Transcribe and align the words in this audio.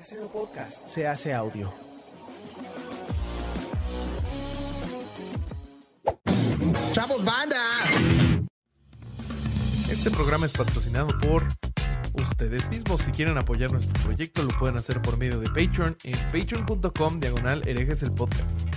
Casero 0.00 0.28
Podcast 0.28 0.88
se 0.88 1.06
hace 1.06 1.34
audio. 1.34 1.70
¡Chavos, 6.92 7.22
banda! 7.22 7.58
Este 9.90 10.10
programa 10.10 10.46
es 10.46 10.52
patrocinado 10.54 11.08
por 11.18 11.46
ustedes 12.14 12.70
mismos. 12.70 13.02
Si 13.02 13.10
quieren 13.12 13.36
apoyar 13.36 13.72
nuestro 13.72 14.02
proyecto, 14.02 14.42
lo 14.42 14.58
pueden 14.58 14.78
hacer 14.78 15.02
por 15.02 15.18
medio 15.18 15.38
de 15.38 15.48
Patreon 15.48 15.94
en 16.04 16.16
patreon.com 16.32 17.20
diagonal 17.20 17.68
herejes 17.68 18.02
el 18.02 18.12
podcast. 18.12 18.69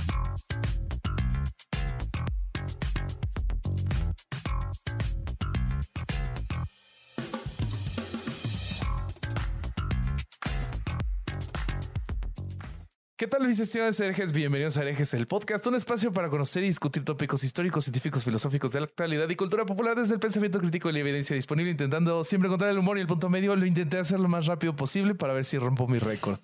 Tal, 13.34 13.48
mis 13.48 13.60
estimados 13.60 14.00
herejes? 14.00 14.32
Bienvenidos 14.32 14.78
a 14.78 14.84
Herejes, 14.84 15.12
el 15.16 15.26
podcast, 15.26 15.66
un 15.66 15.74
espacio 15.74 16.14
para 16.14 16.30
conocer 16.30 16.62
y 16.64 16.68
discutir 16.68 17.04
tópicos 17.04 17.44
históricos, 17.44 17.86
científicos, 17.86 18.24
filosóficos 18.24 18.72
de 18.72 18.82
la 18.82 18.86
actualidad 18.86 19.28
y 19.28 19.36
cultura 19.36 19.66
popular 19.66 19.96
desde 19.96 20.14
el 20.14 20.20
pensamiento 20.20 20.60
crítico 20.60 20.88
y 20.88 20.94
la 20.94 21.00
evidencia 21.00 21.36
disponible, 21.36 21.72
intentando 21.72 22.24
siempre 22.24 22.48
encontrar 22.48 22.70
el 22.70 22.78
humor 22.78 23.00
y 23.00 23.02
el 23.02 23.08
punto 23.08 23.30
medio. 23.30 23.56
Lo 23.56 23.66
intenté 23.66 23.98
hacer 23.98 24.20
lo 24.20 24.28
más 24.28 24.46
rápido 24.46 24.76
posible 24.76 25.16
para 25.16 25.34
ver 25.34 25.46
si 25.46 25.58
rompo 25.58 25.88
mi 25.88 25.98
récord. 25.98 26.38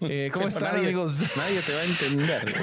Eh, 0.00 0.30
¿Cómo 0.32 0.48
están, 0.48 0.64
Nadie- 0.74 0.84
amigos? 0.86 1.16
Nadie 1.36 1.60
te 1.62 1.74
va 1.74 1.80
a 1.80 1.84
entender. 1.84 2.54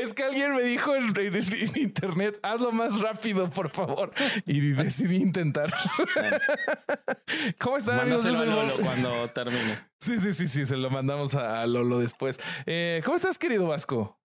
Es 0.00 0.14
que 0.14 0.24
alguien 0.24 0.54
me 0.54 0.62
dijo 0.62 0.94
en, 0.94 1.06
en- 1.18 1.34
en 1.36 1.76
internet, 1.78 2.38
hazlo 2.42 2.72
más 2.72 3.00
rápido, 3.00 3.50
por 3.50 3.70
favor. 3.70 4.12
Y 4.46 4.60
decidí 4.72 5.16
intentar. 5.16 5.72
¿Cómo 7.60 7.76
están, 7.76 8.00
amigos? 8.00 8.24
Yo 8.24 8.32
Mándaselo 8.32 8.60
a. 8.60 8.64
Lolo 8.66 8.76
cuando 8.84 9.28
termine. 9.30 9.78
Sí, 10.00 10.18
sí, 10.18 10.32
sí, 10.32 10.46
sí, 10.46 10.66
se 10.66 10.76
lo 10.76 10.90
mandamos 10.90 11.34
a, 11.34 11.62
a 11.62 11.66
Lolo 11.66 11.98
después. 11.98 12.38
Eh, 12.66 13.00
¿Cómo 13.04 13.16
estás, 13.16 13.38
querido 13.38 13.66
Vasco? 13.66 14.20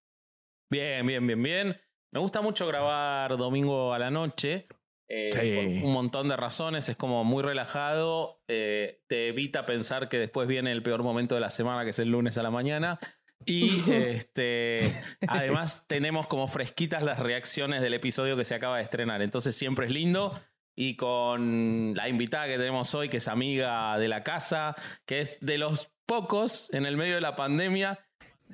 Bien, 0.69 1.05
bien, 1.05 1.25
bien, 1.25 1.41
bien. 1.41 1.81
Me 2.13 2.19
gusta 2.19 2.41
mucho 2.41 2.67
grabar 2.67 3.37
domingo 3.37 3.93
a 3.93 3.99
la 3.99 4.11
noche. 4.11 4.65
Eh, 5.13 5.29
Sí. 5.33 5.53
Por 5.55 5.65
un 5.87 5.93
montón 5.93 6.29
de 6.29 6.37
razones. 6.37 6.87
Es 6.87 6.95
como 6.95 7.23
muy 7.23 7.43
relajado. 7.43 8.41
eh, 8.47 9.01
te 9.07 9.27
evita 9.29 9.65
pensar 9.65 10.07
que 10.09 10.17
después 10.17 10.47
viene 10.47 10.71
el 10.71 10.83
peor 10.83 11.03
momento 11.03 11.35
de 11.35 11.41
la 11.41 11.49
semana, 11.49 11.83
que 11.83 11.89
es 11.89 11.99
el 11.99 12.09
lunes 12.09 12.37
a 12.37 12.43
la 12.43 12.51
mañana. 12.51 12.99
Y 13.45 13.69
este, 13.91 14.77
además 15.27 15.85
tenemos 15.87 16.27
como 16.27 16.47
fresquitas 16.47 17.03
las 17.03 17.19
reacciones 17.19 17.81
del 17.81 17.93
episodio 17.93 18.37
que 18.37 18.45
se 18.45 18.55
acaba 18.55 18.77
de 18.77 18.83
estrenar. 18.83 19.21
Entonces 19.21 19.55
siempre 19.55 19.87
es 19.87 19.91
lindo. 19.91 20.39
Y 20.75 20.95
con 20.95 21.93
la 21.95 22.07
invitada 22.07 22.47
que 22.47 22.57
tenemos 22.57 22.95
hoy, 22.95 23.09
que 23.09 23.17
es 23.17 23.27
amiga 23.27 23.97
de 23.97 24.07
la 24.07 24.23
casa, 24.23 24.73
que 25.05 25.19
es 25.19 25.39
de 25.41 25.57
los 25.57 25.91
pocos 26.05 26.73
en 26.73 26.85
el 26.85 26.95
medio 26.95 27.15
de 27.15 27.21
la 27.21 27.35
pandemia, 27.35 27.99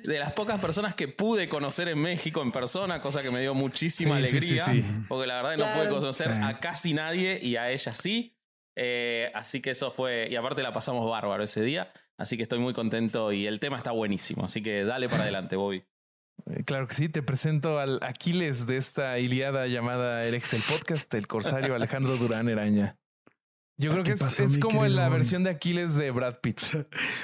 de 0.04 0.18
las 0.18 0.32
pocas 0.32 0.60
personas 0.60 0.94
que 0.94 1.08
pude 1.08 1.48
conocer 1.48 1.88
en 1.88 1.98
México 2.00 2.42
en 2.42 2.52
persona, 2.52 3.00
cosa 3.00 3.22
que 3.22 3.30
me 3.30 3.40
dio 3.40 3.54
muchísima 3.54 4.16
Sí, 4.16 4.18
alegría, 4.28 4.64
sí, 4.64 4.82
sí. 4.82 4.88
porque 5.08 5.26
la 5.26 5.36
verdad 5.36 5.50
que 5.52 5.56
no 5.58 5.64
Claro. 5.64 5.80
pude 5.90 6.00
conocer 6.00 6.28
Sí. 6.28 6.34
a 6.42 6.60
casi 6.60 6.94
nadie 6.94 7.38
y 7.42 7.56
a 7.56 7.70
ella 7.70 7.94
sí. 7.94 8.34
Eh, 8.80 9.30
así 9.34 9.60
que 9.60 9.70
eso 9.70 9.90
fue, 9.90 10.28
y 10.30 10.36
aparte 10.36 10.62
la 10.62 10.72
pasamos 10.72 11.08
bárbaro 11.10 11.42
ese 11.42 11.62
día, 11.62 11.92
así 12.16 12.36
que 12.36 12.44
estoy 12.44 12.60
muy 12.60 12.72
contento 12.74 13.32
y 13.32 13.46
el 13.46 13.58
tema 13.58 13.76
está 13.76 13.90
buenísimo, 13.90 14.44
así 14.44 14.62
que 14.62 14.84
dale 14.84 15.08
para 15.08 15.22
adelante, 15.24 15.56
Bobby. 15.56 15.84
Eh, 16.46 16.62
Claro 16.64 16.86
que 16.86 16.94
sí, 16.94 17.08
te 17.08 17.20
presento 17.22 17.80
al 17.80 17.98
Aquiles 18.02 18.66
de 18.68 18.76
esta 18.76 19.18
Iliada 19.18 19.66
llamada 19.66 20.24
Erex 20.24 20.54
el 20.54 20.62
podcast, 20.62 21.12
el 21.14 21.26
corsario 21.26 21.74
Alejandro 21.74 22.16
Durán 22.18 22.48
Eraña. 22.48 22.96
Yo 23.80 23.92
creo 23.92 24.02
que 24.02 24.08
¿Qué 24.10 24.14
es, 24.14 24.18
pasó, 24.18 24.42
es 24.42 24.58
como 24.58 24.84
la 24.86 25.08
versión 25.08 25.44
de 25.44 25.50
Aquiles 25.50 25.94
de 25.94 26.10
Brad 26.10 26.40
Pitt. 26.40 26.60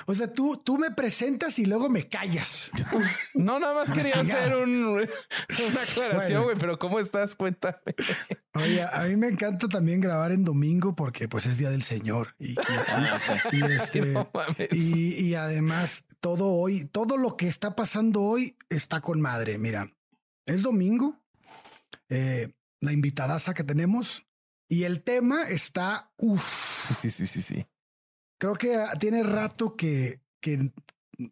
O 0.07 0.15
sea, 0.15 0.33
tú, 0.33 0.57
tú 0.65 0.79
me 0.79 0.93
presentas 0.93 1.59
y 1.59 1.67
luego 1.67 1.89
me 1.91 2.09
callas. 2.09 2.71
No, 3.35 3.59
nada 3.59 3.75
más 3.75 3.91
quería 3.91 4.13
chingada. 4.13 4.41
hacer 4.45 4.57
un- 4.57 4.89
una 5.69 5.83
aclaración, 5.83 6.15
Bueno. 6.15 6.43
güey, 6.45 6.57
pero 6.57 6.79
¿cómo 6.79 7.01
estás? 7.01 7.35
Cuéntame. 7.35 7.77
Oye, 8.55 8.83
a 8.85 9.03
mí 9.09 9.17
me 9.17 9.27
encanta 9.27 9.69
también 9.69 10.01
grabar 10.01 10.31
en 10.31 10.45
domingo 10.45 10.95
porque 10.95 11.29
pues 11.29 11.47
es 11.47 11.59
Día 11.59 11.71
del 11.71 11.83
Señor. 11.83 12.37
Y, 12.39 12.53
y 12.53 12.57
así. 12.59 12.93
Ah. 12.95 13.19
Y, 13.51 13.63
este, 13.65 14.01
No 14.13 14.31
mames. 14.33 14.69
y, 14.73 15.27
y 15.27 15.35
además 15.35 16.05
todo 16.21 16.53
hoy, 16.53 16.85
todo 16.85 17.17
lo 17.17 17.37
que 17.37 17.49
está 17.49 17.75
pasando 17.75 18.23
hoy 18.23 18.57
está 18.71 19.01
con 19.01 19.21
madre. 19.21 19.59
Mira, 19.59 19.93
es 20.47 20.63
domingo, 20.63 21.21
eh, 22.09 22.53
la 22.81 22.93
invitadaza 22.93 23.55
que 23.55 23.65
tenemos 23.65 24.24
y 24.69 24.85
el 24.85 25.03
tema 25.03 25.49
está, 25.49 26.13
uff, 26.17 26.43
Sí, 26.89 26.95
sí, 26.95 27.11
sí, 27.11 27.27
sí, 27.27 27.43
sí. 27.43 27.67
creo 28.39 28.55
que 28.55 28.83
tiene 28.99 29.23
rato 29.23 29.77
que, 29.77 30.21
que, 30.41 30.73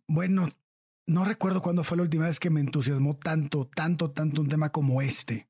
bueno, 0.07 0.49
no 1.07 1.25
recuerdo 1.25 1.61
cuándo 1.63 1.85
fue 1.85 1.97
la 1.97 2.05
última 2.05 2.27
vez 2.27 2.41
que 2.41 2.51
me 2.51 2.61
entusiasmó 2.61 3.17
tanto, 3.17 3.69
tanto, 3.69 4.11
tanto 4.13 4.41
un 4.41 4.49
tema 4.49 4.71
como 4.71 5.03
este. 5.03 5.49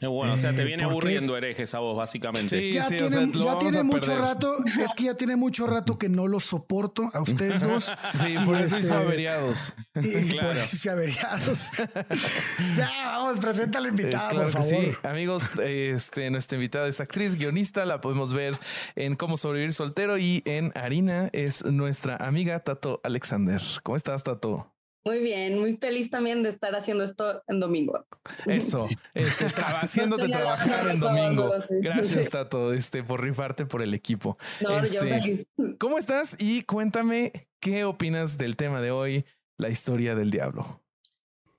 Eh, 0.00 0.06
Bueno, 0.06 0.34
o 0.34 0.36
sea, 0.36 0.54
te 0.54 0.62
Eh, 0.62 0.64
viene 0.66 0.82
aburriendo 0.84 1.36
herejes 1.36 1.74
a 1.74 1.78
vos, 1.78 1.96
básicamente. 1.96 2.58
Sí, 2.60 2.72
ya 2.72 2.82
sí, 2.82 2.90
tiene, 2.90 3.04
o 3.06 3.10
sea, 3.10 3.20
lo 3.22 3.44
ya 3.44 3.58
tiene 3.58 3.82
mucho 3.84 4.00
perder. 4.00 4.18
rato, 4.18 4.56
es 4.84 4.92
que 4.94 5.04
ya 5.04 5.14
tiene 5.16 5.36
mucho 5.36 5.66
rato 5.66 5.96
que 5.98 6.08
no 6.08 6.26
lo 6.28 6.40
soporto 6.40 7.08
a 7.14 7.22
ustedes 7.22 7.60
dos. 7.62 7.94
Sí, 8.20 8.34
por 8.44 8.56
eso 8.56 8.78
hizo 8.78 8.92
este- 8.92 8.92
averiados. 8.94 9.74
Y, 9.94 10.28
Claro. 10.30 10.48
por 10.48 10.56
eso 10.58 10.76
se 10.76 10.90
averiados. 10.90 11.68
ya, 12.76 12.90
vamos, 13.06 13.38
presenta 13.38 13.78
a 13.78 13.80
la 13.80 13.88
Eh, 13.88 13.90
invitada, 13.92 14.28
claro 14.28 14.50
por 14.50 14.62
favor. 14.62 14.68
sí. 14.84 14.92
Amigos, 15.04 15.50
eh, 15.62 15.92
este, 15.96 16.28
nuestra 16.30 16.56
invitada 16.56 16.88
es 16.88 17.00
actriz, 17.00 17.36
guionista, 17.36 17.86
la 17.86 18.00
podemos 18.00 18.34
ver 18.34 18.58
en 18.96 19.16
Cómo 19.16 19.36
sobrevivir 19.36 19.72
soltero 19.72 20.18
y 20.18 20.42
en 20.44 20.72
Harina 20.74 21.30
es 21.32 21.64
nuestra 21.64 22.16
amiga 22.16 22.58
Tato 22.60 23.00
Alexander. 23.04 23.62
¿Cómo 23.82 23.96
estás, 23.96 24.22
Tato? 24.24 24.73
Muy 25.06 25.18
bien, 25.20 25.58
muy 25.58 25.76
feliz 25.76 26.08
también 26.08 26.42
de 26.42 26.48
estar 26.48 26.74
haciendo 26.74 27.04
esto 27.04 27.42
en 27.46 27.60
domingo. 27.60 28.06
Eso, 28.46 28.88
este, 29.12 29.46
traba- 29.50 29.80
haciéndote 29.82 30.28
trabajar 30.28 30.88
en 30.90 30.98
domingo. 31.00 31.52
Gracias. 31.82 32.28
Tato, 32.30 32.72
este, 32.72 33.02
por 33.04 33.22
rifarte 33.22 33.66
por 33.66 33.82
el 33.82 33.92
equipo. 33.92 34.38
No, 34.62 34.70
yo 34.78 35.02
Este, 35.02 35.20
feliz. 35.20 35.46
¿Cómo 35.78 35.98
estás? 35.98 36.36
Y 36.38 36.62
cuéntame 36.62 37.32
qué 37.60 37.84
opinas 37.84 38.38
del 38.38 38.56
tema 38.56 38.80
de 38.80 38.90
hoy, 38.92 39.26
la 39.58 39.68
historia 39.68 40.14
del 40.14 40.30
diablo. 40.30 40.80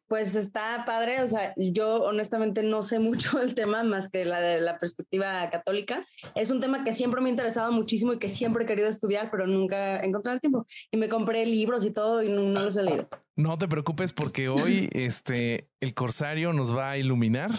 Pues 0.07 0.35
está 0.35 0.83
padre, 0.85 1.21
o 1.21 1.27
sea, 1.27 1.53
yo 1.57 2.03
honestamente 2.03 2.61
no 2.61 2.81
sé 2.83 2.99
mucho 2.99 3.37
del 3.39 3.55
tema 3.55 3.83
más 3.83 4.09
que 4.09 4.23
la 4.25 4.39
de 4.39 4.61
la 4.61 4.77
perspectiva 4.77 5.49
católica. 5.49 6.05
Es 6.35 6.51
un 6.51 6.59
tema 6.59 6.83
que 6.83 6.93
siempre 6.93 7.21
me 7.21 7.27
ha 7.27 7.31
interesado 7.31 7.71
muchísimo 7.71 8.13
y 8.13 8.19
que 8.19 8.29
siempre 8.29 8.63
he 8.63 8.67
querido 8.67 8.87
estudiar, 8.87 9.29
pero 9.31 9.47
nunca 9.47 9.99
he 9.99 10.05
encontrado 10.05 10.35
el 10.35 10.41
tiempo. 10.41 10.65
Y 10.91 10.97
me 10.97 11.09
compré 11.09 11.45
libros 11.45 11.85
y 11.85 11.91
todo 11.91 12.21
y 12.23 12.29
no, 12.29 12.41
no 12.41 12.63
los 12.63 12.77
he 12.77 12.83
leído. 12.83 13.09
No 13.35 13.57
te 13.57 13.67
preocupes 13.67 14.13
porque 14.13 14.47
hoy 14.47 14.89
este 14.93 15.69
el 15.81 15.93
corsario 15.93 16.53
nos 16.53 16.75
va 16.75 16.91
a 16.91 16.97
iluminar, 16.97 17.51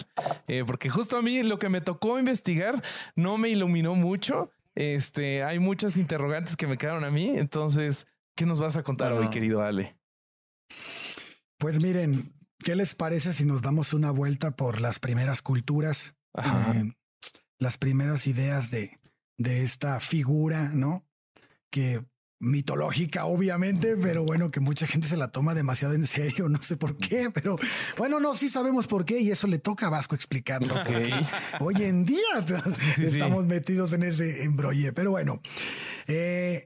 eh, 0.47 0.63
porque 0.65 0.89
justo 0.89 1.17
a 1.17 1.21
mí 1.21 1.43
lo 1.43 1.59
que 1.59 1.69
me 1.69 1.81
tocó 1.81 2.17
investigar 2.17 2.81
no 3.15 3.37
me 3.37 3.49
iluminó 3.49 3.93
mucho. 3.93 4.51
Este, 4.73 5.43
hay 5.43 5.59
muchas 5.59 5.97
interrogantes 5.97 6.55
que 6.55 6.67
me 6.67 6.77
quedaron 6.77 7.03
a 7.03 7.11
mí. 7.11 7.29
Entonces, 7.29 8.07
¿qué 8.35 8.45
nos 8.45 8.59
vas 8.59 8.77
a 8.77 8.83
contar 8.83 9.11
hoy, 9.11 9.29
querido 9.29 9.61
Ale? 9.61 9.97
Pues 11.57 11.79
miren, 11.79 12.33
¿qué 12.67 12.75
les 12.75 12.95
parece 12.95 13.31
si 13.31 13.45
nos 13.45 13.61
damos 13.61 13.93
una 13.93 14.11
vuelta 14.11 14.51
por 14.51 14.81
las 14.81 14.99
primeras 14.99 15.41
culturas, 15.41 16.17
eh, 16.37 16.91
las 17.59 17.77
primeras 17.77 18.27
ideas 18.27 18.71
de, 18.71 18.99
de 19.37 19.63
esta 19.63 20.01
figura, 20.01 20.67
¿no? 20.73 21.07
Que 21.69 22.03
mitológica, 22.41 23.23
obviamente, 23.23 23.95
pero 23.95 24.25
bueno, 24.25 24.51
que 24.51 24.59
mucha 24.59 24.85
gente 24.85 25.07
se 25.07 25.15
la 25.15 25.29
toma 25.29 25.55
demasiado 25.55 25.93
en 25.93 26.05
serio, 26.05 26.49
no 26.49 26.61
sé 26.61 26.75
por 26.75 26.97
qué, 26.97 27.31
pero 27.33 27.55
bueno, 27.97 28.19
no, 28.19 28.35
sí 28.35 28.49
sabemos 28.49 28.85
por 28.85 29.05
qué 29.05 29.21
y 29.21 29.31
eso 29.31 29.47
le 29.47 29.59
toca 29.59 29.87
a 29.87 29.89
Vasco 29.89 30.15
explicarnos. 30.15 30.75
Ok. 30.75 30.89
Hoy 31.61 31.75
en 31.83 32.03
día 32.03 32.19
sí, 32.73 32.91
sí. 32.97 33.03
estamos 33.05 33.45
metidos 33.45 33.93
en 33.93 34.03
ese 34.03 34.43
embrolle, 34.43 34.91
pero 34.91 35.11
bueno, 35.11 35.39
eh, 36.05 36.65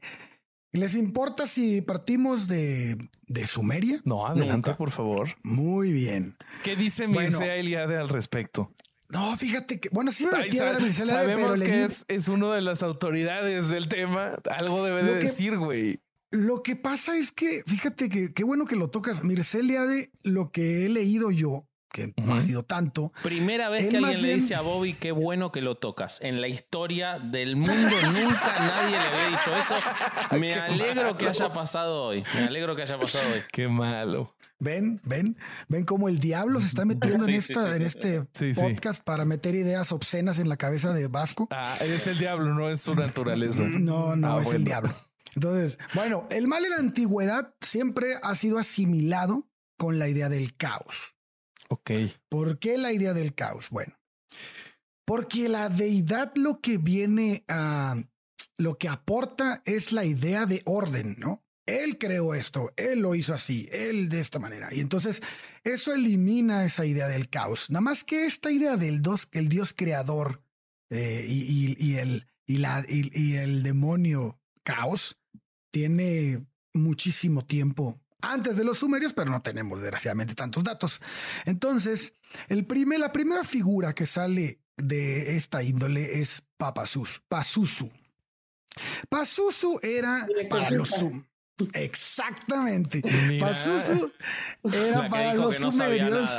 ¿les 0.71 0.95
importa 0.95 1.47
si 1.47 1.81
partimos 1.81 2.47
de, 2.47 2.97
de 3.27 3.47
Sumeria? 3.47 4.01
No, 4.05 4.25
adelante, 4.27 4.53
Nunca. 4.53 4.77
por 4.77 4.91
favor. 4.91 5.29
Muy 5.43 5.91
bien. 5.91 6.37
¿Qué 6.63 6.75
dice 6.75 7.07
Bueno. 7.07 7.29
Mircea 7.37 7.55
Eliade 7.55 7.97
al 7.97 8.09
respecto? 8.09 8.71
No, 9.09 9.35
fíjate 9.35 9.79
que, 9.79 9.89
bueno, 9.89 10.11
sí 10.11 10.25
me 10.25 10.31
Ay, 10.37 10.43
metí 10.45 10.59
a 10.59 10.63
ver 10.63 10.75
a 10.75 10.79
sa- 10.79 10.85
Mircea 10.85 11.03
Eliade, 11.03 11.25
pero 11.25 11.37
Sabemos 11.39 11.59
le 11.59 11.65
que 11.65 11.71
di- 11.77 11.83
es, 11.83 12.05
es 12.07 12.27
uno 12.29 12.51
de 12.51 12.61
las 12.61 12.81
autoridades 12.83 13.67
del 13.67 13.89
tema. 13.89 14.35
Algo 14.49 14.85
debe 14.85 15.03
de 15.03 15.19
que- 15.19 15.25
decir, 15.25 15.57
güey. 15.57 15.99
Lo 16.33 16.63
que 16.63 16.77
pasa 16.77 17.17
es 17.17 17.33
que, 17.33 17.61
fíjate 17.67 18.07
que 18.07 18.31
qué 18.33 18.45
bueno 18.45 18.65
que 18.65 18.77
lo 18.77 18.89
tocas. 18.89 19.25
Mircea 19.25 19.59
Eliade, 19.59 20.11
lo 20.23 20.49
que 20.51 20.85
he 20.85 20.89
leído 20.89 21.29
yo, 21.29 21.67
que 21.91 22.13
no 22.17 22.35
ha 22.35 22.41
sido 22.41 22.63
tanto, 22.63 23.11
Primera 23.23 23.69
vez 23.69 23.83
Él 23.83 23.89
que 23.89 23.97
alguien 23.97 24.21
le 24.21 24.33
dice 24.35 24.55
a 24.55 24.61
Bobby 24.61 24.93
qué 24.93 25.11
bueno 25.11 25.51
que 25.51 25.61
lo 25.61 25.75
tocas. 25.75 26.19
En 26.21 26.39
la 26.41 26.47
historia 26.47 27.19
del 27.19 27.55
mundo 27.55 27.73
nunca 28.13 28.55
nadie 28.59 28.91
le 28.91 28.97
había 28.97 29.37
dicho 29.37 29.55
eso. 29.55 29.75
Me 30.31 30.53
Qué 30.53 30.59
alegro 30.59 31.17
que 31.17 31.27
haya 31.27 31.51
pasado 31.53 32.03
hoy. 32.05 32.23
Me 32.35 32.41
alegro 32.45 32.75
que 32.75 32.83
haya 32.83 32.97
pasado 32.99 33.25
hoy. 33.33 33.41
Qué 33.51 33.67
malo. 33.67 34.35
ven, 34.59 35.01
ven, 35.03 35.37
ven 35.67 35.83
cómo 35.85 36.07
el 36.07 36.19
diablo 36.19 36.61
se 36.61 36.67
está 36.67 36.85
metiendo 36.85 37.25
en, 37.25 37.41
Sí, 37.41 37.51
esta, 37.51 37.69
sí. 37.69 37.75
en 37.75 37.81
este 37.81 38.23
Sí, 38.31 38.53
sí. 38.53 38.61
podcast 38.61 39.03
para 39.03 39.25
meter 39.25 39.55
ideas 39.55 39.91
obscenas 39.91 40.39
en 40.39 40.47
la 40.49 40.55
cabeza 40.57 40.93
de 40.93 41.07
Vasco. 41.07 41.47
Ah, 41.51 41.75
es 41.81 42.05
el 42.07 42.17
diablo, 42.19 42.53
no 42.53 42.69
es 42.69 42.81
su 42.81 42.93
naturaleza. 42.95 43.63
No, 43.63 44.15
no, 44.15 44.37
Ah, 44.37 44.41
es 44.41 44.53
el 44.53 44.63
diablo. 44.63 44.93
Entonces, 45.35 45.79
bueno, 45.93 46.27
el 46.29 46.47
mal 46.47 46.63
en 46.65 46.71
la 46.71 46.77
antigüedad 46.77 47.53
siempre 47.61 48.15
ha 48.21 48.35
sido 48.35 48.57
asimilado 48.59 49.47
con 49.77 49.97
la 49.97 50.07
idea 50.07 50.29
del 50.29 50.55
caos. 50.55 51.15
Ok. 51.71 51.91
¿Por 52.27 52.59
qué 52.59 52.77
la 52.77 52.91
idea 52.91 53.13
del 53.13 53.33
caos? 53.33 53.69
Bueno, 53.69 53.97
porque 55.05 55.47
la 55.47 55.69
deidad 55.69 56.33
lo 56.35 56.59
que 56.59 56.77
viene 56.77 57.45
a, 57.47 57.95
lo 58.57 58.77
que 58.77 58.89
aporta 58.89 59.61
es 59.63 59.93
la 59.93 60.03
idea 60.03 60.45
de 60.45 60.63
orden, 60.65 61.15
¿no? 61.17 61.45
Él 61.65 61.97
creó 61.97 62.33
esto, 62.33 62.73
él 62.75 62.99
lo 62.99 63.15
hizo 63.15 63.33
así, 63.33 63.69
él 63.71 64.09
de 64.09 64.19
esta 64.19 64.37
manera. 64.37 64.67
Y 64.73 64.81
entonces 64.81 65.21
eso 65.63 65.93
elimina 65.93 66.65
esa 66.65 66.85
idea 66.85 67.07
del 67.07 67.29
caos. 67.29 67.69
Nada 67.69 67.81
más 67.81 68.03
que 68.03 68.25
esta 68.25 68.51
idea 68.51 68.75
del 68.75 69.01
dos, 69.01 69.29
el 69.31 69.47
Dios 69.47 69.73
creador 69.73 70.43
eh, 70.89 71.25
y, 71.25 71.95
el, 71.95 72.27
y, 72.45 72.57
la, 72.57 72.83
y 72.89 73.35
el 73.35 73.63
demonio 73.63 74.41
caos 74.63 75.17
tiene 75.71 76.45
muchísimo 76.73 77.45
tiempo 77.45 78.00
antes 78.21 78.55
de 78.55 78.63
los 78.63 78.79
sumerios, 78.79 79.13
pero 79.13 79.31
no 79.31 79.41
tenemos 79.41 79.81
desgraciadamente 79.81 80.35
tantos 80.35 80.63
datos. 80.63 81.01
Entonces, 81.45 82.13
el 82.47 82.65
primer, 82.65 82.99
la 82.99 83.11
primera 83.11 83.43
figura 83.43 83.93
que 83.93 84.05
sale 84.05 84.59
de 84.77 85.35
esta 85.37 85.63
índole 85.63 86.19
es 86.19 86.43
Papasus, 86.57 87.21
Pasusu. 87.27 87.89
Pasusu 89.09 89.79
era 89.81 90.27
para 90.49 90.71
los 90.71 90.89
Exactamente. 91.73 93.01
Mira. 93.27 93.47
Pasusu 93.47 94.11
era 94.63 95.07
para 95.09 95.33
los 95.33 95.59
no 95.59 95.71
sumerios. 95.71 96.29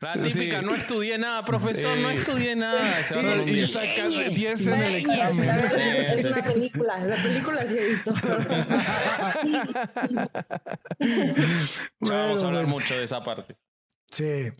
la 0.00 0.22
típica, 0.22 0.62
no 0.62 0.74
estudié 0.74 1.18
nada, 1.18 1.44
profesor, 1.44 1.96
no 1.98 2.10
estudié 2.10 2.56
nada. 2.56 3.02
Se 3.02 3.16
Y 3.18 3.54
día. 3.54 3.66
saca 3.66 4.08
10 4.08 4.66
en 4.66 4.82
el 4.82 4.92
La 4.92 4.98
examen. 4.98 5.50
Sí, 5.58 5.80
es 6.18 6.24
una 6.24 6.42
película. 6.42 6.98
La 6.98 7.16
película 7.22 7.66
sí 7.66 7.78
he 7.78 7.88
visto. 7.88 8.14
Vamos 12.00 12.42
a 12.42 12.46
hablar 12.46 12.64
Bueno, 12.64 12.68
mucho 12.68 12.96
de 12.96 13.04
esa 13.04 13.22
parte. 13.22 13.56
Sí. 14.10 14.50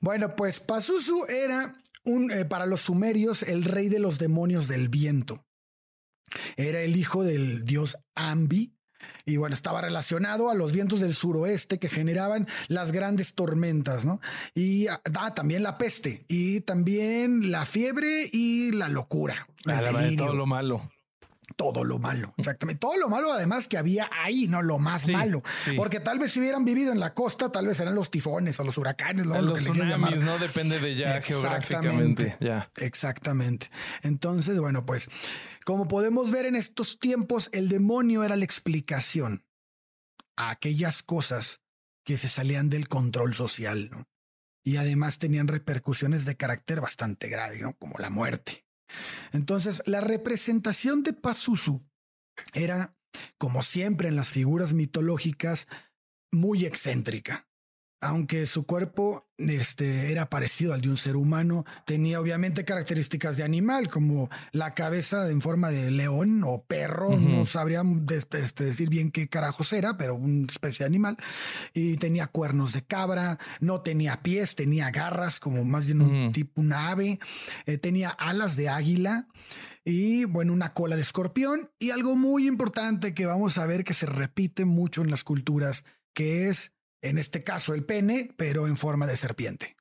Bueno, 0.00 0.36
pues 0.36 0.60
Pazuzu 0.60 1.26
era 1.28 1.72
un, 2.04 2.30
eh, 2.30 2.44
para 2.44 2.66
los 2.66 2.80
sumerios 2.82 3.42
el 3.42 3.64
rey 3.64 3.88
de 3.88 3.98
los 3.98 4.18
demonios 4.18 4.68
del 4.68 4.88
viento. 4.88 5.45
Era 6.56 6.80
el 6.80 6.96
hijo 6.96 7.24
del 7.24 7.64
dios 7.64 7.98
Ambi. 8.14 8.72
Y 9.24 9.36
bueno, 9.36 9.54
estaba 9.54 9.80
relacionado 9.80 10.50
a 10.50 10.54
los 10.54 10.72
vientos 10.72 11.00
del 11.00 11.14
suroeste 11.14 11.78
que 11.78 11.88
generaban 11.88 12.46
las 12.68 12.92
grandes 12.92 13.34
tormentas, 13.34 14.04
¿no? 14.04 14.20
Y 14.54 14.86
ah, 14.88 15.00
también 15.34 15.62
la 15.62 15.78
peste, 15.78 16.24
y 16.28 16.60
también 16.60 17.50
la 17.50 17.66
fiebre 17.66 18.28
y 18.32 18.72
la 18.72 18.88
locura. 18.88 19.48
la 19.64 20.16
todo 20.16 20.34
lo 20.34 20.46
malo. 20.46 20.90
Todo 21.56 21.84
lo 21.84 21.98
malo, 21.98 22.34
exactamente. 22.36 22.78
Todo 22.80 22.96
lo 22.98 23.08
malo, 23.08 23.32
además, 23.32 23.66
que 23.66 23.78
había 23.78 24.08
ahí, 24.22 24.46
no 24.46 24.60
lo 24.62 24.78
más 24.78 25.02
Sí, 25.02 25.12
malo. 25.12 25.42
sí. 25.58 25.72
Porque 25.76 26.00
tal 26.00 26.18
vez 26.18 26.32
si 26.32 26.40
hubieran 26.40 26.64
vivido 26.64 26.92
en 26.92 27.00
la 27.00 27.14
costa, 27.14 27.50
tal 27.50 27.66
vez 27.66 27.80
eran 27.80 27.94
los 27.94 28.10
tifones 28.10 28.60
o 28.60 28.64
los 28.64 28.76
huracanes, 28.78 29.24
lo, 29.26 29.34
lo 29.36 29.42
Los 29.42 29.64
que 29.64 29.70
quieras 29.72 29.90
llamar. 29.90 30.10
tsunamis, 30.12 30.32
¿no? 30.32 30.38
Depende 30.38 30.78
de 30.78 30.94
ya 30.96 31.16
Exactamente. 31.16 31.66
geográficamente. 31.66 32.36
Ya. 32.40 32.70
Exactamente. 32.76 33.70
Entonces, 34.02 34.58
bueno, 34.60 34.84
pues 34.84 35.08
como 35.64 35.88
podemos 35.88 36.30
ver 36.30 36.44
en 36.46 36.56
estos 36.56 36.98
tiempos, 36.98 37.48
el 37.52 37.68
demonio 37.68 38.22
era 38.22 38.36
la 38.36 38.44
explicación 38.44 39.44
a 40.36 40.50
aquellas 40.50 41.02
cosas 41.02 41.62
que 42.04 42.18
se 42.18 42.28
salían 42.28 42.68
del 42.68 42.86
control 42.88 43.34
social, 43.34 43.88
¿no? 43.90 44.06
Y 44.62 44.76
además 44.76 45.18
tenían 45.18 45.48
repercusiones 45.48 46.24
de 46.26 46.36
carácter 46.36 46.80
bastante 46.80 47.28
grave, 47.28 47.60
¿no? 47.60 47.72
Como 47.78 47.94
la 47.98 48.10
muerte. 48.10 48.65
Entonces, 49.32 49.82
la 49.86 50.00
representación 50.00 51.02
de 51.02 51.12
Pazuzu 51.12 51.84
era, 52.52 52.96
como 53.38 53.62
siempre 53.62 54.08
en 54.08 54.16
las 54.16 54.30
figuras 54.30 54.72
mitológicas, 54.72 55.68
muy 56.32 56.64
excéntrica. 56.64 57.48
Aunque 58.02 58.44
su 58.44 58.66
cuerpo 58.66 59.26
este, 59.38 60.12
era 60.12 60.28
parecido 60.28 60.74
al 60.74 60.82
de 60.82 60.90
un 60.90 60.98
ser 60.98 61.16
humano, 61.16 61.64
tenía 61.86 62.20
obviamente 62.20 62.64
características 62.64 63.38
de 63.38 63.42
animal, 63.42 63.88
como 63.88 64.28
la 64.52 64.74
cabeza 64.74 65.28
en 65.30 65.40
forma 65.40 65.70
de 65.70 65.90
león 65.90 66.42
o 66.44 66.62
perro, 66.62 67.16
no 67.16 67.46
sabría 67.46 67.82
de- 67.84 68.16
este, 68.18 68.64
decir 68.64 68.90
bien 68.90 69.10
qué 69.10 69.28
carajos 69.28 69.72
era, 69.72 69.96
pero 69.96 70.14
una 70.14 70.46
especie 70.46 70.84
de 70.84 70.88
animal. 70.88 71.16
Y 71.72 71.96
tenía 71.96 72.26
cuernos 72.26 72.74
de 72.74 72.82
cabra, 72.84 73.38
no 73.60 73.80
tenía 73.80 74.22
pies, 74.22 74.54
tenía 74.54 74.90
garras, 74.90 75.40
como 75.40 75.64
más 75.64 75.86
bien 75.86 76.02
un 76.02 76.32
tipo, 76.32 76.60
una 76.60 76.90
ave, 76.90 77.18
eh, 77.64 77.78
tenía 77.78 78.10
alas 78.10 78.56
de 78.56 78.68
águila 78.68 79.26
y 79.84 80.24
bueno, 80.26 80.52
una 80.52 80.74
cola 80.74 80.96
de 80.96 81.02
escorpión 81.02 81.70
y 81.78 81.90
algo 81.90 82.14
muy 82.14 82.46
importante 82.46 83.14
que 83.14 83.24
vamos 83.24 83.56
a 83.56 83.64
ver 83.66 83.84
que 83.84 83.94
se 83.94 84.04
repite 84.04 84.64
mucho 84.66 85.00
en 85.00 85.10
las 85.10 85.24
culturas, 85.24 85.84
que 86.12 86.48
es 86.48 86.72
en 87.02 87.18
este 87.18 87.42
caso 87.42 87.74
el 87.74 87.84
pene, 87.84 88.30
pero 88.36 88.66
en 88.66 88.76
forma 88.76 89.06
de 89.06 89.16
serpiente. 89.16 89.76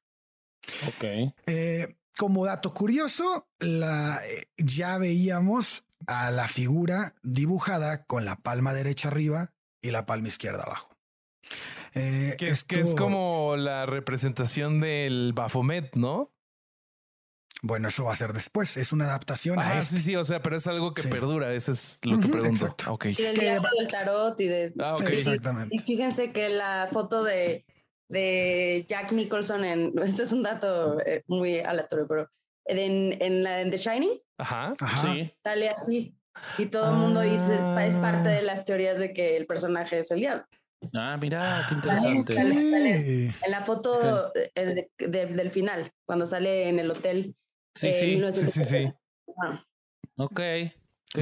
Ok. 0.88 1.34
Eh, 1.46 1.96
como 2.18 2.46
dato 2.46 2.74
curioso, 2.74 3.48
la, 3.60 4.22
eh, 4.26 4.48
ya 4.58 4.98
veíamos 4.98 5.86
a 6.08 6.32
la 6.32 6.48
figura 6.48 7.14
dibujada 7.24 8.06
con 8.06 8.26
la 8.26 8.36
palma 8.38 8.74
derecha 8.74 9.10
arriba 9.10 9.54
y 9.82 9.92
la 9.92 10.06
palma 10.06 10.28
izquierda 10.28 10.64
abajo. 10.64 10.90
Eh, 11.94 12.36
Que 12.38 12.50
es, 12.50 12.64
que 12.64 12.82
es 12.82 12.96
como 12.96 13.56
la 13.58 13.86
representación 13.86 14.82
del 14.82 15.34
Baphomet, 15.34 15.96
¿no? 15.96 16.35
Bueno, 17.68 17.88
eso 17.88 18.04
va 18.06 18.12
a 18.12 18.16
ser 18.16 18.32
después. 18.32 18.78
Es 18.78 18.92
una 18.92 19.06
adaptación 19.06 19.58
a 19.58 19.72
Ah, 19.72 19.80
este. 19.80 19.96
sí, 19.96 20.02
sí, 20.04 20.16
o 20.16 20.24
sea, 20.24 20.40
pero 20.40 20.56
es 20.56 20.68
algo 20.68 20.94
que 20.94 21.02
Sí. 21.02 21.08
perdura. 21.08 21.52
Eso 21.52 21.72
es 21.72 22.00
lo 22.04 22.20
que 22.20 22.28
Ujú, 22.28 22.32
pregunto. 22.38 22.66
exacto. 22.66 22.94
Ok. 22.94 23.06
Y 23.08 23.16
del 23.24 23.38
diablo 23.40 23.70
del 23.80 23.88
tarot 23.88 24.40
y 24.40 24.48
de. 24.48 24.74
Ah, 24.80 24.94
ok. 24.94 25.10
y- 25.10 25.14
Exactamente. 25.14 25.76
Y 25.76 25.80
fíjense 25.80 26.32
que 26.32 26.50
la 26.50 26.90
foto 26.92 27.24
de, 27.24 27.66
de 28.08 28.86
Jack 28.88 29.12
Nicholson 29.14 29.66
en. 29.66 29.94
Esto 30.04 30.22
es 30.22 30.32
un 30.32 30.44
dato 30.44 31.00
eh, 31.06 31.24
muy 31.26 31.58
aleatorio, 31.60 32.08
pero 32.08 32.30
en, 32.66 33.20
en, 33.20 33.44
la, 33.44 33.62
en 33.62 33.72
The 33.72 33.78
Shining 33.78 34.20
Ajá. 34.38 34.76
Ajá. 34.80 35.14
Sí. 35.14 35.34
sale 35.44 35.70
así. 35.70 36.16
Y 36.60 36.68
todo 36.68 36.92
el 36.92 36.98
mundo 36.98 37.22
dice, 37.22 37.58
Ah. 37.60 37.84
es 37.84 37.96
parte 37.98 38.30
de 38.30 38.42
las 38.44 38.64
teorías 38.66 39.00
de 39.00 39.12
que 39.14 39.38
el 39.38 39.48
personaje 39.48 39.98
es 40.00 40.12
el 40.12 40.20
diablo. 40.20 40.46
Ah, 40.94 41.18
mira, 41.20 41.66
qué 41.68 41.74
Ok. 41.76 41.84
interesante. 41.84 42.36
En 43.44 43.52
la 43.52 43.64
foto 43.64 44.32
eh, 44.36 44.88
de- 45.00 45.08
de- 45.08 45.26
del 45.26 45.50
final, 45.50 45.92
cuando 46.06 46.28
sale 46.28 46.70
en 46.70 46.78
el 46.78 46.92
hotel. 46.92 47.36
Sí, 47.76 47.88
eh, 47.88 47.94
sí. 47.94 48.06
1970. 48.08 48.52
Sí, 48.52 48.52
sí, 48.52 48.66
sí. 48.66 48.94
Ah, 49.42 49.66
Ok. 50.18 50.40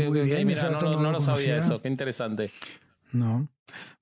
Muy 0.08 0.22
bien, 0.22 0.48
Mira, 0.48 0.72
no, 0.72 0.80
no 0.80 1.02
no 1.02 1.12
lo 1.12 1.20
sabía 1.20 1.58
eso. 1.58 1.80
Qué 1.82 1.88
interesante. 1.88 2.52
No. 3.12 3.48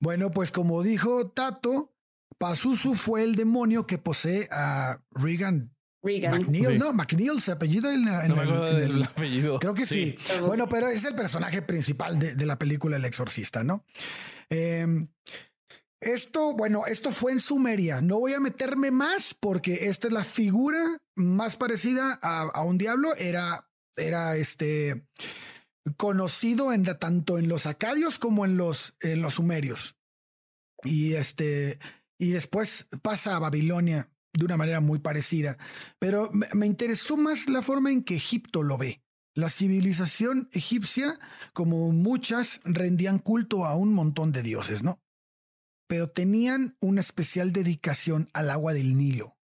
Bueno, 0.00 0.30
pues 0.30 0.50
como 0.52 0.82
dijo 0.82 1.30
Tato, 1.30 1.92
Pazuzu 2.38 2.94
fue 2.94 3.22
el 3.22 3.34
demonio 3.36 3.86
que 3.86 3.98
posee 3.98 4.48
a 4.50 5.02
Regan 5.10 5.74
Regan. 6.02 6.40
McNeil, 6.40 6.66
Sí. 6.66 6.78
¿no? 6.78 6.92
McNeil 6.92 7.40
se 7.40 7.52
apellida 7.52 7.92
en, 7.94 8.08
en 8.08 8.28
No 8.34 8.66
el- 8.66 8.90
en 8.96 9.02
apellido. 9.04 9.58
Creo 9.60 9.74
que 9.74 9.86
sí. 9.86 10.16
Sí. 10.18 10.32
Bueno, 10.40 10.68
pero 10.68 10.88
es 10.88 11.04
el 11.04 11.14
personaje 11.14 11.62
principal 11.62 12.18
de, 12.18 12.34
de 12.34 12.46
la 12.46 12.58
película 12.58 12.96
El 12.96 13.04
Exorcista, 13.04 13.62
¿no? 13.62 13.84
Eh, 14.50 14.86
esto, 16.02 16.52
bueno, 16.54 16.86
esto 16.86 17.10
fue 17.12 17.32
en 17.32 17.40
Sumeria. 17.40 18.00
No 18.00 18.18
voy 18.18 18.34
a 18.34 18.40
meterme 18.40 18.90
más 18.90 19.34
porque 19.34 19.88
esta 19.88 20.08
es 20.08 20.12
la 20.12 20.24
figura 20.24 20.98
más 21.14 21.56
parecida 21.56 22.18
a, 22.22 22.42
a 22.42 22.62
un 22.62 22.78
diablo. 22.78 23.14
Era, 23.16 23.68
era 23.96 24.36
este 24.36 25.06
conocido 25.96 26.72
en 26.72 26.84
tanto 26.84 27.38
en 27.38 27.48
los 27.48 27.66
acadios 27.66 28.18
como 28.18 28.44
en 28.44 28.56
los, 28.56 28.96
en 29.00 29.22
los 29.22 29.34
sumerios. 29.34 29.96
Y 30.84 31.14
este, 31.14 31.78
y 32.18 32.30
después 32.30 32.88
pasa 33.02 33.36
a 33.36 33.38
Babilonia 33.38 34.08
de 34.32 34.44
una 34.44 34.56
manera 34.56 34.80
muy 34.80 34.98
parecida. 34.98 35.58
Pero 35.98 36.30
me 36.32 36.66
interesó 36.66 37.16
más 37.16 37.48
la 37.48 37.62
forma 37.62 37.90
en 37.90 38.04
que 38.04 38.16
Egipto 38.16 38.62
lo 38.62 38.78
ve. 38.78 39.02
La 39.34 39.48
civilización 39.48 40.48
egipcia, 40.52 41.18
como 41.52 41.90
muchas, 41.90 42.60
rendían 42.64 43.18
culto 43.18 43.64
a 43.64 43.74
un 43.74 43.92
montón 43.92 44.30
de 44.30 44.42
dioses, 44.42 44.82
¿no? 44.82 45.00
Pero 45.92 46.08
tenían 46.08 46.74
una 46.80 47.02
especial 47.02 47.52
dedicación 47.52 48.30
al 48.32 48.48
agua 48.48 48.72
del 48.72 48.96
Nilo, 48.96 49.36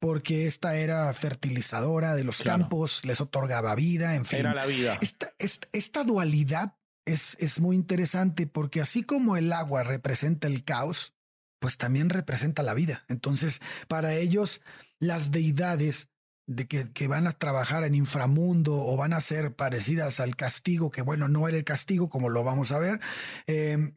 porque 0.00 0.46
esta 0.46 0.76
era 0.76 1.12
fertilizadora 1.12 2.14
de 2.14 2.22
los 2.22 2.36
Claro. 2.40 2.60
campos, 2.60 3.04
les 3.04 3.20
otorgaba 3.20 3.74
vida, 3.74 4.14
en 4.14 4.24
fin. 4.24 4.38
Era 4.38 4.54
la 4.54 4.66
vida. 4.66 4.96
Esta, 5.02 5.34
esta, 5.40 5.66
esta 5.72 6.04
dualidad 6.04 6.76
es, 7.04 7.36
es 7.40 7.58
muy 7.58 7.74
interesante 7.74 8.46
porque 8.46 8.80
así 8.80 9.02
como 9.02 9.36
el 9.36 9.52
agua 9.52 9.82
representa 9.82 10.46
el 10.46 10.62
caos, 10.62 11.14
pues 11.58 11.78
también 11.78 12.10
representa 12.10 12.62
la 12.62 12.74
vida. 12.74 13.04
Entonces, 13.08 13.60
para 13.88 14.14
ellos, 14.14 14.60
las 15.00 15.32
deidades 15.32 16.10
de 16.46 16.68
que, 16.68 16.92
que 16.92 17.08
van 17.08 17.26
a 17.26 17.32
trabajar 17.32 17.82
en 17.82 17.96
inframundo 17.96 18.76
o 18.76 18.96
van 18.96 19.14
a 19.14 19.20
ser 19.20 19.56
parecidas 19.56 20.20
al 20.20 20.36
castigo, 20.36 20.92
que 20.92 21.02
bueno, 21.02 21.26
no 21.26 21.48
era 21.48 21.56
el 21.56 21.64
castigo 21.64 22.08
como 22.08 22.28
lo 22.28 22.44
vamos 22.44 22.70
a 22.70 22.78
ver, 22.78 23.00
eh, 23.48 23.94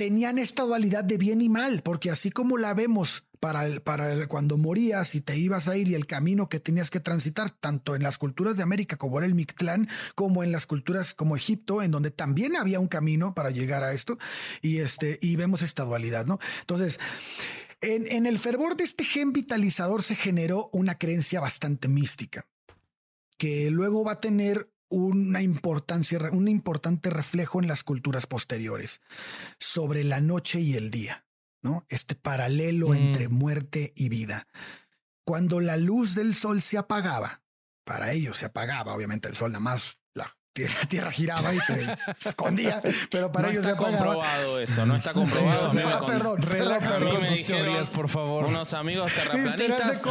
tenían 0.00 0.38
esta 0.38 0.62
dualidad 0.62 1.04
de 1.04 1.18
bien 1.18 1.42
y 1.42 1.50
mal, 1.50 1.82
porque 1.82 2.10
así 2.10 2.30
como 2.30 2.56
la 2.56 2.72
vemos 2.72 3.24
para, 3.38 3.66
el, 3.66 3.82
para 3.82 4.10
el, 4.10 4.28
cuando 4.28 4.56
morías 4.56 5.14
y 5.14 5.20
te 5.20 5.36
ibas 5.36 5.68
a 5.68 5.76
ir 5.76 5.88
y 5.88 5.94
el 5.94 6.06
camino 6.06 6.48
que 6.48 6.58
tenías 6.58 6.88
que 6.88 7.00
transitar, 7.00 7.50
tanto 7.50 7.94
en 7.94 8.02
las 8.02 8.16
culturas 8.16 8.56
de 8.56 8.62
América 8.62 8.96
como 8.96 9.18
era 9.18 9.26
el 9.26 9.34
Mictlán, 9.34 9.90
como 10.14 10.42
en 10.42 10.52
las 10.52 10.64
culturas 10.64 11.12
como 11.12 11.36
Egipto, 11.36 11.82
en 11.82 11.90
donde 11.90 12.10
también 12.10 12.56
había 12.56 12.80
un 12.80 12.88
camino 12.88 13.34
para 13.34 13.50
llegar 13.50 13.82
a 13.82 13.92
esto, 13.92 14.16
y, 14.62 14.78
este, 14.78 15.18
y 15.20 15.36
vemos 15.36 15.60
esta 15.60 15.84
dualidad, 15.84 16.24
¿no? 16.24 16.38
Entonces, 16.60 16.98
en, 17.82 18.10
en 18.10 18.24
el 18.24 18.38
fervor 18.38 18.78
de 18.78 18.84
este 18.84 19.04
gen 19.04 19.34
vitalizador 19.34 20.02
se 20.02 20.14
generó 20.14 20.70
una 20.72 20.96
creencia 20.96 21.40
bastante 21.40 21.88
mística, 21.88 22.46
que 23.36 23.70
luego 23.70 24.02
va 24.02 24.12
a 24.12 24.20
tener 24.22 24.70
una 24.90 25.40
importancia, 25.40 26.18
un 26.32 26.48
importante 26.48 27.08
reflejo 27.10 27.60
en 27.62 27.68
las 27.68 27.82
culturas 27.84 28.26
posteriores 28.26 29.00
sobre 29.58 30.04
la 30.04 30.20
noche 30.20 30.60
y 30.60 30.74
el 30.76 30.90
día. 30.90 31.24
¿no? 31.62 31.84
Este 31.90 32.14
paralelo 32.14 32.88
Mm. 32.88 32.94
entre 32.94 33.28
muerte 33.28 33.92
y 33.94 34.08
vida. 34.08 34.46
Cuando 35.24 35.60
la 35.60 35.76
luz 35.76 36.14
del 36.14 36.34
sol 36.34 36.62
se 36.62 36.78
apagaba, 36.78 37.42
para 37.84 38.12
ellos 38.12 38.38
se 38.38 38.46
apagaba, 38.46 38.94
obviamente 38.94 39.28
el 39.28 39.36
sol 39.36 39.52
nada 39.52 39.60
más 39.60 39.98
la 40.14 40.34
tierra, 40.54 40.74
la 40.82 40.88
tierra 40.88 41.10
giraba 41.12 41.54
y 41.54 41.60
se 41.60 41.86
escondía, 42.24 42.82
pero 43.10 43.30
para 43.30 43.48
no 43.48 43.52
ellos 43.52 43.66
está 43.66 43.76
se 43.78 43.84
apagaba. 43.84 44.14
comprobado 44.14 44.58
eso, 44.58 44.86
no 44.86 44.96
está 44.96 45.12
comprobado. 45.14 45.72
Me 45.74 45.82
Ah, 45.84 45.98
con- 45.98 46.08
perdón, 46.08 46.42
Relájate 46.42 47.08
con 47.10 47.26
tus 47.26 47.44
teorías, 47.44 47.90
por 47.90 48.08
favor. 48.08 48.46
Unos 48.46 48.72
amigos 48.72 49.12
de 49.14 49.20
terraplanistas 49.20 50.06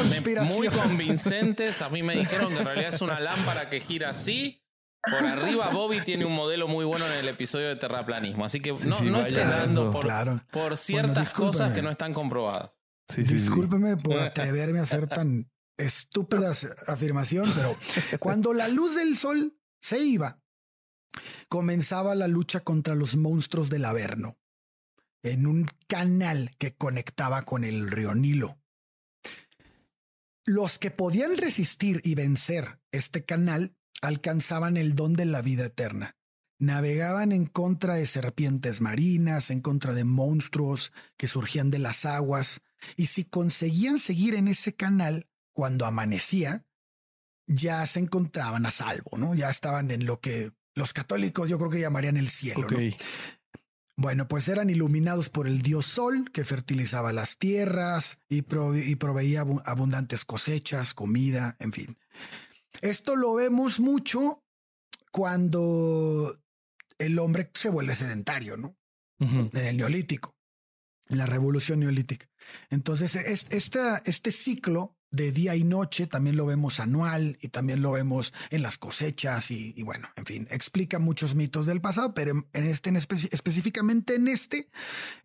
muy 0.55 0.67
convincentes. 0.67 1.81
A 1.81 1.89
mí 1.89 2.03
me 2.03 2.15
dijeron 2.15 2.53
que 2.53 2.59
en 2.59 2.65
realidad 2.65 2.89
es 2.93 3.01
una 3.01 3.19
lámpara 3.19 3.69
que 3.71 3.81
gira 3.81 4.11
así. 4.11 4.58
Por 5.01 5.25
arriba, 5.25 5.69
Bobby 5.73 6.01
tiene 6.03 6.25
un 6.25 6.33
modelo 6.33 6.67
muy 6.67 6.85
bueno 6.85 7.05
en 7.05 7.13
el 7.13 7.27
episodio 7.27 7.67
de 7.69 7.75
terraplanismo. 7.75 8.45
Así 8.45 8.59
que 8.59 8.75
Sí, 8.75 8.89
no, 8.89 8.95
sí, 8.95 9.05
no 9.05 9.21
estés 9.21 9.47
dando 9.47 9.91
por, 9.91 10.03
Claro. 10.03 10.41
por 10.51 10.77
ciertas 10.77 11.33
cosas 11.33 11.73
que 11.73 11.81
no 11.81 11.89
están 11.89 12.13
comprobadas. 12.13 12.71
Sí, 13.07 13.23
sí, 13.23 13.29
sí. 13.29 13.33
Discúlpeme 13.35 13.97
por 13.97 14.19
atreverme 14.19 14.79
a 14.79 14.83
hacer 14.83 15.07
tan 15.07 15.49
estúpidas 15.77 16.67
afirmación, 16.87 17.49
pero 17.55 17.75
cuando 18.19 18.53
la 18.53 18.67
luz 18.67 18.95
del 18.95 19.15
sol 19.17 19.57
se 19.81 19.99
iba, 19.99 20.41
comenzaba 21.47 22.13
la 22.15 22.27
lucha 22.27 22.59
contra 22.59 22.95
los 22.95 23.15
monstruos 23.15 23.69
del 23.69 23.85
Averno 23.85 24.37
en 25.23 25.47
un 25.47 25.67
canal 25.87 26.51
que 26.57 26.75
conectaba 26.75 27.43
con 27.43 27.63
el 27.63 27.89
río 27.89 28.13
Nilo. 28.13 28.59
Los 30.45 30.79
que 30.79 30.91
podían 30.91 31.37
resistir 31.37 32.01
y 32.03 32.15
vencer 32.15 32.79
este 32.91 33.23
canal 33.23 33.75
alcanzaban 34.01 34.77
el 34.77 34.95
don 34.95 35.13
de 35.13 35.25
la 35.25 35.41
vida 35.41 35.65
eterna. 35.65 36.15
Navegaban 36.57 37.31
en 37.31 37.45
contra 37.45 37.95
de 37.95 38.05
serpientes 38.05 38.81
marinas, 38.81 39.49
en 39.49 39.61
contra 39.61 39.93
de 39.93 40.03
monstruos 40.03 40.91
que 41.17 41.27
surgían 41.27 41.71
de 41.71 41.79
las 41.79 42.05
aguas, 42.05 42.61
y 42.97 43.07
si 43.07 43.23
conseguían 43.25 43.97
seguir 43.97 44.35
en 44.35 44.47
ese 44.47 44.73
canal 44.75 45.27
cuando 45.53 45.85
amanecía, 45.85 46.65
ya 47.47 47.85
se 47.87 47.99
encontraban 47.99 48.65
a 48.65 48.71
salvo, 48.71 49.17
¿no? 49.17 49.35
Ya 49.35 49.49
estaban 49.49 49.89
en 49.91 50.05
lo 50.05 50.19
que 50.19 50.51
los 50.75 50.93
católicos 50.93 51.49
yo 51.49 51.57
creo 51.57 51.69
que 51.69 51.79
llamarían 51.79 52.15
el 52.17 52.29
cielo. 52.29 52.61
¿no? 52.61 52.67
Bueno, 53.95 54.29
pues 54.29 54.47
eran 54.47 54.69
iluminados 54.69 55.29
por 55.29 55.45
el 55.47 55.61
dios 55.61 55.85
Sol, 55.85 56.29
que 56.31 56.45
fertilizaba 56.45 57.11
las 57.11 57.37
tierras 57.37 58.19
y, 58.29 58.43
prove- 58.43 58.85
y 58.87 58.95
proveía 58.95 59.41
abu- 59.41 59.61
abundantes 59.65 60.23
cosechas, 60.23 60.93
comida, 60.93 61.57
en 61.59 61.73
fin. 61.73 61.97
Esto 62.81 63.15
lo 63.15 63.33
vemos 63.33 63.79
mucho 63.79 64.43
cuando 65.11 66.37
el 66.97 67.19
hombre 67.19 67.49
se 67.53 67.69
vuelve 67.69 67.95
sedentario, 67.95 68.57
¿no? 68.57 68.75
En 69.53 69.65
el 69.65 69.77
neolítico, 69.77 70.35
en 71.09 71.17
la 71.17 71.25
revolución 71.25 71.79
neolítica. 71.81 72.29
Entonces, 72.69 73.15
es- 73.15 73.47
esta, 73.49 74.01
este 74.05 74.31
ciclo 74.31 74.95
de 75.11 75.31
día 75.31 75.55
y 75.55 75.63
noche 75.63 76.07
también 76.07 76.37
lo 76.37 76.45
vemos 76.45 76.79
anual 76.79 77.37
y 77.41 77.49
también 77.49 77.81
lo 77.81 77.91
vemos 77.91 78.33
en 78.51 78.61
las 78.61 78.77
cosechas 78.77 79.49
y, 79.51 79.73
y 79.75 79.83
bueno, 79.83 80.07
en 80.15 80.25
fin, 80.25 80.47
explica 80.51 80.99
muchos 80.99 81.35
mitos 81.35 81.65
del 81.65 81.81
pasado, 81.81 82.13
pero 82.13 82.31
en, 82.31 82.47
en 82.53 82.67
este, 82.67 82.89
en 82.89 82.95
espe- 82.95 83.29
específicamente 83.31 84.15
en 84.15 84.27
este, 84.27 84.69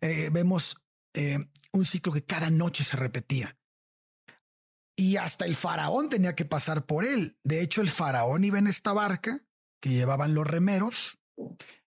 eh, 0.01 0.29
vemos 0.33 0.77
eh, 1.13 1.47
un 1.71 1.85
ciclo 1.85 2.11
que 2.11 2.23
cada 2.23 2.49
noche 2.49 2.83
se 2.83 2.97
repetía. 2.97 3.55
Y 4.95 5.17
hasta 5.17 5.45
el 5.45 5.55
faraón 5.55 6.09
tenía 6.09 6.35
que 6.35 6.45
pasar 6.45 6.85
por 6.85 7.03
él. 7.05 7.37
De 7.43 7.61
hecho, 7.61 7.81
el 7.81 7.89
faraón 7.89 8.43
iba 8.45 8.59
en 8.59 8.67
esta 8.67 8.93
barca 8.93 9.43
que 9.81 9.89
llevaban 9.89 10.33
los 10.33 10.47
remeros 10.47 11.19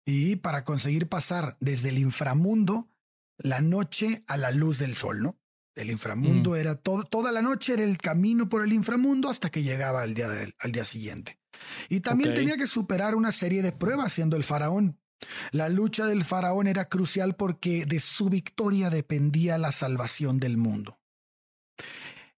y 0.04 0.36
para 0.36 0.64
conseguir 0.64 1.08
pasar 1.08 1.56
desde 1.60 1.88
el 1.88 1.98
inframundo 1.98 2.88
la 3.38 3.60
noche 3.60 4.24
a 4.26 4.36
la 4.36 4.50
luz 4.50 4.78
del 4.78 4.94
sol, 4.94 5.22
¿no? 5.22 5.38
El 5.74 5.90
inframundo 5.90 6.56
era 6.56 6.74
todo, 6.74 7.04
toda 7.04 7.30
la 7.30 7.40
noche 7.40 7.72
era 7.74 7.84
el 7.84 7.98
camino 7.98 8.48
por 8.48 8.62
el 8.62 8.72
inframundo 8.72 9.28
hasta 9.30 9.48
que 9.48 9.62
llegaba 9.62 10.02
al 10.02 10.12
día, 10.12 10.28
del- 10.28 10.54
al 10.58 10.72
día 10.72 10.84
siguiente. 10.84 11.38
Y 11.88 12.00
también 12.00 12.30
tenía 12.34 12.56
que 12.56 12.66
superar 12.66 13.14
una 13.14 13.32
serie 13.32 13.62
de 13.62 13.72
pruebas 13.72 14.12
siendo 14.12 14.36
el 14.36 14.44
faraón. 14.44 15.00
La 15.50 15.68
lucha 15.68 16.06
del 16.06 16.24
faraón 16.24 16.66
era 16.66 16.88
crucial 16.88 17.36
porque 17.36 17.86
de 17.86 18.00
su 18.00 18.28
victoria 18.28 18.90
dependía 18.90 19.56
la 19.56 19.72
salvación 19.72 20.40
del 20.40 20.56
mundo. 20.56 20.98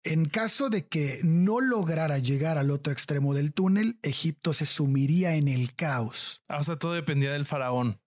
En 0.02 0.24
caso 0.24 0.70
de 0.70 0.86
que 0.86 1.20
no 1.24 1.60
lograra 1.60 2.18
llegar 2.18 2.56
al 2.56 2.70
otro 2.70 2.92
extremo 2.92 3.34
del 3.34 3.52
túnel, 3.52 3.98
Egipto 4.02 4.54
se 4.54 4.64
sumiría 4.64 5.34
en 5.34 5.46
el 5.46 5.74
caos. 5.74 6.42
Ah, 6.48 6.58
o 6.58 6.62
sea, 6.62 6.76
todo 6.76 6.94
dependía 6.94 7.32
del 7.32 7.44
faraón. 7.44 8.00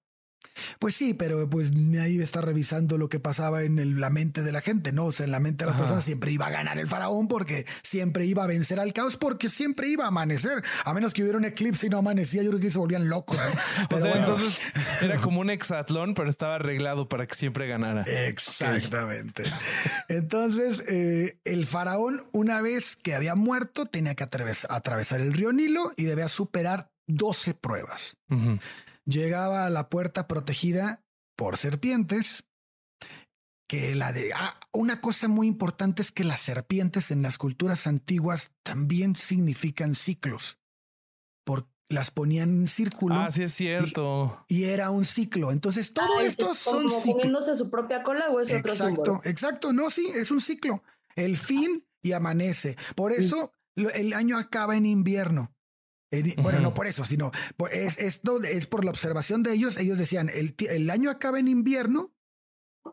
Pues 0.80 0.96
sí, 0.96 1.14
pero 1.14 1.50
pues 1.50 1.72
nadie 1.74 2.22
está 2.24 2.42
revisando 2.42 2.98
lo 2.98 3.10
que 3.10 3.20
pasaba 3.20 3.64
en 3.64 3.80
el- 3.80 4.00
la 4.00 4.10
mente 4.10 4.44
de 4.44 4.52
la 4.52 4.62
gente, 4.62 4.92
¿no? 4.92 5.06
O 5.06 5.12
sea, 5.12 5.26
en 5.26 5.32
la 5.32 5.40
mente 5.40 5.64
de 5.64 5.68
las 5.68 5.76
Ajá. 5.76 5.84
personas 5.84 6.04
siempre 6.04 6.32
iba 6.32 6.46
a 6.48 6.50
ganar 6.52 6.78
el 6.78 6.88
faraón 6.88 7.28
porque 7.28 7.66
siempre 7.82 8.26
iba 8.26 8.44
a 8.44 8.48
vencer 8.48 8.80
al 8.80 8.94
caos 8.94 9.18
porque 9.18 9.50
siempre 9.50 9.88
iba 9.88 10.06
a 10.06 10.08
amanecer. 10.10 10.64
A 10.86 10.94
menos 10.94 11.14
que 11.14 11.22
hubiera 11.24 11.38
un 11.38 11.46
eclipse 11.46 11.88
y 11.88 11.90
no 11.90 11.98
amanecía, 11.98 12.44
yo 12.44 12.50
creo 12.52 12.62
que 12.62 12.70
se 12.70 12.78
volvían 12.80 13.10
locos. 13.10 13.38
¿no? 13.38 13.44
O 13.86 13.88
Pero 13.90 14.02
sea, 14.02 14.12
bueno. 14.12 14.26
entonces 14.28 14.74
era 15.02 15.20
como 15.22 15.40
un 15.42 15.50
exatlón, 15.50 16.14
pero 16.14 16.30
estaba 16.30 16.56
arreglado 16.56 17.10
para 17.10 17.26
que 17.28 17.36
siempre 17.36 17.68
ganara. 17.68 18.04
Exactamente. 18.28 19.44
Entonces, 20.08 20.84
eh, 20.88 21.40
el 21.46 21.66
faraón, 21.66 22.24
una 22.32 22.62
vez 22.62 22.96
que 22.96 23.16
había 23.16 23.36
muerto, 23.36 23.86
tenía 23.86 24.16
que 24.16 24.24
atraves- 24.24 24.66
atravesar 24.70 25.22
el 25.22 25.34
río 25.34 25.52
Nilo 25.54 25.92
y 25.98 26.04
debía 26.04 26.28
superar 26.28 26.92
12 27.08 27.54
pruebas. 27.54 28.18
Llegaba 29.06 29.66
a 29.66 29.70
la 29.70 29.90
puerta 29.90 30.28
protegida 30.28 31.04
por 31.36 31.58
serpientes. 31.58 32.46
Que 33.68 33.96
la 33.96 34.12
de 34.12 34.32
ah, 34.36 34.60
una 34.72 35.00
cosa 35.02 35.28
muy 35.28 35.48
importante 35.48 36.02
es 36.02 36.12
que 36.12 36.24
las 36.24 36.42
serpientes 36.42 37.12
en 37.12 37.22
las 37.22 37.38
culturas 37.38 37.88
antiguas 37.88 38.52
también 38.62 39.16
significan 39.16 39.96
ciclos. 39.96 40.60
Por 41.46 41.68
las 41.90 42.12
ponían 42.12 42.50
en 42.50 42.68
círculo 42.68 43.16
Ah, 43.16 43.32
sí 43.32 43.44
es 43.44 43.54
cierto. 43.54 44.44
y 44.48 44.66
era 44.66 44.90
un 44.92 45.06
ciclo. 45.06 45.52
Entonces 45.52 45.94
todo 45.94 46.20
Ah, 46.20 46.24
esto 46.24 46.52
es 46.52 46.60
son 46.60 46.88
como 46.88 46.90
ciclos. 46.90 47.16
comiéndose 47.16 47.56
su 47.56 47.70
propia 47.70 48.04
cola 48.04 48.30
o 48.30 48.40
es 48.42 48.50
otro 48.50 48.60
Exacto, 48.72 48.86
símbolo. 49.06 49.22
exacto. 49.24 49.74
No, 49.74 49.90
sí, 49.90 50.08
es 50.14 50.30
un 50.32 50.42
ciclo. 50.42 50.84
El 51.16 51.38
fin 51.38 51.86
y 52.02 52.12
amanece. 52.12 52.78
Por 52.96 53.12
eso 53.14 53.54
el 53.76 54.14
año 54.14 54.38
acaba 54.38 54.76
en 54.76 54.86
invierno. 54.86 55.53
En- 56.14 56.42
Bueno, 56.44 56.60
no 56.60 56.74
por 56.74 56.88
eso, 56.88 57.04
sino 57.06 57.32
por, 57.58 57.74
es, 57.74 57.98
esto 57.98 58.42
es 58.44 58.68
por 58.68 58.86
la 58.86 58.92
observación 58.92 59.44
de 59.44 59.54
ellos. 59.54 59.78
Ellos 59.78 59.98
decían, 59.98 60.30
el, 60.34 60.56
el 60.70 60.90
año 60.90 61.10
acaba 61.10 61.40
en 61.40 61.48
invierno 61.48 62.12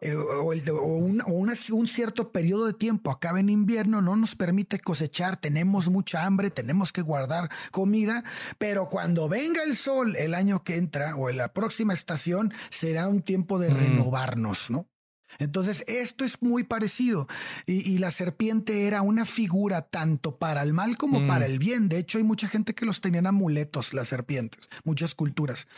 eh, 0.03 0.15
o, 0.15 0.53
el 0.53 0.65
de- 0.65 0.71
o 0.71 0.83
un, 0.85 1.21
o 1.23 1.27
una- 1.33 1.55
un 1.73 1.89
cierto 1.89 2.31
periodo 2.31 2.67
de 2.67 2.75
tiempo 2.75 3.11
acaba 3.11 3.41
en 3.41 3.49
invierno, 3.49 4.00
no 4.00 4.15
nos 4.15 4.37
permite 4.37 4.79
cosechar, 4.79 5.37
tenemos 5.41 5.89
mucha 5.91 6.25
hambre, 6.25 6.50
tenemos 6.50 6.93
que 6.93 7.03
guardar 7.03 7.50
comida, 7.73 8.23
pero 8.59 8.89
cuando 8.89 9.29
venga 9.29 9.62
el 9.65 9.77
sol 9.77 10.15
el 10.17 10.35
año 10.35 10.62
que 10.62 10.77
entra 10.77 11.17
o 11.17 11.29
en 11.29 11.37
la 11.39 11.53
próxima 11.53 11.93
estación 11.93 12.53
será 12.71 13.09
un 13.09 13.23
tiempo 13.23 13.59
de 13.59 13.71
Mm. 13.73 13.77
renovarnos, 13.77 14.71
¿no? 14.71 14.89
Entonces, 15.38 15.84
esto 15.87 16.25
es 16.25 16.42
muy 16.42 16.64
parecido. 16.64 17.26
Y, 17.66 17.88
y 17.90 17.99
la 17.99 18.10
serpiente 18.10 18.87
era 18.87 19.02
una 19.02 19.25
figura 19.25 19.82
tanto 19.82 20.37
para 20.37 20.62
el 20.62 20.72
mal 20.72 20.96
como 20.99 21.20
Mm. 21.20 21.26
para 21.26 21.46
el 21.46 21.58
bien. 21.58 21.88
De 21.88 21.99
hecho, 21.99 22.18
hay 22.18 22.25
mucha 22.25 22.49
gente 22.49 22.75
que 22.75 22.84
los 22.87 23.00
tenían 23.00 23.26
amuletos, 23.26 23.94
las 23.94 24.08
serpientes, 24.08 24.68
muchas 24.84 25.14
culturas. 25.14 25.68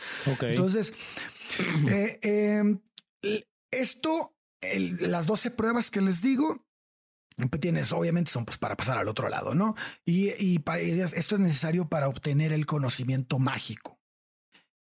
Entonces, 0.51 0.93
eh, 1.89 2.19
eh, 3.21 3.43
esto, 3.71 4.35
el- 4.61 5.11
las 5.11 5.25
12 5.27 5.51
pruebas 5.51 5.91
que 5.91 6.01
les 6.01 6.21
digo, 6.21 6.65
pues 7.49 7.59
tienes, 7.61 7.91
obviamente 7.91 8.31
son 8.31 8.45
pues 8.45 8.57
para 8.59 8.75
pasar 8.77 8.97
al 8.97 9.07
otro 9.07 9.27
lado, 9.29 9.55
¿no? 9.55 9.75
Y, 10.05 10.29
y 10.37 10.59
pa- 10.59 10.81
y 10.81 10.99
es- 11.01 11.13
esto 11.13 11.35
es 11.35 11.41
necesario 11.41 11.87
para 11.89 12.07
obtener 12.07 12.53
el 12.53 12.65
conocimiento 12.65 13.39
mágico. 13.39 13.92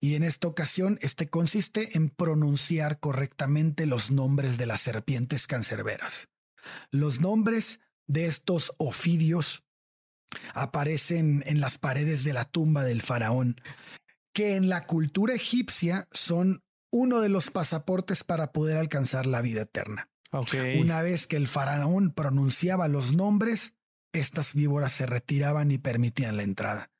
Y 0.01 0.15
en 0.15 0.23
esta 0.23 0.49
ocasión, 0.49 0.99
este 1.03 1.29
consiste 1.29 1.97
en 1.97 2.09
pronunciar 2.09 3.01
correctamente 3.01 3.85
los 3.85 4.11
nombres 4.11 4.57
de 4.57 4.67
las 4.67 4.81
serpientes 4.81 5.47
cancerberas. 5.47 6.29
Los 6.91 7.21
nombres 7.21 7.81
de 8.07 8.27
estos 8.27 8.73
ofidios 8.79 9.63
aparecen 10.55 11.43
en 11.47 11.61
las 11.61 11.79
paredes 11.79 12.25
de 12.25 12.33
la 12.33 12.45
tumba 12.45 12.85
del 12.85 13.03
faraón, 13.03 13.61
que 14.33 14.57
en 14.57 14.69
la 14.69 14.87
cultura 14.87 15.35
egipcia 15.35 16.09
son 16.13 16.63
uno 16.91 17.21
de 17.21 17.29
los 17.29 17.51
pasaportes 17.51 18.25
para 18.25 18.53
poder 18.53 18.79
alcanzar 18.79 19.27
la 19.27 19.43
vida 19.43 19.63
eterna. 19.63 20.09
Una 20.79 21.03
vez 21.03 21.27
que 21.27 21.37
el 21.37 21.47
faraón 21.47 22.13
pronunciaba 22.13 22.89
los 22.89 23.13
nombres, 23.13 23.75
estas 24.13 24.55
víboras 24.55 24.93
se 24.93 25.07
retiraban 25.07 25.71
y 25.71 25.79
permitían 25.79 26.37
la 26.37 26.43
entrada. 26.45 26.91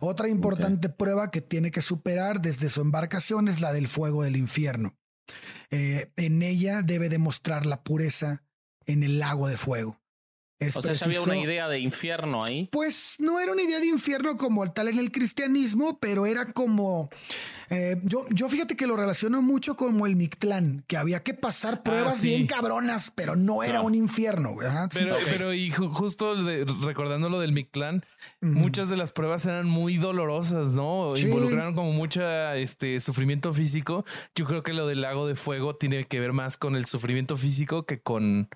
Otra 0.00 0.28
importante 0.28 0.88
prueba 0.88 1.30
que 1.30 1.40
tiene 1.40 1.70
que 1.70 1.80
superar 1.80 2.40
desde 2.40 2.68
su 2.68 2.80
embarcación 2.80 3.48
es 3.48 3.60
la 3.60 3.72
del 3.72 3.88
fuego 3.88 4.22
del 4.22 4.36
infierno. 4.36 4.96
Eh, 5.70 6.12
en 6.16 6.42
ella 6.42 6.82
debe 6.82 7.08
demostrar 7.08 7.66
la 7.66 7.82
pureza 7.82 8.42
en 8.86 9.02
el 9.02 9.18
lago 9.18 9.48
de 9.48 9.56
fuego. 9.56 9.97
Es 10.60 10.76
o 10.76 10.82
sea, 10.82 10.92
ya 10.94 11.06
había 11.06 11.20
una 11.20 11.36
idea 11.36 11.68
de 11.68 11.78
infierno 11.78 12.42
ahí. 12.44 12.68
Pues 12.72 13.14
no 13.20 13.38
era 13.38 13.52
una 13.52 13.62
idea 13.62 13.78
de 13.78 13.86
infierno 13.86 14.36
como 14.36 14.70
tal 14.72 14.88
en 14.88 14.98
el 14.98 15.12
cristianismo, 15.12 15.98
pero 16.00 16.26
era 16.26 16.52
como. 16.52 17.10
eh, 17.70 18.00
yo, 18.02 18.26
yo 18.30 18.48
fíjate 18.48 18.74
que 18.74 18.88
lo 18.88 18.96
relaciono 18.96 19.40
mucho 19.40 19.76
como 19.76 20.04
el 20.06 20.16
Mictlán, 20.16 20.82
que 20.88 20.96
había 20.96 21.22
que 21.22 21.34
pasar 21.34 21.84
pruebas 21.84 22.14
Ah, 22.14 22.16
sí. 22.16 22.28
bien 22.30 22.46
cabronas, 22.48 23.12
pero 23.14 23.36
no 23.36 23.62
era 23.62 23.78
No. 23.78 23.84
un 23.84 23.94
infierno. 23.94 24.56
sí. 24.90 24.98
Pero, 24.98 25.16
pero 25.26 25.54
y 25.54 25.70
ju- 25.70 25.92
justo 25.92 26.34
de- 26.42 26.64
recordando 26.82 27.28
lo 27.28 27.38
del 27.38 27.52
Mictlán, 27.52 28.04
muchas 28.40 28.88
de 28.88 28.96
las 28.96 29.12
pruebas 29.12 29.46
eran 29.46 29.66
muy 29.68 29.96
dolorosas, 29.96 30.70
¿no? 30.70 31.12
Sí. 31.14 31.26
Involucraron 31.26 31.74
como 31.76 31.92
mucha 31.92 32.56
este 32.56 32.98
sufrimiento 32.98 33.52
físico. 33.52 34.04
Yo 34.34 34.44
creo 34.44 34.64
que 34.64 34.72
lo 34.72 34.88
del 34.88 35.02
lago 35.02 35.28
de 35.28 35.36
fuego 35.36 35.76
tiene 35.76 36.02
que 36.02 36.18
ver 36.18 36.32
más 36.32 36.56
con 36.56 36.74
el 36.74 36.86
sufrimiento 36.86 37.36
físico 37.36 37.86
que 37.86 38.00
con, 38.00 38.48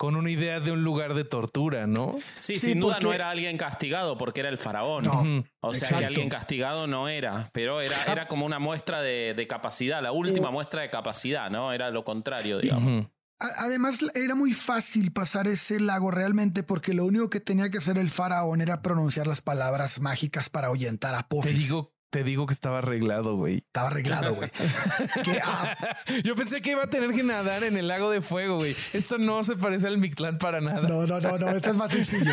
con 0.00 0.16
una 0.16 0.30
idea 0.30 0.60
de 0.60 0.72
un 0.72 0.82
lugar 0.82 1.12
de 1.12 1.24
tortura, 1.24 1.86
¿no? 1.86 2.16
Sí, 2.38 2.54
Sí, 2.54 2.68
sin 2.68 2.80
duda 2.80 3.00
no 3.00 3.12
era 3.12 3.28
alguien 3.28 3.58
castigado 3.58 4.16
porque 4.16 4.40
era 4.40 4.48
el 4.48 4.56
faraón. 4.56 5.04
No. 5.04 5.44
O 5.60 5.74
sea 5.74 5.80
Exacto. 5.88 5.98
que 5.98 6.06
alguien 6.06 6.30
castigado 6.30 6.86
no 6.86 7.06
era, 7.06 7.50
pero 7.52 7.82
era, 7.82 8.04
era 8.04 8.26
como 8.26 8.46
una 8.46 8.58
muestra 8.58 9.02
de, 9.02 9.34
de 9.36 9.46
capacidad, 9.46 10.02
la 10.02 10.12
última 10.12 10.50
muestra 10.50 10.80
de 10.80 10.88
capacidad, 10.88 11.50
¿no? 11.50 11.74
Era 11.74 11.90
lo 11.90 12.02
contrario, 12.02 12.60
digamos. 12.60 13.08
Además, 13.38 13.98
era 14.14 14.34
muy 14.34 14.54
fácil 14.54 15.12
pasar 15.12 15.46
ese 15.48 15.78
lago 15.80 16.10
realmente 16.10 16.62
porque 16.62 16.94
lo 16.94 17.04
único 17.04 17.28
que 17.28 17.40
tenía 17.40 17.68
que 17.68 17.76
hacer 17.76 17.98
el 17.98 18.08
faraón 18.08 18.62
era 18.62 18.80
pronunciar 18.80 19.26
las 19.26 19.42
palabras 19.42 20.00
mágicas 20.00 20.48
para 20.48 20.68
ahuyentar 20.68 21.14
a 21.14 21.18
Te 21.18 21.24
Apophis. 21.24 21.58
digo, 21.68 21.92
te 22.10 22.24
digo 22.24 22.46
que 22.46 22.52
estaba 22.52 22.78
arreglado, 22.78 23.36
güey. 23.36 23.58
Estaba 23.58 23.88
arreglado, 23.88 24.34
güey. 24.34 24.50
Ah, 25.44 25.76
Yo 26.24 26.34
pensé 26.34 26.60
que 26.60 26.72
iba 26.72 26.82
a 26.84 26.90
tener 26.90 27.10
que 27.12 27.22
nadar 27.22 27.64
en 27.64 27.76
el 27.76 27.88
lago 27.88 28.10
de 28.10 28.20
fuego, 28.20 28.56
güey. 28.56 28.76
Esto 28.92 29.16
no 29.18 29.42
se 29.44 29.56
parece 29.56 29.86
al 29.86 29.98
Mictlán 29.98 30.38
para 30.38 30.60
nada. 30.60 30.86
no, 30.88 31.06
no, 31.06 31.20
no, 31.20 31.38
no, 31.38 31.48
esto 31.50 31.70
es 31.70 31.76
más 31.76 31.90
sencillo. 31.92 32.32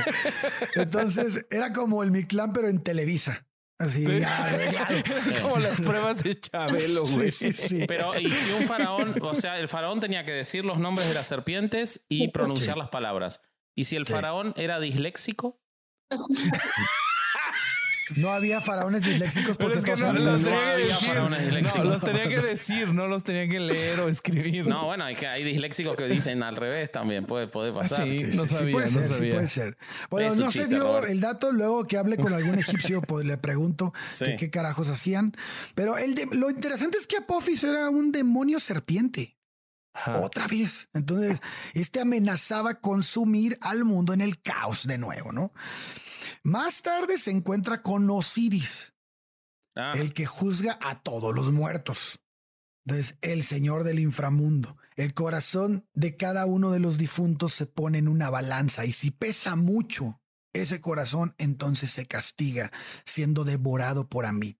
Entonces, 0.76 1.46
era 1.52 1.72
como 1.74 2.04
el 2.04 2.12
Mictlán, 2.12 2.54
pero 2.54 2.68
en 2.70 2.82
Televisa. 2.82 3.46
Así, 3.80 4.04
Sí. 4.08 4.24
arreglado. 4.24 4.88
Como 5.44 5.58
las 5.60 5.80
pruebas 5.80 6.24
de 6.24 6.40
Chabelo, 6.40 7.06
güey. 7.06 7.30
Sí, 7.30 7.54
sí, 7.54 7.68
sí. 7.68 7.86
Pero, 7.88 8.20
y 8.20 8.32
si 8.32 8.52
un 8.54 8.64
faraón, 8.66 9.14
o 9.22 9.36
sea, 9.36 9.60
el 9.60 9.68
faraón 9.68 10.00
tenía 10.00 10.26
que 10.26 10.32
decir 10.32 10.66
los 10.66 10.80
nombres 10.80 11.08
de 11.08 11.14
las 11.14 11.28
serpientes 11.28 12.04
y 12.10 12.30
pronunciar 12.30 12.74
Sí. 12.74 12.80
las 12.80 12.90
palabras. 12.90 13.40
Y 13.76 13.84
si 13.84 13.96
el 13.96 14.08
Sí. 14.08 14.14
faraón 14.14 14.54
era 14.58 14.80
disléxico, 14.80 15.62
No 18.16 18.30
había 18.32 18.62
faraones 18.62 19.04
disléxicos 19.04 19.58
Pero 19.58 19.72
porque 19.72 19.92
es 19.92 20.00
que 20.00 20.02
no, 20.06 20.14
los 20.14 20.42
no 20.42 20.48
tenía 20.48 20.60
que 20.64 20.72
había 20.72 20.86
decir. 20.88 21.08
faraones 21.10 21.40
No, 21.40 21.46
disléxicos. 21.46 21.86
los 21.86 22.02
tenía 22.02 22.30
que 22.30 22.40
decir, 22.40 22.88
no 22.90 23.08
los 23.08 23.24
tenía 23.24 23.48
que 23.48 23.60
leer 23.60 24.00
o 24.00 24.08
escribir. 24.10 24.68
no, 24.68 24.86
bueno, 24.86 25.04
hay, 25.06 25.16
que, 25.16 25.28
hay 25.28 25.44
disléxicos 25.44 25.96
que 25.98 26.06
dicen 26.06 26.42
al 26.44 26.56
revés 26.56 26.92
también, 26.92 27.26
puede, 27.26 27.48
puede 27.48 27.74
pasar. 27.74 28.08
Sí. 28.08 28.20
Sí, 28.20 28.26
no 28.38 28.46
sí, 28.46 28.48
sí, 28.48 28.56
sabía, 28.56 28.72
puede 28.74 28.86
no 28.86 28.92
ser, 28.92 29.04
sí 29.04 29.14
sabía. 29.14 29.34
puede 29.34 29.48
ser. 29.48 29.78
Bueno, 30.10 30.36
no 30.36 30.52
se 30.52 30.68
dio 30.68 30.80
Robert. 30.80 31.10
el 31.10 31.20
dato. 31.22 31.52
Luego 31.52 31.86
que 31.86 31.98
hable 31.98 32.18
con 32.18 32.34
algún 32.34 32.56
egipcio, 32.60 33.02
pues 33.02 33.26
le 33.26 33.38
pregunto 33.38 33.94
Sí. 34.10 34.26
que 34.26 34.36
qué 34.38 34.50
carajos 34.50 34.90
hacían. 34.90 35.34
Pero 35.76 35.98
el 35.98 36.16
de- 36.16 36.28
lo 36.32 36.50
interesante 36.50 36.98
es 36.98 37.08
que 37.08 37.18
Apophis 37.18 37.64
era 37.64 37.90
un 37.90 38.12
demonio 38.12 38.60
serpiente. 38.60 39.37
Ajá. 39.98 40.20
Otra 40.20 40.48
vez. 40.48 40.90
Entonces, 40.94 41.42
este 41.74 42.00
amenazaba 42.00 42.76
consumir 42.76 43.58
al 43.62 43.84
mundo 43.84 44.14
en 44.14 44.22
el 44.22 44.42
caos 44.42 44.86
de 44.86 44.98
nuevo, 44.98 45.32
¿no? 45.32 45.52
Más 46.44 46.82
tarde 46.82 47.18
se 47.18 47.32
encuentra 47.32 47.82
con 47.82 48.10
Osiris, 48.10 48.94
Ah, 49.78 49.94
el 49.96 50.14
que 50.14 50.26
juzga 50.26 50.80
a 50.82 51.02
todos 51.02 51.36
los 51.36 51.52
muertos. 51.52 52.20
Entonces, 52.86 53.18
el 53.22 53.44
señor 53.44 53.84
del 53.84 54.00
inframundo. 54.00 54.78
El 54.96 55.14
corazón 55.14 55.86
de 55.94 56.18
cada 56.18 56.46
uno 56.46 56.72
de 56.72 56.80
los 56.80 56.98
difuntos 56.98 57.54
se 57.54 57.68
pone 57.68 58.00
en 58.00 58.08
una 58.08 58.30
balanza 58.30 58.86
y 58.86 58.94
si 58.94 59.12
pesa 59.12 59.56
mucho 59.56 60.20
ese 60.54 60.82
corazón, 60.82 61.36
entonces 61.38 61.92
se 61.92 62.08
castiga 62.08 62.72
siendo 63.06 63.44
devorado 63.44 64.10
por 64.10 64.26
Amit. 64.26 64.58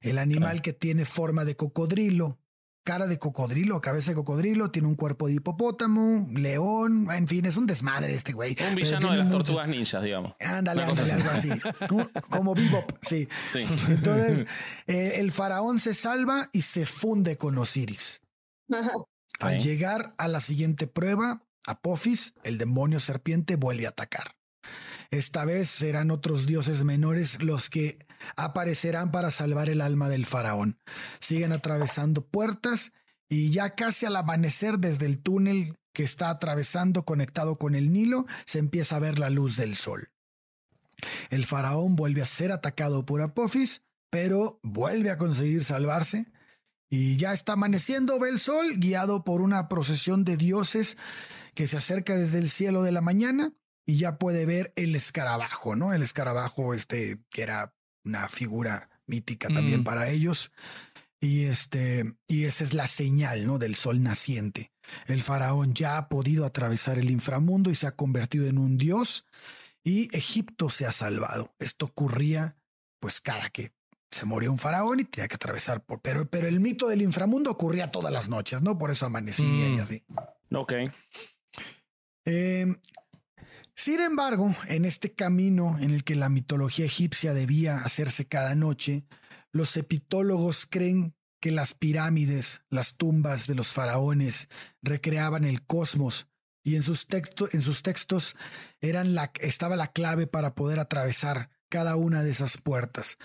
El 0.00 0.18
animal 0.18 0.62
que 0.62 0.72
tiene 0.72 1.04
forma 1.04 1.44
de 1.44 1.56
cocodrilo, 1.56 2.38
cara 2.84 3.06
de 3.06 3.18
cocodrilo, 3.18 3.80
cabeza 3.80 4.10
de 4.10 4.14
cocodrilo, 4.14 4.70
tiene 4.70 4.88
un 4.88 4.94
cuerpo 4.94 5.26
de 5.26 5.34
hipopótamo, 5.34 6.28
león, 6.32 7.08
en 7.10 7.26
fin, 7.26 7.46
es 7.46 7.56
un 7.56 7.66
desmadre 7.66 8.14
este 8.14 8.32
güey. 8.32 8.56
un 8.68 8.74
villano 8.74 9.10
de 9.10 9.16
las 9.16 9.26
mucho- 9.26 9.38
tortugas 9.38 9.68
ninjas, 9.68 10.02
digamos. 10.02 10.34
Ándale, 10.40 10.84
ándale, 10.84 11.12
algo 11.12 11.30
así. 11.30 11.48
Como 12.30 12.54
Bebop, 12.54 12.92
sí. 13.02 13.26
Sí. 13.52 13.64
Entonces, 13.88 14.46
eh, 14.86 15.14
el 15.16 15.32
faraón 15.32 15.78
se 15.80 15.94
salva 15.94 16.50
y 16.52 16.62
se 16.62 16.84
funde 16.86 17.36
con 17.38 17.56
Osiris. 17.58 18.20
Al 19.40 19.56
Ok. 19.56 19.60
llegar 19.62 20.14
a 20.18 20.28
la 20.28 20.40
siguiente 20.40 20.86
prueba, 20.86 21.42
Apophis, 21.66 22.34
el 22.44 22.58
demonio 22.58 23.00
serpiente, 23.00 23.56
vuelve 23.56 23.86
a 23.86 23.90
atacar. 23.90 24.36
Esta 25.10 25.44
vez 25.44 25.68
serán 25.70 26.10
otros 26.10 26.46
dioses 26.46 26.84
menores 26.84 27.42
los 27.42 27.70
que 27.70 27.98
aparecerán 28.36 29.10
para 29.10 29.30
salvar 29.30 29.68
el 29.68 29.80
alma 29.80 30.08
del 30.08 30.26
faraón. 30.26 30.78
Siguen 31.20 31.52
atravesando 31.52 32.26
puertas 32.26 32.92
y 33.28 33.50
ya 33.50 33.74
casi 33.74 34.06
al 34.06 34.16
amanecer 34.16 34.78
desde 34.78 35.06
el 35.06 35.22
túnel 35.22 35.76
que 35.92 36.02
está 36.02 36.30
atravesando 36.30 37.04
conectado 37.04 37.56
con 37.56 37.74
el 37.74 37.92
Nilo, 37.92 38.26
se 38.46 38.58
empieza 38.58 38.96
a 38.96 39.00
ver 39.00 39.18
la 39.18 39.30
luz 39.30 39.56
del 39.56 39.76
sol. 39.76 40.10
El 41.30 41.46
faraón 41.46 41.96
vuelve 41.96 42.22
a 42.22 42.26
ser 42.26 42.52
atacado 42.52 43.06
por 43.06 43.22
Apophis, 43.22 43.82
pero 44.10 44.60
vuelve 44.62 45.10
a 45.10 45.18
conseguir 45.18 45.64
salvarse. 45.64 46.26
Y 46.90 47.16
ya 47.16 47.32
está 47.32 47.54
amaneciendo, 47.54 48.18
ve 48.18 48.28
el 48.28 48.38
sol, 48.38 48.74
guiado 48.76 49.24
por 49.24 49.40
una 49.40 49.68
procesión 49.68 50.24
de 50.24 50.36
dioses 50.36 50.96
que 51.54 51.66
se 51.66 51.76
acerca 51.76 52.14
desde 52.14 52.38
el 52.38 52.50
cielo 52.50 52.82
de 52.82 52.92
la 52.92 53.00
mañana 53.00 53.52
y 53.86 53.98
ya 53.98 54.18
puede 54.18 54.46
ver 54.46 54.72
el 54.76 54.94
escarabajo, 54.94 55.76
¿no? 55.76 55.92
El 55.92 56.02
escarabajo, 56.02 56.74
este, 56.74 57.18
que 57.30 57.42
era 57.42 57.73
una 58.04 58.28
figura 58.28 58.90
mítica 59.06 59.48
también 59.48 59.80
Mm. 59.80 59.84
para 59.84 60.08
ellos. 60.10 60.52
Y 61.20 61.44
este, 61.44 62.14
y 62.26 62.44
esa 62.44 62.64
es 62.64 62.74
la 62.74 62.86
señal, 62.86 63.46
¿no? 63.46 63.58
Del 63.58 63.76
sol 63.76 64.02
naciente. 64.02 64.72
El 65.06 65.22
faraón 65.22 65.72
ya 65.74 65.96
ha 65.96 66.08
podido 66.08 66.44
atravesar 66.44 66.98
el 66.98 67.10
inframundo 67.10 67.70
y 67.70 67.74
se 67.74 67.86
ha 67.86 67.92
convertido 67.96 68.46
en 68.46 68.58
un 68.58 68.76
dios 68.76 69.24
y 69.82 70.14
Egipto 70.16 70.68
se 70.68 70.86
ha 70.86 70.92
salvado. 70.92 71.54
Esto 71.58 71.86
ocurría 71.86 72.56
pues 73.00 73.20
cada 73.22 73.48
que 73.50 73.72
se 74.10 74.26
moría 74.26 74.50
un 74.50 74.58
faraón 74.58 75.00
y 75.00 75.04
tenía 75.04 75.26
que 75.28 75.34
atravesar 75.36 75.82
por... 75.84 76.00
Pero, 76.02 76.28
pero 76.28 76.46
el 76.46 76.60
mito 76.60 76.88
del 76.88 77.02
inframundo 77.02 77.50
ocurría 77.50 77.90
todas 77.90 78.12
las 78.12 78.28
noches, 78.28 78.60
¿no? 78.62 78.78
Por 78.78 78.90
eso 78.90 79.06
amanecía 79.06 79.68
y 79.68 79.76
Mm. 79.76 79.80
así. 79.80 80.04
Ok. 80.52 80.72
Eh, 82.26 82.74
sin 83.74 84.00
embargo, 84.00 84.54
en 84.68 84.84
este 84.84 85.12
camino 85.14 85.76
en 85.80 85.90
el 85.90 86.04
que 86.04 86.14
la 86.14 86.28
mitología 86.28 86.84
egipcia 86.86 87.34
debía 87.34 87.78
hacerse 87.78 88.26
cada 88.26 88.54
noche, 88.54 89.04
los 89.52 89.76
epitólogos 89.76 90.66
creen 90.68 91.14
que 91.40 91.50
las 91.50 91.74
pirámides, 91.74 92.62
las 92.70 92.96
tumbas 92.96 93.46
de 93.46 93.54
los 93.54 93.68
faraones 93.68 94.48
recreaban 94.82 95.44
el 95.44 95.62
cosmos 95.66 96.26
y 96.64 96.76
en 96.76 96.82
sus, 96.82 97.06
texto- 97.06 97.48
en 97.52 97.60
sus 97.60 97.82
textos 97.82 98.36
eran 98.80 99.14
la, 99.14 99.30
estaba 99.40 99.76
la 99.76 99.88
clave 99.88 100.26
para 100.26 100.54
poder 100.54 100.78
atravesar 100.80 101.50
cada 101.68 101.96
una 101.96 102.22
de 102.22 102.30
esas 102.30 102.56
puertas, 102.56 103.18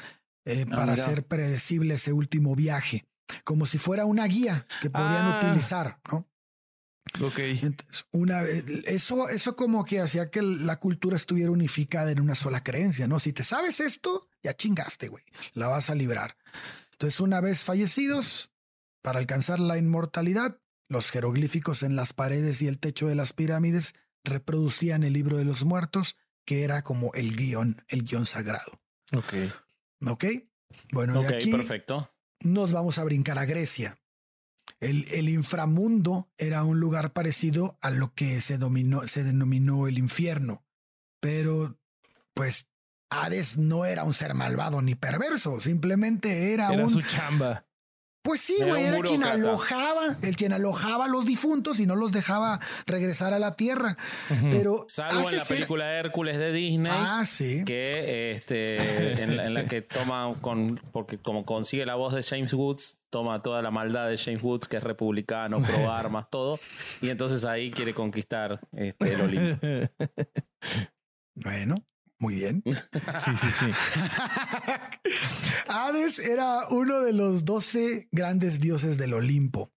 eh, 0.46 0.66
Ah, 0.68 0.76
para 0.76 0.92
mira. 0.94 1.04
hacer 1.06 1.26
predecible 1.26 1.94
ese 1.94 2.12
último 2.12 2.56
viaje, 2.56 3.06
como 3.46 3.66
si 3.66 3.78
fuera 3.78 4.04
una 4.06 4.26
guía 4.26 4.66
que 4.82 4.90
podían 4.90 5.26
Ah. 5.34 5.40
utilizar, 5.42 6.00
¿no? 6.12 6.28
Ok. 7.22 7.40
Entonces, 7.40 8.06
una 8.12 8.42
vez- 8.42 8.64
eso, 8.86 9.30
eso 9.30 9.56
como 9.56 9.84
que 9.86 10.00
hacía 10.00 10.30
que 10.30 10.42
la 10.42 10.80
cultura 10.80 11.16
estuviera 11.16 11.52
unificada 11.52 12.12
en 12.12 12.20
una 12.22 12.36
sola 12.36 12.64
creencia, 12.64 13.08
¿no? 13.08 13.20
Si 13.20 13.34
te 13.34 13.44
sabes 13.44 13.80
esto, 13.80 14.28
ya 14.44 14.56
chingaste, 14.56 15.08
güey. 15.08 15.24
La 15.54 15.68
vas 15.68 15.90
a 15.90 15.96
librar. 15.96 16.38
Entonces, 16.94 17.20
una 17.20 17.42
vez 17.42 17.64
fallecidos, 17.64 18.52
para 19.02 19.20
alcanzar 19.20 19.60
la 19.60 19.78
inmortalidad, 19.78 20.60
los 20.88 21.12
jeroglíficos 21.12 21.84
en 21.84 21.96
las 21.96 22.14
paredes 22.14 22.62
y 22.62 22.68
el 22.68 22.80
techo 22.80 23.08
de 23.08 23.16
las 23.16 23.34
pirámides 23.34 23.94
reproducían 24.24 25.04
el 25.04 25.14
libro 25.14 25.38
de 25.38 25.46
los 25.46 25.64
muertos, 25.64 26.18
que 26.46 26.64
era 26.64 26.84
como 26.84 27.14
el 27.14 27.36
guion, 27.36 27.84
el 27.88 28.04
guion 28.04 28.26
sagrado. 28.26 28.82
Ok. 29.16 29.34
¿Ok? 30.06 30.26
Bueno, 30.92 31.20
Ok, 31.20 31.30
y 31.32 31.34
aquí 31.36 31.52
perfecto. 31.52 32.12
nos 32.42 32.72
vamos 32.74 32.98
a 33.00 33.04
brincar 33.04 33.38
a 33.40 33.46
Grecia. 33.46 33.98
El, 34.80 35.06
el 35.12 35.30
inframundo 35.30 36.30
era 36.38 36.64
un 36.64 36.80
lugar 36.80 37.12
parecido 37.12 37.78
a 37.82 37.90
lo 37.90 38.14
que 38.14 38.40
se, 38.42 38.58
dominó, 38.58 39.08
se 39.08 39.24
denominó 39.24 39.88
el 39.88 39.98
infierno, 39.98 40.64
pero 41.20 41.78
pues 42.34 42.68
Hades 43.10 43.58
no 43.58 43.86
era 43.86 44.04
un 44.04 44.14
ser 44.14 44.34
malvado 44.36 44.82
ni 44.82 44.96
perverso, 44.96 45.60
simplemente 45.60 46.54
era, 46.54 46.72
Era 46.72 46.84
un... 46.84 46.90
su 46.90 47.02
chamba. 47.02 47.66
Pues 48.22 48.42
sí, 48.42 48.58
güey, 48.62 48.84
era 48.84 49.00
quien 49.00 49.24
alojaba, 49.24 50.18
el 50.22 50.36
quien 50.36 50.52
alojaba 50.52 51.06
a 51.06 51.08
los 51.08 51.26
difuntos 51.26 51.80
y 51.80 51.86
no 51.86 51.96
los 51.96 52.12
dejaba 52.12 52.60
regresar 52.86 53.34
a 53.34 53.40
la 53.40 53.56
tierra. 53.56 53.96
Pero 54.52 54.86
Salvo 54.90 55.30
en 55.30 55.38
la 55.38 55.44
ser- 55.46 55.56
película 55.58 55.94
Hércules 55.98 56.38
de 56.38 56.52
Disney. 56.52 56.92
Ah, 56.94 57.24
sí. 57.26 57.64
que 57.66 58.32
este 58.32 59.24
en, 59.24 59.38
la- 59.38 59.46
en 59.46 59.54
la 59.54 59.66
que 59.68 59.82
toma 59.82 60.34
con 60.42 60.80
porque 60.92 61.18
como 61.18 61.46
consigue 61.46 61.86
la 61.86 61.96
voz 61.96 62.14
de 62.14 62.22
James 62.22 62.54
Woods 62.54 63.00
toma 63.10 63.40
toda 63.40 63.62
la 63.62 63.72
maldad 63.72 64.10
de 64.10 64.18
James 64.18 64.44
Woods 64.44 64.68
que 64.68 64.78
es 64.78 64.84
republicano 64.84 65.62
pro 65.62 65.92
armas 65.92 66.28
todo 66.30 66.60
y 67.02 67.10
entonces 67.10 67.46
ahí 67.46 67.72
quiere 67.72 67.94
conquistar 67.94 68.60
este, 68.74 69.14
el 69.14 69.22
Olimpo 69.22 69.66
Bueno, 71.36 71.76
muy 72.20 72.36
bien. 72.36 72.64
Sí, 73.20 73.32
sí, 73.36 73.48
sí. 73.52 73.66
Hades 75.68 76.20
era 76.20 76.68
uno 76.70 77.02
de 77.02 77.14
los 77.14 77.46
doce 77.46 78.08
grandes 78.12 78.60
dioses 78.60 78.98
del 78.98 79.14
Olimpo. 79.14 79.74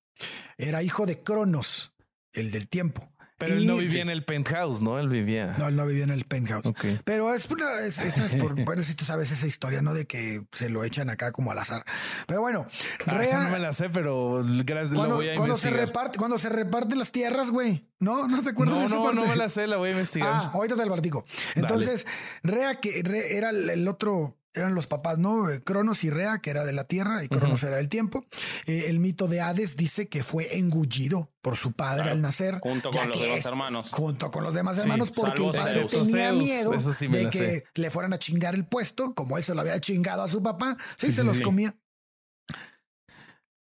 Era 0.59 0.83
hijo 0.83 1.07
de 1.07 1.23
Cronos, 1.23 1.95
el 2.33 2.51
del 2.51 2.69
tiempo. 2.69 3.12
Pero 3.45 3.57
él 3.57 3.67
no 3.67 3.77
vivía 3.77 4.03
en 4.03 4.11
el 4.11 4.25
penthouse, 4.25 4.81
¿no? 4.81 4.99
Él 4.99 5.09
vivía. 5.09 5.55
No, 5.59 5.69
él 5.69 5.77
no 5.77 5.87
vivía 5.87 6.05
en 6.05 6.11
el 6.11 6.25
penthouse. 6.25 6.67
Ok. 6.67 6.85
Pero 7.05 7.35
es, 7.35 7.47
por, 7.47 7.59
bueno, 8.65 8.83
si 8.83 8.95
tú 8.95 9.05
sabes 9.05 9.31
esa 9.31 9.47
historia, 9.47 9.83
¿no? 9.83 9.95
De 9.95 10.07
que 10.07 10.43
se 10.53 10.69
lo 10.69 10.85
echan 10.85 11.11
acá 11.11 11.33
como 11.33 11.51
al 11.53 11.59
azar. 11.59 11.85
Pero 12.27 12.41
bueno, 12.41 12.67
Ah, 13.07 13.19
Rea- 13.19 13.23
esa 13.29 13.45
no 13.45 13.51
me 13.51 13.59
la 13.59 13.73
sé, 13.75 13.91
pero 13.91 14.41
gracias, 14.65 14.93
lo 14.93 14.97
cuando, 14.99 15.17
voy 15.17 15.29
a 15.29 15.35
cuando 15.35 15.59
se 15.59 15.71
reparte, 15.71 16.19
cuando 16.19 16.39
se 16.39 16.49
reparten 16.49 16.99
las 16.99 17.13
tierras, 17.13 17.51
güey. 17.51 17.89
No, 17.99 18.27
no 18.29 18.43
te 18.43 18.51
acuerdas 18.51 18.75
de 18.77 18.81
No, 18.81 18.87
esa 18.87 18.97
no, 18.97 19.05
parte? 19.05 19.21
no 19.21 19.27
me 19.27 19.37
la 19.37 19.49
sé, 19.49 19.67
la 19.67 19.77
voy 19.77 19.89
a 19.91 19.93
investigar. 19.93 20.31
Ah, 20.33 20.51
ahorita 20.55 20.75
te 20.77 20.85
lo 20.87 20.93
platico. 20.93 21.25
Entonces, 21.55 22.07
Rea, 22.43 22.81
que 22.81 23.03
era 23.31 23.51
el, 23.51 23.71
el 23.71 23.87
otro, 23.89 24.37
eran 24.55 24.75
los 24.75 24.87
papás, 24.87 25.19
¿no? 25.19 25.49
Eh, 25.51 25.63
Cronos 25.63 26.05
y 26.05 26.11
Rea, 26.11 26.39
que 26.39 26.51
era 26.51 26.65
de 26.65 26.73
la 26.73 26.85
tierra 26.85 27.25
y 27.25 27.29
Cronos 27.29 27.63
era 27.65 27.77
del 27.79 27.89
tiempo. 27.89 28.25
Eh, 28.67 28.85
el 28.89 28.99
mito 28.99 29.27
de 29.29 29.41
Hades 29.41 29.77
dice 29.77 30.09
que 30.09 30.23
fue 30.23 30.59
engullido 30.59 31.33
por 31.41 31.57
su 31.57 31.73
padre 31.73 32.03
Claro, 32.03 32.11
al 32.13 32.21
nacer. 32.23 32.59
junto 32.61 32.91
con 32.91 33.09
los 33.09 33.17
que 33.17 33.23
demás 33.25 33.39
es- 33.41 33.47
hermanos 33.47 33.91
Junto 33.91 34.31
con 34.31 34.45
los 34.45 34.55
demás 34.55 34.77
Sí, 34.77 34.83
hermanos, 34.83 35.11
porque 35.15 35.45
el 35.47 35.53
padre 35.53 35.73
Zeus. 35.89 35.91
tenía 35.93 36.29
Zeus, 36.29 36.39
miedo 36.45 36.75
eso 36.75 36.93
sí 36.93 37.09
me 37.09 37.19
de 37.19 37.31
que 37.31 37.39
sé. 37.39 37.65
le 37.75 37.91
fueran 37.91 38.13
a 38.13 38.19
chingar 38.19 38.55
el 38.55 38.67
puesto, 38.67 39.15
como 39.15 39.39
él 39.39 39.45
se 39.45 39.55
lo 39.55 39.61
había 39.63 39.81
chingado 39.81 40.23
a 40.23 40.29
su 40.29 40.43
papá. 40.43 40.77
Sí, 40.97 41.07
Sí, 41.07 41.13
se 41.13 41.21
sí, 41.23 41.27
los 41.27 41.37
sí. 41.39 41.43
comía. 41.43 41.75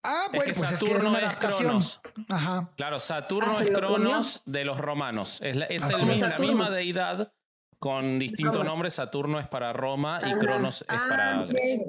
Ah, 0.04 0.24
es 0.28 0.32
bueno, 0.38 0.54
que 0.54 0.60
pues 0.60 0.72
es 0.72 0.80
que 0.80 0.86
era 0.86 0.94
Saturno 0.96 1.10
una 1.10 1.18
es 1.20 1.26
adaptación. 1.26 1.64
Cronos 1.68 2.02
Ajá. 2.30 2.72
claro 2.78 3.00
Saturno 3.00 3.52
Ah, 3.52 3.58
¿se 3.58 3.64
es 3.64 3.70
lo? 3.72 3.76
Cronos 3.76 4.42
de 4.46 4.64
los 4.64 4.78
romanos 4.80 5.40
es, 5.42 5.56
la, 5.56 5.66
es 5.66 5.84
el- 5.90 6.20
la 6.22 6.38
misma 6.40 6.70
deidad 6.70 7.34
con 7.80 8.20
distinto 8.20 8.54
Roma. 8.60 8.66
nombre 8.66 8.90
Saturno 8.90 9.40
es 9.40 9.48
para 9.48 9.72
Roma 9.74 10.20
y 10.26 10.32
Ah, 10.32 10.38
Cronos 10.40 10.82
es 10.82 10.88
ah, 10.90 11.06
para. 11.10 11.44
Grecia 11.46 11.86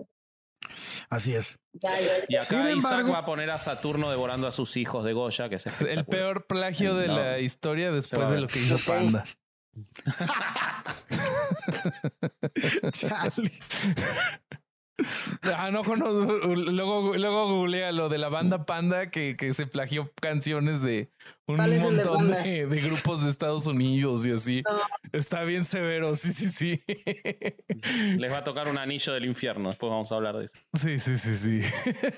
Así 1.10 1.34
es. 1.34 1.58
Y 2.28 2.36
acá 2.36 2.44
Sin 2.44 2.58
Isaac 2.66 3.00
embargo- 3.00 3.12
va 3.12 3.18
a 3.18 3.24
poner 3.24 3.50
a 3.50 3.58
Saturno 3.58 4.10
devorando 4.10 4.46
a 4.46 4.50
sus 4.50 4.76
hijos 4.76 5.04
de 5.04 5.12
Goya 5.14 5.48
que 5.48 5.54
es 5.54 5.82
el 5.82 6.04
peor 6.04 6.46
plagio 6.46 6.94
de 6.94 7.08
No. 7.08 7.16
la 7.16 7.38
historia 7.38 7.90
después 7.92 8.28
de 8.30 8.40
lo 8.40 8.48
que 8.48 8.58
hizo. 8.60 8.76
Panda. 8.86 9.24
Chale. 12.92 13.52
Ah, 15.56 15.70
no 15.70 15.84
conozco. 15.84 16.46
Luego, 16.46 17.16
luego 17.16 17.48
googlea 17.54 17.92
lo 17.92 18.08
de 18.08 18.18
la 18.18 18.28
banda 18.28 18.66
Panda 18.66 19.10
que, 19.10 19.36
que 19.36 19.54
se 19.54 19.66
plagió 19.66 20.12
canciones 20.20 20.82
de 20.82 21.12
un 21.46 21.56
¿Cuál 21.56 21.72
es 21.72 21.84
el 21.84 21.96
de 21.96 22.04
montón 22.04 22.30
de, 22.30 22.66
de 22.66 22.80
grupos 22.80 23.22
de 23.22 23.30
Estados 23.30 23.66
Unidos 23.66 24.26
y 24.26 24.32
así. 24.32 24.62
No. 24.68 24.78
Está 25.12 25.44
bien 25.44 25.64
severo. 25.64 26.14
Sí, 26.16 26.32
sí, 26.32 26.48
sí. 26.48 26.82
les 28.18 28.32
va 28.32 28.38
a 28.38 28.44
tocar 28.44 28.68
un 28.68 28.78
anillo 28.78 29.12
del 29.12 29.24
infierno 29.24 29.68
después 29.68 29.90
vamos 29.90 30.10
a 30.10 30.16
hablar 30.16 30.36
de 30.36 30.46
eso 30.46 30.58
Sí, 30.74 30.98
sí, 30.98 31.16
sí, 31.16 31.34
sí. 31.36 31.60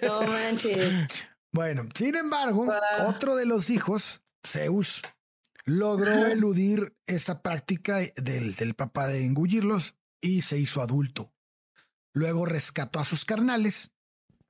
No 0.02 0.22
manches. 0.22 1.06
Bueno, 1.52 1.86
sin 1.94 2.14
embargo, 2.16 2.72
otro 3.06 3.34
de 3.36 3.44
los 3.44 3.70
hijos, 3.70 4.22
Zeus, 4.46 5.02
logró 5.64 6.26
eludir 6.26 6.94
esa 7.06 7.42
práctica 7.42 7.98
del, 8.16 8.54
del 8.54 8.74
papá 8.74 9.08
de 9.08 9.24
engullirlos 9.24 9.96
y 10.20 10.42
se 10.42 10.58
hizo 10.58 10.80
adulto. 10.80 11.32
Luego 12.12 12.46
rescató 12.46 12.98
a 12.98 13.04
sus 13.04 13.24
carnales 13.24 13.92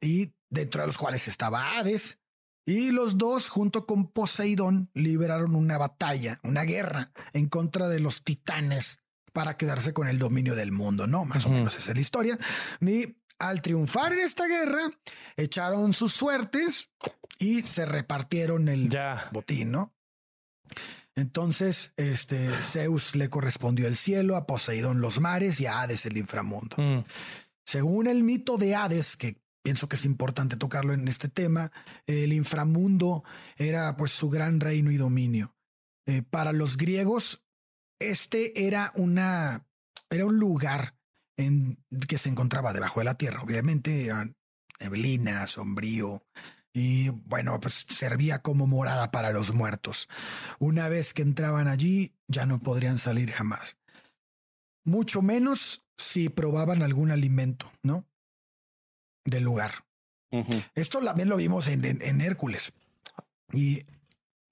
y 0.01 0.33
dentro 0.49 0.81
de 0.81 0.87
los 0.87 0.99
cuales 0.99 1.29
estaba 1.29 1.79
Hades. 1.79 2.18
Y 2.66 2.90
los 2.90 3.18
dos, 3.18 3.49
junto 3.49 3.87
con 3.87 4.09
Poseidón, 4.12 4.90
liberaron 4.94 5.55
una 5.57 5.79
batalla, 5.79 6.38
una 6.42 6.62
guerra 6.62 7.11
en 7.33 7.49
contra 7.49 7.88
de 7.88 8.01
los 8.01 8.23
titanes 8.23 9.01
para 9.33 9.57
quedarse 9.57 9.92
con 9.92 10.09
el 10.09 10.18
dominio 10.18 10.55
del 10.55 10.70
mundo, 10.73 11.07
¿no? 11.07 11.25
Más 11.25 11.46
o 11.46 11.51
menos 11.51 11.77
esa 11.77 11.90
es 11.92 11.96
la 11.96 12.01
historia. 12.01 12.38
Y 12.81 13.16
al 13.38 13.62
triunfar 13.62 14.12
en 14.12 14.20
esta 14.20 14.46
guerra, 14.46 14.90
echaron 15.37 15.92
sus 15.94 16.12
suertes 16.12 16.90
y 17.38 17.62
se 17.62 17.87
repartieron 17.87 18.68
el 18.68 18.88
Ya. 18.90 19.29
botín, 19.33 19.70
¿no? 19.73 19.94
Entonces, 21.16 21.92
este 21.96 22.49
Zeus 22.62 23.14
le 23.16 23.29
correspondió 23.29 23.87
el 23.88 23.96
cielo, 23.96 24.37
a 24.37 24.46
Poseidón 24.46 25.01
los 25.01 25.20
mares 25.20 25.61
y 25.61 25.66
a 25.66 25.81
Hades 25.81 26.07
el 26.07 26.16
inframundo. 26.16 26.77
Mm. 26.79 27.05
Según 27.70 28.09
el 28.09 28.24
mito 28.24 28.59
de 28.59 28.74
Hades, 28.74 29.16
que 29.16 29.40
pienso 29.62 29.88
que 29.88 29.94
es 29.94 30.04
importante 30.04 30.56
tocarlo 30.56 30.92
en 30.92 31.06
este 31.06 31.28
tema, 31.28 31.70
el 32.04 32.33
inframundo 32.33 33.22
era 33.56 33.96
pues 33.96 34.11
su 34.11 34.28
gran 34.28 34.59
reino 34.59 34.90
y 34.90 34.96
dominio. 34.96 35.54
Eh, 36.04 36.22
para 36.22 36.52
los 36.52 36.76
griegos, 36.76 37.44
este 38.00 38.66
era 38.66 38.90
una 38.96 39.68
era 40.11 40.26
un 40.26 40.40
lugar 40.40 40.96
en 41.37 41.78
que 42.09 42.18
se 42.18 42.28
encontraba 42.28 42.72
debajo 42.72 42.98
de 42.98 43.04
la 43.04 43.14
tierra. 43.14 43.40
Obviamente 43.40 44.04
eran 44.06 44.35
neblina, 44.80 45.46
sombrío 45.46 46.24
y 46.72 47.11
bueno, 47.11 47.61
pues 47.61 47.87
servía 47.88 48.40
como 48.40 48.66
morada 48.66 49.12
para 49.12 49.30
los 49.30 49.54
muertos. 49.54 50.09
Una 50.59 50.88
vez 50.88 51.14
que 51.14 51.22
entraban 51.22 51.68
allí, 51.68 52.16
ya 52.26 52.46
no 52.46 52.59
podrían 52.59 52.98
salir 52.98 53.30
jamás. 53.30 53.78
Mucho 54.83 55.22
menos 55.22 55.85
si 56.01 56.29
probaban 56.29 56.83
algún 56.83 57.11
alimento, 57.11 57.71
¿no? 57.83 58.05
Del 59.25 59.45
lugar. 59.45 59.85
Esto 60.75 61.01
también 61.01 61.29
lo 61.29 61.37
vimos 61.37 61.67
en, 61.67 61.85
en- 61.85 62.03
en 62.03 62.21
Hércules. 62.21 62.73
Y 63.53 63.83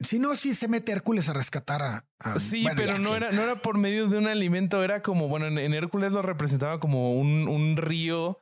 si 0.00 0.18
no, 0.18 0.34
si 0.36 0.54
se 0.54 0.66
mete 0.68 0.90
Hércules 0.92 1.28
a 1.28 1.32
rescatar 1.32 1.82
a. 1.82 2.04
a- 2.18 2.40
Sí, 2.40 2.62
bueno, 2.62 2.76
pero 2.76 2.98
no 2.98 3.14
era, 3.14 3.30
no 3.32 3.42
era 3.42 3.62
por 3.62 3.78
medio 3.78 4.08
de 4.08 4.18
un 4.18 4.26
alimento, 4.26 4.82
era 4.82 5.02
como, 5.02 5.28
bueno, 5.28 5.46
en, 5.46 5.56
en 5.58 5.74
Hércules 5.74 6.12
lo 6.12 6.22
representaba 6.22 6.80
como 6.80 7.14
un, 7.18 7.46
un 7.48 7.76
río, 7.76 8.40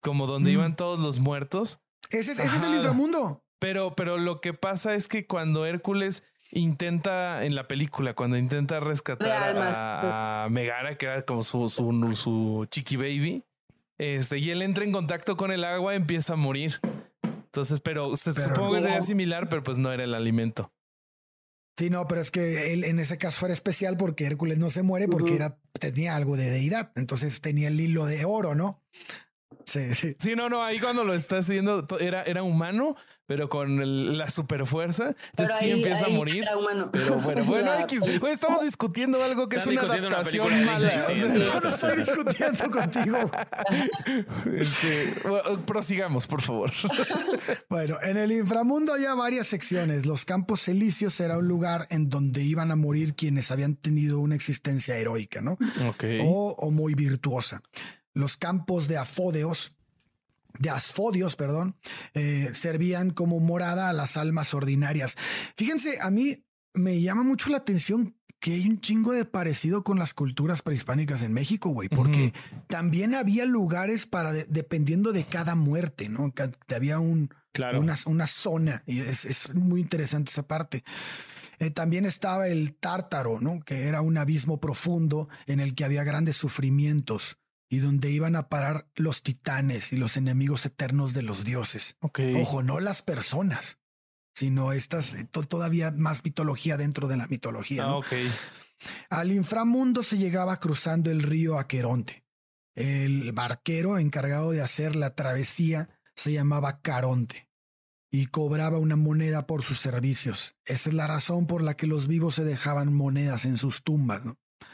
como 0.00 0.26
donde 0.26 0.50
Mm. 0.50 0.54
iban 0.54 0.76
todos 0.76 0.98
los 0.98 1.20
muertos. 1.20 1.80
Ese, 2.10 2.32
es- 2.32 2.38
ese 2.40 2.56
es 2.56 2.62
el 2.64 2.74
inframundo. 2.74 3.44
Pero, 3.60 3.94
pero 3.94 4.18
lo 4.18 4.40
que 4.40 4.52
pasa 4.54 4.94
es 4.96 5.06
que 5.06 5.24
cuando 5.28 5.64
Hércules 5.66 6.24
intenta 6.52 7.44
en 7.44 7.54
la 7.54 7.66
película, 7.66 8.14
cuando 8.14 8.36
intenta 8.36 8.78
rescatar 8.80 9.56
a, 9.56 10.44
a 10.44 10.48
Megara, 10.48 10.96
que 10.96 11.06
era 11.06 11.22
como 11.24 11.42
su, 11.42 11.68
su, 11.68 12.14
su 12.14 12.66
chiqui 12.70 12.96
baby, 12.96 13.42
este, 13.98 14.38
y 14.38 14.50
él 14.50 14.62
entra 14.62 14.84
en 14.84 14.92
contacto 14.92 15.36
con 15.36 15.50
el 15.52 15.64
agua, 15.64 15.94
empieza 15.94 16.34
a 16.34 16.36
morir. 16.36 16.80
Entonces, 17.24 17.80
pero, 17.80 18.16
se- 18.16 18.32
Pero- 18.32 18.46
supongo 18.46 18.74
que 18.74 18.82
sería 18.82 19.02
similar, 19.02 19.48
pero 19.48 19.62
pues 19.62 19.78
no 19.78 19.92
era 19.92 20.04
el 20.04 20.14
alimento. 20.14 20.72
Sí, 21.78 21.88
no, 21.90 22.06
pero 22.06 22.20
es 22.20 22.30
que 22.30 22.72
él 22.74 22.84
en 22.84 22.98
ese 22.98 23.16
caso 23.18 23.46
era 23.46 23.54
especial 23.54 23.96
porque 23.96 24.24
Hércules 24.26 24.58
no 24.58 24.68
se 24.70 24.82
muere 24.82 25.08
porque 25.08 25.34
era, 25.36 25.56
tenía 25.78 26.14
algo 26.16 26.36
de 26.36 26.50
deidad. 26.50 26.92
Entonces 26.96 27.40
tenía 27.40 27.68
el 27.68 27.80
hilo 27.80 28.04
de 28.04 28.24
oro, 28.26 28.54
¿no? 28.54 28.82
Sí, 29.64 29.94
sí. 29.94 30.14
Sí, 30.18 30.34
no, 30.36 30.48
no, 30.50 30.62
ahí 30.62 30.78
cuando 30.80 31.02
lo 31.02 31.14
estás 31.14 31.46
haciendo 31.48 31.86
to- 31.86 31.98
era, 31.98 32.22
era 32.24 32.42
humano, 32.42 32.96
pero 33.32 33.48
con 33.48 33.80
el- 33.80 34.18
la 34.18 34.28
super 34.28 34.66
fuerza. 34.66 35.14
Pero 35.14 35.16
Entonces 35.30 35.56
sí 35.58 35.64
ahí- 35.64 35.72
empieza 35.72 36.04
ahí 36.04 36.12
a 36.14 36.16
morir. 36.18 36.44
humano. 36.58 36.90
Pero 36.92 37.16
bueno, 37.16 37.44
bueno, 37.46 37.72
La 37.72 37.80
X, 37.80 38.00
estamos 38.30 38.62
discutiendo 38.62 39.24
algo 39.24 39.48
que 39.48 39.56
es 39.56 39.66
una 39.66 39.80
adaptación 39.80 40.66
mala. 40.66 40.90
Disney, 40.90 41.16
sí, 41.16 41.24
O 41.24 41.42
sea, 41.42 41.54
Yo 41.54 41.60
no 41.60 41.68
estoy 41.70 41.96
discutiendo 41.96 42.70
contigo. 42.70 43.16
este, 44.56 45.14
bueno, 45.26 45.64
prosigamos, 45.66 46.26
por 46.26 46.42
favor. 46.42 46.70
Bueno, 47.68 47.96
en 48.02 48.16
el 48.18 48.32
inframundo 48.32 48.92
había 48.92 49.14
varias 49.14 49.46
secciones. 49.46 50.04
Los 50.04 50.24
campos 50.26 50.68
elíseos 50.68 51.18
era 51.20 51.38
un 51.38 51.48
lugar 51.48 51.86
en 51.90 52.08
donde 52.10 52.42
iban 52.42 52.70
a 52.70 52.76
morir 52.76 53.14
quienes 53.14 53.50
habían 53.50 53.76
tenido 53.76 54.20
una 54.20 54.34
existencia 54.34 54.96
heroica, 54.96 55.40
¿no? 55.40 55.52
Ok. 55.88 56.04
O, 56.22 56.54
o 56.58 56.70
muy 56.70 56.94
virtuosa. 56.94 57.62
Los 58.12 58.36
campos 58.36 58.88
de 58.88 58.98
afódeos, 58.98 59.72
de 60.62 60.70
asfodios, 60.70 61.36
perdón, 61.36 61.76
eh, 62.14 62.50
servían 62.54 63.10
como 63.10 63.40
morada 63.40 63.88
a 63.88 63.92
las 63.92 64.16
almas 64.16 64.54
ordinarias. 64.54 65.16
Fíjense, 65.56 65.98
a 66.00 66.10
mí 66.10 66.44
me 66.72 67.00
llama 67.00 67.22
mucho 67.24 67.50
la 67.50 67.58
atención 67.58 68.16
que 68.38 68.54
hay 68.54 68.66
un 68.66 68.80
chingo 68.80 69.12
de 69.12 69.24
parecido 69.24 69.84
con 69.84 69.98
las 69.98 70.14
culturas 70.14 70.62
prehispánicas 70.62 71.22
en 71.22 71.32
México, 71.32 71.68
güey, 71.70 71.88
porque 71.88 72.32
también 72.68 73.14
había 73.14 73.44
lugares 73.44 74.06
para, 74.06 74.32
de- 74.32 74.46
dependiendo 74.48 75.12
de 75.12 75.24
cada 75.26 75.54
muerte, 75.54 76.08
¿no? 76.08 76.32
Ca- 76.32 76.50
Había 76.74 76.98
un, 76.98 77.30
Claro. 77.52 77.78
una, 77.80 77.94
una 78.06 78.26
zona 78.26 78.82
y 78.86 78.98
es, 79.00 79.24
es 79.26 79.54
muy 79.54 79.80
interesante 79.80 80.30
esa 80.30 80.48
parte. 80.48 80.82
Eh, 81.60 81.70
también 81.70 82.04
estaba 82.06 82.48
el 82.48 82.74
tártaro, 82.74 83.38
¿no? 83.40 83.60
Que 83.60 83.86
era 83.86 84.00
un 84.00 84.16
abismo 84.18 84.58
profundo 84.58 85.28
en 85.46 85.60
el 85.60 85.74
que 85.76 85.84
había 85.84 86.02
grandes 86.02 86.36
sufrimientos 86.36 87.36
y 87.72 87.78
donde 87.78 88.10
iban 88.10 88.36
a 88.36 88.50
parar 88.50 88.86
los 88.96 89.22
titanes 89.22 89.94
y 89.94 89.96
los 89.96 90.18
enemigos 90.18 90.66
eternos 90.66 91.14
de 91.14 91.22
los 91.22 91.42
dioses. 91.42 91.96
Ojo, 92.38 92.62
no 92.62 92.80
las 92.80 93.00
personas, 93.00 93.78
sino 94.34 94.74
estas 94.74 95.16
todavía 95.48 95.90
más 95.90 96.22
mitología 96.22 96.76
dentro 96.76 97.08
de 97.08 97.16
la 97.16 97.28
mitología. 97.28 97.84
Ah, 97.86 98.02
Al 99.08 99.32
inframundo 99.32 100.02
se 100.02 100.18
llegaba 100.18 100.60
cruzando 100.60 101.10
el 101.10 101.22
río 101.22 101.58
Aqueronte. 101.58 102.26
El 102.74 103.32
barquero 103.32 103.96
encargado 103.96 104.50
de 104.50 104.60
hacer 104.60 104.94
la 104.94 105.14
travesía 105.14 105.88
se 106.14 106.30
llamaba 106.30 106.82
Caronte 106.82 107.48
y 108.10 108.26
cobraba 108.26 108.76
una 108.76 108.96
moneda 108.96 109.46
por 109.46 109.62
sus 109.62 109.78
servicios. 109.78 110.56
Esa 110.66 110.90
es 110.90 110.94
la 110.94 111.06
razón 111.06 111.46
por 111.46 111.62
la 111.62 111.72
que 111.72 111.86
los 111.86 112.06
vivos 112.06 112.34
se 112.34 112.44
dejaban 112.44 112.92
monedas 112.92 113.46
en 113.46 113.56
sus 113.56 113.82
tumbas. 113.82 114.24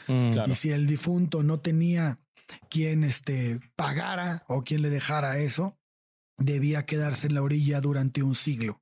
Mm. 0.09 0.31
Y 0.47 0.55
si 0.55 0.71
el 0.71 0.85
difunto 0.85 1.43
no 1.43 1.61
tenía 1.61 2.19
quien 2.69 3.03
este, 3.03 3.59
pagara 3.75 4.43
o 4.47 4.63
quien 4.63 4.81
le 4.81 4.89
dejara 4.89 5.39
eso, 5.39 5.77
debía 6.37 6.85
quedarse 6.85 7.27
en 7.27 7.35
la 7.35 7.41
orilla 7.41 7.81
durante 7.81 8.23
un 8.23 8.35
siglo. 8.35 8.81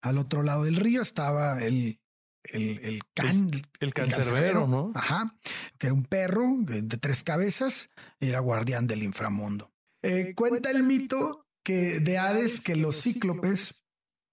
Al 0.00 0.18
otro 0.18 0.42
lado 0.42 0.64
del 0.64 0.76
río 0.76 1.02
estaba 1.02 1.62
el, 1.62 2.00
el, 2.44 2.78
el, 2.82 3.02
can, 3.14 3.48
el, 3.80 3.94
cancerbero, 3.94 4.66
¿no? 4.66 4.92
Ajá, 4.94 5.36
que 5.78 5.88
era 5.88 5.94
un 5.94 6.04
perro 6.04 6.56
de 6.60 6.82
tres 6.98 7.22
cabezas, 7.22 7.90
era 8.18 8.40
guardián 8.40 8.86
del 8.86 9.02
inframundo. 9.02 9.72
Eh, 10.02 10.34
cuenta 10.34 10.70
el 10.70 10.82
mito 10.82 11.46
que 11.62 12.00
de 12.00 12.18
Hades 12.18 12.60
que 12.60 12.74
los 12.74 13.00
cíclopes, 13.02 13.84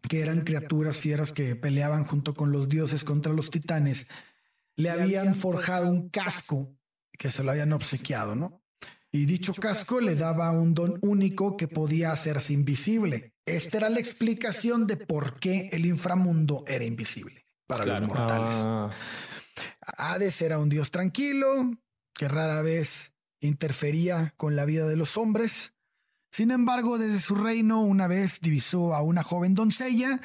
que 0.07 0.21
eran 0.21 0.41
criaturas 0.41 0.97
fieras 0.97 1.31
que 1.31 1.55
peleaban 1.55 2.05
junto 2.05 2.33
con 2.33 2.51
los 2.51 2.67
dioses 2.69 3.03
contra 3.03 3.33
los 3.33 3.51
titanes, 3.51 4.07
le 4.75 4.89
habían 4.89 5.35
forjado 5.35 5.89
un 5.89 6.09
casco 6.09 6.75
que 7.11 7.29
se 7.29 7.43
lo 7.43 7.51
habían 7.51 7.73
obsequiado, 7.73 8.35
¿no? 8.35 8.58
Y 9.11 9.25
dicho 9.25 9.53
casco 9.53 9.99
le 9.99 10.15
daba 10.15 10.51
un 10.51 10.73
don 10.73 10.99
único 11.01 11.57
que 11.57 11.67
podía 11.67 12.11
hacerse 12.11 12.53
invisible. 12.53 13.33
Esta 13.45 13.77
era 13.77 13.89
la 13.89 13.99
explicación 13.99 14.85
de 14.85 14.97
por 14.97 15.39
qué 15.39 15.69
el 15.71 15.85
inframundo 15.85 16.63
era 16.67 16.85
invisible 16.85 17.47
para 17.65 17.85
los 17.85 18.01
mortales. 18.01 18.53
Ah. 18.65 18.91
Hades 19.97 20.41
era 20.41 20.59
un 20.59 20.69
dios 20.69 20.91
tranquilo 20.91 21.71
que 22.13 22.27
rara 22.27 22.61
vez 22.61 23.13
interfería 23.39 24.33
con 24.37 24.55
la 24.55 24.65
vida 24.65 24.87
de 24.87 24.95
los 24.95 25.17
hombres. 25.17 25.73
Sin 26.31 26.51
embargo, 26.51 26.99
desde 26.99 27.19
su 27.19 27.33
reino 27.33 27.81
una 27.81 28.07
vez 28.07 28.39
divisó 28.41 28.93
a 28.93 29.01
una 29.01 29.23
joven 29.23 29.55
doncella 29.55 30.19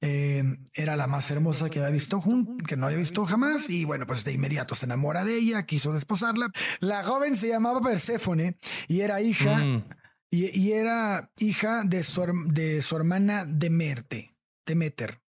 eh, 0.00 0.44
era 0.74 0.96
la 0.96 1.06
más 1.06 1.30
hermosa 1.30 1.70
que 1.70 1.78
había 1.78 1.90
visto, 1.90 2.22
que 2.66 2.76
no 2.76 2.86
había 2.86 2.98
visto 2.98 3.24
jamás, 3.24 3.70
y 3.70 3.84
bueno, 3.84 4.06
pues 4.06 4.24
de 4.24 4.32
inmediato 4.32 4.74
se 4.74 4.86
enamora 4.86 5.24
de 5.24 5.36
ella, 5.36 5.64
quiso 5.64 5.92
desposarla. 5.92 6.50
La 6.80 7.02
joven 7.02 7.36
se 7.36 7.48
llamaba 7.48 7.80
Perséfone 7.80 8.58
y 8.88 9.00
era 9.00 9.20
hija, 9.20 9.56
mm. 9.56 9.84
y, 10.30 10.72
era 10.72 11.30
hija 11.38 11.82
de 11.84 12.02
su, 12.02 12.24
de 12.48 12.82
su 12.82 12.96
hermana 12.96 13.44
Demerte, 13.46 14.34
Demeter. 14.66 15.20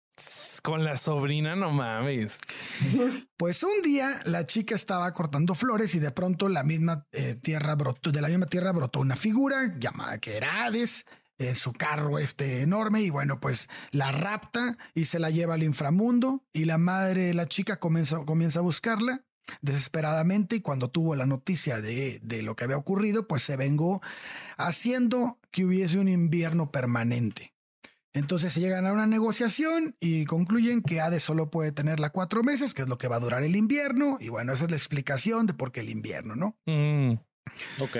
Con 0.62 0.83
la 0.83 0.96
sobrina, 0.96 1.55
no 1.57 1.70
mames. 1.70 2.38
Pues 3.37 3.62
un 3.62 3.83
día 3.83 4.22
la 4.24 4.46
chica 4.46 4.74
estaba 4.74 5.12
cortando 5.12 5.55
flores 5.55 5.94
y 5.94 5.98
de 5.98 6.11
pronto 6.11 6.48
la 6.48 6.62
misma 6.62 7.07
eh, 7.12 7.37
tierra 7.37 7.74
brotó, 7.74 8.11
de 8.11 8.22
la 8.22 8.29
misma 8.29 8.46
tierra 8.46 8.72
brotó 8.72 9.00
una 9.00 9.14
figura 9.14 9.74
llamada 9.79 10.18
que 10.18 10.38
era 10.38 10.64
Hades 10.64 11.05
en 11.38 11.55
su 11.55 11.72
carro 11.72 12.18
este 12.18 12.62
enorme 12.62 13.03
y 13.03 13.11
bueno, 13.11 13.40
pues 13.40 13.68
la 13.90 14.12
rapta 14.12 14.77
y 14.94 15.07
se 15.07 15.18
la 15.18 15.31
lleva 15.31 15.55
al 15.55 15.62
inframundo 15.62 16.42
y 16.53 16.64
la 16.64 16.79
madre 16.79 17.25
de 17.25 17.35
la 17.35 17.46
chica 17.46 17.79
comienza, 17.79 18.25
comienza 18.25 18.61
a 18.61 18.62
buscarla 18.62 19.25
desesperadamente 19.61 20.57
y 20.57 20.61
cuando 20.61 20.90
tuvo 20.90 21.14
la 21.14 21.27
noticia 21.27 21.81
de, 21.81 22.20
de 22.22 22.42
lo 22.42 22.57
que 22.57 22.64
había 22.64 22.77
ocurrido, 22.77 23.29
pues 23.29 23.42
se 23.42 23.57
vengó 23.57 24.03
haciendo 24.57 25.38
que 25.51 25.64
hubiese 25.64 25.99
un 25.99 26.09
invierno 26.09 26.70
permanente. 26.70 27.55
Entonces 28.12 28.55
se 28.55 28.61
llegan 28.61 28.87
a 28.87 28.94
una 28.94 29.07
negociación 29.07 29.94
y 30.01 30.25
concluyen 30.25 30.81
que 30.81 31.03
Hades 31.03 31.22
solo 31.22 31.51
puede 31.51 31.70
tenerla 31.70 32.11
cuatro 32.11 32.42
meses, 32.42 32.72
que 32.72 32.81
es 32.81 32.88
lo 32.88 32.96
que 32.96 33.09
va 33.09 33.16
a 33.16 33.20
durar 33.20 33.44
el 33.44 33.57
invierno. 33.57 34.16
Y 34.20 34.31
bueno, 34.31 34.55
esa 34.55 34.64
es 34.64 34.70
la 34.70 34.77
explicación 34.79 35.44
de 35.44 35.53
por 35.53 35.70
qué 35.70 35.81
el 35.81 35.90
invierno, 35.90 36.35
¿no? 36.35 36.57
Mm. 36.64 37.18
Ok. 37.79 37.96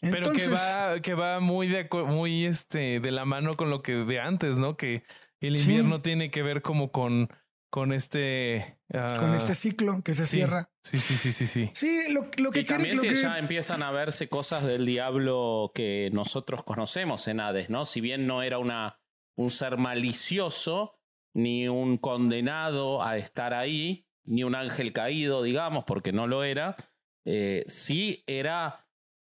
Pero 0.00 0.32
que 0.32 0.48
va, 0.48 1.00
que 1.00 1.14
va 1.14 1.40
muy 1.40 1.66
de 1.66 1.88
muy 2.06 2.44
este 2.44 3.00
de 3.00 3.10
la 3.10 3.24
mano 3.24 3.56
con 3.56 3.70
lo 3.70 3.82
que 3.82 3.94
de 3.94 4.20
antes, 4.20 4.58
¿no? 4.58 4.76
Que 4.76 5.02
el 5.40 5.56
invierno 5.56 6.00
tiene 6.00 6.30
que 6.30 6.42
ver 6.42 6.62
como 6.62 6.92
con 6.92 7.28
con 7.70 7.92
este 7.92 8.78
con 8.88 9.34
este 9.34 9.52
ah, 9.52 9.54
ciclo 9.54 10.02
que 10.02 10.14
se 10.14 10.26
cierra. 10.26 10.70
Sí, 10.82 10.98
sí, 10.98 11.16
sí, 11.16 11.32
sí, 11.32 11.46
sí. 11.46 11.70
Sí, 11.74 12.12
lo, 12.12 12.30
lo 12.38 12.50
que 12.50 12.60
y 12.60 12.64
también 12.64 12.98
que, 12.98 13.14
ya 13.14 13.38
empiezan 13.38 13.82
a 13.82 13.90
verse 13.90 14.28
cosas 14.28 14.64
del 14.64 14.86
diablo 14.86 15.72
que 15.74 16.10
nosotros 16.12 16.62
conocemos 16.62 17.28
en 17.28 17.40
Hades, 17.40 17.68
¿no? 17.68 17.84
Si 17.84 18.00
bien 18.00 18.26
no 18.26 18.42
era 18.42 18.58
una 18.58 19.00
un 19.36 19.50
ser 19.50 19.76
malicioso 19.76 20.98
ni 21.34 21.68
un 21.68 21.98
condenado 21.98 23.02
a 23.02 23.16
estar 23.18 23.54
ahí, 23.54 24.06
ni 24.24 24.42
un 24.42 24.54
ángel 24.54 24.92
caído, 24.92 25.42
digamos, 25.42 25.84
porque 25.86 26.12
no 26.12 26.26
lo 26.26 26.42
era, 26.42 26.76
eh, 27.24 27.62
sí 27.66 28.24
era 28.26 28.87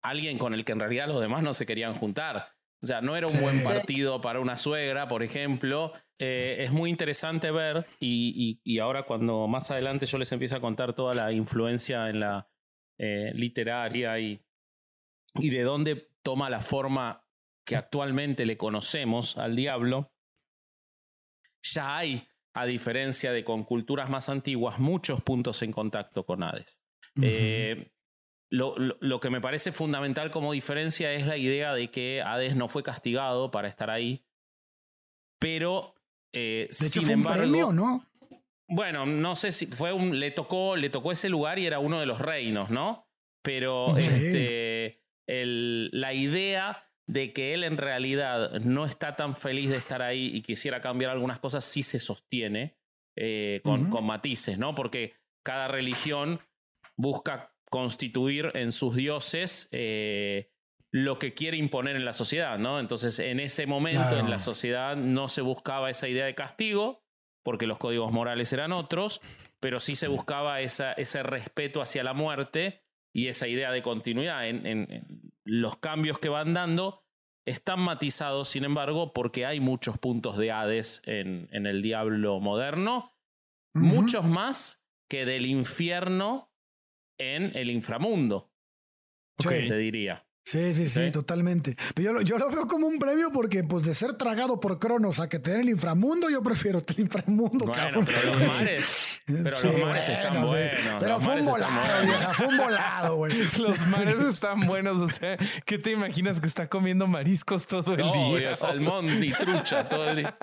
alguien 0.09 0.39
con 0.39 0.55
el 0.55 0.65
que 0.65 0.73
en 0.73 0.81
realidad 0.81 1.09
los 1.09 1.21
demás 1.21 1.43
no 1.43 1.55
se 1.55 1.67
querían 1.67 1.95
juntar. 1.95 2.49
O 2.81 2.87
sea, 2.87 3.01
no 3.01 3.17
era 3.17 3.27
un 3.27 3.41
buen 3.41 3.65
partido 3.65 4.21
para 4.21 4.41
una 4.41 4.57
suegra, 4.57 5.09
por 5.09 5.23
ejemplo. 5.23 5.93
Eh, 6.19 6.57
es 6.61 6.71
muy 6.71 6.91
interesante 6.91 7.51
ver, 7.51 7.87
y, 8.01 8.79
ahora 8.79 9.05
cuando 9.05 9.49
más 9.49 9.71
adelante 9.71 10.07
yo 10.07 10.19
les 10.19 10.31
empiezo 10.33 10.57
a 10.57 10.61
contar 10.61 10.95
toda 10.95 11.15
la 11.15 11.33
influencia 11.33 12.09
en 12.09 12.21
la 12.21 12.49
eh, 12.99 13.33
literaria 13.35 14.19
y, 14.19 14.41
y 15.35 15.51
de 15.51 15.63
dónde 15.63 16.11
toma 16.23 16.51
la 16.51 16.61
forma 16.61 17.25
que 17.65 17.77
actualmente 17.77 18.47
le 18.47 18.57
conocemos 18.57 19.37
al 19.37 19.55
diablo, 19.57 20.13
ya 21.63 21.99
hay, 21.99 22.29
a 22.55 22.65
diferencia 22.65 23.33
de 23.33 23.45
con 23.45 23.65
culturas 23.65 24.09
más 24.09 24.29
antiguas, 24.29 24.79
muchos 24.79 25.21
puntos 25.21 25.63
en 25.63 25.73
contacto 25.73 26.25
con 26.25 26.43
Hades. 26.43 26.83
Lo, 28.51 29.21
que 29.21 29.31
me 29.31 29.41
parece 29.41 29.73
fundamental 29.73 30.31
como 30.31 30.53
diferencia 30.53 31.13
es 31.13 31.27
la 31.27 31.37
idea 31.37 31.75
de 31.75 31.91
que 31.91 32.23
Hades 32.23 32.57
no 32.57 32.69
fue 32.69 32.83
castigado 32.83 33.51
para 33.51 33.69
estar 33.69 33.91
ahí, 33.91 34.25
pero 35.39 35.95
eh, 36.33 36.69
sin 36.71 37.11
embargo, 37.11 37.73
¿no? 37.73 38.07
Bueno, 38.69 39.07
no 39.07 39.35
sé 39.35 39.53
si 39.53 39.67
fue 39.67 39.93
un, 39.93 40.19
le 40.19 40.31
tocó, 40.31 40.77
le 40.77 40.91
tocó 40.91 41.13
ese 41.13 41.29
lugar 41.29 41.59
y 41.59 41.67
era 41.67 41.79
uno 41.79 42.01
de 42.01 42.07
los 42.07 42.21
reinos, 42.21 42.71
¿no? 42.71 43.07
Pero 43.43 43.97
este, 43.97 45.03
el, 45.27 45.91
la 45.93 46.13
idea 46.13 46.85
de 47.07 47.33
que 47.33 47.55
él 47.55 47.65
en 47.65 47.79
realidad 47.79 48.61
no 48.61 48.85
está 48.85 49.17
tan 49.17 49.35
feliz 49.35 49.71
de 49.71 49.77
estar 49.77 50.03
ahí 50.03 50.27
y 50.35 50.43
quisiera 50.43 50.81
cambiar 50.83 51.11
algunas 51.11 51.39
cosas 51.39 51.65
sí 51.65 51.83
se 51.83 51.99
sostiene 51.99 52.77
eh, 53.17 53.61
con, 53.65 53.89
con 53.89 54.05
matices, 54.05 54.59
¿no? 54.59 54.75
Porque 54.75 55.15
cada 55.43 55.69
religión 55.69 56.41
busca 56.97 57.55
constituir 57.71 58.51
en 58.55 58.73
sus 58.73 58.95
dioses 58.95 59.69
eh, 59.73 60.51
lo 60.91 61.19
que 61.19 61.35
quiere 61.35 61.57
imponer 61.57 61.97
en 61.97 62.05
la 62.05 62.13
sociedad, 62.13 62.59
¿no? 62.59 62.81
Entonces, 62.81 63.19
en 63.19 63.41
ese 63.41 63.67
momento 63.67 64.19
en 64.19 64.31
la 64.31 64.39
sociedad 64.39 64.97
no 64.97 65.29
se 65.29 65.43
buscaba 65.43 65.91
esa 65.91 66.09
idea 66.09 66.25
de 66.25 66.35
castigo, 66.35 67.05
porque 67.45 67.67
los 67.67 67.79
códigos 67.79 68.13
morales 68.13 68.53
eran 68.53 68.73
otros, 68.73 69.21
pero 69.61 69.81
sí 69.81 69.97
se 69.97 70.09
buscaba 70.09 70.61
esa, 70.61 70.93
ese 70.93 71.23
respeto 71.23 71.83
hacia 71.83 72.05
la 72.05 72.15
muerte 72.15 72.85
y 73.13 73.29
esa 73.29 73.49
idea 73.49 73.71
de 73.71 73.83
continuidad. 73.83 74.49
En, 74.49 75.29
los 75.45 75.79
cambios 75.79 76.19
que 76.19 76.29
van 76.29 76.53
dando 76.53 77.05
están 77.47 77.81
matizados, 77.81 78.49
sin 78.49 78.65
embargo, 78.65 79.15
porque 79.15 79.47
hay 79.47 79.61
muchos 79.61 79.97
puntos 79.97 80.37
de 80.37 80.53
Hades 80.53 81.01
en, 81.07 81.49
el 81.67 81.81
diablo 81.81 82.39
moderno, 82.41 83.15
muchos 83.75 84.27
más 84.27 84.85
que 85.09 85.25
del 85.25 85.47
infierno 85.47 86.48
en 87.19 87.57
el 87.57 87.71
inframundo. 87.71 88.53
Te 89.37 89.77
diría. 89.77 90.28
Sí, 90.49 90.73
sí, 90.73 90.87
sí, 90.87 91.11
totalmente. 91.11 91.77
Pero 91.95 92.23
yo, 92.23 92.23
yo, 92.23 92.39
lo 92.39 92.49
veo 92.49 92.67
como 92.67 92.87
un 92.87 92.99
premio 92.99 93.31
porque, 93.31 93.65
pues, 93.65 93.85
de 93.85 93.93
ser 93.93 94.15
tragado 94.15 94.59
por 94.59 94.79
Cronos 94.79 95.21
a 95.21 95.29
que 95.29 95.39
tener 95.39 95.61
el 95.61 95.69
inframundo, 95.69 96.31
yo 96.31 96.43
prefiero 96.43 96.79
el 96.79 97.01
inframundo. 97.01 97.67
Bueno, 97.67 98.03
pero 98.07 98.33
los 98.33 98.49
mares, 98.49 99.21
pero 99.27 99.63
los 99.63 99.79
mares 99.79 100.09
están 100.09 100.47
buenos. 100.47 100.79
Pero 101.01 101.21
fue 101.21 101.41
un, 101.41 101.45
volado, 101.45 102.03
vieja, 102.03 102.33
fue 102.33 102.47
un 102.47 102.57
volado, 102.57 103.17
güey. 103.17 103.33
Los 103.59 103.87
mares 103.89 104.19
están 104.21 104.67
buenos, 104.67 104.97
o 104.97 105.09
sea, 105.09 105.37
¿qué 105.67 105.77
te 105.77 105.91
imaginas 105.91 106.41
que 106.41 106.47
está 106.47 106.67
comiendo 106.67 107.07
mariscos 107.07 107.67
todo 107.67 107.93
el 107.93 108.39
día? 108.39 108.55
salmón 108.55 109.07
y 109.23 109.31
trucha 109.33 109.87
todo 109.87 110.09
el 110.09 110.17
día. 110.17 110.39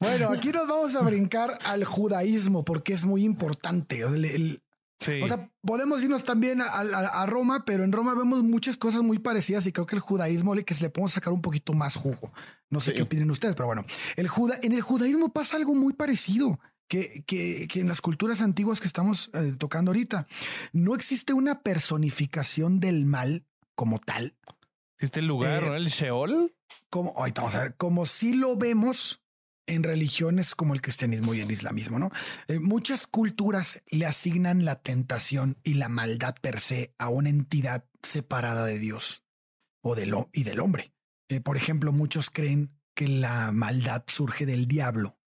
bueno, 0.00 0.30
aquí 0.30 0.48
nos 0.48 0.66
vamos 0.66 0.96
a 0.96 1.02
brincar 1.02 1.58
al 1.66 1.84
judaísmo 1.84 2.64
porque 2.64 2.94
es 2.94 3.04
muy 3.04 3.22
importante. 3.22 4.00
el, 4.00 4.63
o 5.00 5.26
sea, 5.28 5.50
podemos 5.62 6.02
irnos 6.02 6.24
también 6.24 6.62
a, 6.62 7.26
Roma, 7.26 7.64
pero 7.64 7.84
en 7.84 7.92
Roma 7.92 8.14
vemos 8.14 8.42
muchas 8.42 8.76
cosas 8.76 9.02
muy 9.02 9.18
parecidas 9.18 9.66
y 9.66 9.72
creo 9.72 9.86
que 9.86 9.96
el 9.96 10.00
judaísmo 10.00 10.54
que 10.54 10.74
se 10.74 10.82
le 10.82 10.90
podemos 10.90 11.12
sacar 11.12 11.32
un 11.32 11.42
poquito 11.42 11.72
más 11.72 11.96
jugo. 11.96 12.32
No 12.70 12.80
sé 12.80 12.94
qué 12.94 13.02
opinen 13.02 13.30
ustedes, 13.30 13.54
pero 13.54 13.66
bueno, 13.66 13.84
el 14.16 14.28
juda 14.28 14.58
en 14.62 14.72
el 14.72 14.82
judaísmo 14.82 15.32
pasa 15.32 15.56
algo 15.56 15.74
muy 15.74 15.92
parecido. 15.92 16.58
que, 16.86 17.24
que, 17.26 17.66
que 17.66 17.80
en 17.80 17.88
las 17.88 18.02
culturas 18.02 18.42
antiguas 18.42 18.78
que 18.78 18.86
estamos 18.86 19.30
eh, 19.32 19.54
tocando 19.58 19.90
ahorita, 19.90 20.26
no 20.74 20.94
existe 20.94 21.32
una 21.32 21.62
personificación 21.62 22.78
del 22.78 23.06
mal 23.06 23.44
como 23.74 23.98
tal. 23.98 24.34
¿Existe 24.98 25.20
el 25.20 25.26
lugar, 25.26 25.62
Eh, 25.62 25.66
¿no? 25.66 25.74
El 25.74 25.88
Sheol? 25.88 26.54
Como, 26.90 27.14
ahorita 27.16 27.40
vamos 27.40 27.54
a 27.54 27.62
ver, 27.62 27.74
como 27.76 28.04
si 28.06 28.34
lo 28.34 28.56
vemos 28.56 29.23
en 29.66 29.82
religiones 29.82 30.54
como 30.54 30.74
el 30.74 30.82
cristianismo 30.82 31.34
y 31.34 31.40
el 31.40 31.50
islamismo, 31.50 31.98
¿no? 31.98 32.10
Eh, 32.48 32.58
muchas 32.58 33.06
culturas 33.06 33.82
le 33.88 34.06
asignan 34.06 34.64
la 34.64 34.82
tentación 34.82 35.58
y 35.62 35.74
la 35.74 35.88
maldad 35.88 36.34
per 36.40 36.60
se 36.60 36.94
a 36.98 37.08
una 37.08 37.30
entidad 37.30 37.84
separada 38.02 38.64
de 38.64 38.78
Dios 38.78 39.24
o 39.82 39.94
del, 39.94 40.14
y 40.32 40.44
del 40.44 40.60
hombre. 40.60 40.94
Eh, 41.28 41.40
por 41.40 41.56
ejemplo, 41.56 41.92
muchos 41.92 42.30
creen 42.30 42.78
que 42.94 43.08
la 43.08 43.50
maldad 43.52 44.04
surge 44.06 44.46
del 44.46 44.66
diablo 44.66 45.18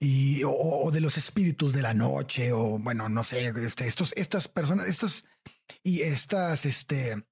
y, 0.00 0.42
o, 0.42 0.50
o 0.50 0.90
de 0.90 1.00
los 1.00 1.16
espíritus 1.16 1.72
de 1.72 1.82
la 1.82 1.94
noche 1.94 2.52
o 2.52 2.78
bueno, 2.78 3.08
no 3.08 3.22
sé, 3.22 3.52
este, 3.64 3.86
estos, 3.86 4.12
estas 4.16 4.48
personas, 4.48 4.88
estos 4.88 5.24
y 5.82 6.00
estas, 6.00 6.66
este, 6.66 7.24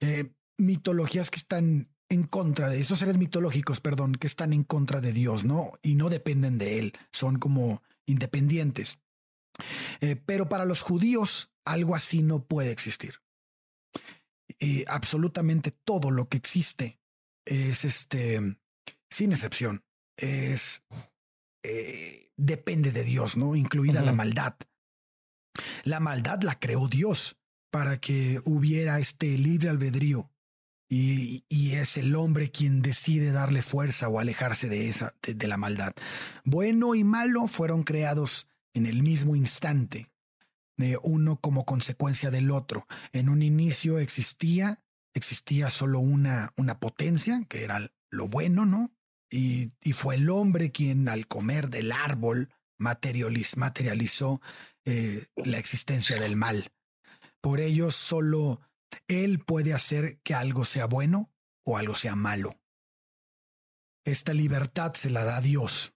eh, 0.00 0.30
mitologías 0.58 1.30
que 1.30 1.38
están 1.38 1.88
en 2.08 2.24
contra 2.24 2.68
de 2.68 2.80
esos 2.80 2.98
seres 2.98 3.18
mitológicos, 3.18 3.80
perdón, 3.80 4.14
que 4.14 4.26
están 4.26 4.52
en 4.52 4.64
contra 4.64 5.00
de 5.00 5.12
Dios, 5.12 5.44
¿no? 5.44 5.72
Y 5.82 5.94
no 5.94 6.08
dependen 6.08 6.58
de 6.58 6.78
él, 6.78 6.92
son 7.12 7.38
como 7.38 7.82
independientes. 8.06 8.98
Eh, 10.00 10.16
pero 10.16 10.48
para 10.48 10.64
los 10.64 10.80
judíos, 10.80 11.50
algo 11.64 11.94
así 11.94 12.22
no 12.22 12.44
puede 12.44 12.70
existir. 12.70 13.20
Y 14.58 14.84
absolutamente 14.88 15.70
todo 15.70 16.10
lo 16.10 16.28
que 16.28 16.38
existe 16.38 16.98
es 17.44 17.84
este, 17.84 18.58
sin 19.10 19.32
excepción, 19.32 19.84
es 20.16 20.82
eh, 21.62 22.30
depende 22.36 22.92
de 22.92 23.04
Dios, 23.04 23.36
¿no? 23.36 23.54
Incluida 23.54 24.02
la 24.02 24.12
maldad. 24.12 24.54
La 25.84 26.00
maldad 26.00 26.42
la 26.42 26.58
creó 26.58 26.88
Dios 26.88 27.36
para 27.70 28.00
que 28.00 28.40
hubiera 28.44 28.98
este 29.00 29.36
libre 29.36 29.68
albedrío 29.68 30.30
y, 30.88 31.44
y 31.48 31.72
es 31.72 31.96
el 31.96 32.16
hombre 32.16 32.50
quien 32.50 32.82
decide 32.82 33.30
darle 33.30 33.62
fuerza 33.62 34.08
o 34.08 34.18
alejarse 34.18 34.68
de 34.68 34.88
esa 34.88 35.14
de, 35.22 35.46
la 35.46 35.56
maldad. 35.56 35.92
Bueno 36.44 36.94
y 36.94 37.04
malo 37.04 37.46
fueron 37.46 37.82
creados 37.82 38.48
en 38.72 38.86
el 38.86 39.02
mismo 39.02 39.36
instante, 39.36 40.10
de 40.76 40.98
uno 41.02 41.40
como 41.40 41.64
consecuencia 41.64 42.30
del 42.30 42.50
otro. 42.50 42.86
En 43.12 43.28
un 43.28 43.42
inicio 43.42 43.98
existía 43.98 44.82
existía 45.14 45.68
solo 45.70 45.98
una 45.98 46.52
una 46.56 46.78
potencia 46.78 47.44
que 47.48 47.64
era 47.64 47.90
lo 48.10 48.28
bueno, 48.28 48.64
¿no? 48.64 48.90
Y, 49.30 49.70
y 49.82 49.92
fue 49.92 50.14
el 50.14 50.30
hombre 50.30 50.70
quien 50.70 51.08
al 51.08 51.26
comer 51.26 51.68
del 51.68 51.92
árbol 51.92 52.48
materializ- 52.78 53.56
materializó 53.56 54.40
eh, 54.86 55.26
la 55.36 55.58
existencia 55.58 56.18
del 56.18 56.36
mal. 56.36 56.72
Por 57.42 57.60
ello, 57.60 57.90
solo 57.90 58.60
él 59.06 59.38
puede 59.40 59.74
hacer 59.74 60.18
que 60.22 60.34
algo 60.34 60.64
sea 60.64 60.86
bueno 60.86 61.30
o 61.64 61.76
algo 61.76 61.94
sea 61.94 62.16
malo. 62.16 62.58
Esta 64.04 64.32
libertad 64.32 64.94
se 64.94 65.10
la 65.10 65.24
da 65.24 65.40
Dios 65.40 65.92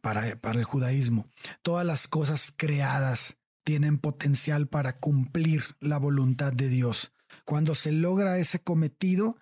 para, 0.00 0.36
para 0.36 0.58
el 0.58 0.64
judaísmo. 0.64 1.26
Todas 1.62 1.84
las 1.84 2.06
cosas 2.06 2.52
creadas 2.56 3.36
tienen 3.64 3.98
potencial 3.98 4.68
para 4.68 4.98
cumplir 4.98 5.76
la 5.80 5.98
voluntad 5.98 6.52
de 6.52 6.68
Dios. 6.68 7.12
Cuando 7.44 7.74
se 7.74 7.92
logra 7.92 8.38
ese 8.38 8.60
cometido, 8.60 9.36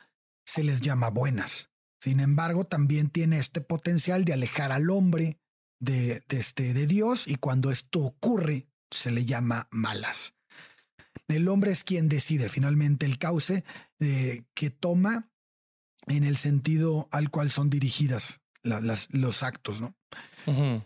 se 0.44 0.64
les 0.64 0.80
llama 0.80 1.10
buenas. 1.10 1.70
Sin 2.00 2.20
embargo, 2.20 2.64
también 2.64 3.10
tiene 3.10 3.38
este 3.38 3.60
potencial 3.60 4.24
de 4.24 4.32
alejar 4.32 4.72
al 4.72 4.90
hombre 4.90 5.38
de, 5.80 6.22
de 6.28 6.38
este, 6.38 6.72
de 6.72 6.86
Dios 6.86 7.26
y 7.26 7.36
cuando 7.36 7.70
esto 7.70 8.00
ocurre, 8.00 8.68
se 8.90 9.10
le 9.10 9.24
llama 9.24 9.68
malas. 9.70 10.34
El 11.26 11.48
hombre 11.48 11.70
es 11.72 11.84
quien 11.84 12.08
decide 12.08 12.48
finalmente 12.48 13.06
el 13.06 13.18
cauce 13.18 13.64
eh, 14.00 14.44
que 14.54 14.70
toma 14.70 15.30
en 16.06 16.24
el 16.24 16.36
sentido 16.36 17.08
al 17.10 17.30
cual 17.30 17.50
son 17.50 17.68
dirigidas 17.70 18.40
la- 18.62 18.80
las- 18.80 19.08
los 19.12 19.42
actos, 19.42 19.80
¿no? 19.80 19.96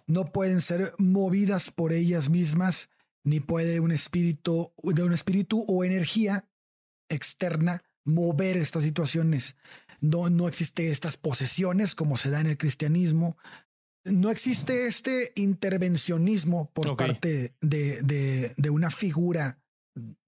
No 0.07 0.33
pueden 0.33 0.61
ser 0.61 0.95
movidas 0.99 1.71
por 1.71 1.93
ellas 1.93 2.29
mismas, 2.31 2.89
ni 3.25 3.41
puede 3.41 3.79
un 3.81 3.93
espíritu, 3.93 4.73
de 4.83 5.03
un 5.05 5.13
espíritu 5.13 5.65
o 5.69 5.85
energía 5.85 6.49
externa 7.09 7.83
mover 8.05 8.57
estas 8.57 8.83
situaciones. 8.83 9.55
No, 10.01 10.29
no 10.31 10.49
existe 10.49 10.91
estas 10.91 11.17
posesiones 11.17 11.95
como 11.95 12.17
se 12.17 12.31
da 12.31 12.41
en 12.41 12.49
el 12.49 12.57
cristianismo. 12.59 13.37
No 14.05 14.31
existe 14.33 14.89
este 14.89 15.33
intervencionismo 15.37 16.71
por 16.73 16.87
parte 16.97 17.55
de, 17.61 18.03
de- 18.03 18.55
de 18.57 18.71
una 18.71 18.91
figura 18.91 19.62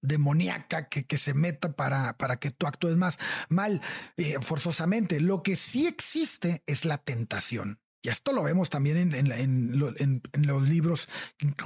demoníaca 0.01 0.87
que, 0.89 1.05
que 1.05 1.17
se 1.17 1.33
meta 1.33 1.73
para, 1.75 2.17
para 2.17 2.37
que 2.37 2.51
tú 2.51 2.67
actúes 2.67 2.97
más 2.97 3.19
mal 3.49 3.81
eh, 4.17 4.35
forzosamente. 4.41 5.19
Lo 5.19 5.41
que 5.43 5.55
sí 5.55 5.87
existe 5.87 6.63
es 6.65 6.85
la 6.85 6.97
tentación. 6.97 7.79
Y 8.01 8.09
esto 8.09 8.33
lo 8.33 8.43
vemos 8.43 8.69
también 8.69 8.97
en, 8.97 9.15
en 9.15 9.29
la- 9.29 9.39
en 9.39 9.79
lo- 9.79 9.97
en- 9.97 10.21
en 10.33 10.45
los 10.47 10.69
libros, 10.69 11.09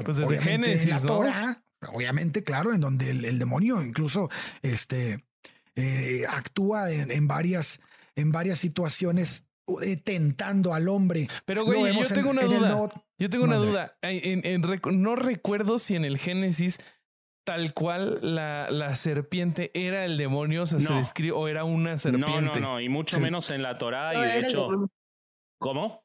Pues 0.06 0.18
desde 0.18 0.54
en 0.54 0.90
la 0.90 1.00
¿no? 1.02 1.06
Torah, 1.06 1.64
obviamente, 1.90 2.44
claro, 2.44 2.74
en 2.74 2.80
donde 2.82 3.12
el, 3.12 3.26
el 3.26 3.40
demonio 3.40 3.82
incluso 3.84 4.30
este, 4.62 5.26
eh, 5.76 6.24
actúa 6.30 6.92
en, 6.92 7.12
en 7.12 7.28
varias, 7.28 7.82
en 8.16 8.32
varias 8.32 8.60
situaciones 8.60 9.44
eh, 9.82 9.98
tentando 9.98 10.74
al 10.74 10.88
hombre. 10.88 11.28
Pero, 11.46 11.66
güey, 11.66 11.94
yo 11.94 12.08
tengo 12.08 12.30
una 12.30 12.44
duda. 12.44 12.90
Yo 13.18 13.30
tengo 13.30 13.44
una 13.44 13.58
duda. 13.58 13.98
No 14.94 15.16
recuerdo 15.18 15.78
si 15.78 15.96
en 15.98 16.06
el 16.06 16.18
Génesis 16.18 16.80
tal 17.50 17.74
cual 17.74 18.20
la, 18.22 18.68
la 18.70 18.94
serpiente 18.94 19.72
era 19.74 20.06
el 20.06 20.18
demonio, 20.20 20.62
o 20.62 20.66
sea, 20.68 20.80
se 20.80 20.94
describe, 20.94 21.32
o 21.32 21.48
era 21.48 21.64
una 21.64 21.98
serpiente. 21.98 22.32
No, 22.32 22.42
no, 22.42 22.60
no, 22.74 22.80
y 22.80 22.90
mucho 22.90 23.16
Sí. 23.16 23.22
menos 23.24 23.50
en 23.50 23.64
la 23.64 23.80
Torá. 23.80 24.14
No, 24.14 24.24
y 24.24 24.28
de 24.28 24.40
hecho. 24.42 24.70
¿cómo? 25.60 26.04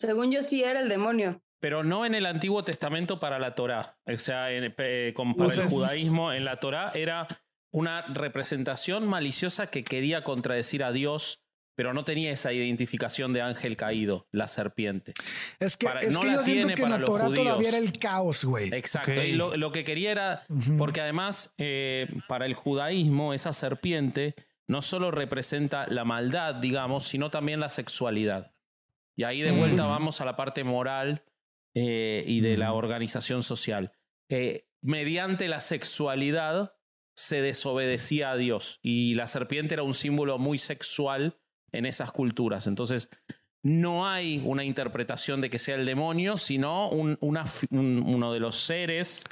Según 0.00 0.32
yo 0.32 0.42
sí 0.42 0.64
era 0.64 0.80
el 0.80 0.88
demonio. 0.88 1.40
Pero 1.60 1.84
no 1.84 2.04
en 2.04 2.16
el 2.16 2.26
Antiguo 2.26 2.64
Testamento 2.64 3.20
para 3.20 3.38
la 3.38 3.54
Torá. 3.54 3.96
O 4.06 4.16
sea, 4.18 4.50
en, 4.50 4.74
eh, 4.76 5.12
con- 5.14 5.34
para 5.36 5.46
O 5.46 5.50
sea, 5.50 5.64
el 5.64 5.70
judaísmo, 5.70 6.32
en 6.32 6.44
la 6.44 6.58
Torá 6.58 6.90
era 6.96 7.28
una 7.72 8.02
representación 8.12 9.06
maliciosa 9.06 9.68
que 9.68 9.84
quería 9.84 10.24
contradecir 10.24 10.82
a 10.82 10.90
Dios, 10.90 11.43
pero 11.74 11.92
no 11.94 12.04
tenía 12.04 12.30
esa 12.30 12.52
identificación 12.52 13.32
de 13.32 13.42
ángel 13.42 13.76
caído, 13.76 14.26
la 14.32 14.46
serpiente. 14.48 15.14
Es 15.58 15.76
que, 15.76 15.86
Para- 15.86 16.00
es 16.00 16.12
no 16.14 16.20
que 16.20 16.26
la 16.26 16.32
yo 16.34 16.44
siento 16.44 16.66
tiene 16.66 16.74
que 16.74 16.82
en 16.82 16.88
para 16.88 16.94
la 16.94 17.00
los 17.00 17.10
Torah 17.10 17.26
judíos. 17.26 17.44
todavía 17.44 17.68
era 17.68 17.78
el 17.78 17.92
caos, 17.98 18.44
güey. 18.44 18.68
Exacto. 18.72 19.22
Y 19.22 19.32
lo, 19.32 19.56
lo 19.56 19.72
que 19.72 19.84
quería 19.84 20.10
era, 20.12 20.42
porque 20.78 21.00
además, 21.00 21.52
eh, 21.58 22.06
para 22.28 22.46
el 22.46 22.54
judaísmo, 22.54 23.34
esa 23.34 23.52
serpiente 23.52 24.34
no 24.66 24.80
solo 24.82 25.10
representa 25.10 25.86
la 25.88 26.04
maldad, 26.04 26.54
digamos, 26.54 27.06
sino 27.06 27.30
también 27.30 27.60
la 27.60 27.68
sexualidad. 27.68 28.52
Y 29.16 29.24
ahí 29.24 29.42
de 29.42 29.50
vuelta 29.52 29.84
vamos 29.86 30.20
a 30.20 30.24
la 30.24 30.36
parte 30.36 30.64
moral 30.64 31.22
eh, 31.74 32.24
y 32.26 32.40
de 32.40 32.56
la 32.56 32.72
organización 32.72 33.42
social. 33.42 33.92
Eh, 34.30 34.66
mediante 34.82 35.48
la 35.48 35.60
sexualidad 35.60 36.74
se 37.16 37.40
desobedecía 37.42 38.32
a 38.32 38.36
Dios 38.36 38.80
y 38.82 39.14
la 39.14 39.26
serpiente 39.28 39.74
era 39.74 39.82
un 39.84 39.94
símbolo 39.94 40.38
muy 40.38 40.58
sexual 40.58 41.38
en 41.76 41.86
esas 41.86 42.12
culturas. 42.12 42.66
Entonces, 42.66 43.08
no 43.62 44.06
hay 44.08 44.42
una 44.44 44.64
interpretación 44.64 45.40
de 45.40 45.48
que 45.50 45.58
sea 45.58 45.74
el 45.76 45.86
demonio, 45.86 46.36
sino 46.36 46.88
un- 46.90 47.16
una 47.20 47.46
fi- 47.46 47.66
un- 47.70 48.02
uno 48.06 48.32
de 48.32 48.40
los 48.40 48.56
seres 48.56 49.24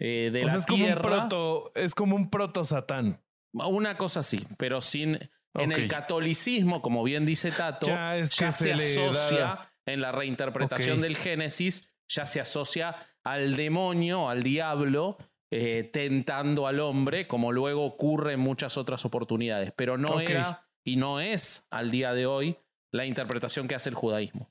eh, 0.00 0.30
de 0.32 0.44
O 0.44 0.46
sea, 0.46 0.54
la 0.54 0.60
es 0.60 0.66
como 0.66 0.78
un 0.78 0.84
tierra. 0.86 1.02
proto, 1.02 1.72
es 1.74 1.94
como 1.94 2.14
un 2.16 2.30
proto 2.30 2.62
satán. 2.64 3.20
Una 3.52 3.96
cosa 3.96 4.20
así, 4.20 4.46
pero 4.56 4.80
sin. 4.80 5.18
En 5.54 5.72
el 5.72 5.88
catolicismo, 5.88 6.82
como 6.82 7.02
bien 7.02 7.24
dice 7.26 7.50
Tato, 7.50 7.86
Ya 7.86 8.16
es 8.16 8.36
ya 8.36 8.46
que 8.46 8.52
se, 8.52 8.72
asocia 8.74 9.38
da- 9.38 9.72
en 9.86 10.00
la 10.00 10.12
reinterpretación 10.12 11.00
del 11.00 11.16
Génesis, 11.16 11.88
ya 12.08 12.26
se 12.26 12.40
asocia 12.40 12.94
al 13.24 13.56
demonio, 13.56 14.28
al 14.28 14.42
diablo, 14.44 15.16
eh, 15.50 15.88
tentando 15.92 16.66
al 16.68 16.78
hombre, 16.78 17.26
como 17.26 17.50
luego 17.50 17.84
ocurre 17.84 18.34
en 18.34 18.40
muchas 18.40 18.76
otras 18.76 19.04
oportunidades. 19.04 19.72
Pero 19.74 19.98
no 19.98 20.20
era 20.20 20.67
y 20.88 20.96
no 20.96 21.20
es 21.20 21.66
al 21.70 21.90
día 21.90 22.14
de 22.14 22.26
hoy 22.26 22.56
la 22.92 23.04
interpretación 23.04 23.68
que 23.68 23.74
hace 23.74 23.90
el 23.90 23.94
judaísmo. 23.94 24.50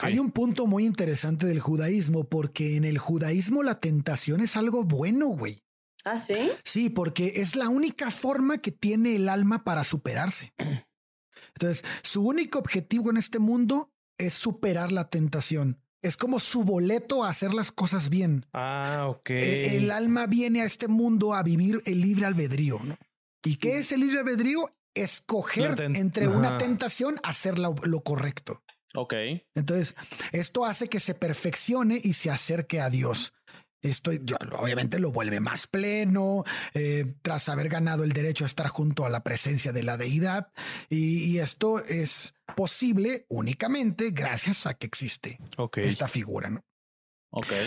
Hay 0.00 0.18
un 0.18 0.32
punto 0.32 0.66
muy 0.66 0.84
interesante 0.84 1.46
del 1.46 1.60
judaísmo, 1.60 2.24
porque 2.24 2.76
en 2.76 2.84
el 2.84 2.98
judaísmo 2.98 3.62
la 3.62 3.78
tentación 3.78 4.40
es 4.40 4.56
algo 4.56 4.82
bueno, 4.82 5.28
güey. 5.28 5.62
Ah, 6.04 6.18
sí. 6.18 6.50
Sí, 6.64 6.90
porque 6.90 7.34
es 7.36 7.54
la 7.54 7.68
única 7.68 8.10
forma 8.10 8.58
que 8.58 8.72
tiene 8.72 9.14
el 9.14 9.28
alma 9.28 9.62
para 9.62 9.84
superarse. 9.84 10.52
Entonces, 11.54 11.84
su 12.02 12.26
único 12.26 12.58
objetivo 12.58 13.10
en 13.10 13.18
este 13.18 13.38
mundo 13.38 13.92
es 14.18 14.34
superar 14.34 14.90
la 14.90 15.08
tentación. 15.08 15.80
Es 16.02 16.16
como 16.16 16.40
su 16.40 16.64
boleto 16.64 17.22
a 17.22 17.28
hacer 17.28 17.54
las 17.54 17.70
cosas 17.70 18.08
bien. 18.08 18.46
Ah, 18.52 19.06
ok. 19.08 19.30
Eh, 19.30 19.76
El 19.76 19.92
alma 19.92 20.26
viene 20.26 20.62
a 20.62 20.64
este 20.64 20.88
mundo 20.88 21.34
a 21.34 21.42
vivir 21.44 21.82
el 21.86 22.00
libre 22.00 22.26
albedrío. 22.26 22.80
¿no? 22.82 22.96
¿Y 23.44 23.56
qué 23.56 23.78
es 23.78 23.92
el 23.92 24.00
libre 24.00 24.18
albedrío? 24.18 24.72
Escoger 25.02 25.80
entre 25.80 26.26
Ajá. 26.26 26.36
una 26.36 26.58
tentación, 26.58 27.20
hacer 27.22 27.58
lo, 27.58 27.74
lo 27.82 28.00
correcto. 28.02 28.62
Ok. 28.94 29.14
Entonces, 29.54 29.96
esto 30.32 30.64
hace 30.64 30.88
que 30.88 31.00
se 31.00 31.14
perfeccione 31.14 32.00
y 32.02 32.14
se 32.14 32.30
acerque 32.30 32.80
a 32.80 32.90
Dios. 32.90 33.32
Esto 33.80 34.10
obviamente 34.58 34.98
lo 34.98 35.12
vuelve 35.12 35.38
más 35.38 35.68
pleno, 35.68 36.44
eh, 36.74 37.14
tras 37.22 37.48
haber 37.48 37.68
ganado 37.68 38.02
el 38.02 38.12
derecho 38.12 38.44
a 38.44 38.48
estar 38.48 38.66
junto 38.66 39.06
a 39.06 39.08
la 39.08 39.22
presencia 39.22 39.72
de 39.72 39.84
la 39.84 39.96
deidad. 39.96 40.48
Y, 40.88 41.38
esto 41.38 41.78
es 41.84 42.34
posible 42.56 43.24
únicamente 43.28 44.10
gracias 44.10 44.66
a 44.66 44.74
que 44.74 44.86
existe 44.86 45.38
esta 45.76 46.08
figura. 46.08 46.50
¿no? 46.50 46.64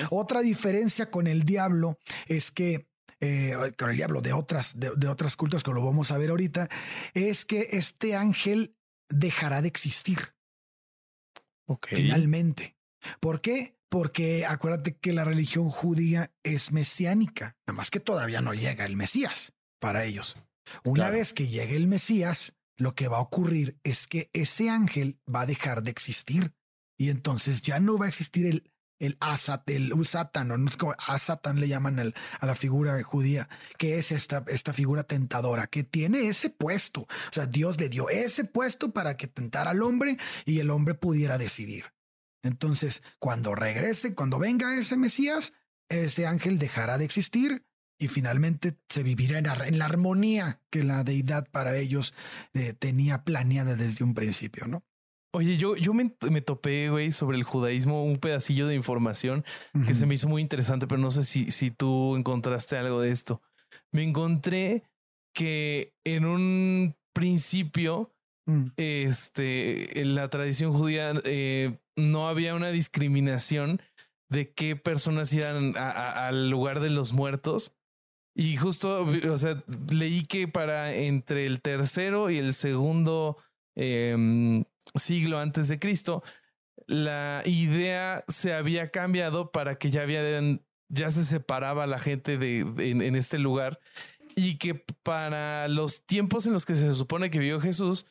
Otra 0.10 0.42
diferencia 0.42 1.10
con 1.10 1.28
el 1.28 1.44
diablo 1.44 1.98
es 2.28 2.52
que 2.52 2.91
eh, 3.22 3.54
con 3.78 3.92
el 3.92 3.96
diablo 3.96 4.22
de 4.22 4.34
otras, 4.34 4.80
de, 4.80 5.08
otras 5.08 5.36
cultos 5.36 5.64
que 5.64 5.72
lo 5.72 5.86
vamos 5.86 6.12
a 6.12 6.18
ver 6.18 6.32
ahorita, 6.32 6.70
es 7.14 7.46
que 7.46 7.70
este 7.72 8.16
ángel 8.16 8.76
dejará 9.10 9.62
de 9.62 9.68
existir. 9.68 10.34
Finalmente. 11.84 12.76
¿Por 13.20 13.40
qué? 13.40 13.78
Porque 13.90 14.46
acuérdate 14.46 14.98
que 14.98 15.14
la 15.14 15.24
religión 15.24 15.70
judía 15.70 16.34
es 16.44 16.72
mesiánica, 16.72 17.58
nada 17.68 17.78
más 17.78 17.92
que 17.92 18.00
todavía 18.00 18.42
no 18.42 18.54
llega 18.54 18.86
el 18.86 18.96
Mesías 18.96 19.54
para 19.80 20.04
ellos. 20.04 20.38
Una 20.84 21.10
vez 21.10 21.34
que 21.34 21.48
llegue 21.48 21.76
el 21.76 21.88
Mesías, 21.88 22.54
lo 22.78 22.96
que 22.96 23.08
va 23.08 23.18
a 23.18 23.22
ocurrir 23.22 23.78
es 23.84 24.08
que 24.08 24.30
ese 24.34 24.70
ángel 24.70 25.20
va 25.34 25.42
a 25.42 25.46
dejar 25.46 25.84
de 25.84 25.92
existir 25.92 26.54
y 26.98 27.10
entonces 27.10 27.62
ya 27.62 27.80
no 27.80 27.98
va 27.98 28.06
a 28.06 28.10
existir 28.10 28.48
el, 28.48 28.72
el 29.02 29.18
Asat, 29.20 29.68
el 29.72 29.94
Usatan, 29.94 30.48
no 30.48 30.72
Asatan 31.08 31.60
le 31.60 31.68
llaman 31.68 32.14
a 32.40 32.46
la 32.46 32.56
figura 32.56 33.02
judía, 33.04 33.50
que 33.78 33.98
es 33.98 34.12
esta, 34.12 34.46
esta 34.48 34.74
figura 34.74 35.04
tentadora, 35.04 35.68
que 35.68 35.84
tiene 35.84 36.28
ese 36.28 36.52
puesto. 36.52 37.02
O 37.02 37.34
sea, 37.34 37.48
Dios 37.48 37.80
le 37.80 37.90
dio 37.90 38.10
ese 38.10 38.46
puesto 38.46 38.94
para 38.94 39.18
que 39.18 39.28
tentara 39.28 39.72
al 39.72 39.82
hombre 39.82 40.18
y 40.46 40.60
el 40.60 40.70
hombre 40.70 40.94
pudiera 40.94 41.40
decidir. 41.40 41.94
Entonces, 42.44 43.02
cuando 43.18 43.56
regrese, 43.56 44.14
cuando 44.14 44.38
venga 44.38 44.78
ese 44.78 44.98
Mesías, 44.98 45.54
ese 45.90 46.28
ángel 46.28 46.60
dejará 46.60 47.00
de 47.00 47.06
existir 47.06 47.66
y 47.98 48.08
finalmente 48.08 48.78
se 48.88 49.04
vivirá 49.04 49.40
en, 49.40 49.80
la 49.80 49.86
armonía 49.86 50.60
que 50.70 50.84
la 50.84 51.04
deidad 51.04 51.48
para 51.52 51.76
ellos 51.78 52.14
eh, 52.54 52.74
tenía 52.74 53.24
planeada 53.24 53.76
desde 53.76 54.04
un 54.04 54.14
principio, 54.14 54.68
¿no? 54.68 54.84
Oye, 55.34 55.56
yo, 55.56 55.78
yo 55.78 55.94
me, 55.94 56.10
topé, 56.42 56.90
güey, 56.90 57.12
sobre 57.12 57.38
el 57.38 57.44
judaísmo, 57.44 58.04
un 58.04 58.18
pedacillo 58.18 58.68
de 58.68 58.76
información 58.76 59.46
que 59.88 59.94
se 59.94 60.06
me 60.06 60.16
hizo 60.16 60.28
muy 60.28 60.42
interesante, 60.42 60.88
pero 60.88 61.00
no 61.00 61.10
sé 61.10 61.24
si, 61.24 61.52
si 61.52 61.72
tú 61.72 62.18
encontraste 62.18 62.78
algo 62.78 63.00
de 63.00 63.12
esto. 63.12 63.42
Me 63.94 64.04
encontré 64.04 64.84
que 65.34 65.94
en 66.04 66.26
un 66.26 66.96
principio, 67.14 68.12
mm. 68.46 68.68
este, 68.76 70.02
en 70.02 70.16
la 70.16 70.30
tradición 70.30 70.74
judía, 70.74 71.14
eh, 71.24 71.78
no 71.96 72.28
había 72.28 72.54
una 72.54 72.72
discriminación 72.72 73.82
de 74.30 74.52
qué 74.52 74.76
personas 74.76 75.32
iban 75.34 75.78
al 75.78 76.50
lugar 76.50 76.80
de 76.82 76.90
los 76.90 77.14
muertos. 77.14 77.74
Y 78.36 78.56
justo, 78.56 79.08
o 79.30 79.38
sea, 79.38 79.64
leí 79.90 80.24
que 80.24 80.48
para 80.48 80.94
entre 80.94 81.46
el 81.46 81.62
tercero 81.62 82.30
y 82.30 82.38
el 82.38 82.54
segundo 82.54 83.38
em, 83.76 84.64
siglo 84.96 85.40
antes 85.40 85.68
de 85.68 85.80
Cristo, 85.80 86.24
la 86.88 87.44
idea 87.46 88.24
se 88.28 88.54
había 88.54 88.90
cambiado 88.92 89.52
para 89.52 89.76
que 89.76 89.92
ya 89.92 90.06
ya 90.90 91.12
se 91.12 91.24
separaba 91.24 91.88
la 91.88 92.00
gente 92.00 92.38
de, 92.38 92.60
en 92.60 93.16
este 93.16 93.40
lugar 93.40 93.80
y 94.36 94.58
que 94.58 94.76
para 94.76 95.68
los 95.68 96.06
tiempos 96.06 96.46
en 96.46 96.54
los 96.54 96.66
que 96.66 96.76
se 96.76 96.94
supone 96.94 97.30
que 97.30 97.40
vio 97.40 97.60
Jesús, 97.60 98.06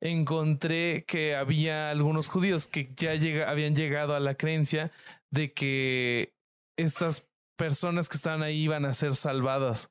encontré 0.00 1.04
que 1.06 1.34
había 1.34 1.90
algunos 1.90 2.28
judíos 2.28 2.68
que 2.68 2.92
ya 2.96 3.12
habían 3.48 3.74
llegado 3.74 4.14
a 4.14 4.20
la 4.20 4.34
creencia 4.34 4.92
de 5.30 5.52
que 5.52 6.34
estas 6.76 7.26
personas 7.56 8.08
que 8.08 8.16
estaban 8.16 8.42
ahí 8.42 8.62
iban 8.62 8.84
a 8.84 8.94
ser 8.94 9.14
salvadas. 9.14 9.90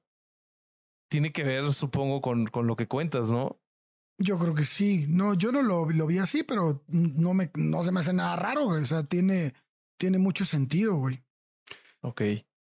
Tiene 1.10 1.32
que 1.32 1.44
ver, 1.44 1.74
supongo, 1.74 2.22
con, 2.22 2.48
con 2.48 2.68
lo 2.68 2.76
que 2.76 2.88
cuentas, 2.88 3.30
¿no? 3.30 3.60
Yo 4.20 4.38
creo 4.38 4.56
que 4.56 4.66
sí. 4.66 5.06
No, 5.08 5.34
yo 5.36 5.52
no 5.52 5.62
lo, 5.62 5.90
lo, 5.90 6.08
vi 6.08 6.18
así, 6.18 6.44
pero 6.44 6.84
no 6.88 7.34
me, 7.34 7.52
no 7.56 7.84
se 7.84 7.92
me 7.92 8.00
hace 8.00 8.14
nada 8.14 8.36
raro, 8.36 8.66
güey. 8.66 8.84
O 8.84 8.88
sea, 8.88 9.04
tiene, 9.04 9.54
tiene 9.98 10.18
mucho 10.18 10.46
sentido, 10.46 10.96
güey. 10.96 11.24
Ok. 12.02 12.22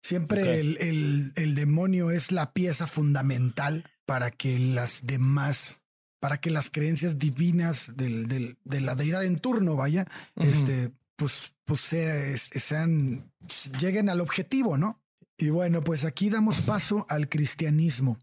Siempre 0.03 0.59
El, 0.59 0.77
el, 0.79 1.33
el, 1.35 1.55
demonio 1.55 2.11
es 2.11 2.31
la 2.31 2.53
pieza 2.53 2.87
fundamental 2.87 3.83
para 4.05 4.31
que 4.31 4.57
las 4.59 5.05
demás 5.05 5.81
para 6.19 6.39
que 6.39 6.49
las 6.49 6.71
creencias 6.71 7.19
divinas 7.19 7.95
del, 7.95 8.27
del, 8.27 8.57
de 8.63 8.81
la 8.81 8.95
deidad 8.95 9.23
en 9.23 9.39
turno, 9.39 9.75
vaya, 9.75 10.07
este, 10.35 10.91
pues, 11.15 11.53
pues 11.65 11.81
sean, 11.81 13.31
lleguen 13.79 14.09
al 14.09 14.21
objetivo, 14.21 14.77
¿no? 14.77 14.99
Y 15.37 15.49
bueno, 15.49 15.83
pues 15.83 16.05
aquí 16.05 16.29
damos 16.29 16.61
paso 16.61 17.05
al 17.09 17.29
cristianismo. 17.29 18.17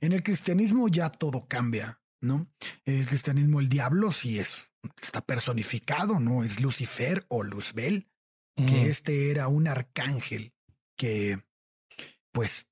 En 0.00 0.12
el 0.12 0.22
cristianismo 0.22 0.88
ya 0.88 1.10
todo 1.10 1.46
cambia, 1.46 2.00
¿no? 2.20 2.48
El 2.84 3.06
cristianismo, 3.06 3.60
el 3.60 3.68
diablo 3.68 4.12
sí 4.12 4.38
es, 4.38 4.72
está 5.02 5.20
personificado, 5.20 6.20
¿no? 6.20 6.44
Es 6.44 6.60
Lucifer 6.60 7.24
o 7.28 7.42
Luzbel, 7.42 8.08
que 8.56 8.88
este 8.88 9.30
era 9.30 9.48
un 9.48 9.68
arcángel 9.68 10.54
que, 10.96 11.44
pues, 12.32 12.68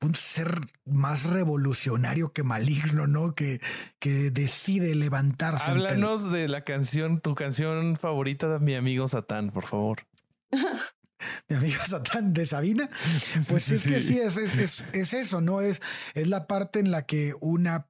un 0.00 0.14
ser 0.14 0.60
más 0.84 1.24
revolucionario 1.24 2.32
que 2.32 2.42
maligno, 2.42 3.06
¿no? 3.06 3.34
Que, 3.34 3.60
que 3.98 4.30
decide 4.30 4.94
levantarse. 4.94 5.70
Háblanos 5.70 6.30
de 6.30 6.48
la 6.48 6.64
canción, 6.64 7.20
tu 7.20 7.34
canción 7.34 7.96
favorita 7.96 8.48
de 8.48 8.60
mi 8.60 8.74
amigo 8.74 9.06
Satán, 9.08 9.50
por 9.50 9.66
favor. 9.66 10.06
mi 11.48 11.56
amigo 11.56 11.82
Satán 11.86 12.32
de 12.32 12.46
Sabina. 12.46 12.88
Pues 13.48 13.70
es 13.70 13.86
que 13.86 14.00
sí, 14.00 14.18
es, 14.18 14.36
es, 14.36 14.84
es, 14.92 15.12
eso, 15.12 15.40
¿no? 15.40 15.60
Es, 15.60 15.82
es 16.14 16.28
la 16.28 16.46
parte 16.46 16.80
en 16.80 16.90
la 16.90 17.04
que 17.06 17.34
una, 17.40 17.89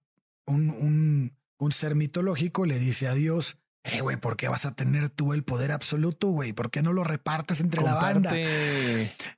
un, 0.51 0.71
un, 0.71 1.37
un 1.59 1.73
ser 1.73 1.95
mitológico 1.95 2.67
le 2.67 2.79
dice 2.79 3.09
a 3.09 3.15
Dios, 3.15 3.59
eh, 3.83 4.03
güey, 4.03 4.19
¿por 4.19 4.37
qué 4.37 4.49
vas 4.49 4.67
a 4.67 4.75
tener 4.75 5.09
tú 5.09 5.33
el 5.33 5.43
poder 5.43 5.73
absoluto, 5.73 6.29
güey? 6.29 6.53
¿Por 6.53 6.71
qué 6.71 6.83
no 6.83 6.93
lo 6.93 7.03
repartes 7.03 7.61
entre 7.61 7.83
la 7.83 7.95
banda? 7.95 8.33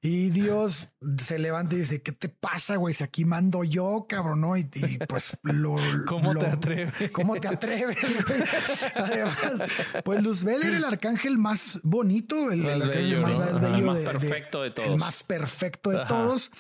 Y 0.01 0.31
Dios 0.31 0.89
se 1.19 1.39
levanta 1.39 1.77
y 1.77 1.79
dice, 1.79 2.03
¿qué 2.03 2.11
te 2.11 2.29
pasa, 2.29 2.75
güey? 2.75 2.93
Si 2.93 3.05
aquí 3.05 3.25
mando 3.25 3.63
yo, 3.63 4.07
cabrón, 4.09 4.41
¿no? 4.41 4.57
Y, 4.57 4.65
pues 5.09 5.37
lo... 5.43 5.77
¿Cómo 6.07 6.35
te 6.35 6.47
atreves? 6.47 7.11
¿Cómo 7.13 7.37
te 7.37 7.47
atreves, 7.47 7.99
güey? 8.27 8.43
Además, 8.97 9.37
pues 10.05 10.25
Luzbel 10.25 10.63
era 10.65 10.77
el 10.77 10.85
arcángel 10.85 11.39
más 11.39 11.79
bonito, 11.85 12.51
el, 12.51 12.63
más 12.63 12.89
bello, 12.89 13.23
más, 13.23 13.61
bello 13.61 13.95
de, 13.95 14.05
perfecto 14.05 14.63
de, 14.63 14.73
todos. 14.73 14.89
El 14.89 14.97
más 14.97 15.23
perfecto 15.23 15.91
de 15.91 16.05
todos. 16.07 16.51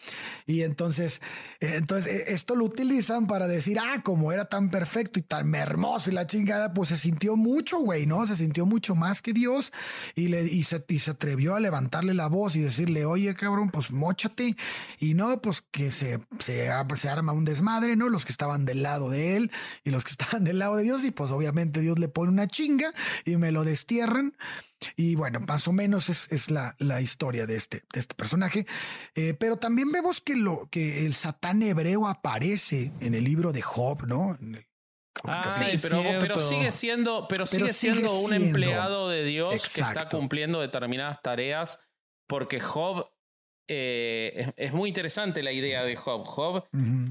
Y 0.47 0.62
entonces, 0.62 1.20
eh, 1.59 1.74
entonces 1.74 2.28
e, 2.28 2.35
esto 2.35 2.55
lo 2.55 2.64
utilizan 2.64 3.26
para 3.26 3.49
decir, 3.49 3.78
ah, 3.80 4.03
como 4.05 4.30
era 4.33 4.45
tan 4.45 4.70
perfecto 4.70 5.18
y 5.18 5.22
tan 5.22 5.53
hermoso 5.55 6.11
y 6.11 6.14
la 6.14 6.28
chingada, 6.28 6.72
pues 6.74 6.91
se 6.91 6.97
sintió 6.97 7.37
mucho 7.37 7.72
güey, 7.83 8.07
¿no? 8.07 8.26
Se 8.26 8.37
sintió 8.37 8.66
mucho 8.66 8.95
más 8.95 9.22
que 9.22 9.33
Dios 9.33 9.72
y, 10.14 10.62
se, 10.64 11.11
atrevió 11.11 11.55
a 11.55 11.61
levantarle 11.61 12.14
la 12.14 12.28
voz 12.28 12.57
y 12.57 12.61
decirle, 12.61 13.05
oye, 13.05 13.35
cabrón, 13.35 13.70
pues 13.70 13.91
mochate. 13.91 14.57
Y 14.99 15.14
no, 15.14 15.41
pues 15.41 15.62
que 15.62 15.91
se, 15.93 16.20
arma 17.09 17.33
un 17.33 17.45
desmadre, 17.45 17.97
¿no? 17.97 18.09
Los 18.09 18.24
que 18.24 18.33
estaban 18.33 18.64
del 18.64 18.83
lado 18.83 19.11
de 19.11 19.37
él 19.37 19.51
y 19.85 19.91
los 19.91 20.05
que 20.05 20.11
estaban 20.18 20.45
del 20.45 20.59
lado 20.59 20.76
de 20.76 20.85
Dios. 20.85 21.05
Y 21.05 21.11
pues 21.11 21.30
obviamente 21.30 21.80
Dios 21.80 21.99
le 21.99 22.09
pone 22.09 22.30
una 22.30 22.47
chinga 22.47 22.93
y 23.24 23.37
me 23.37 23.53
lo 23.53 23.64
destierran. 23.64 24.35
Y 24.97 25.14
bueno, 25.14 25.41
más 25.41 25.68
o 25.68 25.72
menos 25.72 26.09
es, 26.09 26.51
la, 26.51 27.01
historia 27.01 27.47
de 27.47 27.57
este, 27.57 27.83
este 27.93 28.14
personaje. 28.14 28.66
Eh, 29.14 29.35
pero 29.39 29.57
también 29.57 29.91
vemos 29.93 30.20
que, 30.20 30.37
lo, 30.37 30.68
que 30.70 31.07
el 31.07 31.14
Satán 31.14 31.62
hebreo 31.62 32.07
aparece 32.07 32.93
en 33.01 33.14
el 33.14 33.24
libro 33.24 33.53
de 33.53 33.62
Job, 33.62 34.07
¿no? 34.07 34.37
Ah, 35.24 35.50
sí, 35.50 35.76
pero, 35.82 36.02
pero, 36.18 36.38
sigue 36.38 36.70
siendo, 36.72 37.26
pero, 37.28 37.46
sigue, 37.46 37.72
siendo 37.72 38.18
un 38.20 38.32
empleado 38.32 39.08
de 39.08 39.24
Dios 39.24 39.72
que 39.72 39.82
está 39.82 40.08
cumpliendo 40.08 40.60
determinadas 40.60 41.22
tareas, 41.22 41.80
porque 42.26 42.60
Job 42.60 43.08
eh, 43.68 44.52
es, 44.56 44.72
muy 44.72 44.88
interesante 44.88 45.42
la 45.42 45.52
idea 45.52 45.84
de 45.84 45.96
Job. 45.96 46.24
Job 46.26 46.64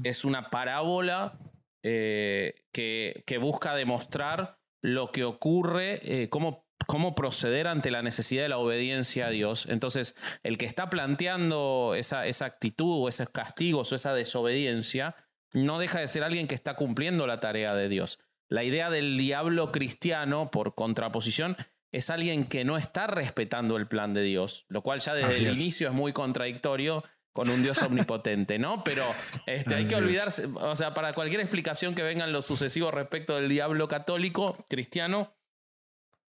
es 0.04 0.24
una 0.24 0.50
parábola 0.50 1.38
eh, 1.82 2.66
que, 2.72 3.22
que, 3.26 3.38
busca 3.38 3.74
demostrar 3.74 4.58
lo 4.82 5.10
que 5.10 5.24
ocurre, 5.24 6.00
eh, 6.02 6.28
cómo, 6.28 6.66
cómo 6.86 7.14
proceder 7.14 7.66
ante 7.66 7.90
la 7.90 8.02
necesidad 8.02 8.42
de 8.42 8.48
la 8.48 8.58
obediencia 8.58 9.28
a 9.28 9.30
Dios. 9.30 9.66
Entonces, 9.68 10.14
el 10.42 10.58
que 10.58 10.66
está 10.66 10.90
planteando 10.90 11.94
esa, 11.96 12.26
esa 12.26 12.46
actitud 12.46 13.04
o 13.04 13.08
esos 13.08 13.30
castigos 13.30 13.92
o 13.92 13.94
esa 13.94 14.12
desobediencia 14.12 15.16
no 15.52 15.78
deja 15.78 16.00
de 16.00 16.08
ser 16.08 16.24
alguien 16.24 16.48
que 16.48 16.54
está 16.54 16.74
cumpliendo 16.74 17.26
la 17.26 17.40
tarea 17.40 17.74
de 17.74 17.88
Dios. 17.88 18.18
La 18.48 18.64
idea 18.64 18.90
del 18.90 19.16
diablo 19.16 19.72
cristiano, 19.72 20.50
por 20.50 20.74
contraposición, 20.74 21.56
es 21.90 22.10
alguien 22.10 22.46
que 22.46 22.64
no 22.64 22.76
está 22.76 23.06
respetando 23.06 23.76
el 23.76 23.86
plan 23.86 24.14
de 24.14 24.22
Dios, 24.22 24.64
lo 24.68 24.82
cual 24.82 25.00
ya 25.00 25.14
desde 25.14 25.48
el 25.48 25.58
inicio 25.58 25.88
es 25.88 25.94
muy 25.94 26.12
contradictorio 26.12 27.04
con 27.32 27.48
un 27.48 27.62
Dios 27.62 27.82
omnipotente, 27.82 28.58
¿no? 28.58 28.84
Pero 28.84 29.04
este, 29.46 29.74
hay 29.74 29.86
que 29.86 29.94
olvidarse, 29.94 30.46
o 30.46 30.74
sea, 30.74 30.94
para 30.94 31.14
cualquier 31.14 31.40
explicación 31.40 31.94
que 31.94 32.02
venga 32.02 32.24
en 32.24 32.32
lo 32.32 32.42
sucesivo 32.42 32.90
respecto 32.90 33.36
del 33.36 33.48
diablo 33.48 33.88
católico, 33.88 34.66
cristiano, 34.68 35.34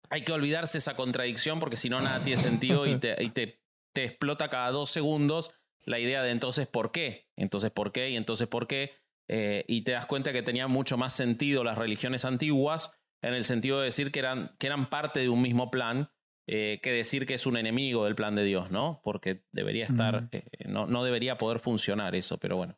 hay 0.09 0.24
que 0.24 0.32
olvidarse 0.32 0.78
esa 0.78 0.95
contradicción 0.95 1.59
porque 1.59 1.78
si 1.78 1.89
no 1.89 1.99
nada 1.99 2.21
tiene 2.21 2.41
sentido 2.41 2.86
y, 2.86 2.97
te, 2.99 3.15
te, 3.32 3.61
te, 3.93 4.03
explota 4.03 4.49
cada 4.49 4.69
dos 4.71 4.89
segundos 4.91 5.51
la 5.86 5.99
idea 5.99 6.24
de 6.24 6.32
entonces 6.32 6.67
por 6.67 6.91
qué, 6.91 7.28
entonces 7.36 7.71
por 7.71 7.91
qué 7.91 8.09
y 8.09 8.15
entonces 8.15 8.47
por 8.47 8.67
qué. 8.67 9.03
Eh, 9.28 9.63
y 9.67 9.84
te 9.84 9.93
das 9.93 10.05
cuenta 10.05 10.34
que 10.34 10.43
tenían 10.43 10.69
mucho 10.69 10.97
más 10.97 11.13
sentido 11.13 11.63
las 11.63 11.78
religiones 11.78 12.26
antiguas 12.26 12.91
en 13.21 13.34
el 13.34 13.43
sentido 13.43 13.80
de 13.80 13.86
decir 13.86 14.11
que 14.11 14.19
eran, 14.19 14.55
que 14.59 14.67
eran 14.67 14.89
parte 14.89 15.21
de 15.21 15.30
un 15.30 15.41
mismo 15.41 15.71
plan 15.71 16.09
eh, 16.45 16.82
que 16.84 16.91
decir 16.91 17.26
que 17.26 17.36
es 17.36 17.45
un 17.45 17.55
enemigo 17.55 18.03
del 18.03 18.15
plan 18.15 18.36
de 18.36 18.43
Dios, 18.43 18.69
¿no? 18.69 18.99
Porque 19.01 19.45
debería 19.53 19.86
estar, 19.86 20.28
eh, 20.34 20.43
no, 20.67 20.88
no, 20.88 21.05
debería 21.05 21.38
poder 21.38 21.59
funcionar 21.59 22.15
eso, 22.15 22.38
pero 22.38 22.57
bueno. 22.57 22.78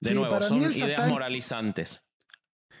De 0.00 0.14
nuevo, 0.14 0.42
son 0.42 0.58
ideas 0.58 1.08
moralizantes. 1.08 2.08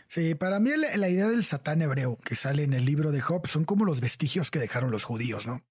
Sí, 0.08 0.34
para 0.34 0.58
mí 0.58 0.70
la, 0.76 1.08
idea 1.08 1.28
del 1.28 1.44
satán 1.44 1.80
hebreo 1.82 2.18
que 2.18 2.34
sale 2.34 2.64
en 2.64 2.72
el 2.72 2.84
libro 2.84 3.12
de 3.12 3.20
Job 3.20 3.46
son 3.46 3.64
como 3.64 3.84
los 3.84 4.00
vestigios 4.00 4.50
que 4.50 4.58
dejaron 4.58 4.90
los 4.90 5.04
judíos, 5.04 5.46
¿no? 5.46 5.64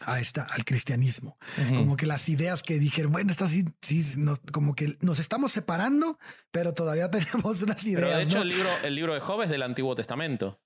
A 0.00 0.20
esta, 0.20 0.44
al 0.44 0.64
cristianismo. 0.64 1.38
Como 1.76 1.96
que 1.96 2.06
las 2.06 2.28
ideas 2.28 2.62
que 2.62 2.78
dijeron, 2.78 3.12
bueno, 3.12 3.30
estas 3.30 3.50
sí, 3.50 3.64
sí 3.80 4.04
como 4.52 4.74
que 4.74 4.96
nos 5.00 5.18
estamos 5.18 5.52
separando, 5.52 6.18
pero 6.50 6.74
todavía 6.74 7.10
tenemos 7.10 7.62
unas 7.62 7.84
ideas. 7.84 8.02
Pero 8.02 8.16
de 8.16 8.22
hecho, 8.22 8.42
el, 8.42 8.48
libro, 8.48 8.68
el 8.82 8.94
libro 8.94 9.14
de 9.14 9.20
Job 9.20 9.42
es 9.42 9.50
del 9.50 9.62
Antiguo 9.62 9.94
Testamento. 9.94 10.60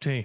Sí. 0.00 0.22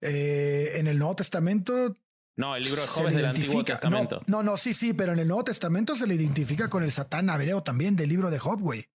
Eh, 0.00 0.72
en 0.74 0.86
el 0.86 0.98
Nuevo 0.98 1.16
Testamento 1.16 1.96
no, 2.36 2.56
el 2.56 2.62
libro 2.62 2.80
de 2.80 2.88
Job 2.88 3.08
es 3.08 3.14
del 3.14 3.26
Antiguo 3.26 3.62
Testamento. 3.62 4.22
No, 4.26 4.42
no, 4.42 4.56
sí, 4.56 4.72
sí, 4.72 4.94
pero 4.94 5.12
en 5.12 5.18
el 5.18 5.28
Nuevo 5.28 5.44
Testamento 5.44 5.94
se 5.94 6.06
le 6.06 6.14
identifica 6.14 6.70
con 6.70 6.82
el 6.82 6.90
Satán 6.90 7.28
hebreo 7.28 7.62
también 7.62 7.96
del 7.96 8.08
libro 8.08 8.30
de 8.30 8.38
Job, 8.38 8.60
güey. 8.60 8.88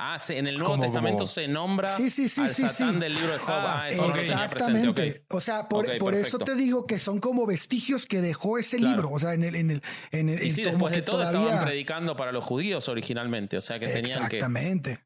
Ah, 0.00 0.16
sí, 0.20 0.34
en 0.34 0.46
el 0.46 0.56
Nuevo 0.56 0.78
Testamento 0.78 1.26
se 1.26 1.48
nombra 1.48 1.92
al 1.92 2.10
Satán 2.10 3.00
del 3.00 3.14
libro 3.14 3.32
de 3.32 3.38
Job. 3.38 3.54
Ah, 3.56 3.88
eso 3.88 4.14
exactamente. 4.14 5.24
O 5.28 5.40
sea, 5.40 5.68
por, 5.68 6.14
eso 6.14 6.38
te 6.38 6.54
digo 6.54 6.86
que 6.86 7.00
son 7.00 7.18
como 7.18 7.46
vestigios 7.46 8.06
que 8.06 8.20
dejó 8.20 8.58
ese 8.58 8.78
libro. 8.78 9.10
O 9.10 9.18
sea, 9.18 9.34
en 9.34 9.42
el. 9.42 9.56
En 9.56 9.70
el, 9.72 9.82
en 10.12 10.28
el 10.28 10.46
y 10.46 10.52
sí, 10.52 10.62
después 10.62 10.94
de 10.94 11.02
todo 11.02 11.22
estaban 11.22 11.64
predicando 11.64 12.14
para 12.14 12.30
los 12.30 12.44
judíos 12.44 12.88
originalmente. 12.88 13.56
O 13.56 13.60
sea, 13.60 13.80
que 13.80 13.86
tenían 13.86 14.24
Exactamente. 14.24 15.00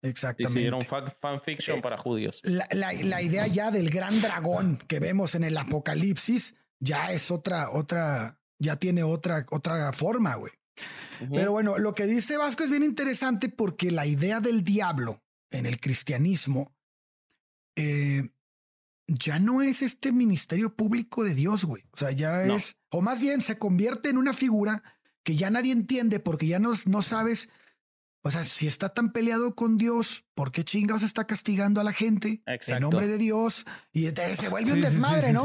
Exactamente. 0.00 0.58
Hicieron 0.58 0.80
fanfiction 1.20 1.78
eh, 1.78 1.82
para 1.82 1.98
judíos. 1.98 2.40
La, 2.42 2.66
la, 2.72 2.92
la, 2.92 3.22
idea 3.22 3.46
ya 3.46 3.70
del 3.70 3.90
gran 3.90 4.20
dragón 4.20 4.82
que 4.88 4.98
vemos 4.98 5.34
en 5.34 5.44
el 5.44 5.56
Apocalipsis 5.56 6.54
ya 6.80 7.12
es 7.12 7.30
otra, 7.30 7.70
otra, 7.70 8.40
ya 8.58 8.76
tiene 8.76 9.04
otra, 9.04 9.46
otra 9.50 9.92
forma, 9.92 10.34
güey. 10.34 10.52
Pero 11.30 11.52
bueno, 11.52 11.78
lo 11.78 11.94
que 11.94 12.06
dice 12.06 12.36
Vasco 12.36 12.64
es 12.64 12.70
bien 12.70 12.82
interesante 12.82 13.48
porque 13.48 13.90
la 13.90 14.06
idea 14.06 14.40
del 14.40 14.64
diablo 14.64 15.22
en 15.50 15.66
el 15.66 15.78
cristianismo 15.78 16.74
eh, 17.76 18.30
ya 19.06 19.38
no 19.38 19.62
es 19.62 19.82
este 19.82 20.12
ministerio 20.12 20.74
público 20.74 21.24
de 21.24 21.34
Dios, 21.34 21.64
güey. 21.64 21.84
O 21.92 21.96
sea, 21.96 22.10
ya 22.12 22.44
es, 22.44 22.76
o 22.90 23.00
más 23.00 23.20
bien 23.20 23.40
se 23.40 23.58
convierte 23.58 24.08
en 24.08 24.18
una 24.18 24.32
figura 24.32 24.82
que 25.22 25.36
ya 25.36 25.50
nadie 25.50 25.72
entiende 25.72 26.18
porque 26.18 26.46
ya 26.46 26.58
no, 26.58 26.72
no 26.86 27.02
sabes 27.02 27.48
o 28.24 28.30
sea, 28.30 28.44
si 28.44 28.68
está 28.68 28.90
tan 28.90 29.12
peleado 29.12 29.56
con 29.56 29.76
Dios, 29.76 30.24
¿por 30.34 30.52
qué 30.52 30.62
chingados 30.62 31.02
está 31.02 31.26
castigando 31.26 31.80
a 31.80 31.84
la 31.84 31.92
gente 31.92 32.40
en 32.46 32.80
nombre 32.80 33.08
de 33.08 33.18
Dios? 33.18 33.66
Y 33.92 34.06
se 34.06 34.48
vuelve 34.48 34.72
un 34.72 34.80
desmadre, 34.80 35.32
¿no? 35.32 35.44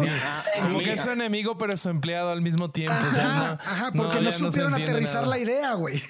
Como 0.61 0.79
que 0.79 0.93
es 0.93 1.01
su 1.01 1.09
enemigo, 1.09 1.57
pero 1.57 1.73
es 1.73 1.81
su 1.81 1.89
empleado 1.89 2.29
al 2.29 2.43
mismo 2.43 2.69
tiempo. 2.69 2.93
Ajá, 2.93 3.91
porque 3.95 4.21
no, 4.21 4.31
supieron 4.31 4.75
aterrizar 4.75 5.25
la 5.25 5.39
idea, 5.39 5.73
güey. 5.73 6.01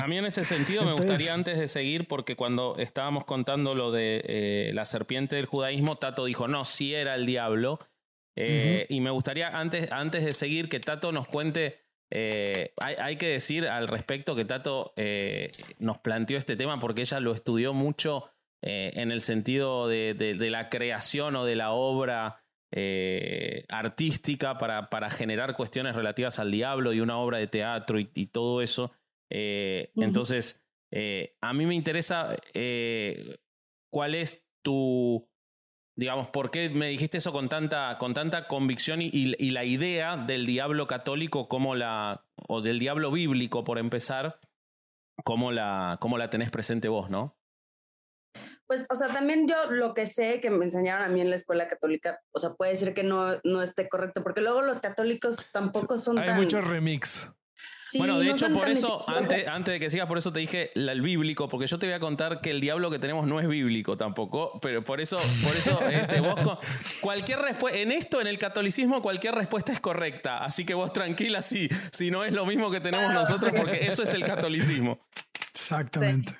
A 0.00 0.06
mí 0.06 0.16
en 0.16 0.24
ese 0.24 0.44
sentido 0.44 0.84
me 0.84 0.92
gustaría 0.92 1.34
antes 1.34 1.58
de 1.58 1.68
seguir, 1.68 2.08
porque 2.08 2.36
cuando 2.36 2.76
estábamos 2.78 3.24
contando 3.24 3.74
lo 3.74 3.92
de 3.92 4.22
eh, 4.24 4.70
la 4.72 4.86
serpiente 4.86 5.36
del 5.36 5.46
judaísmo, 5.46 5.98
Tato 5.98 6.24
dijo, 6.24 6.48
no, 6.48 6.64
sí 6.64 6.94
era 6.94 7.14
el 7.16 7.26
diablo. 7.26 7.80
Eh, 8.36 8.86
y 8.88 9.00
me 9.00 9.10
gustaría 9.10 9.48
antes, 9.48 9.92
antes 9.92 10.24
de 10.24 10.32
seguir 10.32 10.68
que 10.68 10.80
Tato 10.80 11.12
nos 11.12 11.28
cuente 11.28 11.83
eh, 12.16 12.72
hay, 12.76 13.16
que 13.16 13.26
decir 13.26 13.66
al 13.66 13.88
respecto 13.88 14.36
que 14.36 14.44
Tato 14.44 14.92
eh, 14.94 15.50
nos 15.80 15.98
planteó 15.98 16.38
este 16.38 16.54
tema 16.54 16.78
porque 16.78 17.00
ella 17.00 17.18
lo 17.18 17.34
estudió 17.34 17.74
mucho 17.74 18.30
eh, 18.62 18.92
en 18.94 19.10
el 19.10 19.20
sentido 19.20 19.88
de, 19.88 20.14
la 20.38 20.68
creación 20.68 21.34
o 21.34 21.44
de 21.44 21.56
la 21.56 21.72
obra 21.72 22.40
artística 23.68 24.58
para, 24.58 24.90
para, 24.90 25.10
generar 25.10 25.56
cuestiones 25.56 25.96
relativas 25.96 26.38
al 26.38 26.52
diablo 26.52 26.92
y 26.92 27.00
una 27.00 27.18
obra 27.18 27.38
de 27.38 27.48
teatro 27.48 27.98
y, 27.98 28.26
todo 28.26 28.62
eso. 28.62 28.92
Entonces, 29.28 30.62
a 31.40 31.52
mí 31.52 31.66
me 31.66 31.74
interesa 31.74 32.36
cuál 33.90 34.14
es 34.14 34.46
tu 34.62 35.28
digamos, 35.96 36.28
¿por 36.28 36.50
qué 36.50 36.70
me 36.70 36.88
dijiste 36.88 37.18
eso 37.18 37.32
con 37.32 37.48
tanta, 37.48 37.98
con 37.98 38.14
tanta 38.14 38.46
convicción 38.48 39.00
y, 39.02 39.50
la 39.50 39.64
idea 39.64 40.16
del 40.16 40.46
diablo 40.46 40.86
católico 40.86 41.48
como 41.48 41.74
la, 41.74 42.24
o 42.48 42.60
del 42.60 42.78
diablo 42.78 43.10
bíblico, 43.10 43.64
por 43.64 43.78
empezar, 43.78 44.40
cómo 45.24 45.52
la, 45.52 45.98
cómo 46.00 46.18
la 46.18 46.30
tenés 46.30 46.50
presente 46.50 46.88
vos, 46.88 47.10
¿no? 47.10 47.36
Pues, 48.66 48.86
o 48.90 48.96
sea, 48.96 49.08
también 49.08 49.46
yo 49.46 49.70
lo 49.70 49.94
que 49.94 50.06
sé 50.06 50.40
que 50.40 50.50
me 50.50 50.64
enseñaron 50.64 51.04
a 51.04 51.08
mí 51.08 51.20
en 51.20 51.30
la 51.30 51.36
escuela 51.36 51.68
católica, 51.68 52.20
o 52.32 52.38
sea, 52.38 52.54
puede 52.54 52.72
decir 52.72 52.94
que 52.94 53.04
no, 53.04 53.34
no 53.44 53.62
esté 53.62 53.88
correcto, 53.88 54.22
porque 54.22 54.40
luego 54.40 54.62
los 54.62 54.80
católicos 54.80 55.36
tampoco 55.52 55.96
son 55.96 56.18
Hay 56.18 56.34
muchos 56.34 56.66
remix 56.66 57.30
bueno, 57.98 58.18
de 58.18 58.30
hecho, 58.30 58.52
por 58.52 58.68
eso, 58.68 59.08
antes, 59.08 59.46
antes 59.46 59.74
de 59.74 59.80
que 59.80 59.90
sigas, 59.90 60.06
por 60.06 60.18
eso 60.18 60.32
te 60.32 60.40
dije 60.40 60.70
el 60.74 61.00
bíblico, 61.02 61.48
porque 61.48 61.66
yo 61.66 61.78
te 61.78 61.86
voy 61.86 61.94
a 61.94 62.00
contar 62.00 62.40
que 62.40 62.50
el 62.50 62.60
diablo 62.60 62.90
que 62.90 62.98
tenemos 62.98 63.26
no 63.26 63.40
es 63.40 63.48
bíblico 63.48 63.96
tampoco, 63.96 64.58
pero 64.60 64.84
por 64.84 65.00
eso, 65.00 65.18
por 65.42 65.56
eso, 65.56 65.80
este, 65.88 66.20
vos, 66.20 66.58
cualquier 67.00 67.40
respuesta, 67.40 67.78
en 67.78 67.92
esto, 67.92 68.20
en 68.20 68.26
el 68.26 68.38
catolicismo, 68.38 69.02
cualquier 69.02 69.34
respuesta 69.34 69.72
es 69.72 69.80
correcta, 69.80 70.44
así 70.44 70.64
que 70.64 70.74
vos 70.74 70.92
tranquila 70.92 71.42
si, 71.42 71.68
si 71.92 72.10
no 72.10 72.24
es 72.24 72.32
lo 72.32 72.46
mismo 72.46 72.70
que 72.70 72.80
tenemos 72.80 73.12
nosotros, 73.12 73.52
porque 73.56 73.84
eso 73.86 74.02
es 74.02 74.12
el 74.14 74.24
catolicismo. 74.24 75.06
Exactamente. 75.52 76.32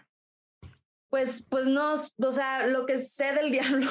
Pues, 1.10 1.46
pues 1.48 1.66
no, 1.68 1.94
o 1.94 2.32
sea, 2.32 2.66
lo 2.66 2.86
que 2.86 2.98
sé 2.98 3.32
del 3.34 3.50
diablo 3.52 3.88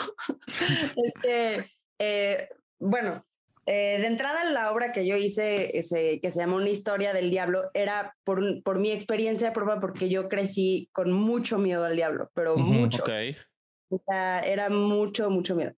es 0.98 1.14
que, 1.22 1.72
eh, 2.00 2.50
bueno, 2.80 3.26
eh, 3.66 3.98
de 4.00 4.08
entrada, 4.08 4.44
la 4.52 4.72
obra 4.72 4.92
que 4.92 5.06
yo 5.06 5.16
hice, 5.16 5.78
ese, 5.78 6.20
que 6.20 6.30
se 6.30 6.40
llama 6.42 6.58
Una 6.58 6.70
historia 6.70 7.14
del 7.14 7.30
diablo, 7.30 7.72
era 7.74 8.16
por, 8.26 8.62
por 8.64 8.80
mi 8.80 8.92
experiencia 8.92 9.54
prueba 9.54 9.80
porque 9.80 10.10
yo 10.10 10.28
crecí 10.28 10.90
con 10.92 11.12
mucho 11.14 11.58
miedo 11.58 11.86
al 11.86 11.96
diablo, 11.96 12.30
pero 12.34 12.58
mucho. 12.58 13.06
era 13.08 14.70
mucho, 14.70 15.30
mucho 15.30 15.56
miedo. 15.56 15.74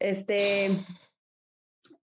Este, 0.00 0.76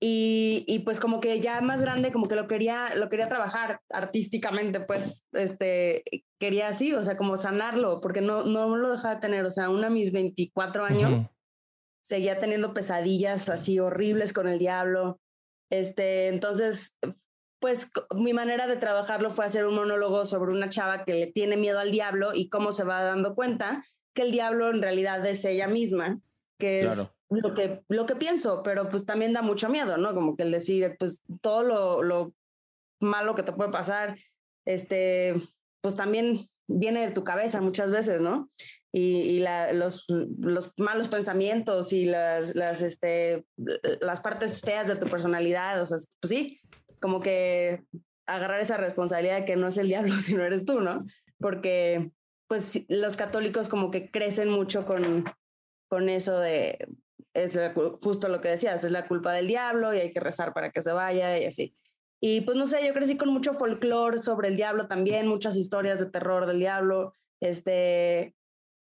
y, 0.01 0.65
y, 0.67 0.79
pues 0.79 0.99
como 0.99 1.21
que 1.21 1.39
ya 1.39 1.61
más 1.61 1.81
grande, 1.81 2.11
como 2.11 2.27
que 2.27 2.35
lo 2.35 2.47
quería, 2.47 2.95
lo 2.95 3.07
quería 3.09 3.29
trabajar 3.29 3.81
artísticamente, 3.89 4.81
pues, 4.81 5.25
este, 5.31 6.03
quería 6.39 6.67
así, 6.67 6.93
o 6.93 7.03
sea, 7.03 7.15
como 7.15 7.37
sanarlo, 7.37 8.01
porque 8.01 8.19
no, 8.19 8.43
no 8.43 8.75
lo 8.75 8.89
dejaba 8.89 9.19
tener, 9.21 9.45
o 9.45 9.51
sea, 9.51 9.65
aún 9.65 9.85
a 9.85 9.89
mis 9.89 10.11
24 10.11 10.83
años 10.83 11.29
seguía 12.01 12.39
teniendo 12.39 12.73
pesadillas 12.73 13.49
así 13.49 13.79
horribles 13.79 14.33
con 14.33 14.47
el 14.47 14.59
diablo. 14.59 15.20
Este, 15.71 16.27
entonces, 16.27 16.97
pues 17.59 17.89
mi 18.13 18.33
manera 18.33 18.67
de 18.67 18.75
trabajarlo 18.75 19.29
fue 19.29 19.45
hacer 19.45 19.65
un 19.65 19.75
monólogo 19.75 20.25
sobre 20.25 20.51
una 20.51 20.69
chava 20.69 21.05
que 21.05 21.13
le 21.13 21.27
tiene 21.27 21.57
miedo 21.57 21.79
al 21.79 21.91
diablo 21.91 22.31
y 22.33 22.49
cómo 22.49 22.71
se 22.71 22.83
va 22.83 23.01
dando 23.01 23.33
cuenta 23.33 23.83
que 24.13 24.23
el 24.23 24.31
diablo 24.31 24.69
en 24.69 24.81
realidad 24.81 25.25
es 25.25 25.45
ella 25.45 25.67
misma, 25.67 26.19
que 26.59 26.81
es 26.81 27.09
lo 27.29 27.53
que, 27.53 27.81
lo 27.87 28.05
que 28.05 28.15
pienso, 28.15 28.61
pero 28.61 28.89
pues 28.89 29.05
también 29.05 29.31
da 29.31 29.41
mucho 29.41 29.69
miedo, 29.69 29.97
¿no? 29.97 30.13
Como 30.13 30.35
que 30.35 30.43
el 30.43 30.51
decir, 30.51 30.95
pues 30.99 31.23
todo 31.41 31.63
lo, 31.63 32.03
lo 32.03 32.33
malo 32.99 33.33
que 33.35 33.43
te 33.43 33.53
puede 33.53 33.71
pasar, 33.71 34.17
este, 34.65 35.35
pues 35.79 35.95
también 35.95 36.39
viene 36.67 37.05
de 37.05 37.13
tu 37.13 37.23
cabeza 37.23 37.61
muchas 37.61 37.91
veces, 37.91 38.19
¿no? 38.19 38.49
Y, 38.93 39.39
la, 39.39 39.71
los, 39.71 40.05
los, 40.09 40.73
malos 40.77 41.07
pensamientos 41.07 41.93
y 41.93 42.05
las, 42.05 42.55
las, 42.55 42.81
este, 42.81 43.45
las 44.01 44.19
partes 44.19 44.59
feas 44.61 44.87
de 44.87 44.97
tu 44.97 45.05
personalidad. 45.05 45.81
O 45.81 45.85
sea, 45.85 45.97
pues 46.19 46.29
sí, 46.29 46.59
como 46.99 47.21
que 47.21 47.85
agarrar 48.27 48.59
esa 48.59 48.77
responsabilidad 48.77 49.39
de 49.39 49.45
que 49.45 49.55
no 49.55 49.67
es 49.67 49.77
el 49.77 49.87
diablo, 49.87 50.15
sino 50.19 50.43
eres 50.43 50.65
tú, 50.65 50.81
¿no? 50.81 51.05
Porque 51.39 52.11
pues 52.47 52.85
los 52.89 53.15
católicos 53.15 53.69
como 53.69 53.91
que 53.91 54.11
crecen 54.11 54.49
mucho 54.49 54.85
con, 54.85 55.23
con 55.87 56.09
eso 56.09 56.37
de, 56.37 56.77
es 57.33 57.57
justo 58.01 58.27
lo 58.27 58.41
que 58.41 58.49
decías, 58.49 58.83
es 58.83 58.91
la 58.91 59.07
culpa 59.07 59.31
del 59.31 59.47
diablo 59.47 59.93
y 59.93 59.99
hay 59.99 60.11
que 60.11 60.19
rezar 60.19 60.53
para 60.53 60.69
que 60.71 60.81
se 60.81 60.91
vaya 60.91 61.37
y 61.39 61.45
así. 61.45 61.75
Y 62.19 62.41
pues 62.41 62.57
no 62.57 62.67
sé, 62.67 62.85
yo 62.85 62.93
crecí 62.93 63.17
con 63.17 63.29
mucho 63.29 63.53
folclore 63.53 64.19
sobre 64.19 64.49
el 64.49 64.57
diablo 64.57 64.87
también, 64.87 65.27
muchas 65.27 65.55
historias 65.55 65.99
de 65.99 66.07
terror 66.07 66.45
del 66.45 66.59
diablo. 66.59 67.13
Este, 67.39 68.35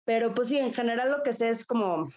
pero 0.05 0.33
pues 0.33 0.49
sí, 0.49 0.57
en 0.57 0.73
general 0.73 1.11
lo 1.11 1.23
que 1.23 1.33
sé 1.33 1.49
es 1.49 1.65
como 1.65 2.09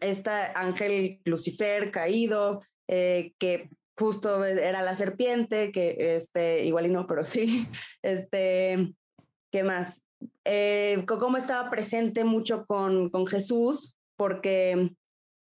esta 0.00 0.52
ángel 0.58 1.20
Lucifer 1.24 1.90
caído, 1.90 2.62
eh, 2.88 3.32
que 3.38 3.70
justo 3.96 4.44
era 4.44 4.82
la 4.82 4.94
serpiente, 4.94 5.72
que 5.72 6.14
este, 6.16 6.64
igual 6.64 6.86
y 6.86 6.90
no, 6.90 7.06
pero 7.06 7.24
sí, 7.24 7.68
este, 8.02 8.94
¿qué 9.50 9.62
más? 9.64 10.02
Eh, 10.44 11.04
cómo 11.06 11.36
estaba 11.36 11.70
presente 11.70 12.24
mucho 12.24 12.66
con, 12.66 13.10
con 13.10 13.26
Jesús, 13.26 13.96
porque 14.16 14.92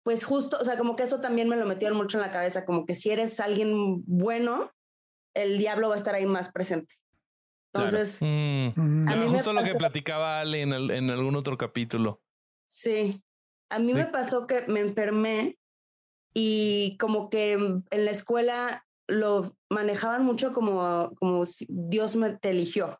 pues 0.04 0.26
justo, 0.26 0.58
o 0.60 0.64
sea, 0.64 0.78
como 0.78 0.96
que 0.96 1.04
eso 1.04 1.20
también 1.20 1.48
me 1.50 1.58
lo 1.58 1.66
metieron 1.66 1.98
mucho 1.98 2.18
en 2.18 2.22
la 2.22 2.32
cabeza, 2.32 2.66
como 2.66 2.86
que 2.86 2.96
si 2.96 3.12
eres 3.12 3.40
alguien 3.40 4.04
bueno, 4.06 4.72
el 5.36 5.58
diablo 5.58 5.90
va 5.90 5.94
a 5.94 5.98
estar 5.98 6.16
ahí 6.16 6.26
más 6.26 6.52
presente. 6.52 6.96
Entonces, 7.74 8.20
mm. 8.22 9.08
a 9.08 9.16
mí 9.16 9.28
justo 9.28 9.54
lo 9.54 9.64
que 9.64 9.74
platicaba 9.74 10.40
Ale 10.40 10.62
en, 10.62 10.74
en, 10.74 11.10
algún 11.10 11.36
otro 11.36 11.58
capítulo. 11.58 12.22
Sí, 12.68 13.24
a 13.70 13.80
mí 13.80 13.94
me 13.94 14.06
pasó 14.06 14.48
que 14.48 14.66
me 14.68 14.80
enfermé 14.80 15.60
y 16.34 16.98
como 17.00 17.30
que 17.30 17.54
en 17.54 18.06
la 18.06 18.12
escuela 18.12 18.86
lo 19.08 19.56
manejaban 19.70 20.24
mucho 20.24 20.52
como, 20.52 21.14
como 21.20 21.46
si 21.46 21.66
Dios 21.70 22.16
me 22.16 22.32
te 22.32 22.52
eligió 22.52 23.00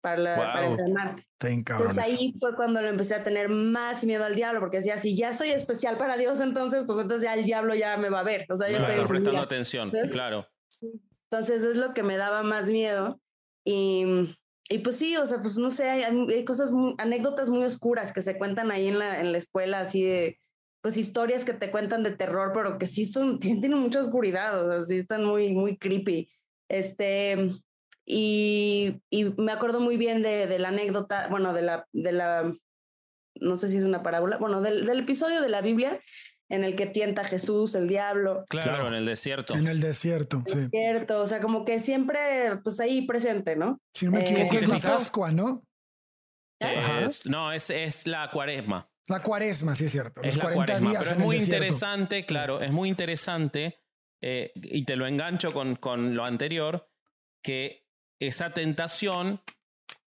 para, 0.00 0.18
la, 0.18 0.36
para 0.36 0.66
enfermarte. 0.66 1.26
Entonces 1.40 1.98
ahí 1.98 2.34
fue 2.38 2.54
cuando 2.54 2.80
lo 2.82 2.88
empecé 2.88 3.14
a 3.14 3.22
tener 3.22 3.48
más 3.48 4.04
miedo 4.04 4.24
al 4.24 4.34
diablo, 4.34 4.60
porque 4.60 4.78
decía, 4.78 4.98
si 4.98 5.16
ya 5.16 5.32
soy 5.32 5.50
especial 5.50 5.96
para 5.96 6.16
Dios, 6.16 6.40
entonces, 6.40 6.84
pues 6.84 6.98
entonces 6.98 7.22
ya 7.24 7.34
el 7.34 7.44
diablo 7.44 7.74
ya 7.74 7.96
me 7.96 8.10
va 8.10 8.20
a 8.20 8.24
ver. 8.24 8.46
O 8.50 8.56
sea, 8.56 8.68
ya 8.68 8.78
estoy 8.78 8.96
prestando 8.96 9.40
atención, 9.40 9.90
claro. 10.10 10.46
Entonces 11.30 11.64
es 11.64 11.76
lo 11.76 11.94
que 11.94 12.02
me 12.02 12.16
daba 12.16 12.42
más 12.42 12.70
miedo. 12.70 13.20
Y, 13.64 14.04
y 14.68 14.78
pues 14.78 14.96
sí, 14.96 15.16
o 15.16 15.26
sea, 15.26 15.40
pues 15.40 15.58
no 15.58 15.70
sé, 15.70 15.88
hay, 15.88 16.44
cosas, 16.44 16.70
anécdotas 16.98 17.50
muy 17.50 17.64
oscuras 17.64 18.12
que 18.12 18.22
se 18.22 18.38
cuentan 18.38 18.70
ahí 18.70 18.88
en 18.88 18.98
la, 18.98 19.20
en 19.20 19.32
la 19.32 19.38
escuela, 19.38 19.80
así 19.80 20.02
de, 20.02 20.38
pues 20.82 20.96
historias 20.96 21.44
que 21.44 21.54
te 21.54 21.70
cuentan 21.70 22.02
de 22.02 22.10
terror, 22.10 22.52
pero 22.52 22.78
que 22.78 22.86
sí 22.86 23.04
son, 23.04 23.38
tienen 23.40 23.72
mucha 23.72 24.00
oscuridad, 24.00 24.66
o 24.66 24.70
sea, 24.70 24.84
sí 24.84 24.96
están 24.96 25.24
muy, 25.24 25.52
muy 25.52 25.76
creepy. 25.78 26.30
Este, 26.68 27.48
y, 28.06 29.00
y 29.10 29.24
me 29.36 29.52
acuerdo 29.52 29.80
muy 29.80 29.96
bien 29.96 30.22
de, 30.22 30.46
de, 30.46 30.58
la 30.58 30.68
anécdota, 30.68 31.28
bueno, 31.28 31.52
de 31.52 31.62
la, 31.62 31.86
de 31.92 32.12
la, 32.12 32.54
no 33.36 33.56
sé 33.56 33.68
si 33.68 33.76
es 33.76 33.84
una 33.84 34.02
parábola, 34.02 34.36
bueno, 34.36 34.60
del, 34.60 34.84
del 34.86 35.00
episodio 35.00 35.40
de 35.40 35.48
la 35.48 35.62
Biblia 35.62 36.00
en 36.48 36.64
el 36.64 36.76
que 36.76 36.86
tienta 36.86 37.22
a 37.22 37.24
Jesús, 37.24 37.74
el 37.74 37.88
diablo. 37.88 38.44
Claro, 38.48 38.88
en 38.88 38.94
el 38.94 39.06
desierto. 39.06 39.54
En 39.54 39.66
el 39.66 39.80
desierto, 39.80 40.42
sí. 40.46 40.68
Desierto, 40.70 41.20
o 41.20 41.26
sea, 41.26 41.40
como 41.40 41.64
que 41.64 41.78
siempre, 41.78 42.58
pues 42.62 42.80
ahí 42.80 43.06
presente, 43.06 43.56
¿no? 43.56 43.80
Si 43.94 44.06
no 44.06 44.12
me 44.12 44.20
equivoco, 44.20 44.54
eh, 44.54 44.58
es 44.58 44.68
la 44.68 44.78
Pascua, 44.78 45.32
¿no? 45.32 45.64
no, 47.26 47.52
es, 47.52 47.70
es 47.70 48.06
la 48.06 48.30
cuaresma. 48.30 48.88
La 49.08 49.20
cuaresma, 49.22 49.74
sí 49.74 49.84
es 49.84 49.92
cierto. 49.92 50.22
es 50.22 50.36
la 50.36 50.50
cuaresma, 50.50 50.92
pero 50.98 51.10
es 51.10 51.18
muy 51.18 51.36
interesante, 51.36 52.24
claro, 52.24 52.60
es 52.62 52.72
muy 52.72 52.88
interesante, 52.88 53.82
eh, 54.22 54.52
y 54.54 54.84
te 54.84 54.96
lo 54.96 55.06
engancho 55.06 55.52
con, 55.52 55.76
con 55.76 56.14
lo 56.14 56.24
anterior, 56.24 56.88
que 57.42 57.86
esa 58.18 58.54
tentación, 58.54 59.42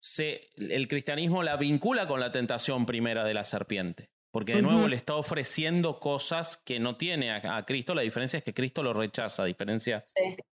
se, 0.00 0.48
el 0.56 0.88
cristianismo 0.88 1.42
la 1.42 1.56
vincula 1.56 2.06
con 2.06 2.20
la 2.20 2.32
tentación 2.32 2.86
primera 2.86 3.24
de 3.24 3.34
la 3.34 3.44
serpiente. 3.44 4.10
Porque 4.30 4.54
de 4.54 4.62
nuevo 4.62 4.88
le 4.88 4.96
está 4.96 5.14
ofreciendo 5.14 5.98
cosas 5.98 6.58
que 6.58 6.78
no 6.78 6.96
tiene 6.96 7.30
a, 7.30 7.64
Cristo. 7.64 7.94
La 7.94 8.02
diferencia 8.02 8.38
es 8.38 8.44
que 8.44 8.52
Cristo 8.52 8.82
lo 8.82 8.92
rechaza, 8.92 9.42
a 9.42 9.46
diferencia 9.46 10.04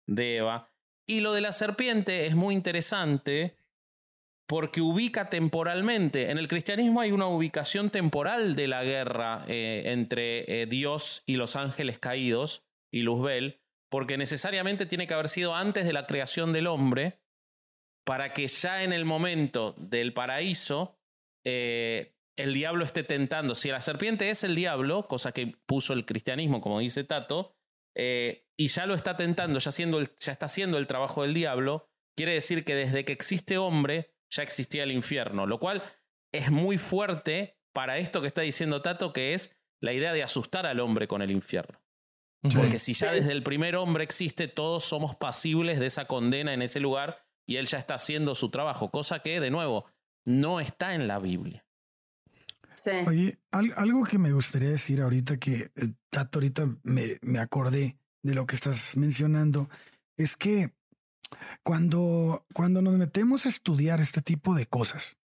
de 0.06 0.36
Eva. 0.36 0.70
Y 1.06 1.20
lo 1.20 1.32
de 1.32 1.40
la 1.40 1.52
serpiente 1.52 2.26
es 2.26 2.34
muy 2.34 2.54
interesante 2.54 3.56
porque 4.46 4.80
ubica 4.80 5.28
temporalmente. 5.28 6.30
En 6.30 6.38
el 6.38 6.48
cristianismo 6.48 7.00
hay 7.00 7.12
una 7.12 7.26
ubicación 7.26 7.90
temporal 7.90 8.54
de 8.54 8.68
la 8.68 8.84
guerra 8.84 9.44
eh, 9.48 9.82
entre 9.86 10.62
eh, 10.62 10.66
Dios 10.66 11.22
y 11.26 11.36
los 11.36 11.56
ángeles 11.56 11.98
caídos 11.98 12.64
y 12.92 13.02
Luzbel, 13.02 13.60
porque 13.90 14.16
necesariamente 14.18 14.86
tiene 14.86 15.06
que 15.06 15.14
haber 15.14 15.28
sido 15.28 15.54
antes 15.54 15.84
de 15.84 15.92
la 15.92 16.06
creación 16.06 16.52
del 16.52 16.66
hombre, 16.66 17.20
para 18.04 18.32
que 18.32 18.46
ya 18.46 18.82
en 18.82 18.92
el 18.92 19.04
momento 19.04 19.74
del 19.78 20.12
paraíso 20.12 20.98
eh, 21.44 22.13
el 22.36 22.54
diablo 22.54 22.84
esté 22.84 23.04
tentando. 23.04 23.54
Si 23.54 23.70
la 23.70 23.80
serpiente 23.80 24.30
es 24.30 24.44
el 24.44 24.54
diablo, 24.54 25.06
cosa 25.06 25.32
que 25.32 25.56
puso 25.66 25.92
el 25.92 26.04
cristianismo, 26.04 26.60
como 26.60 26.80
dice 26.80 27.04
Tato, 27.04 27.56
y 27.96 28.66
ya 28.68 28.86
lo 28.86 28.94
está 28.94 29.16
tentando, 29.16 29.58
ya, 29.58 29.70
ya 29.70 30.32
está 30.32 30.46
haciendo 30.46 30.78
el 30.78 30.86
trabajo 30.86 31.22
del 31.22 31.34
diablo, 31.34 31.88
quiere 32.16 32.34
decir 32.34 32.64
que 32.64 32.74
desde 32.74 33.04
que 33.04 33.12
existe 33.12 33.58
hombre, 33.58 34.14
ya 34.30 34.42
existía 34.42 34.82
el 34.82 34.92
infierno, 34.92 35.46
lo 35.46 35.60
cual 35.60 35.82
es 36.32 36.50
muy 36.50 36.78
fuerte 36.78 37.56
para 37.72 37.98
esto 37.98 38.20
que 38.20 38.26
está 38.26 38.42
diciendo 38.42 38.82
Tato, 38.82 39.12
que 39.12 39.34
es 39.34 39.56
la 39.80 39.92
idea 39.92 40.12
de 40.12 40.22
asustar 40.22 40.66
al 40.66 40.80
hombre 40.80 41.06
con 41.06 41.22
el 41.22 41.30
infierno. 41.30 41.80
Porque 42.54 42.78
si 42.78 42.92
ya 42.92 43.10
desde 43.10 43.32
el 43.32 43.42
primer 43.42 43.74
hombre 43.76 44.04
existe, 44.04 44.48
todos 44.48 44.84
somos 44.84 45.16
pasibles 45.16 45.80
de 45.80 45.86
esa 45.86 46.06
condena 46.06 46.52
en 46.52 46.60
ese 46.60 46.78
lugar 46.78 47.24
y 47.46 47.56
él 47.56 47.66
ya 47.66 47.78
está 47.78 47.94
haciendo 47.94 48.34
su 48.34 48.50
trabajo, 48.50 48.90
cosa 48.90 49.20
que, 49.20 49.40
de 49.40 49.50
nuevo, 49.50 49.86
no 50.26 50.60
está 50.60 50.94
en 50.94 51.08
la 51.08 51.18
Biblia. 51.18 51.64
Oye, 53.06 53.38
algo 53.50 54.04
que 54.04 54.18
me 54.18 54.32
gustaría 54.32 54.70
decir 54.70 55.00
ahorita 55.00 55.38
que, 55.38 55.72
eh, 55.74 55.92
Tato, 56.10 56.38
ahorita 56.38 56.68
me, 56.82 57.18
me 57.22 57.38
acordé 57.38 57.98
de 58.22 58.34
lo 58.34 58.46
que 58.46 58.54
estás 58.56 58.96
mencionando, 58.96 59.68
es 60.16 60.36
que 60.36 60.72
cuando, 61.62 62.46
cuando 62.54 62.82
nos 62.82 62.94
metemos 62.94 63.46
a 63.46 63.48
estudiar 63.48 64.00
este 64.00 64.22
tipo 64.22 64.54
de 64.54 64.66
cosas, 64.66 65.16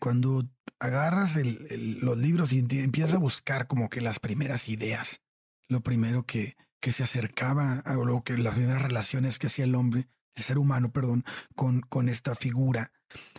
cuando 0.00 0.48
agarras 0.78 1.36
los 1.36 2.18
libros 2.18 2.52
y 2.52 2.58
empiezas 2.58 3.14
a 3.14 3.18
buscar 3.18 3.66
como 3.66 3.88
que 3.88 4.00
las 4.00 4.18
primeras 4.18 4.68
ideas, 4.68 5.22
lo 5.68 5.80
primero 5.80 6.24
que, 6.24 6.56
que 6.80 6.92
se 6.92 7.02
acercaba 7.02 7.80
a 7.80 7.94
lo 7.94 8.22
que 8.22 8.36
las 8.36 8.54
primeras 8.54 8.82
relaciones 8.82 9.38
que 9.38 9.46
hacía 9.46 9.64
el 9.64 9.74
hombre, 9.74 10.08
el 10.34 10.42
ser 10.42 10.58
humano, 10.58 10.92
perdón, 10.92 11.24
con, 11.54 11.80
con 11.80 12.08
esta 12.08 12.34
figura, 12.34 12.92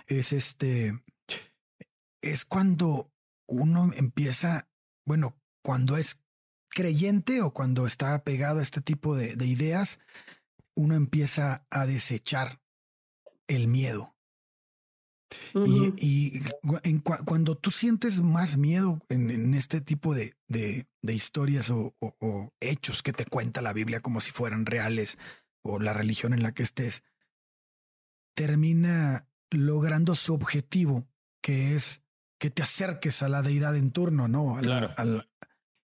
es 0.08 0.34
este, 0.34 1.04
es 2.22 2.46
cuando 2.46 3.12
uno 3.48 3.92
empieza, 3.94 4.68
bueno, 5.06 5.38
cuando 5.64 5.98
es 5.98 6.20
creyente 6.70 7.42
o 7.42 7.52
cuando 7.52 7.86
está 7.86 8.24
pegado 8.24 8.60
a 8.60 8.64
este 8.64 8.82
tipo 8.82 9.16
de, 9.16 9.36
de 9.36 9.48
ideas, 9.48 10.00
uno 10.76 10.96
empieza 10.96 11.66
a 11.70 11.86
desechar 11.86 12.62
el 13.48 13.68
miedo. 13.68 14.18
Y, 15.66 16.40
cuando 17.26 17.56
tú 17.56 17.72
sientes 17.72 18.22
más 18.22 18.58
miedo 18.58 19.02
en, 19.10 19.54
este 19.54 19.82
tipo 19.82 20.14
de, 20.14 20.36
de, 20.48 20.86
historias 21.14 21.70
o, 21.70 21.94
hechos 22.62 23.04
que 23.04 23.12
te 23.12 23.26
cuenta 23.26 23.62
la 23.62 23.74
Biblia 23.74 24.00
como 24.00 24.22
si 24.22 24.32
fueran 24.32 24.66
reales 24.66 25.18
o 25.64 25.80
la 25.80 25.94
religión 25.94 26.34
en 26.34 26.44
la 26.44 26.54
que 26.54 26.64
estés, 26.64 27.04
termina 28.36 29.28
logrando 29.52 30.16
su 30.16 30.34
objetivo, 30.34 31.06
que 31.42 31.76
es 31.76 32.02
que 32.40 32.50
te 32.50 32.64
acerques 32.64 33.24
a 33.24 33.30
la 33.30 33.42
deidad 33.42 33.76
en 33.76 33.92
turno, 33.92 34.28
¿no? 34.28 34.58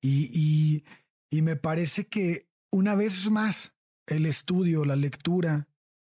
y, 0.01 0.83
y 1.29 1.41
me 1.41 1.55
parece 1.55 2.07
que 2.07 2.49
una 2.71 2.95
vez 2.95 3.29
más 3.29 3.73
el 4.07 4.25
estudio, 4.25 4.85
la 4.85 4.95
lectura, 4.95 5.67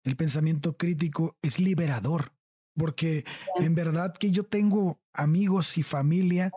el 0.03 0.15
pensamiento 0.15 0.77
crítico 0.77 1.37
es 1.41 1.59
liberador, 1.59 2.33
porque 2.75 3.25
en 3.55 3.75
verdad 3.75 4.13
que 4.13 4.31
yo 4.31 4.43
tengo 4.43 5.01
amigos 5.13 5.77
y 5.77 5.83
familia 5.83 6.51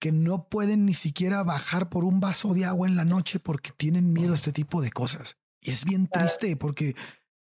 que 0.00 0.12
no 0.12 0.48
pueden 0.48 0.86
ni 0.86 0.94
siquiera 0.94 1.42
bajar 1.42 1.90
por 1.90 2.04
un 2.04 2.20
vaso 2.20 2.54
de 2.54 2.64
agua 2.64 2.88
en 2.88 2.96
la 2.96 3.04
noche 3.04 3.38
porque 3.38 3.70
tienen 3.76 4.12
miedo 4.12 4.32
a 4.32 4.36
este 4.36 4.52
tipo 4.52 4.80
de 4.80 4.90
cosas. 4.90 5.36
Y 5.60 5.70
es 5.70 5.84
bien 5.84 6.08
triste 6.08 6.56
porque 6.56 6.96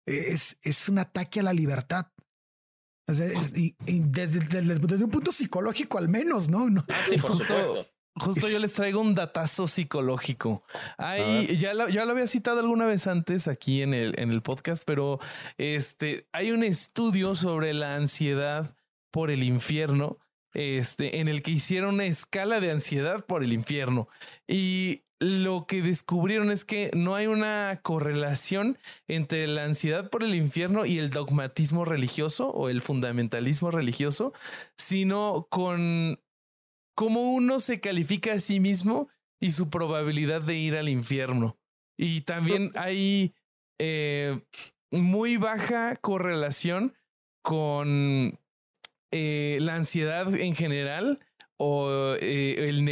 es, 0.05 0.57
es 0.61 0.89
un 0.89 0.97
ataque 0.99 1.41
a 1.41 1.43
la 1.43 1.53
libertad. 1.53 2.07
Y, 3.07 3.75
desde, 3.85 5.03
un 5.03 5.11
punto 5.11 5.31
psicológico 5.31 5.97
al 5.97 6.09
menos, 6.09 6.49
¿no? 6.49 6.69
no 6.69 6.85
ah, 6.89 7.01
sí, 7.07 7.17
por 7.17 7.31
supuesto. 7.31 7.85
Justo 8.17 8.47
yo 8.47 8.59
les 8.59 8.71
traigo 8.71 9.01
un 9.01 9.13
datazo 9.13 9.67
psicológico. 9.67 10.63
Ahí 10.97 11.57
ya 11.57 11.73
lo, 11.73 11.89
ya 11.89 12.05
lo 12.05 12.11
había 12.11 12.27
citado 12.27 12.61
alguna 12.61 12.85
vez 12.85 13.07
antes 13.07 13.49
aquí 13.49 13.81
en 13.81 13.93
el, 13.93 14.17
en 14.17 14.31
el 14.31 14.41
podcast, 14.41 14.83
pero 14.85 15.19
este 15.57 16.25
hay 16.31 16.51
un 16.51 16.63
estudio 16.63 17.35
sobre 17.35 17.73
la 17.73 17.95
ansiedad 17.95 18.73
por 19.11 19.31
el 19.31 19.43
infierno, 19.43 20.17
este, 20.53 21.19
en 21.19 21.27
el 21.27 21.41
que 21.41 21.51
hicieron 21.51 21.95
una 21.95 22.05
escala 22.05 22.61
de 22.61 22.71
ansiedad 22.71 23.25
por 23.25 23.43
el 23.43 23.51
infierno. 23.51 24.07
Y 24.47 25.04
lo 25.19 25.65
que 25.65 25.81
descubrieron 25.81 26.51
es 26.51 26.65
que 26.65 26.91
no 26.93 27.15
hay 27.15 27.27
una 27.27 27.79
correlación 27.81 28.77
entre 29.07 29.47
la 29.47 29.63
ansiedad 29.63 30.09
por 30.09 30.23
el 30.23 30.35
infierno 30.35 30.85
y 30.85 30.99
el 30.99 31.09
dogmatismo 31.09 31.85
religioso 31.85 32.49
o 32.49 32.69
el 32.69 32.81
fundamentalismo 32.81 33.71
religioso, 33.71 34.33
sino 34.75 35.47
con 35.49 36.19
cómo 36.95 37.33
uno 37.33 37.59
se 37.59 37.79
califica 37.79 38.33
a 38.33 38.39
sí 38.39 38.59
mismo 38.59 39.09
y 39.39 39.51
su 39.51 39.69
probabilidad 39.69 40.41
de 40.41 40.55
ir 40.55 40.75
al 40.75 40.89
infierno. 40.89 41.57
Y 41.97 42.21
también 42.21 42.71
hay 42.75 43.33
eh, 43.79 44.39
muy 44.91 45.37
baja 45.37 45.95
correlación 45.95 46.93
con 47.41 48.39
eh, 49.11 49.59
la 49.61 49.75
ansiedad 49.75 50.33
en 50.35 50.55
general 50.55 51.19
o 51.57 52.15
eh, 52.19 52.69
el 52.69 52.85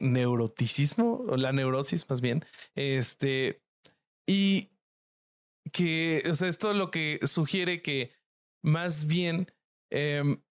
neuroticismo 0.00 1.24
o 1.28 1.36
la 1.36 1.52
neurosis 1.52 2.08
más 2.08 2.20
bien. 2.20 2.44
Este 2.74 3.62
y 4.26 4.70
que, 5.72 6.22
o 6.30 6.34
sea, 6.34 6.48
esto 6.48 6.72
lo 6.74 6.90
que 6.90 7.20
sugiere 7.24 7.82
que 7.82 8.12
más 8.62 9.06
bien 9.06 9.50
em, 9.90 10.42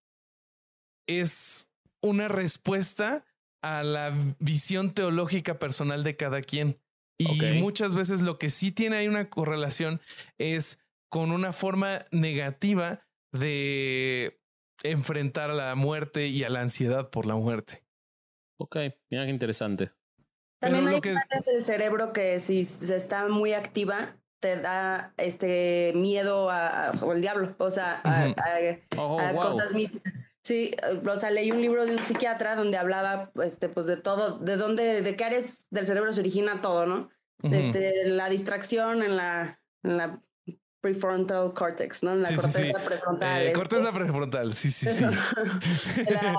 es 1.07 1.69
una 2.01 2.27
respuesta 2.27 3.25
a 3.63 3.83
la 3.83 4.13
visión 4.39 4.93
teológica 4.93 5.59
personal 5.59 6.03
de 6.03 6.15
cada 6.15 6.41
quien. 6.41 6.79
Y 7.19 7.39
muchas 7.59 7.93
veces 7.93 8.21
lo 8.21 8.39
que 8.39 8.49
sí 8.49 8.71
tiene 8.71 8.97
ahí 8.97 9.07
una 9.07 9.29
correlación 9.29 10.01
es 10.39 10.79
con 11.09 11.31
una 11.31 11.53
forma 11.53 12.03
negativa 12.11 13.05
de 13.31 14.40
enfrentar 14.83 15.51
a 15.51 15.53
la 15.53 15.75
muerte 15.75 16.27
y 16.27 16.43
a 16.43 16.49
la 16.49 16.61
ansiedad 16.61 17.09
por 17.09 17.25
la 17.25 17.35
muerte. 17.35 17.83
Ok, 18.57 18.77
mira 19.09 19.25
qué 19.25 19.29
interesante. 19.29 19.91
También 20.59 20.87
hay 20.87 21.01
que... 21.01 21.15
del 21.45 21.63
cerebro 21.63 22.13
que 22.13 22.39
si 22.39 22.65
se 22.65 22.95
está 22.95 23.27
muy 23.27 23.53
activa, 23.53 24.15
te 24.39 24.57
da 24.57 25.13
este 25.17 25.93
miedo 25.95 26.49
a, 26.49 26.89
al 26.89 27.21
diablo, 27.21 27.55
o 27.57 27.71
sea, 27.71 28.01
a, 28.03 28.33
oh, 28.97 29.19
cosas 29.35 29.73
místicas. 29.73 30.13
Sí, 30.43 30.71
o 31.07 31.15
sea, 31.15 31.29
leí 31.29 31.51
un 31.51 31.61
libro 31.61 31.85
de 31.85 31.95
un 31.95 32.03
psiquiatra 32.03 32.55
donde 32.55 32.77
hablaba, 32.77 33.31
este, 33.43 33.69
pues, 33.69 33.85
de 33.85 33.97
todo, 33.97 34.39
de 34.39 34.57
dónde, 34.57 35.03
de 35.03 35.15
qué 35.15 35.23
áreas 35.23 35.67
del 35.69 35.85
cerebro 35.85 36.11
se 36.13 36.21
origina 36.21 36.61
todo, 36.61 36.87
¿no? 36.87 37.09
Este, 37.43 38.07
la 38.09 38.29
distracción 38.29 39.03
en 39.03 39.17
la, 39.17 39.59
en 39.83 39.97
la 39.97 40.23
prefrontal 40.81 41.53
cortex, 41.53 42.03
¿no? 42.03 42.13
En 42.13 42.23
la 42.23 42.35
corteza 42.35 42.83
prefrontal. 42.83 43.41
Eh, 43.41 43.47
este. 43.47 43.59
corteza 43.59 43.93
prefrontal, 43.93 44.53
sí, 44.53 44.71
sí, 44.71 44.87
sí. 44.87 45.05
la, 46.09 46.37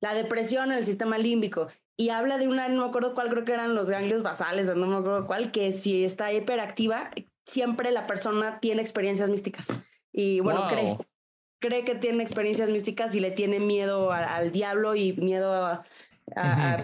la, 0.00 0.14
depresión 0.14 0.72
en 0.72 0.78
el 0.78 0.84
sistema 0.84 1.18
límbico. 1.18 1.68
Y 1.98 2.10
habla 2.10 2.38
de 2.38 2.48
una, 2.48 2.68
no 2.68 2.82
me 2.82 2.88
acuerdo 2.88 3.14
cuál, 3.14 3.30
creo 3.30 3.44
que 3.44 3.52
eran 3.52 3.74
los 3.74 3.90
ganglios 3.90 4.22
basales, 4.22 4.68
o 4.68 4.74
no 4.74 4.86
me 4.86 4.96
acuerdo 4.96 5.26
cuál, 5.26 5.50
que 5.50 5.72
si 5.72 6.04
está 6.04 6.32
hiperactiva, 6.32 7.10
siempre 7.46 7.90
la 7.90 8.06
persona 8.06 8.60
tiene 8.60 8.82
experiencias 8.82 9.30
místicas. 9.30 9.72
Y 10.12 10.40
bueno, 10.40 10.66
cree, 10.68 10.96
cree 11.60 11.84
que 11.84 11.94
tiene 11.94 12.22
experiencias 12.22 12.70
místicas 12.70 13.14
y 13.14 13.20
le 13.20 13.30
tiene 13.30 13.60
miedo 13.60 14.12
al 14.12 14.52
diablo 14.52 14.94
y 14.94 15.12
miedo 15.14 15.54
a, 15.54 15.84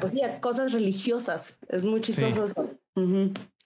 pues 0.01 0.13
sí, 0.13 0.23
a 0.23 0.41
cosas 0.41 0.73
religiosas. 0.73 1.59
Es 1.69 1.85
muy 1.85 2.01
chistoso 2.01 2.45
eso. 2.45 2.79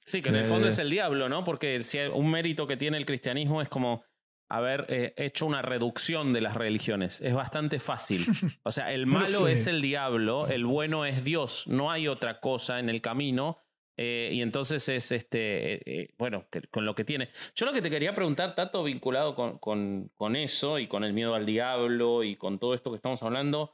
Sí, 0.07 0.23
que 0.23 0.29
en 0.29 0.37
el 0.37 0.47
fondo 0.47 0.69
es 0.69 0.79
el 0.79 0.89
diablo, 0.89 1.29
¿no? 1.29 1.43
Porque 1.43 1.83
si 1.83 1.99
un 1.99 2.31
mérito 2.31 2.67
que 2.67 2.77
tiene 2.77 2.97
el 2.97 3.05
cristianismo 3.05 3.61
es 3.61 3.69
como 3.69 4.05
haber 4.49 4.87
eh, 4.89 5.15
hecho 5.17 5.47
una 5.47 5.63
reducción 5.63 6.33
de 6.33 6.41
las 6.41 6.55
religiones. 6.55 7.21
Es 7.21 7.35
bastante 7.35 7.81
fácil. 7.81 8.25
O 8.63 8.73
sea, 8.73 8.93
el 8.93 9.07
malo 9.07 9.49
es 9.49 9.67
el 9.67 9.81
diablo, 9.81 10.47
el 10.47 10.65
bueno 10.65 11.05
es 11.05 11.25
Dios. 11.25 11.67
No 11.67 11.91
hay 11.91 12.09
otra 12.09 12.41
cosa 12.41 12.79
en 12.79 12.89
el 12.89 13.01
camino. 13.01 13.59
Eh, 13.99 14.31
y 14.33 14.43
entonces 14.43 14.89
es 14.91 15.11
este, 15.11 16.03
eh, 16.03 16.15
bueno, 16.19 16.47
con 16.71 16.85
lo 16.85 16.95
que 16.95 17.03
tiene. 17.03 17.31
Yo 17.55 17.65
lo 17.65 17.73
que 17.73 17.81
te 17.81 17.89
quería 17.89 18.15
preguntar, 18.15 18.55
Tato, 18.55 18.85
vinculado 18.85 19.35
con, 19.35 19.59
con, 19.59 20.11
con, 20.15 20.37
eso 20.37 20.79
y 20.79 20.87
con 20.87 21.03
el 21.03 21.15
miedo 21.15 21.35
al 21.35 21.47
diablo 21.47 22.23
y 22.23 22.37
con 22.37 22.59
todo 22.59 22.75
esto 22.75 22.91
que 22.91 22.97
estamos 22.97 23.23
hablando, 23.23 23.73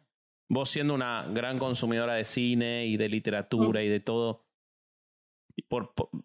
vos 0.49 0.71
siendo 0.71 0.95
una 0.95 1.27
gran 1.29 1.59
consumidora 1.59 2.15
de 2.15 2.25
cine 2.25 2.87
y 2.87 2.97
de 2.97 3.09
literatura 3.09 3.83
y 3.83 3.89
de 3.89 3.99
todo, 3.99 4.45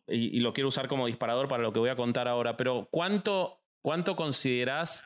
y, 0.08 0.40
lo 0.40 0.54
quiero 0.54 0.68
usar 0.68 0.88
como 0.88 1.08
disparador 1.08 1.48
para 1.48 1.64
lo 1.64 1.74
que 1.74 1.80
voy 1.80 1.90
a 1.90 1.96
contar 1.96 2.28
ahora, 2.28 2.58
pero 2.58 2.88
¿cuánto, 2.92 3.62
cuánto 3.82 4.16
consideras 4.16 5.06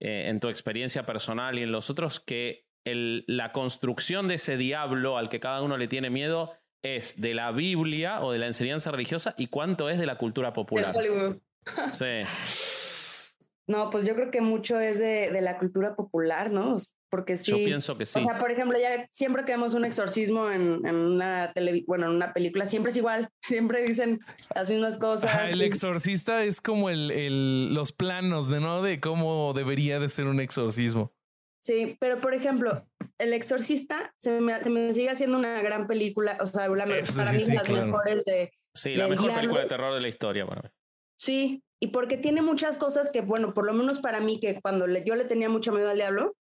eh, 0.00 0.28
en 0.28 0.40
tu 0.40 0.48
experiencia 0.48 1.04
personal 1.04 1.58
y 1.58 1.62
en 1.62 1.72
los 1.72 1.90
otros 1.90 2.20
que 2.20 2.66
el, 2.84 3.24
la 3.26 3.52
construcción 3.52 4.28
de 4.28 4.34
ese 4.34 4.56
diablo 4.56 5.18
al 5.18 5.28
que 5.28 5.40
cada 5.40 5.62
uno 5.62 5.76
le 5.76 5.88
tiene 5.88 6.10
miedo 6.10 6.54
es 6.82 7.20
de 7.20 7.34
la 7.34 7.52
Biblia 7.52 8.22
o 8.22 8.32
de 8.32 8.38
la 8.38 8.46
enseñanza 8.46 8.90
religiosa 8.90 9.34
y 9.36 9.48
cuánto 9.48 9.90
es 9.90 9.98
de 9.98 10.06
la 10.06 10.16
cultura 10.16 10.52
popular. 10.52 10.94
Sí. 11.90 12.06
No, 13.66 13.88
pues 13.90 14.04
yo 14.04 14.16
creo 14.16 14.32
que 14.32 14.40
mucho 14.40 14.80
es 14.80 14.98
de, 14.98 15.30
de, 15.30 15.40
la 15.42 15.56
cultura 15.56 15.94
popular, 15.94 16.50
¿no? 16.50 16.74
Porque 17.10 17.36
sí. 17.36 17.50
Yo 17.50 17.56
pienso 17.56 17.98
que 17.98 18.06
sí. 18.06 18.18
O 18.18 18.22
sea, 18.22 18.38
por 18.38 18.50
ejemplo, 18.50 18.78
ya 18.78 19.08
siempre 19.10 19.44
que 19.44 19.52
vemos 19.52 19.74
un 19.74 19.84
exorcismo 19.84 20.48
en, 20.48 20.86
en 20.86 20.94
una 20.94 21.52
tele, 21.52 21.84
bueno, 21.86 22.06
en 22.06 22.12
una 22.12 22.32
película, 22.32 22.64
siempre 22.64 22.90
es 22.90 22.96
igual. 22.96 23.28
Siempre 23.42 23.82
dicen 23.82 24.20
las 24.54 24.70
mismas 24.70 24.96
cosas. 24.96 25.50
el 25.50 25.60
exorcista 25.62 26.44
es 26.44 26.60
como 26.60 26.88
el, 26.88 27.10
el, 27.10 27.74
los 27.74 27.92
planos 27.92 28.48
de 28.48 28.60
no 28.60 28.80
de 28.80 29.00
cómo 29.00 29.52
debería 29.54 29.98
de 29.98 30.08
ser 30.08 30.26
un 30.26 30.40
exorcismo. 30.40 31.12
Sí, 31.62 31.96
pero 32.00 32.20
por 32.20 32.34
ejemplo, 32.34 32.86
El 33.18 33.34
Exorcista 33.34 34.14
se 34.18 34.40
me, 34.40 34.58
se 34.60 34.70
me 34.70 34.92
sigue 34.92 35.10
haciendo 35.10 35.36
una 35.36 35.60
gran 35.62 35.86
película, 35.86 36.38
o 36.40 36.46
sea, 36.46 36.68
la, 36.68 36.86
para 37.14 37.32
mí 37.32 37.44
las 37.44 37.68
mejores 37.68 38.24
de. 38.24 38.50
Sí, 38.74 38.94
la 38.94 39.08
mejor 39.08 39.34
película 39.34 39.60
de 39.60 39.66
terror 39.66 39.94
de 39.94 40.00
la 40.00 40.08
historia 40.08 40.44
mí. 40.46 40.72
Sí, 41.18 41.62
y 41.78 41.88
porque 41.88 42.16
tiene 42.16 42.40
muchas 42.40 42.78
cosas 42.78 43.10
que, 43.10 43.20
bueno, 43.20 43.52
por 43.52 43.66
lo 43.66 43.74
menos 43.74 43.98
para 43.98 44.20
mí, 44.20 44.40
que 44.40 44.60
cuando 44.62 44.86
yo 44.86 45.14
le 45.14 45.24
tenía 45.24 45.48
mucho 45.48 45.72
miedo 45.72 45.90
al 45.90 45.96
diablo, 45.96 46.34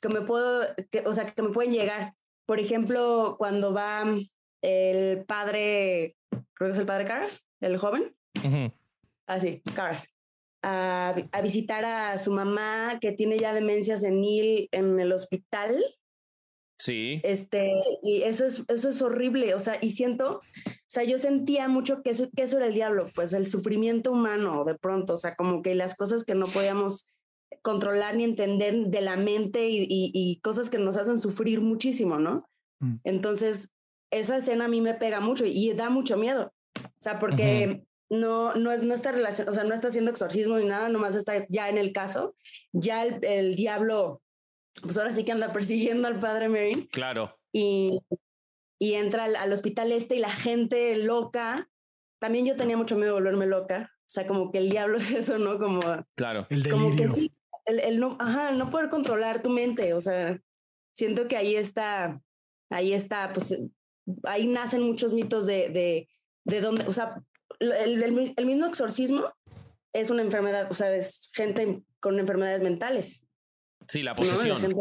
que 0.00 0.08
me 0.08 0.22
puedo, 0.22 0.62
que, 0.90 1.00
o 1.06 1.12
sea, 1.12 1.26
que 1.26 1.42
me 1.42 1.50
pueden 1.50 1.72
llegar. 1.72 2.14
Por 2.46 2.60
ejemplo, 2.60 3.36
cuando 3.38 3.72
va 3.72 4.04
el 4.62 5.24
padre, 5.24 6.16
creo 6.54 6.68
que 6.68 6.70
es 6.70 6.78
el 6.78 6.86
padre 6.86 7.04
Caras, 7.04 7.46
el 7.60 7.78
joven. 7.78 8.14
Así, 9.26 9.62
ah, 9.66 9.72
Caras. 9.74 10.12
A, 10.62 11.14
a, 11.32 11.40
visitar 11.42 11.84
a 11.84 12.18
su 12.18 12.32
mamá 12.32 12.98
que 13.00 13.12
tiene 13.12 13.38
ya 13.38 13.52
demencia 13.52 13.96
senil 13.96 14.68
en 14.72 14.98
el 14.98 15.12
hospital. 15.12 15.76
Sí. 16.78 17.20
Este, 17.24 17.72
y 18.02 18.22
eso 18.22 18.44
es, 18.44 18.64
eso 18.68 18.88
es 18.88 19.00
horrible, 19.00 19.54
o 19.54 19.60
sea, 19.60 19.78
y 19.80 19.92
siento, 19.92 20.40
o 20.66 20.70
sea, 20.88 21.04
yo 21.04 21.18
sentía 21.18 21.68
mucho 21.68 22.02
que 22.02 22.10
eso, 22.10 22.28
que 22.36 22.42
eso 22.42 22.58
era 22.58 22.66
el 22.66 22.74
diablo, 22.74 23.08
pues 23.14 23.32
el 23.32 23.46
sufrimiento 23.46 24.12
humano 24.12 24.64
de 24.64 24.74
pronto, 24.74 25.14
o 25.14 25.16
sea, 25.16 25.36
como 25.36 25.62
que 25.62 25.74
las 25.74 25.94
cosas 25.94 26.24
que 26.24 26.34
no 26.34 26.46
podíamos 26.46 27.10
controlar 27.66 28.14
ni 28.14 28.22
entender 28.22 28.86
de 28.86 29.00
la 29.00 29.16
mente 29.16 29.68
y, 29.68 29.86
y, 29.88 30.40
cosas 30.40 30.70
que 30.70 30.78
nos 30.78 30.96
hacen 30.96 31.18
sufrir 31.18 31.60
muchísimo, 31.60 32.20
¿no? 32.20 32.48
Mm. 32.80 32.96
Entonces, 33.02 33.72
esa 34.12 34.36
escena 34.36 34.66
a 34.66 34.68
mí 34.68 34.80
me 34.80 34.94
pega 34.94 35.18
mucho 35.18 35.44
y 35.44 35.72
da 35.72 35.90
mucho 35.90 36.16
miedo, 36.16 36.52
o 36.78 37.00
sea, 37.00 37.18
porque... 37.18 37.82
No, 38.08 38.54
no, 38.54 38.70
es, 38.70 38.84
no 38.84 38.94
está 38.94 39.10
relación, 39.10 39.48
o 39.48 39.52
sea, 39.52 39.64
no 39.64 39.74
está 39.74 39.88
haciendo 39.88 40.12
exorcismo 40.12 40.56
ni 40.58 40.64
nada, 40.64 40.88
nomás 40.88 41.16
está 41.16 41.44
ya 41.48 41.68
en 41.68 41.76
el 41.76 41.90
caso. 41.90 42.36
Ya 42.72 43.02
el, 43.02 43.18
el 43.24 43.56
diablo 43.56 44.22
pues 44.82 44.98
ahora 44.98 45.12
sí 45.12 45.24
que 45.24 45.32
anda 45.32 45.52
persiguiendo 45.52 46.08
al 46.08 46.20
padre 46.20 46.48
Mary. 46.48 46.88
Claro. 46.92 47.36
Y, 47.52 47.98
y 48.78 48.94
entra 48.94 49.24
al, 49.24 49.52
hospital 49.52 49.92
este 49.92 50.16
y 50.16 50.20
la 50.20 50.30
gente 50.30 50.96
loca. 51.04 51.68
También 52.20 52.46
yo 52.46 52.56
tenía 52.56 52.76
mucho 52.76 52.96
miedo 52.96 53.14
de 53.14 53.20
volverme 53.20 53.46
loca. 53.46 53.92
O 54.00 54.08
sea, 54.08 54.26
como 54.26 54.50
que 54.50 54.58
el 54.58 54.70
diablo 54.70 54.98
es 54.98 55.10
eso, 55.10 55.38
¿no? 55.38 55.58
Como. 55.58 55.80
Claro. 56.14 56.46
El 56.50 56.62
delirio. 56.62 56.84
Como 56.84 56.96
que 56.96 57.08
sí, 57.08 57.32
el, 57.66 58.00
no, 58.00 58.16
ajá, 58.18 58.50
el 58.50 58.58
no 58.58 58.70
poder 58.70 58.88
controlar 58.88 59.42
tu 59.42 59.50
mente. 59.50 59.94
O 59.94 60.00
sea, 60.00 60.40
siento 60.94 61.28
que 61.28 61.36
ahí 61.36 61.56
está, 61.56 62.20
ahí 62.70 62.92
está, 62.92 63.32
pues 63.32 63.58
ahí 64.24 64.46
nacen 64.46 64.82
muchos 64.82 65.12
mitos 65.14 65.46
de, 65.46 65.68
de, 65.68 66.08
de 66.44 66.60
dónde, 66.60 66.84
o 66.86 66.92
sea, 66.92 67.22
el, 67.58 68.02
el 68.36 68.46
mismo 68.46 68.66
exorcismo 68.66 69.24
es 69.92 70.10
una 70.10 70.22
enfermedad, 70.22 70.68
o 70.70 70.74
sea, 70.74 70.94
es 70.94 71.30
gente 71.34 71.82
con 72.00 72.18
enfermedades 72.18 72.62
mentales. 72.62 73.22
Sí, 73.88 74.02
la 74.02 74.14
posesión. 74.14 74.74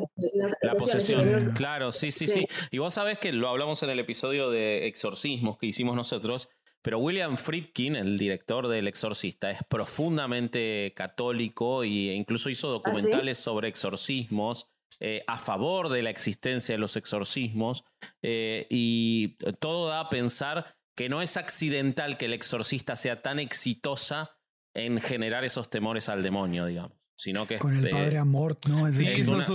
la 0.61 0.73
posesión, 0.73 1.51
claro, 1.55 1.91
sí, 1.91 2.11
sí, 2.11 2.27
sí, 2.27 2.47
Y 2.71 2.79
vos 2.79 2.93
sabés 2.93 3.19
que 3.19 3.31
lo 3.31 3.49
hablamos 3.49 3.83
en 3.83 3.91
el 3.91 3.99
episodio 3.99 4.49
de 4.49 4.88
exorcismos 4.88 5.57
que 5.57 5.67
hicimos 5.67 5.95
nosotros, 5.95 6.49
pero 6.86 6.99
William 6.99 7.36
Friedkin, 7.36 7.95
el 7.95 8.15
director 8.19 8.67
del 8.67 8.88
Exorcista, 8.88 9.49
es 9.49 9.57
profundamente 9.67 10.93
católico 10.95 11.81
e 11.81 12.13
incluso 12.13 12.47
hizo 12.51 12.67
¿Ah, 12.67 12.73
documentales 12.73 13.39
sobre 13.39 13.69
exorcismos. 13.69 14.67
Eh, 14.99 15.23
a 15.25 15.39
favor 15.39 15.89
de 15.89 16.03
la 16.03 16.11
existencia 16.11 16.75
de 16.75 16.79
los 16.79 16.95
exorcismos 16.95 17.83
eh, 18.21 18.67
y 18.69 19.36
todo 19.59 19.88
da 19.88 20.01
a 20.01 20.05
pensar 20.05 20.77
que 20.95 21.09
no 21.09 21.23
es 21.23 21.38
accidental 21.38 22.17
que 22.17 22.25
el 22.25 22.33
exorcista 22.33 22.95
sea 22.95 23.23
tan 23.23 23.39
exitosa 23.39 24.38
en 24.75 25.01
generar 25.01 25.43
esos 25.43 25.71
temores 25.71 26.07
al 26.07 26.21
demonio, 26.21 26.67
digamos 26.67 27.05
sino 27.16 27.47
que 27.47 27.57
con 27.57 27.76
el 27.78 27.89
padre 27.89 28.18
Amort, 28.18 28.66
¿no? 28.68 28.91
sí, 28.91 29.05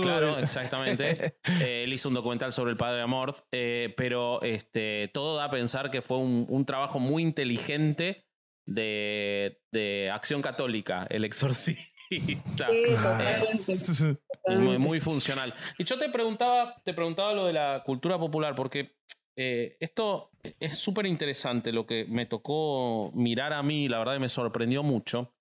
claro, 0.01 0.37
exactamente. 0.39 1.35
Eh, 1.59 1.83
él 1.83 1.93
hizo 1.93 2.09
un 2.09 2.15
documental 2.15 2.51
sobre 2.51 2.71
el 2.71 2.77
padre 2.77 3.01
Amort, 3.01 3.45
eh, 3.51 3.93
pero 3.95 4.41
este, 4.41 5.09
todo 5.13 5.37
da 5.37 5.45
a 5.45 5.51
pensar 5.51 5.91
que 5.91 6.01
fue 6.01 6.17
un, 6.17 6.65
trabajo 6.65 6.99
muy 6.99 7.23
inteligente 7.23 8.25
de, 8.65 9.61
de, 9.71 10.09
acción 10.11 10.41
católica, 10.41 11.05
el 11.09 11.25
exorcista. 11.25 12.67
muy, 14.47 14.77
muy, 14.77 14.99
funcional. 14.99 15.53
Y 15.77 15.83
yo 15.83 15.97
te 15.97 16.09
preguntaba, 16.09 16.81
te 16.83 16.93
preguntaba 16.93 17.33
lo 17.33 17.45
de 17.45 17.53
la 17.53 17.83
cultura 17.85 18.17
popular, 18.17 18.55
porque 18.55 18.95
eh, 19.37 19.77
esto 19.79 20.31
es 20.59 20.77
súper 20.77 21.05
interesante 21.05 21.71
lo 21.71 21.85
que 21.85 22.05
me 22.05 22.25
tocó 22.25 23.11
mirar 23.13 23.53
a 23.53 23.63
mí, 23.63 23.87
la 23.87 23.99
verdad 23.99 24.13
que 24.13 24.19
me 24.19 24.29
sorprendió 24.29 24.83
mucho 24.83 25.33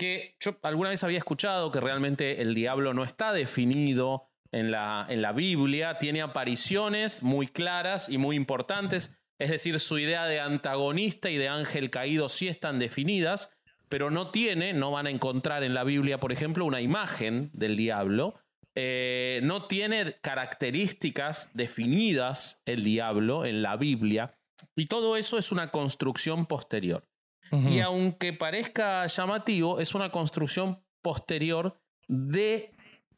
que 0.00 0.34
yo 0.40 0.56
alguna 0.62 0.88
vez 0.88 1.04
había 1.04 1.18
escuchado 1.18 1.70
que 1.70 1.78
realmente 1.78 2.40
el 2.40 2.54
diablo 2.54 2.94
no 2.94 3.04
está 3.04 3.34
definido 3.34 4.30
en 4.50 4.70
la, 4.70 5.06
en 5.10 5.20
la 5.20 5.32
Biblia, 5.32 5.98
tiene 5.98 6.22
apariciones 6.22 7.22
muy 7.22 7.46
claras 7.46 8.08
y 8.08 8.16
muy 8.16 8.34
importantes, 8.34 9.14
es 9.38 9.50
decir, 9.50 9.78
su 9.78 9.98
idea 9.98 10.24
de 10.24 10.40
antagonista 10.40 11.28
y 11.28 11.36
de 11.36 11.48
ángel 11.48 11.90
caído 11.90 12.30
sí 12.30 12.48
están 12.48 12.78
definidas, 12.78 13.52
pero 13.90 14.10
no 14.10 14.30
tiene, 14.30 14.72
no 14.72 14.90
van 14.90 15.06
a 15.06 15.10
encontrar 15.10 15.62
en 15.62 15.74
la 15.74 15.84
Biblia, 15.84 16.18
por 16.18 16.32
ejemplo, 16.32 16.64
una 16.64 16.80
imagen 16.80 17.50
del 17.52 17.76
diablo. 17.76 18.40
eh, 18.74 19.40
no 19.42 19.66
tiene 19.66 20.16
características 20.22 21.50
definidas 21.54 22.62
el 22.64 22.84
diablo 22.84 23.44
en 23.44 23.62
la 23.62 23.76
Biblia, 23.76 24.38
y 24.76 24.86
todo 24.86 25.16
eso 25.16 25.38
es 25.38 25.52
una 25.52 25.70
construcción 25.70 26.46
posterior. 26.46 27.09
Y 27.52 27.80
aunque 27.80 28.32
parezca 28.32 29.06
llamativo, 29.06 29.80
es 29.80 29.94
una 29.94 30.10
construcción 30.10 30.84
posterior 31.02 31.80
de 32.06 32.72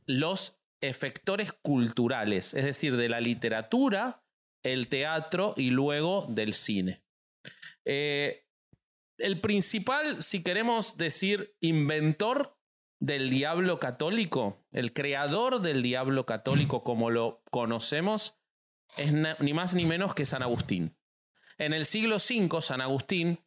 los 0.07 0.59
efectores 0.81 1.53
culturales, 1.53 2.55
es 2.55 2.65
decir, 2.65 2.97
de 2.97 3.09
la 3.09 3.21
literatura, 3.21 4.23
el 4.63 4.89
teatro 4.89 5.55
y 5.57 5.71
luego 5.71 6.27
del 6.29 6.55
cine. 6.55 7.03
Eh, 7.85 8.47
el 9.19 9.41
principal, 9.41 10.23
si 10.23 10.43
queremos 10.43 10.97
decir, 10.97 11.55
inventor 11.61 12.59
del 13.01 13.31
diablo 13.31 13.79
católico, 13.79 14.65
el 14.73 14.93
creador 14.93 15.61
del 15.61 15.83
diablo 15.83 16.27
católico 16.27 16.83
como 16.85 17.11
lo 17.11 17.43
conocemos, 17.51 18.39
es 18.97 19.13
ni 19.13 19.55
más 19.55 19.75
ni 19.75 19.87
menos 19.87 20.15
que 20.15 20.25
San 20.25 20.43
Agustín. 20.43 20.97
En 21.59 21.73
el 21.73 21.85
siglo 21.85 22.17
V, 22.17 22.61
San 22.61 22.81
Agustín, 22.81 23.41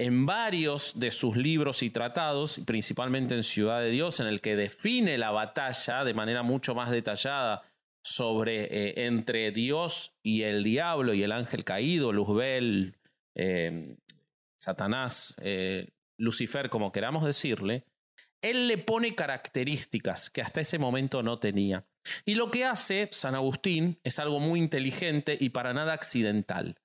en 0.00 0.24
varios 0.24 0.98
de 0.98 1.10
sus 1.10 1.36
libros 1.36 1.82
y 1.82 1.90
tratados, 1.90 2.62
principalmente 2.64 3.34
en 3.34 3.42
Ciudad 3.42 3.82
de 3.82 3.90
Dios, 3.90 4.18
en 4.18 4.28
el 4.28 4.40
que 4.40 4.56
define 4.56 5.18
la 5.18 5.30
batalla 5.30 6.04
de 6.04 6.14
manera 6.14 6.42
mucho 6.42 6.74
más 6.74 6.90
detallada 6.90 7.70
sobre 8.02 8.62
eh, 8.62 9.04
entre 9.04 9.50
Dios 9.50 10.16
y 10.22 10.44
el 10.44 10.64
diablo 10.64 11.12
y 11.12 11.22
el 11.22 11.32
ángel 11.32 11.64
caído, 11.64 12.14
Luzbel, 12.14 12.96
eh, 13.34 13.94
Satanás, 14.58 15.36
eh, 15.42 15.90
Lucifer, 16.16 16.70
como 16.70 16.92
queramos 16.92 17.26
decirle, 17.26 17.84
él 18.40 18.68
le 18.68 18.78
pone 18.78 19.14
características 19.14 20.30
que 20.30 20.40
hasta 20.40 20.62
ese 20.62 20.78
momento 20.78 21.22
no 21.22 21.38
tenía. 21.38 21.84
Y 22.24 22.36
lo 22.36 22.50
que 22.50 22.64
hace 22.64 23.10
San 23.12 23.34
Agustín 23.34 24.00
es 24.02 24.18
algo 24.18 24.40
muy 24.40 24.60
inteligente 24.60 25.36
y 25.38 25.50
para 25.50 25.74
nada 25.74 25.92
accidental. 25.92 26.78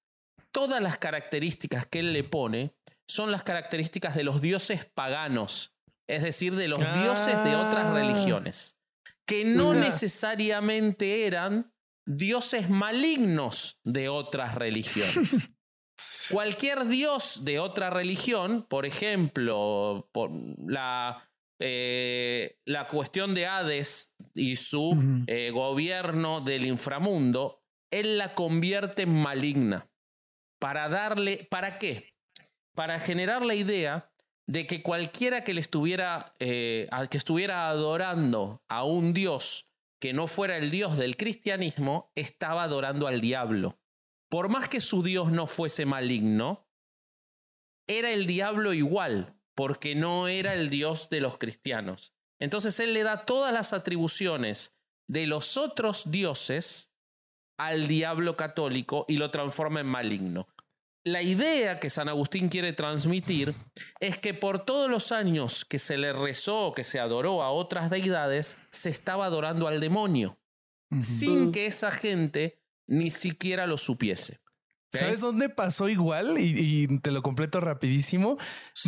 Todas 0.52 0.82
las 0.82 0.98
características 0.98 1.86
que 1.86 2.00
él 2.00 2.12
le 2.12 2.26
pone 2.26 2.74
son 3.08 3.32
las 3.32 3.44
características 3.44 4.16
de 4.16 4.24
los 4.24 4.42
dioses 4.42 4.86
paganos, 4.86 5.76
es 6.08 6.24
decir, 6.24 6.56
de 6.56 6.68
los 6.68 6.80
dioses 6.80 7.44
de 7.44 7.56
otras 7.56 7.86
ah. 7.86 7.94
religiones, 7.94 8.78
que 9.26 9.46
no 9.46 9.74
necesariamente 9.74 11.26
eran 11.26 11.74
dioses 12.06 12.70
malignos 12.70 13.80
de 13.84 14.10
otras 14.10 14.56
religiones. 14.56 15.50
Cualquier 16.30 16.86
dios 16.88 17.46
de 17.46 17.60
otra 17.60 17.90
religión, 17.90 18.66
por 18.68 18.86
ejemplo, 18.86 20.10
por 20.12 20.30
la 20.60 21.30
eh, 21.60 22.58
la 22.66 22.88
cuestión 22.88 23.34
de 23.34 23.46
Hades 23.46 24.14
y 24.34 24.58
su 24.58 25.24
eh, 25.28 25.52
gobierno 25.52 26.42
del 26.42 26.66
inframundo, 26.66 27.64
él 27.92 28.18
la 28.18 28.34
convierte 28.34 29.04
en 29.04 29.14
maligna. 29.14 29.90
Para 30.60 30.90
darle, 30.90 31.48
¿para 31.50 31.80
qué? 31.80 32.15
Para 32.76 33.00
generar 33.00 33.44
la 33.44 33.56
idea 33.56 34.12
de 34.48 34.68
que 34.68 34.84
cualquiera 34.84 35.44
que 35.44 35.54
le 35.54 35.62
estuviera, 35.62 36.36
eh, 36.40 36.88
que 37.10 37.18
estuviera 37.18 37.70
adorando 37.70 38.62
a 38.68 38.84
un 38.84 39.14
dios 39.14 39.72
que 40.00 40.14
no 40.14 40.28
fuera 40.28 40.58
el 40.58 40.70
dios 40.70 40.98
del 40.98 41.18
cristianismo, 41.18 42.12
estaba 42.16 42.64
adorando 42.64 43.08
al 43.08 43.22
diablo. 43.22 43.80
Por 44.30 44.50
más 44.50 44.70
que 44.70 44.82
su 44.82 45.02
dios 45.02 45.32
no 45.32 45.48
fuese 45.48 45.86
maligno, 45.86 46.68
era 47.88 48.12
el 48.12 48.28
diablo 48.28 48.74
igual, 48.74 49.36
porque 49.56 49.96
no 49.96 50.28
era 50.28 50.54
el 50.54 50.70
Dios 50.70 51.10
de 51.10 51.22
los 51.22 51.38
cristianos. 51.38 52.14
Entonces 52.40 52.80
él 52.80 52.94
le 52.94 53.04
da 53.04 53.26
todas 53.26 53.54
las 53.54 53.74
atribuciones 53.74 54.78
de 55.08 55.28
los 55.28 55.58
otros 55.58 56.12
dioses 56.12 56.92
al 57.58 57.88
diablo 57.88 58.36
católico 58.36 59.06
y 59.08 59.18
lo 59.18 59.32
transforma 59.32 59.80
en 59.80 59.88
maligno. 59.88 60.48
La 61.06 61.22
idea 61.22 61.80
que 61.80 61.92
San 61.92 62.10
Agustín 62.10 62.50
quiere 62.50 62.74
transmitir 62.74 63.54
es 64.00 64.18
que 64.18 64.34
por 64.34 64.66
todos 64.66 64.90
los 64.90 65.12
años 65.12 65.64
que 65.64 65.78
se 65.78 65.98
le 65.98 66.14
rezó, 66.14 66.74
que 66.76 66.84
se 66.84 67.00
adoró 67.00 67.44
a 67.44 67.52
otras 67.52 67.92
deidades, 67.92 68.58
se 68.72 68.90
estaba 68.90 69.28
adorando 69.28 69.68
al 69.68 69.80
demonio, 69.80 70.40
sin 71.00 71.52
que 71.52 71.68
esa 71.68 71.92
gente 71.92 72.60
ni 72.88 73.12
siquiera 73.12 73.68
lo 73.68 73.78
supiese. 73.78 74.40
¿Sabes 74.94 75.22
dónde 75.22 75.50
pasó 75.50 75.90
igual? 75.90 76.38
Y, 76.40 77.00
te 77.00 77.12
lo 77.12 77.22
completo 77.22 77.60
rapidísimo. 77.60 78.38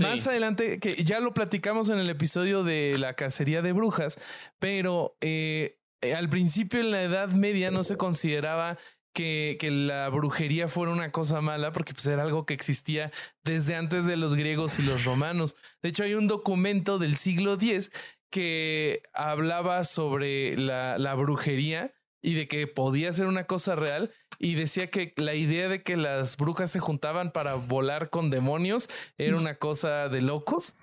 Más 0.01 0.25
adelante, 0.25 0.79
que 0.79 1.03
ya 1.03 1.19
lo 1.19 1.35
platicamos 1.35 1.89
en 1.89 1.99
el 1.99 2.09
episodio 2.09 2.63
de 2.63 2.95
la 2.97 3.13
cacería 3.13 3.61
de 3.61 3.73
brujas, 3.73 4.17
pero 4.57 5.17
eh, 5.21 5.77
eh, 6.01 6.15
al 6.15 6.29
principio 6.29 6.79
en 6.79 6.91
la 6.91 7.03
Edad 7.03 7.31
Media 7.31 7.71
no 7.71 7.83
se 7.83 7.97
consideraba 7.97 8.77
que, 9.17 9.57
que, 9.59 9.71
la 9.71 10.09
brujería 10.09 10.67
fuera 10.67 10.91
una 10.91 11.11
cosa 11.11 11.41
mala, 11.41 11.71
porque 11.71 11.91
pues, 11.91 12.05
era 12.05 12.21
algo 12.21 12.45
que 12.45 12.53
existía 12.53 13.11
desde 13.43 13.75
antes 13.75 14.05
de 14.05 14.15
los 14.15 14.35
griegos 14.35 14.77
y 14.77 14.83
los 14.83 15.05
romanos. 15.05 15.55
De 15.81 15.89
hecho, 15.89 16.03
hay 16.03 16.13
un 16.13 16.27
documento 16.27 16.99
del 16.99 17.15
siglo 17.15 17.53
X 17.53 17.91
que 18.29 19.01
hablaba 19.13 19.85
sobre 19.85 20.55
la, 20.55 20.99
la 20.99 21.15
brujería 21.15 21.95
y 22.21 22.35
de 22.35 22.47
que 22.47 22.67
podía 22.67 23.11
ser 23.11 23.25
una 23.25 23.45
cosa 23.45 23.75
real 23.75 24.11
y 24.37 24.53
decía 24.53 24.91
que 24.91 25.13
la 25.17 25.33
idea 25.33 25.67
de 25.67 25.81
que 25.81 25.97
las 25.97 26.37
brujas 26.37 26.69
se 26.69 26.79
juntaban 26.79 27.31
para 27.31 27.55
volar 27.55 28.11
con 28.11 28.29
demonios 28.29 28.87
era 29.17 29.35
una 29.35 29.55
cosa 29.55 30.09
de 30.09 30.21
locos. 30.21 30.75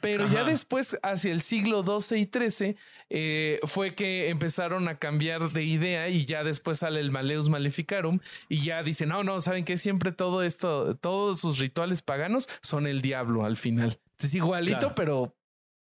Pero 0.00 0.28
ya 0.28 0.44
después, 0.44 0.98
hacia 1.02 1.32
el 1.32 1.40
siglo 1.40 1.82
XII 1.82 2.20
y 2.20 2.30
XIII, 2.32 2.76
eh, 3.10 3.60
fue 3.64 3.94
que 3.94 4.28
empezaron 4.28 4.88
a 4.88 4.98
cambiar 4.98 5.50
de 5.52 5.64
idea 5.64 6.08
y 6.08 6.26
ya 6.26 6.44
después 6.44 6.78
sale 6.78 7.00
el 7.00 7.10
Maleus 7.10 7.48
Maleficarum 7.48 8.20
y 8.48 8.62
ya 8.64 8.82
dicen, 8.82 9.08
no, 9.08 9.24
no, 9.24 9.40
saben 9.40 9.64
que 9.64 9.76
siempre 9.76 10.12
todo 10.12 10.42
esto, 10.42 10.96
todos 10.96 11.40
sus 11.40 11.58
rituales 11.58 12.02
paganos 12.02 12.48
son 12.62 12.86
el 12.86 13.00
diablo 13.00 13.44
al 13.44 13.56
final. 13.56 13.98
Es 14.18 14.34
igualito, 14.34 14.94
pero 14.94 15.36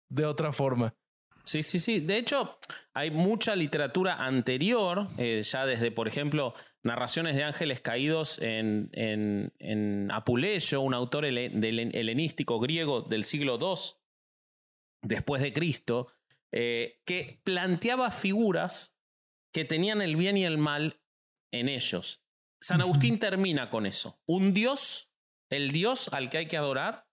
de 0.08 0.26
otra 0.26 0.52
forma. 0.52 0.94
Sí, 1.44 1.62
sí, 1.62 1.78
sí. 1.78 2.00
De 2.00 2.18
hecho, 2.18 2.58
hay 2.92 3.10
mucha 3.10 3.56
literatura 3.56 4.16
anterior, 4.22 5.08
eh, 5.16 5.40
ya 5.42 5.64
desde, 5.64 5.90
por 5.90 6.06
ejemplo, 6.06 6.54
narraciones 6.84 7.34
de 7.36 7.44
ángeles 7.44 7.80
caídos 7.80 8.38
en, 8.40 8.90
en, 8.92 10.10
Apuleyo, 10.10 10.80
un 10.80 10.94
autor 10.94 11.24
helenístico 11.24 12.58
griego 12.60 13.02
del 13.02 13.24
siglo 13.24 13.58
II 13.60 13.98
después 15.02 15.42
de 15.42 15.52
Cristo, 15.52 16.08
eh, 16.52 17.00
que 17.04 17.40
planteaba 17.44 18.10
figuras 18.10 18.96
que 19.52 19.64
tenían 19.64 20.02
el 20.02 20.16
bien 20.16 20.36
y 20.36 20.44
el 20.44 20.58
mal 20.58 21.00
en 21.52 21.68
ellos. 21.68 22.22
San 22.60 22.80
Agustín 22.80 23.18
termina 23.18 23.70
con 23.70 23.86
eso. 23.86 24.20
Un 24.26 24.52
dios, 24.52 25.10
el 25.50 25.70
dios 25.72 26.08
al 26.12 26.28
que 26.28 26.38
hay 26.38 26.46
que 26.48 26.56
adorar, 26.56 27.06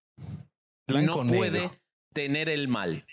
no 0.88 1.24
puede 1.24 1.72
tener 2.14 2.50
el 2.50 2.68
mal. 2.68 3.06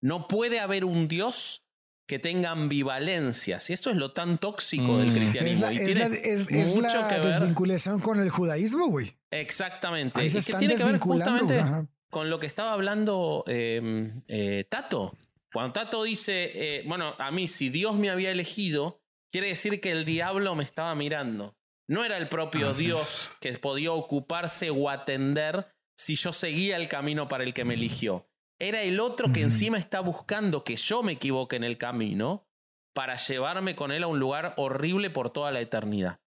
No 0.00 0.28
puede 0.28 0.60
haber 0.60 0.84
un 0.84 1.08
Dios 1.08 1.67
que 2.08 2.18
tenga 2.18 2.50
ambivalencias. 2.50 3.68
Y 3.68 3.74
esto 3.74 3.90
es 3.90 3.96
lo 3.96 4.12
tan 4.12 4.38
tóxico 4.38 4.98
del 4.98 5.10
mm. 5.10 5.14
cristianismo. 5.14 5.66
Es 5.66 5.98
la, 5.98 6.08
desvinculación 6.08 8.00
con 8.00 8.18
el 8.18 8.30
judaísmo, 8.30 8.86
güey. 8.88 9.14
Exactamente. 9.30 10.24
y 10.24 10.30
que 10.30 10.54
tiene 10.54 10.74
que 10.74 10.84
ver 10.84 10.98
justamente 10.98 11.62
con 12.08 12.30
lo 12.30 12.40
que 12.40 12.46
estaba 12.46 12.72
hablando 12.72 13.44
em, 13.46 14.22
eh, 14.26 14.66
Tato. 14.70 15.12
Cuando 15.52 15.74
Tato 15.74 16.02
dice, 16.02 16.50
eh, 16.54 16.84
bueno, 16.86 17.14
a 17.18 17.30
mí 17.30 17.46
si 17.46 17.68
Dios 17.68 17.94
me 17.96 18.08
había 18.08 18.30
elegido, 18.30 19.02
quiere 19.30 19.48
decir 19.48 19.78
que 19.78 19.92
el 19.92 20.06
diablo 20.06 20.54
me 20.54 20.64
estaba 20.64 20.94
mirando. 20.94 21.56
No 21.86 22.04
era 22.06 22.16
el 22.16 22.30
propio 22.30 22.72
Dios 22.72 23.36
que 23.40 23.52
podía 23.54 23.92
ocuparse 23.92 24.70
o 24.70 24.88
atender 24.88 25.66
si 25.94 26.16
yo 26.16 26.32
seguía 26.32 26.76
el 26.76 26.88
camino 26.88 27.28
para 27.28 27.44
el 27.44 27.52
que 27.52 27.64
me 27.64 27.74
eligió. 27.74 28.27
Era 28.60 28.82
el 28.82 28.98
otro 28.98 29.32
que 29.32 29.42
encima 29.42 29.78
está 29.78 30.00
buscando 30.00 30.64
que 30.64 30.76
yo 30.76 31.02
me 31.02 31.12
equivoque 31.12 31.56
en 31.56 31.64
el 31.64 31.78
camino 31.78 32.48
para 32.92 33.16
llevarme 33.16 33.76
con 33.76 33.92
él 33.92 34.02
a 34.02 34.08
un 34.08 34.18
lugar 34.18 34.54
horrible 34.56 35.10
por 35.10 35.30
toda 35.30 35.52
la 35.52 35.60
eternidad. 35.60 36.20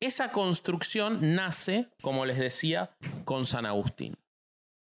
Esa 0.00 0.32
construcción 0.32 1.36
nace, 1.36 1.88
como 2.02 2.26
les 2.26 2.38
decía, 2.38 2.96
con 3.24 3.44
San 3.44 3.66
Agustín. 3.66 4.16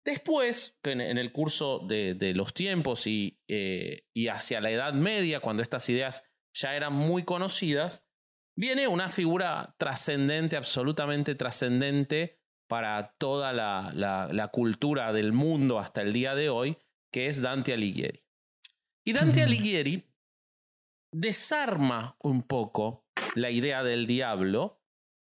Después, 0.05 0.79
en, 0.85 1.01
el 1.01 1.33
curso 1.33 1.81
de, 1.81 2.33
los 2.35 2.55
tiempos 2.55 3.09
y, 3.09 3.41
eh, 3.49 4.05
y 4.15 4.29
hacia 4.29 4.61
la 4.61 4.71
Edad 4.71 4.95
Media, 4.95 5.41
cuando 5.41 5.63
estas 5.63 5.89
ideas 5.89 6.25
ya 6.55 6.77
eran 6.77 6.93
muy 6.93 7.25
conocidas, 7.25 8.07
viene 8.57 8.87
una 8.87 9.11
figura 9.11 9.75
trascendente, 9.79 10.57
absolutamente 10.57 11.35
trascendente, 11.35 12.40
para 12.71 13.17
toda 13.19 13.53
la, 13.53 13.91
la, 13.93 14.49
cultura 14.53 15.13
del 15.13 15.33
mundo 15.33 15.81
hasta 15.81 16.03
el 16.03 16.13
día 16.13 16.37
de 16.37 16.51
hoy, 16.51 16.79
que 17.11 17.27
es 17.27 17.43
Dante 17.43 17.73
Alighieri. 17.73 18.23
Y 19.05 19.13
Dante 19.13 19.43
Alighieri 19.43 20.09
desarma 21.11 22.15
un 22.21 22.45
poco 22.45 23.09
la 23.35 23.51
idea 23.51 23.83
del 23.83 24.07
diablo. 24.07 24.81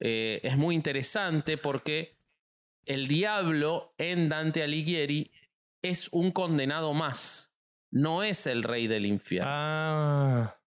Eh, 0.00 0.40
es 0.42 0.58
muy 0.58 0.74
interesante 0.74 1.56
porque 1.56 2.18
el 2.84 3.08
diablo 3.08 3.94
en 3.96 4.28
Dante 4.28 4.62
Alighieri 4.62 5.32
es 5.80 6.10
un 6.12 6.32
condenado 6.32 6.92
más. 6.92 7.54
no 7.90 8.22
es 8.22 8.46
el 8.46 8.62
rey 8.62 8.86
del 8.86 9.06
infierno. 9.06 9.50
Ah. 9.50 10.59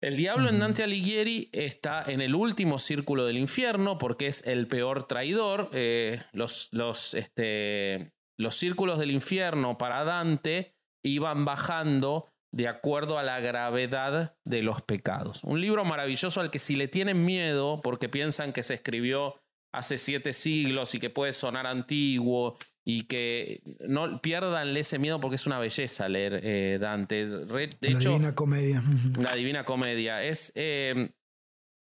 El 0.00 0.16
diablo 0.16 0.48
en. 0.48 0.58
Dante 0.58 0.82
Alighieri 0.82 1.50
está 1.52 2.02
en 2.02 2.20
el 2.20 2.34
último 2.34 2.78
círculo 2.78 3.26
del 3.26 3.36
infierno 3.36 3.98
porque 3.98 4.26
es 4.26 4.46
el 4.46 4.66
peor 4.66 5.06
traidor. 5.06 5.70
Eh, 5.72 6.22
los, 6.32 6.68
los, 6.72 7.14
este, 7.14 8.12
los 8.38 8.54
círculos 8.54 8.98
del 8.98 9.10
infierno 9.10 9.76
para 9.76 10.04
Dante 10.04 10.74
iban 11.04 11.44
bajando 11.44 12.28
de 12.52 12.68
acuerdo 12.68 13.18
a 13.18 13.22
la 13.22 13.40
gravedad 13.40 14.34
de 14.44 14.62
los 14.62 14.82
pecados. 14.82 15.44
Un 15.44 15.60
libro 15.60 15.84
maravilloso 15.84 16.40
al 16.40 16.50
que 16.50 16.58
si 16.58 16.76
le 16.76 16.88
tienen 16.88 17.24
miedo 17.24 17.80
porque 17.82 18.08
piensan 18.08 18.52
que 18.52 18.62
se 18.62 18.74
escribió 18.74 19.40
hace 19.72 19.98
siete 19.98 20.32
siglos 20.32 20.94
y 20.94 20.98
que 20.98 21.10
puede 21.10 21.32
sonar 21.32 21.66
antiguo 21.66 22.58
y 22.84 23.04
que 23.04 23.62
no 23.80 24.20
pierdan 24.20 24.76
ese 24.76 24.98
miedo 24.98 25.20
porque 25.20 25.36
es 25.36 25.46
una 25.46 25.58
belleza 25.58 26.08
leer 26.08 26.40
eh, 26.42 26.78
Dante. 26.80 27.26
De 27.26 27.46
la 27.80 27.98
hecho, 27.98 28.10
divina 28.10 28.34
comedia. 28.34 28.82
La 29.18 29.34
Divina 29.34 29.64
Comedia. 29.64 30.22
Es, 30.22 30.52
eh, 30.54 31.12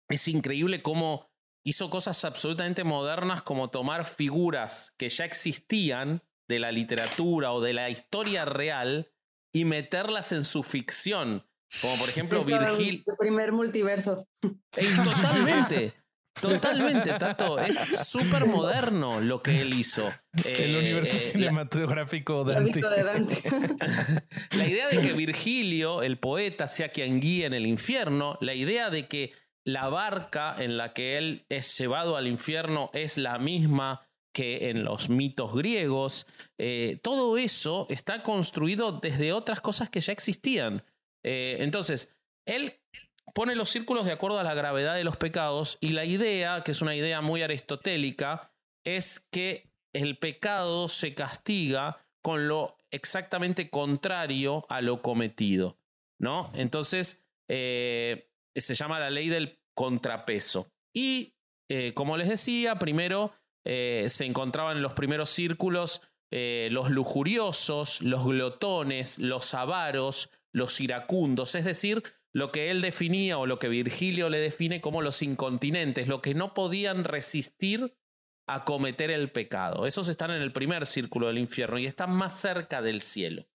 es 0.08 0.28
increíble 0.28 0.82
cómo 0.82 1.30
hizo 1.64 1.90
cosas 1.90 2.24
absolutamente 2.24 2.84
modernas 2.84 3.42
como 3.42 3.70
tomar 3.70 4.06
figuras 4.06 4.94
que 4.96 5.08
ya 5.08 5.24
existían 5.24 6.22
de 6.48 6.58
la 6.58 6.72
literatura 6.72 7.52
o 7.52 7.60
de 7.60 7.74
la 7.74 7.90
historia 7.90 8.44
real 8.44 9.12
y 9.52 9.64
meterlas 9.64 10.32
en 10.32 10.44
su 10.44 10.62
ficción. 10.62 11.46
Como 11.82 11.96
por 11.98 12.08
ejemplo 12.08 12.38
Es 12.38 12.46
todo 12.46 12.58
Virgil. 12.58 13.04
El 13.06 13.16
primer 13.18 13.52
multiverso. 13.52 14.26
Sí, 14.72 14.86
totalmente. 15.04 15.94
Totalmente, 16.40 17.12
Tato. 17.18 17.58
Es 17.58 18.08
súper 18.08 18.46
moderno 18.46 19.20
lo 19.20 19.42
que 19.42 19.60
él 19.60 19.74
hizo. 19.74 20.12
El 20.44 20.74
Eh, 20.74 20.78
universo 20.78 21.16
eh, 21.16 21.20
la- 21.20 21.26
cinematográfico 21.32 22.44
de 22.44 22.54
Dante. 22.54 22.80
De 22.80 23.02
Dante. 23.04 23.36
la 24.56 24.66
idea 24.68 24.88
de 24.88 25.00
que 25.00 25.12
Virgilio, 25.12 26.02
el 26.02 26.18
poeta, 26.18 26.66
sea 26.66 26.90
quien 26.90 27.20
guíe 27.20 27.46
en 27.46 27.54
el 27.54 27.66
infierno, 27.66 28.38
la 28.40 28.54
idea 28.54 28.90
de 28.90 29.08
que 29.08 29.32
la 29.64 29.88
barca 29.88 30.54
en 30.58 30.76
la 30.76 30.92
que 30.94 31.18
él 31.18 31.44
es 31.48 31.76
llevado 31.78 32.16
al 32.16 32.26
infierno 32.26 32.90
es 32.94 33.18
la 33.18 33.38
misma 33.38 34.02
que 34.34 34.70
en 34.70 34.84
los 34.84 35.08
mitos 35.08 35.54
griegos, 35.54 36.26
eh, 36.58 36.98
todo 37.02 37.36
eso 37.38 37.86
está 37.90 38.22
construido 38.22 38.92
desde 38.92 39.32
otras 39.32 39.60
cosas 39.60 39.88
que 39.90 40.00
ya 40.00 40.12
existían. 40.12 40.84
Eh, 41.24 41.56
entonces, 41.60 42.14
él 42.46 42.78
pone 43.38 43.54
los 43.54 43.68
círculos 43.68 44.04
de 44.04 44.10
acuerdo 44.10 44.40
a 44.40 44.42
la 44.42 44.52
gravedad 44.52 44.96
de 44.96 45.04
los 45.04 45.16
pecados 45.16 45.78
y 45.80 45.90
la 45.90 46.04
idea, 46.04 46.64
que 46.64 46.72
es 46.72 46.82
una 46.82 46.96
idea 46.96 47.20
muy 47.20 47.40
aristotélica, 47.40 48.50
es 48.84 49.20
que 49.30 49.70
el 49.92 50.18
pecado 50.18 50.88
se 50.88 51.14
castiga 51.14 52.04
con 52.20 52.48
lo 52.48 52.76
exactamente 52.90 53.70
contrario 53.70 54.66
a 54.68 54.80
lo 54.80 55.02
cometido, 55.02 55.78
¿no? 56.20 56.50
Entonces, 56.52 57.24
eh, 57.48 58.28
se 58.56 58.74
llama 58.74 58.98
la 58.98 59.08
ley 59.08 59.28
del 59.28 59.60
contrapeso. 59.72 60.72
Y, 60.92 61.36
eh, 61.70 61.94
como 61.94 62.16
les 62.16 62.28
decía, 62.28 62.80
primero 62.80 63.34
eh, 63.64 64.06
se 64.08 64.24
encontraban 64.24 64.78
en 64.78 64.82
los 64.82 64.94
primeros 64.94 65.30
círculos 65.30 66.02
los 66.30 66.90
lujuriosos, 66.90 68.02
los 68.02 68.26
glotones, 68.26 69.20
los 69.20 69.54
avaros, 69.54 70.28
los 70.52 70.78
iracundos, 70.80 71.54
es 71.54 71.64
decir, 71.64 72.02
lo 72.38 72.52
que 72.52 72.70
él 72.70 72.80
definía 72.80 73.36
o 73.36 73.46
lo 73.46 73.58
que 73.58 73.68
Virgilio 73.68 74.28
le 74.28 74.38
define 74.38 74.80
como 74.80 75.02
los 75.02 75.22
incontinentes, 75.22 76.06
lo 76.06 76.22
que 76.22 76.34
no 76.34 76.54
podían 76.54 77.02
resistir 77.02 77.96
a 78.46 78.64
cometer 78.64 79.10
el 79.10 79.32
pecado. 79.32 79.86
Esos 79.86 80.08
están 80.08 80.30
en 80.30 80.40
el 80.40 80.52
primer 80.52 80.86
círculo 80.86 81.26
del 81.26 81.38
infierno 81.38 81.78
y 81.78 81.86
están 81.86 82.12
más 82.12 82.40
cerca 82.40 82.80
del 82.80 83.02
cielo. 83.02 83.46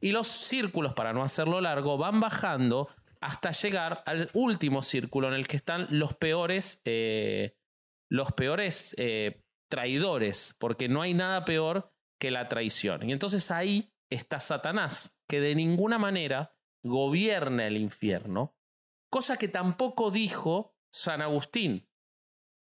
Y 0.00 0.12
los 0.12 0.26
círculos, 0.26 0.94
para 0.94 1.12
no 1.12 1.22
hacerlo 1.22 1.60
largo, 1.60 1.98
van 1.98 2.18
bajando 2.20 2.88
hasta 3.20 3.50
llegar 3.50 4.02
al 4.06 4.30
último 4.32 4.80
círculo 4.80 5.28
en 5.28 5.34
el 5.34 5.46
que 5.46 5.56
están 5.56 5.86
los 5.90 6.14
peores, 6.14 6.80
eh, 6.86 7.58
los 8.08 8.32
peores 8.32 8.94
eh, 8.96 9.42
traidores, 9.68 10.56
porque 10.58 10.88
no 10.88 11.02
hay 11.02 11.12
nada 11.12 11.44
peor 11.44 11.92
que 12.18 12.30
la 12.30 12.48
traición. 12.48 13.06
Y 13.06 13.12
entonces 13.12 13.50
ahí 13.50 13.92
está 14.08 14.40
Satanás, 14.40 15.18
que 15.28 15.40
de 15.40 15.54
ninguna 15.54 15.98
manera 15.98 16.56
gobierna 16.82 17.66
el 17.66 17.76
infierno, 17.76 18.56
cosa 19.10 19.36
que 19.36 19.48
tampoco 19.48 20.10
dijo 20.10 20.76
San 20.90 21.22
Agustín. 21.22 21.88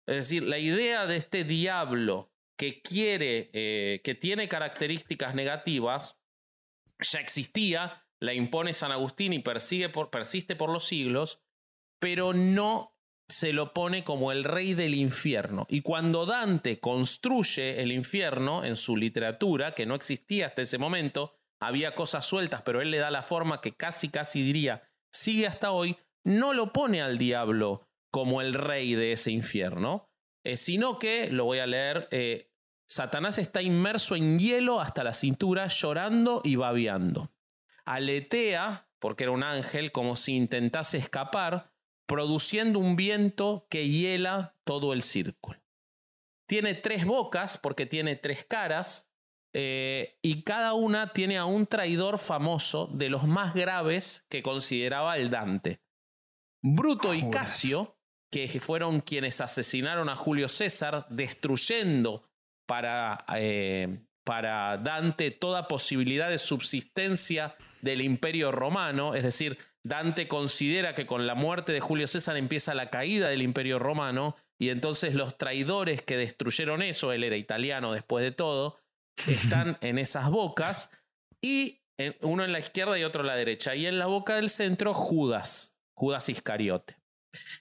Es 0.08 0.16
decir, 0.16 0.44
la 0.44 0.60
idea 0.60 1.06
de 1.06 1.18
este 1.18 1.44
diablo 1.44 2.34
que 2.58 2.82
quiere, 2.82 3.50
eh, 3.54 4.02
que 4.04 4.16
tiene 4.16 4.48
características 4.48 5.34
negativas, 5.36 6.22
ya 7.00 7.20
existía, 7.20 8.06
la 8.20 8.34
impone 8.34 8.74
San 8.74 8.92
Agustín 8.92 9.34
y 9.34 9.40
persigue 9.40 9.90
por, 9.90 10.10
persiste 10.10 10.56
por 10.56 10.70
los 10.70 10.86
siglos, 10.86 11.42
pero 12.00 12.34
no 12.34 12.96
se 13.28 13.54
lo 13.54 13.74
pone 13.74 14.04
como 14.04 14.32
el 14.32 14.44
rey 14.44 14.74
del 14.74 14.94
infierno. 14.94 15.66
Y 15.70 15.82
cuando 15.82 16.26
Dante 16.26 16.80
construye 16.80 17.82
el 17.82 17.92
infierno 17.92 18.64
en 18.64 18.76
su 18.76 18.98
literatura, 18.98 19.74
que 19.74 19.86
no 19.86 19.96
existía 19.96 20.48
hasta 20.48 20.62
ese 20.62 20.78
momento, 20.78 21.41
había 21.62 21.94
cosas 21.94 22.26
sueltas, 22.26 22.64
pero 22.64 22.82
él 22.82 22.92
le 22.92 22.98
da 22.98 23.12
la 23.12 23.22
forma 23.22 23.62
que 23.62 23.74
casi, 23.74 24.10
casi 24.10 24.42
diría, 24.42 24.84
sigue 25.12 25.48
hasta 25.48 25.72
hoy, 25.72 25.98
no 26.24 26.54
lo 26.54 26.74
pone 26.74 27.02
al 27.02 27.18
diablo 27.18 27.88
como 28.12 28.42
el 28.42 28.54
rey 28.54 28.96
de 28.96 29.14
ese 29.14 29.32
infierno, 29.32 30.10
eh, 30.44 30.58
sino 30.58 30.98
que, 30.98 31.30
lo 31.30 31.46
voy 31.46 31.60
a 31.60 31.68
leer, 31.68 32.08
eh, 32.12 32.52
Satanás 32.88 33.38
está 33.38 33.62
inmerso 33.62 34.16
en 34.16 34.40
hielo 34.40 34.82
hasta 34.82 35.04
la 35.04 35.14
cintura, 35.14 35.68
llorando 35.68 36.42
y 36.44 36.56
babeando. 36.56 37.32
Aletea, 37.86 38.90
porque 39.00 39.24
era 39.24 39.32
un 39.32 39.44
ángel, 39.44 39.92
como 39.92 40.16
si 40.16 40.36
intentase 40.36 40.98
escapar, 40.98 41.72
produciendo 42.08 42.80
un 42.80 42.96
viento 42.96 43.68
que 43.70 43.88
hiela 43.88 44.56
todo 44.66 44.94
el 44.94 45.04
círculo. 45.04 45.62
Tiene 46.48 46.74
tres 46.74 47.06
bocas, 47.06 47.58
porque 47.58 47.86
tiene 47.86 48.18
tres 48.18 48.44
caras, 48.44 49.11
eh, 49.54 50.18
y 50.22 50.44
cada 50.44 50.74
una 50.74 51.14
tiene 51.14 51.38
a 51.38 51.46
un 51.46 51.68
traidor 51.68 52.20
famoso 52.20 52.88
de 52.88 53.10
los 53.10 53.28
más 53.28 53.54
graves 53.54 54.26
que 54.30 54.42
consideraba 54.42 55.18
el 55.18 55.30
Dante. 55.30 55.82
Bruto 56.64 57.14
y. 57.14 57.30
Casio, 57.30 57.98
que 58.32 58.48
fueron 58.60 59.02
quienes 59.02 59.42
asesinaron 59.42 60.10
a 60.10 60.16
Julio 60.16 60.48
César, 60.48 61.06
destruyendo 61.10 62.24
para, 62.66 63.26
eh, 63.36 64.00
para 64.24 64.78
Dante 64.78 65.32
toda 65.32 65.68
posibilidad 65.68 66.30
de 66.30 66.38
subsistencia 66.38 67.56
del 67.82 68.02
imperio 68.02 68.52
romano, 68.52 69.16
es 69.16 69.24
decir, 69.24 69.58
Dante 69.84 70.28
considera 70.28 70.94
que 70.94 71.08
con 71.08 71.26
la 71.26 71.36
muerte 71.36 71.74
de 71.74 71.80
Julio 71.80 72.08
César 72.08 72.38
empieza 72.38 72.76
la 72.76 72.92
caída 72.92 73.30
del 73.30 73.42
imperio 73.42 73.80
romano 73.80 74.36
y 74.60 74.70
entonces 74.70 75.16
los 75.16 75.38
traidores 75.38 76.04
que 76.04 76.18
destruyeron 76.18 76.84
eso, 76.84 77.12
él 77.12 77.24
era 77.24 77.36
italiano 77.36 77.94
después 77.94 78.24
de 78.24 78.32
todo, 78.32 78.78
están 79.28 79.78
en 79.82 79.98
esas 79.98 80.30
bocas 80.30 80.90
y 81.42 81.82
uno 82.22 82.44
en 82.44 82.52
la 82.52 82.60
izquierda 82.60 82.98
y 82.98 83.04
otro 83.04 83.22
en 83.22 83.28
la 83.28 83.36
derecha. 83.36 83.76
Y 83.76 83.86
en 83.86 84.00
la 84.00 84.08
boca 84.08 84.36
del 84.36 84.50
centro, 84.50 84.94
Judas, 84.94 85.78
Judas 85.94 86.30
Iscariote. 86.30 86.98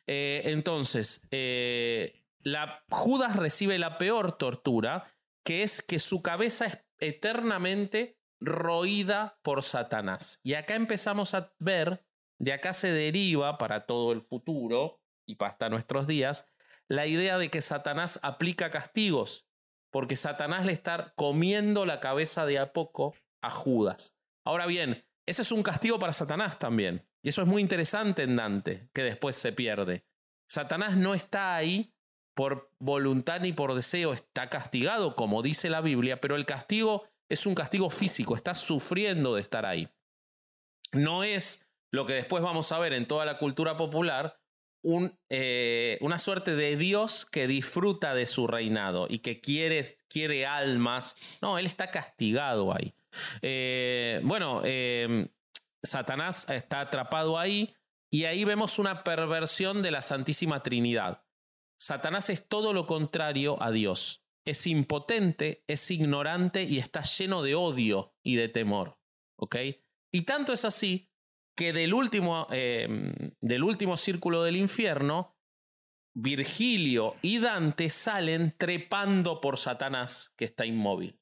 Eh, 0.06 0.42
entonces, 0.46 1.26
eh, 1.30 2.24
la, 2.40 2.84
Judas 2.90 3.36
recibe 3.36 3.78
la 3.78 3.98
peor 3.98 4.36
tortura, 4.38 5.12
que 5.44 5.62
es 5.62 5.82
que 5.82 5.98
su 5.98 6.22
cabeza 6.22 6.66
es 6.66 6.78
eternamente 6.98 8.18
roída 8.40 9.38
por 9.42 9.62
Satanás. 9.62 10.40
Y 10.42 10.54
acá 10.54 10.74
empezamos 10.74 11.34
a 11.34 11.52
ver, 11.58 12.04
de 12.38 12.52
acá 12.52 12.72
se 12.72 12.90
deriva 12.90 13.58
para 13.58 13.86
todo 13.86 14.12
el 14.12 14.22
futuro 14.22 15.00
y 15.26 15.36
hasta 15.40 15.68
nuestros 15.68 16.06
días, 16.06 16.46
la 16.88 17.06
idea 17.06 17.38
de 17.38 17.50
que 17.50 17.60
Satanás 17.60 18.18
aplica 18.22 18.70
castigos, 18.70 19.49
porque 19.90 20.16
Satanás 20.16 20.66
le 20.66 20.72
está 20.72 21.12
comiendo 21.16 21.84
la 21.84 22.00
cabeza 22.00 22.46
de 22.46 22.58
a 22.58 22.72
poco 22.72 23.14
a 23.42 23.50
Judas. 23.50 24.16
Ahora 24.44 24.66
bien, 24.66 25.04
ese 25.26 25.42
es 25.42 25.52
un 25.52 25.62
castigo 25.62 25.98
para 25.98 26.12
Satanás 26.12 26.58
también. 26.58 27.06
Y 27.22 27.28
eso 27.28 27.42
es 27.42 27.48
muy 27.48 27.60
interesante 27.60 28.22
en 28.22 28.36
Dante, 28.36 28.88
que 28.94 29.02
después 29.02 29.36
se 29.36 29.52
pierde. 29.52 30.04
Satanás 30.48 30.96
no 30.96 31.14
está 31.14 31.54
ahí 31.54 31.94
por 32.34 32.72
voluntad 32.80 33.40
ni 33.40 33.52
por 33.52 33.74
deseo, 33.74 34.12
está 34.12 34.48
castigado, 34.48 35.14
como 35.14 35.42
dice 35.42 35.68
la 35.68 35.80
Biblia, 35.80 36.20
pero 36.20 36.36
el 36.36 36.46
castigo 36.46 37.06
es 37.28 37.46
un 37.46 37.54
castigo 37.54 37.90
físico, 37.90 38.34
está 38.34 38.54
sufriendo 38.54 39.34
de 39.34 39.42
estar 39.42 39.66
ahí. 39.66 39.88
No 40.92 41.22
es 41.22 41.68
lo 41.92 42.06
que 42.06 42.14
después 42.14 42.42
vamos 42.42 42.72
a 42.72 42.78
ver 42.78 42.92
en 42.92 43.06
toda 43.06 43.24
la 43.24 43.38
cultura 43.38 43.76
popular, 43.76 44.39
eh, 45.28 45.98
una 46.00 46.18
suerte 46.18 46.56
de 46.56 46.76
Dios 46.76 47.26
que 47.26 47.46
disfruta 47.46 48.14
de 48.14 48.26
su 48.26 48.46
reinado 48.46 49.06
y 49.08 49.18
que 49.18 49.40
quiere, 49.40 49.84
quiere 50.08 50.46
almas. 50.46 51.16
No, 51.42 51.58
él 51.58 51.66
está 51.66 51.90
castigado 51.90 52.74
ahí. 52.74 52.94
Eh, 53.42 54.20
bueno, 54.24 54.62
eh, 54.64 55.28
Satanás 55.82 56.48
está 56.48 56.80
atrapado 56.80 57.38
ahí 57.38 57.74
y 58.10 58.24
ahí 58.24 58.44
vemos 58.44 58.78
una 58.78 59.04
perversión 59.04 59.82
de 59.82 59.90
la 59.90 60.02
Santísima 60.02 60.62
Trinidad. 60.62 61.22
Satanás 61.78 62.30
es 62.30 62.48
todo 62.48 62.72
lo 62.72 62.86
contrario 62.86 63.62
a 63.62 63.70
Dios. 63.70 64.22
Es 64.44 64.66
impotente, 64.66 65.64
es 65.66 65.90
ignorante 65.90 66.62
y 66.64 66.78
está 66.78 67.02
lleno 67.02 67.42
de 67.42 67.54
odio 67.54 68.14
y 68.22 68.36
de 68.36 68.48
temor. 68.48 68.98
¿Ok? 69.36 69.56
Y 70.12 70.22
tanto 70.22 70.52
es 70.52 70.64
así 70.64 71.09
que 71.60 71.74
del 71.74 71.92
último, 71.92 72.46
em, 72.50 73.12
del 73.42 73.62
último 73.62 73.98
círculo 73.98 74.42
del 74.42 74.56
infierno, 74.56 75.36
Virgilio 76.16 77.16
y 77.20 77.38
Dante 77.38 77.90
salen 77.90 78.54
trepando 78.56 79.42
por 79.42 79.58
Satanás 79.58 80.32
que 80.38 80.46
está 80.46 80.64
inmóvil. 80.64 81.20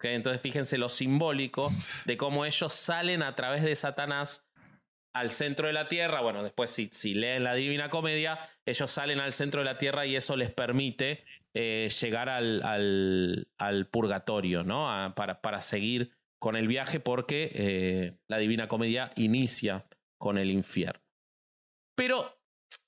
Entonces 0.00 0.40
fíjense 0.40 0.78
lo 0.78 0.88
simbólico 0.88 1.72
de 2.06 2.16
cómo 2.16 2.44
ellos 2.44 2.72
salen 2.72 3.20
a 3.24 3.34
través 3.34 3.64
de 3.64 3.74
Satanás 3.74 4.48
al 5.12 5.32
centro 5.32 5.66
de 5.66 5.72
la 5.72 5.88
tierra. 5.88 6.20
Bueno, 6.20 6.44
después 6.44 6.70
si, 6.70 6.86
si 6.92 7.14
leen 7.14 7.42
la 7.42 7.54
Divina 7.54 7.90
Comedia, 7.90 8.38
ellos 8.64 8.88
salen 8.88 9.18
al 9.18 9.32
centro 9.32 9.62
de 9.62 9.64
la 9.64 9.76
tierra 9.76 10.06
y 10.06 10.14
eso 10.14 10.36
les 10.36 10.52
permite 10.52 11.24
eh, 11.52 11.88
llegar 12.00 12.28
al, 12.28 13.48
al, 13.58 13.86
purgatorio, 13.90 14.62
¿no? 14.62 15.12
para, 15.16 15.40
para, 15.40 15.60
seguir 15.60 16.12
con 16.38 16.56
el 16.56 16.68
viaje 16.68 17.00
porque 17.00 17.50
eh, 17.54 18.18
la 18.28 18.38
Divina 18.38 18.68
Comedia 18.68 19.12
inicia 19.16 19.86
con 20.18 20.38
el 20.38 20.50
infierno. 20.50 21.02
Pero 21.96 22.38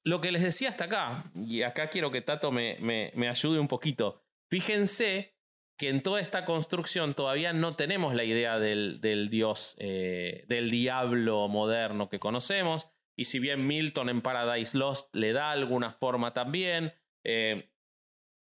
lo 0.05 0.21
que 0.21 0.33
les 0.33 0.43
decía 0.43 0.69
hasta 0.69 0.85
acá, 0.85 1.31
y 1.35 1.63
acá 1.63 1.89
quiero 1.89 2.11
que 2.11 2.23
Tato 2.23 2.53
me, 2.53 3.13
ayude 3.29 3.59
un 3.59 3.69
poquito, 3.69 4.23
fíjense 4.51 5.37
que 5.77 5.89
en 5.89 6.03
toda 6.03 6.21
esta 6.21 6.45
construcción 6.45 7.15
todavía 7.15 7.53
no 7.53 7.75
tenemos 7.75 8.15
la 8.15 8.25
idea 8.25 8.59
del, 8.59 9.01
del 9.01 9.31
dios, 9.31 9.77
eh, 9.79 10.45
del 10.49 10.71
diablo 10.71 11.49
moderno 11.49 12.09
que 12.09 12.19
conocemos. 12.19 12.89
Y 13.17 13.25
si 13.25 13.39
bien 13.39 13.67
Milton 13.67 14.09
en 14.09 14.21
Paradise 14.21 14.77
Lost 14.77 15.15
le 15.15 15.33
da 15.33 15.51
alguna 15.51 15.93
forma 15.93 16.33
también, 16.33 16.93
eh, 17.25 17.71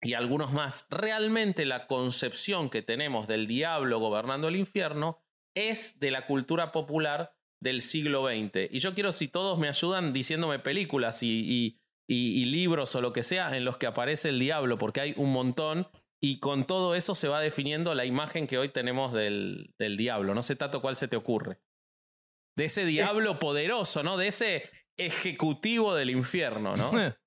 y 0.02 0.14
algunos 0.14 0.54
más, 0.54 0.88
realmente 0.90 1.66
la 1.66 1.88
concepción 1.88 2.70
que 2.70 2.82
tenemos 2.82 3.28
del 3.28 3.48
diablo 3.48 4.00
gobernando 4.00 4.48
el 4.48 4.56
infierno 4.56 5.20
es 5.56 6.00
de 6.00 6.12
la 6.12 6.28
cultura 6.28 6.72
popular 6.72 7.34
del 7.60 7.82
siglo 7.82 8.28
XX. 8.28 8.70
Y 8.72 8.80
yo 8.80 8.94
quiero 8.94 9.12
si 9.12 9.28
todos 9.28 9.58
me 9.58 9.68
ayudan 9.68 10.14
diciéndome 10.14 10.60
películas 10.60 11.24
y, 11.24 11.80
y 12.08 12.46
libros 12.46 12.96
o 12.96 13.02
lo 13.02 13.12
que 13.12 13.24
sea 13.24 13.56
en 13.58 13.66
los 13.66 13.78
que 13.78 13.88
aparece 13.88 14.30
el 14.30 14.40
diablo, 14.40 14.78
porque 14.78 15.02
hay 15.02 15.14
un 15.18 15.32
montón 15.32 15.88
y 16.22 16.40
con 16.40 16.66
todo 16.66 16.96
eso 16.96 17.16
se 17.16 17.28
va 17.28 17.42
definiendo 17.42 17.94
la 17.94 18.06
imagen 18.06 18.48
que 18.48 18.58
hoy 18.58 18.70
tenemos 18.70 19.14
del, 19.14 19.74
del 19.78 19.98
diablo. 19.98 20.34
No 20.34 20.42
sé, 20.44 20.56
Tato, 20.56 20.82
cuál 20.82 20.96
se 20.96 21.08
te 21.08 21.16
ocurre. 21.16 21.60
De 22.56 22.66
ese 22.66 22.86
diablo 22.86 23.40
poderoso, 23.40 24.02
¿no? 24.02 24.18
De 24.18 24.28
ese 24.28 24.70
ejecutivo 24.98 25.94
del 25.94 26.10
infierno, 26.10 26.76
¿no? 26.76 26.92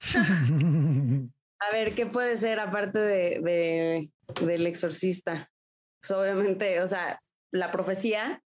A 1.58 1.72
ver, 1.72 1.94
¿qué 1.94 2.06
puede 2.06 2.36
ser 2.36 2.60
aparte 2.60 2.98
de, 2.98 4.10
del 4.40 4.66
exorcista? 4.66 5.50
Pues 6.00 6.10
obviamente, 6.10 6.80
o 6.82 6.86
sea, 6.86 7.20
la 7.52 7.70
profecía, 7.70 8.42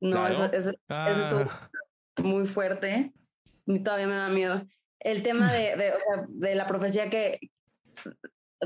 no, 0.00 0.26
eso, 0.26 0.44
estuvo 0.52 1.40
ah. 1.48 1.70
muy 2.18 2.46
fuerte. 2.46 3.12
Y 3.66 3.80
todavía 3.80 4.06
me 4.06 4.16
da 4.16 4.28
miedo. 4.28 4.66
El 5.00 5.22
tema 5.22 5.52
de, 5.52 5.76
de, 5.76 5.92
de 6.28 6.54
la 6.54 6.66
profecía 6.66 7.08
que 7.08 7.38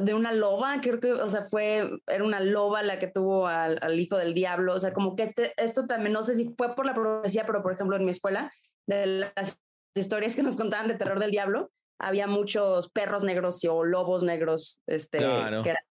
de 0.00 0.14
una 0.14 0.32
loba, 0.32 0.80
creo 0.80 1.00
que, 1.00 1.12
o 1.12 1.28
sea, 1.28 1.44
fue, 1.44 1.90
era 2.06 2.24
una 2.24 2.40
loba 2.40 2.82
la 2.82 2.98
que 2.98 3.08
tuvo 3.08 3.46
al, 3.46 3.98
hijo 3.98 4.16
del 4.16 4.34
diablo, 4.34 4.74
o 4.74 4.78
sea, 4.78 4.92
como 4.92 5.16
que 5.16 5.24
este, 5.24 5.52
esto 5.56 5.86
también, 5.86 6.12
no 6.12 6.22
sé 6.22 6.34
si 6.34 6.54
fue 6.56 6.74
por 6.74 6.86
la 6.86 6.94
profecía, 6.94 7.46
pero 7.46 7.62
por 7.62 7.72
ejemplo 7.72 7.96
en 7.96 8.04
mi 8.04 8.10
escuela, 8.10 8.52
de 8.86 9.06
las 9.36 9.60
historias 9.94 10.36
que 10.36 10.42
nos 10.42 10.56
contaban 10.56 10.88
de 10.88 10.94
terror 10.94 11.18
del 11.18 11.30
diablo, 11.30 11.70
había 11.98 12.26
muchos 12.26 12.88
perros 12.90 13.24
negros 13.24 13.64
o 13.64 13.84
lobos 13.84 14.22
negros, 14.22 14.80
este, 14.86 15.18
que 15.18 15.24
eran 15.24 15.84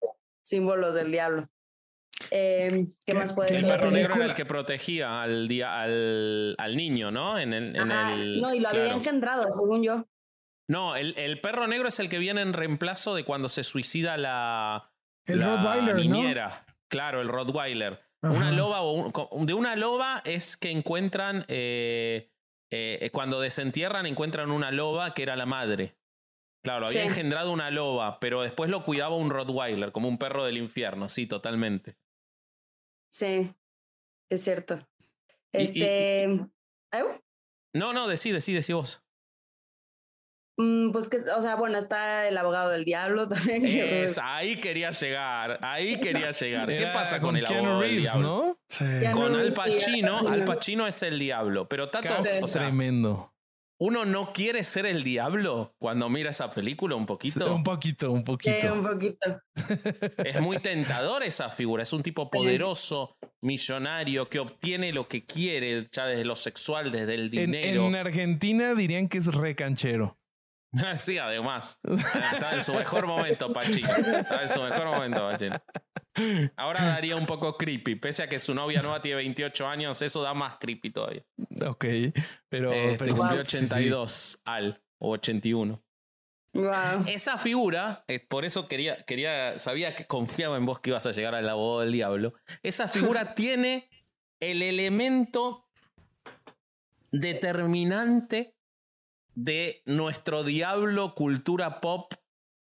símbolos 0.43 0.95
del 0.95 1.11
diablo. 1.11 1.49
Em, 2.31 2.87
¿Qué, 3.05 3.15
más 3.15 3.33
puede 3.33 3.59
ser? 3.59 3.71
El 3.71 3.77
perro 3.77 3.91
negro 3.91 4.15
era 4.15 4.25
el 4.27 4.35
que 4.35 4.45
protegía 4.45 5.23
al, 5.23 5.49
al, 5.63 6.55
al 6.59 6.77
niño, 6.77 7.11
¿no? 7.11 7.39
En 7.39 7.53
el, 7.53 7.77
en 7.77 7.91
el 7.91 8.41
no, 8.41 8.55
y 8.55 8.61
lo 8.61 8.69
había 8.69 8.93
engendrado, 8.93 9.51
según 9.51 9.83
yo. 9.83 10.07
No, 10.69 10.97
el, 10.97 11.15
el, 11.19 11.41
perro 11.41 11.67
negro 11.67 11.89
es 11.89 11.99
el 12.01 12.09
que 12.09 12.19
viene 12.19 12.41
en 12.41 12.53
reemplazo 12.53 13.15
de 13.15 13.25
cuando 13.25 13.49
se 13.49 13.65
suicida 13.65 14.17
la. 14.17 14.93
El 15.27 15.43
Rottweiler, 15.43 15.97
niñera. 15.97 16.65
¿no? 16.67 16.75
Claro, 16.89 17.21
el 17.21 17.29
Rottweiler. 17.29 18.01
Una 18.23 18.53
loba 18.53 18.83
o 18.83 19.45
de 19.45 19.53
una 19.53 19.77
loba 19.77 20.23
es 20.25 20.57
que 20.57 20.71
encuentran. 20.71 21.45
Eh, 21.49 22.31
eh, 22.75 23.11
cuando 23.11 23.41
desentierran, 23.41 24.07
encuentran 24.07 24.51
una 24.51 24.71
loba 24.71 25.15
que 25.15 25.23
era 25.23 25.37
la 25.37 25.47
madre. 25.47 25.97
Claro, 26.63 26.87
había 26.87 27.05
engendrado 27.05 27.53
una 27.53 27.71
loba, 27.71 28.19
pero 28.21 28.41
después 28.41 28.71
lo 28.71 28.83
cuidaba 28.83 29.17
un 29.17 29.29
Rottweiler, 29.29 29.93
como 29.93 30.09
un 30.09 30.17
perro 30.17 30.45
del 30.45 30.57
infierno, 30.57 31.11
sí, 31.11 31.27
totalmente. 31.27 31.97
Sí, 33.11 33.55
es 34.31 34.43
cierto. 34.43 34.87
Este. 35.53 36.49
No, 37.75 37.93
no, 37.93 38.09
decí, 38.09 38.33
decí, 38.33 38.55
decí 38.55 38.73
vos. 38.73 39.04
Mm, 40.57 40.93
pues 40.93 41.09
que, 41.09 41.17
o 41.37 41.41
sea, 41.41 41.57
bueno, 41.57 41.79
está 41.79 42.29
el 42.29 42.39
abogado 42.39 42.71
del 42.71 42.85
diablo 42.85 43.29
también. 43.29 43.65
Es, 43.65 44.19
ahí 44.23 44.57
quería 44.57 44.91
llegar, 44.91 45.59
ahí 45.63 45.99
quería 45.99 46.31
llegar. 46.31 46.69
¿Qué 46.69 46.87
pasa 46.95 47.21
con, 47.21 47.37
el 47.37 47.47
abogado 47.47 47.81
del 47.81 48.03
diablo? 48.03 48.59
¿no? 48.79 49.13
Con 49.13 49.35
Al 49.35 49.53
Pacino, 49.53 50.17
Al 50.29 50.45
Pacino 50.45 50.87
es 50.87 51.03
el 51.03 51.19
diablo, 51.19 51.69
pero 51.69 51.91
Tato, 51.91 52.15
o 52.41 52.47
tremendo. 52.47 53.31
Uno 53.81 54.05
no 54.05 54.33
quiere 54.33 54.63
ser 54.63 54.87
el 54.87 55.03
diablo 55.03 55.75
cuando 55.79 56.09
mira 56.09 56.31
esa 56.31 56.51
película 56.53 56.95
un 56.95 57.07
poquito. 57.07 57.53
Un 57.53 57.65
poquito, 57.65 58.13
un 58.13 58.23
poquito. 58.23 58.57
Sí, 58.61 58.67
un 58.69 58.83
poquito. 58.83 59.43
Es 60.25 60.41
muy 60.41 60.59
tentador 60.59 61.25
esa 61.25 61.51
figura. 61.51 61.83
Es 61.83 61.93
un 61.93 62.03
tipo 62.03 62.31
poderoso, 62.31 63.17
millonario, 63.43 64.29
que 64.29 64.39
obtiene 64.39 64.93
lo 64.93 65.09
que 65.09 65.25
quiere, 65.25 65.85
ya 65.91 66.07
desde 66.07 66.25
lo 66.25 66.37
sexual, 66.37 66.93
desde 66.93 67.15
el 67.15 67.31
dinero. 67.31 67.89
en 67.89 67.97
Argentina 67.97 68.75
dirían 68.75 69.09
que 69.09 69.19
es 69.19 69.27
recanchero. 69.35 70.17
sí, 70.99 71.19
además. 71.19 71.81
Está 71.83 72.55
en 72.55 72.63
su 72.63 72.75
mejor 72.75 73.07
momento, 73.07 73.53
Pachino. 73.53 73.89
Está 73.89 74.43
en 74.43 74.49
su 74.49 74.63
mejor 74.63 74.87
momento, 74.87 75.21
Pachino. 75.21 75.57
Ahora 76.57 76.85
daría 76.85 77.17
un 77.17 77.27
poco 77.27 77.57
creepy. 77.57 77.97
Pese 77.97 78.23
a 78.23 78.29
que 78.29 78.39
su 78.39 78.55
novia 78.55 78.81
nueva 78.83 79.03
tiene 79.03 79.17
28 79.17 79.67
años, 79.67 80.01
eso 80.03 80.23
da 80.23 80.35
más 80.35 80.59
creepy 80.59 80.91
todavía. 80.91 81.25
Ok, 81.67 81.85
pero. 82.49 82.73
Este, 82.73 83.13
82 83.13 84.41
al 84.45 84.83
o 84.99 85.11
81. 85.11 85.83
Esa 87.07 87.37
figura, 87.37 88.05
eh, 88.07 88.21
por 88.21 88.45
eso 88.45 88.69
quería, 88.69 89.05
quería, 89.05 89.59
sabía 89.59 89.97
que 89.97 90.07
confiaba 90.07 90.57
en 90.57 90.65
vos 90.65 90.79
que 90.79 90.91
ibas 90.91 91.05
a 91.05 91.11
llegar 91.11 91.35
al 91.35 91.49
abogado 91.49 91.81
del 91.81 91.93
diablo. 91.93 92.35
Esa 92.63 92.87
figura 92.87 93.35
tiene 93.35 93.91
el 94.39 94.63
elemento 94.63 95.69
determinante 97.11 98.54
de 99.35 99.83
nuestro 99.87 100.45
diablo 100.45 101.15
cultura 101.15 101.81
pop 101.81 102.13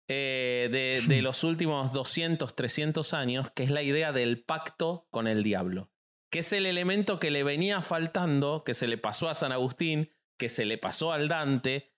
eh, 0.07 0.69
de, 0.71 1.01
de, 1.07 1.21
los 1.21 1.43
últimos 1.43 1.93
200, 1.93 2.55
300 2.55 3.13
años, 3.13 3.51
que 3.51 3.63
es 3.63 3.71
la 3.71 3.83
idea 3.83 4.11
del 4.11 4.43
pacto 4.43 5.07
con 5.11 5.27
el 5.27 5.43
diablo, 5.43 5.91
que 6.31 6.39
es 6.39 6.53
el 6.53 6.65
elemento 6.65 7.19
que 7.19 7.31
le 7.31 7.43
venía 7.43 7.81
faltando, 7.81 8.63
que 8.63 8.73
se 8.73 8.87
le 8.87 8.97
pasó 8.97 9.29
a 9.29 9.33
San 9.33 9.51
Agustín, 9.51 10.09
que 10.37 10.49
se 10.49 10.65
le 10.65 10.77
pasó 10.77 11.11
al 11.11 11.27
Dante, 11.27 11.91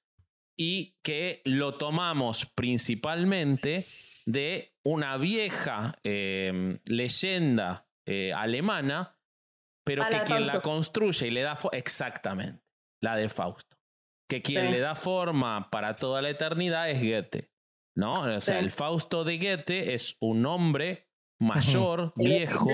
y 0.57 0.97
que 1.01 1.41
lo 1.45 1.75
tomamos 1.75 2.45
principalmente 2.45 3.87
de 4.25 4.75
una 4.83 5.17
vieja 5.17 5.97
em, 6.03 6.79
leyenda 6.85 7.87
eh, 8.05 8.33
alemana, 8.33 9.17
pero 9.83 10.03
que 10.07 10.19
quien 10.25 10.45
la 10.45 10.61
construye 10.61 11.27
y 11.27 11.31
le 11.31 11.41
da... 11.41 11.57
Exactamente, 11.71 12.63
la 12.99 13.15
de 13.15 13.29
Fausto 13.29 13.70
que 14.31 14.41
quien 14.41 14.71
le 14.71 14.79
da 14.79 14.95
forma 14.95 15.69
para 15.69 15.97
toda 15.97 16.21
la 16.21 16.29
eternidad 16.29 16.89
es 16.89 17.01
Goethe. 17.01 17.51
¿No? 17.95 18.21
O 18.21 18.39
sea, 18.39 18.59
el 18.59 18.71
Fausto 18.71 19.25
de 19.25 19.37
Goethe 19.37 19.93
es 19.93 20.15
un 20.21 20.45
hombre 20.45 21.09
mayor, 21.37 22.13
viejo. 22.15 22.65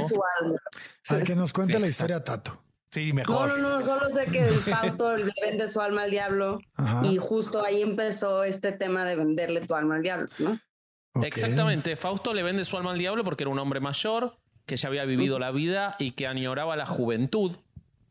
Al 1.09 1.23
que 1.23 1.35
nos 1.35 1.53
cuente 1.53 1.79
la 1.79 1.87
historia 1.87 2.23
Tato. 2.23 2.63
Sí, 2.91 3.11
mejor. 3.11 3.49
No, 3.49 3.57
no, 3.57 3.79
no, 3.79 3.83
solo 3.83 4.07
sé 4.11 4.27
que 4.27 4.47
el 4.47 4.53
Fausto 4.53 5.17
le 5.17 5.33
vende 5.41 5.67
su 5.67 5.81
alma 5.81 6.03
al 6.03 6.11
diablo 6.11 6.59
y 7.05 7.17
justo 7.17 7.65
ahí 7.65 7.81
empezó 7.81 8.43
este 8.43 8.71
tema 8.71 9.03
de 9.03 9.15
venderle 9.15 9.61
tu 9.61 9.73
alma 9.73 9.95
al 9.95 10.03
diablo, 10.03 10.27
¿no? 10.37 10.59
Exactamente, 11.23 11.95
Fausto 11.95 12.35
le 12.35 12.43
vende 12.43 12.65
su 12.65 12.77
alma 12.77 12.91
al 12.91 12.99
diablo 12.99 13.23
porque 13.23 13.45
era 13.45 13.49
un 13.49 13.57
hombre 13.57 13.79
mayor 13.79 14.37
que 14.67 14.77
ya 14.77 14.89
había 14.89 15.05
vivido 15.05 15.39
la 15.39 15.49
vida 15.49 15.95
y 15.97 16.11
que 16.11 16.27
añoraba 16.27 16.75
la 16.75 16.85
juventud 16.85 17.57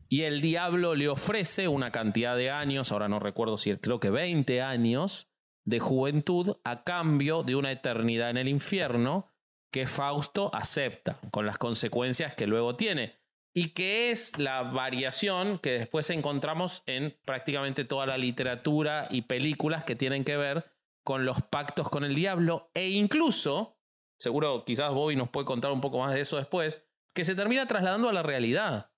y 0.09 0.23
el 0.23 0.41
diablo 0.41 0.95
le 0.95 1.09
ofrece 1.09 1.69
una 1.69 1.91
cantidad 1.91 2.37
de 2.37 2.51
años, 2.51 2.93
ahora 2.93 3.09
no 3.09 3.19
recuerdo 3.19 3.59
si 3.59 3.74
creo 3.77 4.01
que 4.01 4.11
20 4.11 4.62
años 4.62 5.28
de 5.65 5.81
juventud 5.81 6.57
a 6.65 6.85
cambio 6.85 7.43
de 7.43 7.57
una 7.57 7.73
eternidad 7.73 8.31
en 8.31 8.37
el 8.37 8.49
infierno 8.49 9.33
que 9.73 9.87
Fausto 9.87 10.51
acepta, 10.55 11.19
con 11.31 11.45
las 11.45 11.59
consecuencias 11.59 12.35
que 12.35 12.47
luego 12.47 12.77
tiene. 12.77 13.16
Y 13.53 13.70
que 13.70 14.11
es 14.11 14.39
la 14.39 14.62
variación 14.62 15.59
que 15.59 15.73
después 15.73 16.09
encontramos 16.11 16.83
en 16.87 17.16
prácticamente 17.24 17.85
toda 17.85 18.07
la 18.07 18.19
literatura 18.19 19.09
y 19.11 19.23
películas 19.23 19.83
que 19.83 19.97
tienen 19.97 20.24
que 20.24 20.37
ver 20.37 20.66
con 21.03 21.24
los 21.24 21.43
pactos 21.43 21.89
con 21.89 22.05
el 22.05 22.15
diablo 22.15 22.70
e 22.74 22.89
incluso, 22.91 23.78
seguro 24.19 24.65
quizás 24.65 24.93
Bobby 24.93 25.16
nos 25.16 25.31
puede 25.31 25.47
contar 25.47 25.73
un 25.73 25.81
poco 25.81 25.99
más 25.99 26.15
de 26.15 26.20
eso 26.20 26.37
después, 26.37 26.85
que 27.15 27.24
se 27.24 27.35
termina 27.35 27.66
trasladando 27.66 28.09
a 28.09 28.12
la 28.12 28.23
realidad. 28.23 28.91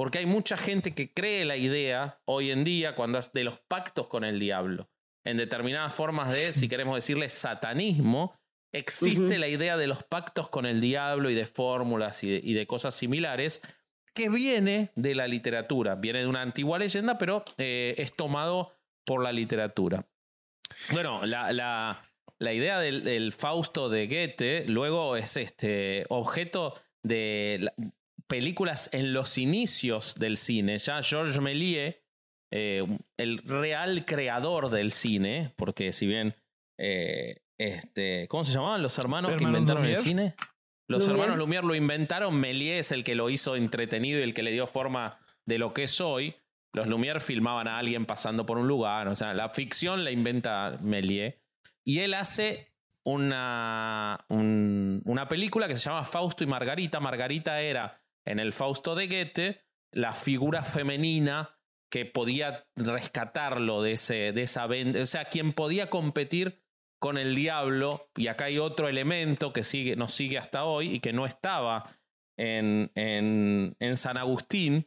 Porque 0.00 0.16
hay 0.16 0.24
mucha 0.24 0.56
gente 0.56 0.94
que 0.94 1.12
cree 1.12 1.44
la 1.44 1.58
idea 1.58 2.22
hoy 2.24 2.50
en 2.50 2.64
día 2.64 2.94
cuando 2.94 3.20
de 3.34 3.44
los 3.44 3.60
pactos 3.60 4.06
con 4.06 4.24
el 4.24 4.40
diablo. 4.40 4.88
En 5.26 5.36
determinadas 5.36 5.92
formas 5.92 6.32
de, 6.32 6.54
si 6.54 6.70
queremos 6.70 6.94
decirle, 6.94 7.28
satanismo, 7.28 8.34
existe 8.72 9.38
la 9.38 9.46
idea 9.46 9.76
de 9.76 9.86
los 9.86 10.02
pactos 10.02 10.48
con 10.48 10.64
el 10.64 10.80
diablo 10.80 11.28
y 11.28 11.34
de 11.34 11.44
fórmulas 11.44 12.24
y 12.24 12.54
de, 12.54 12.66
cosas 12.66 12.94
similares 12.94 13.60
que 14.14 14.30
viene 14.30 14.90
de 14.94 15.14
la 15.14 15.28
literatura, 15.28 15.96
viene 15.96 16.20
de 16.20 16.28
una 16.28 16.40
antigua 16.40 16.78
leyenda, 16.78 17.18
pero 17.18 17.44
eh, 17.58 17.94
es 17.98 18.16
tomado 18.16 18.72
por 19.04 19.22
la 19.22 19.32
literatura. 19.32 20.06
Bueno, 20.92 21.26
la, 21.26 21.52
la, 21.52 22.02
la 22.38 22.52
idea 22.54 22.80
del, 22.80 23.34
Fausto 23.34 23.90
de 23.90 24.06
Goethe 24.06 24.64
luego 24.66 25.16
es 25.16 25.36
este 25.36 26.06
objeto 26.08 26.80
de 27.02 27.70
películas 28.30 28.88
en 28.92 29.12
los 29.12 29.36
inicios 29.36 30.14
del 30.14 30.38
cine. 30.38 30.78
Ya 30.78 31.02
Georges 31.02 31.40
Méliès, 31.40 31.96
eh, 32.52 32.86
el 33.18 33.38
real 33.38 34.06
creador 34.06 34.70
del 34.70 34.92
cine, 34.92 35.52
porque 35.56 35.92
si 35.92 36.06
bien 36.06 36.36
eh, 36.78 37.42
este, 37.58 38.26
¿cómo 38.28 38.42
se 38.42 38.54
llamaban 38.54 38.82
los 38.82 38.96
hermanos, 38.98 39.34
que 39.36 39.44
inventaron 39.44 39.84
el 39.84 39.96
cine? 39.96 40.34
Los 40.88 41.06
hermanos 41.06 41.36
Lumière 41.36 41.62
lo 41.62 41.74
inventaron, 41.74 42.34
Méliès 42.34 42.78
es 42.78 42.92
el 42.92 43.04
que 43.04 43.14
lo 43.14 43.28
hizo 43.28 43.54
entretenido 43.54 44.18
y 44.18 44.22
el 44.22 44.32
que 44.32 44.42
le 44.42 44.50
dio 44.50 44.66
forma 44.66 45.20
de 45.44 45.58
lo 45.58 45.74
que 45.74 45.82
es 45.82 46.00
hoy. 46.00 46.34
Los 46.72 46.86
Lumière 46.86 47.20
filmaban 47.20 47.68
a 47.68 47.78
alguien 47.78 48.06
pasando 48.06 48.46
por 48.46 48.56
un 48.56 48.66
lugar, 48.66 49.08
o 49.08 49.14
sea, 49.14 49.34
la 49.34 49.50
ficción 49.50 50.04
la 50.04 50.10
inventa 50.10 50.78
Méliès. 50.80 51.34
Y 51.84 52.00
él 52.00 52.14
hace 52.14 52.72
una, 53.04 54.24
una 54.28 55.28
película 55.28 55.68
que 55.68 55.76
se 55.76 55.90
llama 55.90 56.04
Fausto 56.04 56.44
y 56.44 56.46
Margarita. 56.46 56.98
Margarita 56.98 57.60
era, 57.60 57.99
en 58.24 58.38
el 58.38 58.52
Fausto 58.52 58.94
de 58.94 59.06
Goethe, 59.06 59.64
la 59.92 60.12
figura 60.12 60.62
femenina 60.62 61.58
que 61.90 62.04
podía 62.06 62.66
rescatarlo 62.76 63.82
de, 63.82 63.92
ese, 63.92 64.32
de 64.32 64.42
esa... 64.42 64.66
O 64.66 65.06
sea, 65.06 65.24
quien 65.24 65.52
podía 65.52 65.90
competir 65.90 66.62
con 67.00 67.18
el 67.18 67.34
diablo, 67.34 68.10
y 68.14 68.28
acá 68.28 68.44
hay 68.44 68.58
otro 68.58 68.88
elemento 68.88 69.52
que 69.52 69.64
sigue, 69.64 69.96
nos 69.96 70.12
sigue 70.12 70.38
hasta 70.38 70.64
hoy 70.64 70.96
y 70.96 71.00
que 71.00 71.12
no 71.12 71.24
estaba 71.24 71.98
en, 72.38 72.92
en, 72.94 73.74
en 73.80 73.96
San 73.96 74.18
Agustín, 74.18 74.86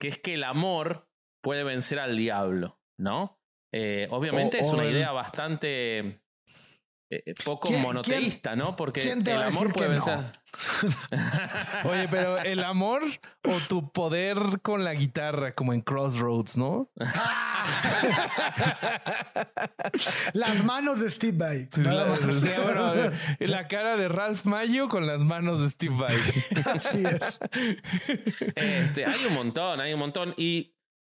que 0.00 0.08
es 0.08 0.18
que 0.18 0.34
el 0.34 0.44
amor 0.44 1.08
puede 1.42 1.62
vencer 1.62 1.98
al 1.98 2.16
diablo, 2.16 2.80
¿no? 2.98 3.38
Eh, 3.72 4.08
obviamente 4.10 4.58
es 4.58 4.72
una 4.72 4.84
idea 4.84 5.12
bastante 5.12 6.21
eh, 7.12 7.22
eh, 7.26 7.34
poco 7.44 7.70
monoteísta, 7.70 8.56
¿no? 8.56 8.74
Porque 8.74 9.00
el 9.00 9.42
amor 9.42 9.70
puede 9.70 9.88
vencer. 9.88 10.18
Oye, 11.84 12.08
pero 12.08 12.38
el 12.38 12.64
amor 12.64 13.02
o 13.44 13.58
tu 13.68 13.92
poder 13.92 14.38
con 14.62 14.82
la 14.82 14.94
guitarra, 14.94 15.54
como 15.54 15.74
en 15.74 15.82
Crossroads, 15.82 16.56
¿no? 16.56 16.90
las 20.32 20.64
manos 20.64 21.00
de 21.00 21.10
Steve 21.10 21.36
Vai. 21.36 21.68
la, 23.40 23.68
cara 23.68 23.98
de 23.98 24.08
Ralph 24.08 24.46
Mayo 24.46 24.88
con 24.88 25.06
las 25.06 25.22
manos 25.22 25.60
de 25.60 25.68
Steve 25.68 25.94
Vai. 25.94 26.16
Así 26.64 27.04
es. 27.04 27.40
Este, 28.54 29.04
hay 29.04 29.26
un 29.26 29.34
montón, 29.34 29.82
hay 29.82 29.92
un 29.92 29.98
montón. 29.98 30.32
Y 30.38 30.72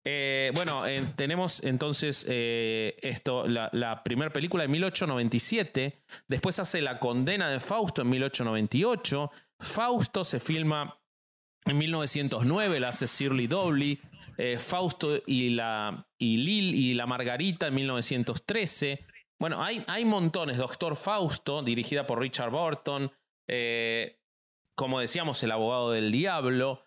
eh, 0.05 0.51
bueno, 0.53 0.83
tenemos 1.15 1.63
entonces 1.63 2.25
eh, 2.27 2.97
esto, 3.01 3.47
la, 3.47 4.01
primera 4.03 4.31
película 4.31 4.63
de 4.63 4.67
1897, 4.67 6.03
después 6.27 6.59
hace 6.59 6.81
La 6.81 6.99
condena 6.99 7.49
de 7.49 7.59
Fausto 7.61 8.01
en 8.01 8.09
1898, 8.09 9.31
Fausto 9.59 10.23
se 10.25 10.41
filma 10.41 10.99
en 11.65 11.77
1909, 11.77 12.79
la 12.81 12.89
hace 12.89 13.05
Shirley 13.05 13.47
Dobley, 13.47 14.01
eh, 14.37 14.57
Fausto 14.59 15.21
y 15.25 15.51
la, 15.51 16.05
y 16.17 16.35
Lil 16.37 16.75
y 16.75 16.93
la 16.93 17.05
Margarita 17.05 17.67
en 17.67 17.75
1913. 17.75 19.05
Bueno, 19.39 19.63
hay, 19.63 19.85
hay 19.87 20.03
montones, 20.03 20.57
Doctor 20.57 20.97
Fausto, 20.97 21.63
dirigida 21.63 22.05
por 22.05 22.19
Richard 22.19 22.51
Burton, 22.51 23.09
como 24.75 24.99
decíamos, 24.99 25.41
El 25.43 25.51
abogado 25.51 25.91
del 25.91 26.11
diablo. 26.11 26.83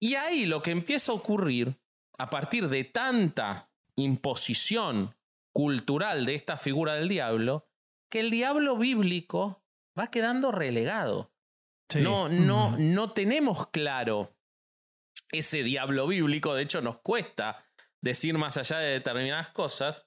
Y 0.00 0.14
ahí 0.14 0.46
lo 0.46 0.62
que 0.62 0.70
empieza 0.70 1.12
a 1.12 1.16
ocurrir 1.16 1.76
a 2.20 2.28
partir 2.28 2.68
de 2.68 2.84
tanta 2.84 3.70
imposición 3.96 5.16
cultural 5.54 6.26
de 6.26 6.34
esta 6.34 6.58
figura 6.58 6.94
del 6.94 7.08
diablo, 7.08 7.66
que 8.10 8.20
el 8.20 8.30
diablo 8.30 8.76
bíblico 8.76 9.64
va 9.98 10.10
quedando 10.10 10.52
relegado. 10.52 11.32
No, 11.94 12.28
no, 12.28 12.76
no 12.78 13.12
tenemos 13.12 13.68
claro 13.68 14.36
ese 15.32 15.62
diablo 15.62 16.06
bíblico, 16.06 16.54
de 16.54 16.62
hecho 16.62 16.82
nos 16.82 16.98
cuesta 16.98 17.64
decir 18.02 18.36
más 18.36 18.58
allá 18.58 18.78
de 18.80 18.92
determinadas 18.92 19.48
cosas, 19.48 20.06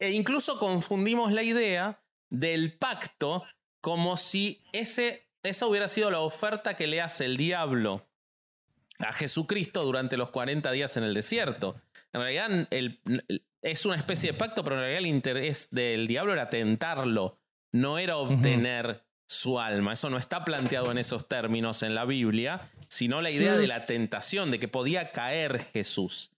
e 0.00 0.10
incluso 0.10 0.58
confundimos 0.58 1.30
la 1.30 1.44
idea 1.44 2.02
del 2.28 2.76
pacto 2.76 3.44
como 3.80 4.16
si 4.16 4.64
ese, 4.72 5.30
esa 5.44 5.68
hubiera 5.68 5.86
sido 5.86 6.10
la 6.10 6.20
oferta 6.20 6.74
que 6.74 6.88
le 6.88 7.00
hace 7.00 7.24
el 7.24 7.36
diablo 7.36 8.04
a 8.98 9.12
Jesucristo 9.12 9.84
durante 9.84 10.16
los 10.16 10.30
40 10.30 10.70
días 10.72 10.96
en 10.96 11.04
el 11.04 11.14
desierto. 11.14 11.76
En 12.12 12.20
realidad 12.20 12.68
es 13.62 13.86
una 13.86 13.96
especie 13.96 14.32
de 14.32 14.38
pacto, 14.38 14.64
pero 14.64 14.76
en 14.76 14.82
realidad 14.82 15.00
el 15.00 15.06
interés 15.06 15.68
del 15.70 16.06
diablo 16.06 16.32
era 16.32 16.48
tentarlo, 16.48 17.38
no 17.72 17.98
era 17.98 18.16
obtener 18.16 19.04
su 19.28 19.58
alma. 19.58 19.92
Eso 19.92 20.08
no 20.08 20.16
está 20.16 20.44
planteado 20.44 20.90
en 20.90 20.98
esos 20.98 21.28
términos 21.28 21.82
en 21.82 21.94
la 21.94 22.04
Biblia, 22.04 22.70
sino 22.88 23.20
la 23.20 23.30
idea 23.30 23.56
de 23.56 23.66
la 23.66 23.86
tentación, 23.86 24.50
de 24.50 24.58
que 24.58 24.68
podía 24.68 25.10
caer 25.10 25.58
Jesús. 25.58 26.32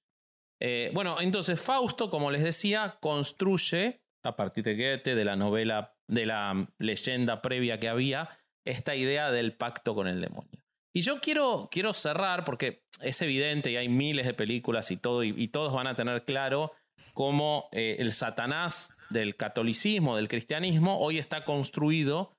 Eh, 0.60 0.90
bueno, 0.94 1.20
entonces 1.20 1.60
Fausto, 1.60 2.10
como 2.10 2.30
les 2.30 2.42
decía, 2.42 2.96
construye, 3.00 4.00
a 4.24 4.34
partir 4.36 4.64
de 4.64 4.74
Goethe, 4.74 5.14
de 5.14 5.24
la 5.24 5.36
novela, 5.36 5.94
de 6.08 6.26
la 6.26 6.68
leyenda 6.78 7.42
previa 7.42 7.78
que 7.78 7.88
había, 7.88 8.30
esta 8.64 8.96
idea 8.96 9.30
del 9.30 9.54
pacto 9.54 9.94
con 9.94 10.08
el 10.08 10.20
demonio. 10.20 10.64
Y 10.92 11.02
yo 11.02 11.20
quiero, 11.20 11.68
quiero 11.70 11.92
cerrar 11.92 12.44
porque 12.44 12.82
es 13.00 13.20
evidente 13.22 13.70
y 13.70 13.76
hay 13.76 13.88
miles 13.88 14.26
de 14.26 14.34
películas 14.34 14.90
y 14.90 14.96
todo, 14.96 15.22
y, 15.22 15.48
todos 15.48 15.72
van 15.72 15.86
a 15.86 15.94
tener 15.94 16.24
claro 16.24 16.72
cómo 17.14 17.68
eh, 17.72 17.96
el 17.98 18.12
Satanás 18.12 18.96
del 19.10 19.36
catolicismo, 19.36 20.16
del 20.16 20.28
cristianismo, 20.28 20.98
hoy 20.98 21.18
está 21.18 21.44
construido 21.44 22.36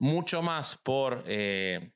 mucho 0.00 0.42
más 0.42 0.76
por 0.76 1.24
eh, 1.26 1.92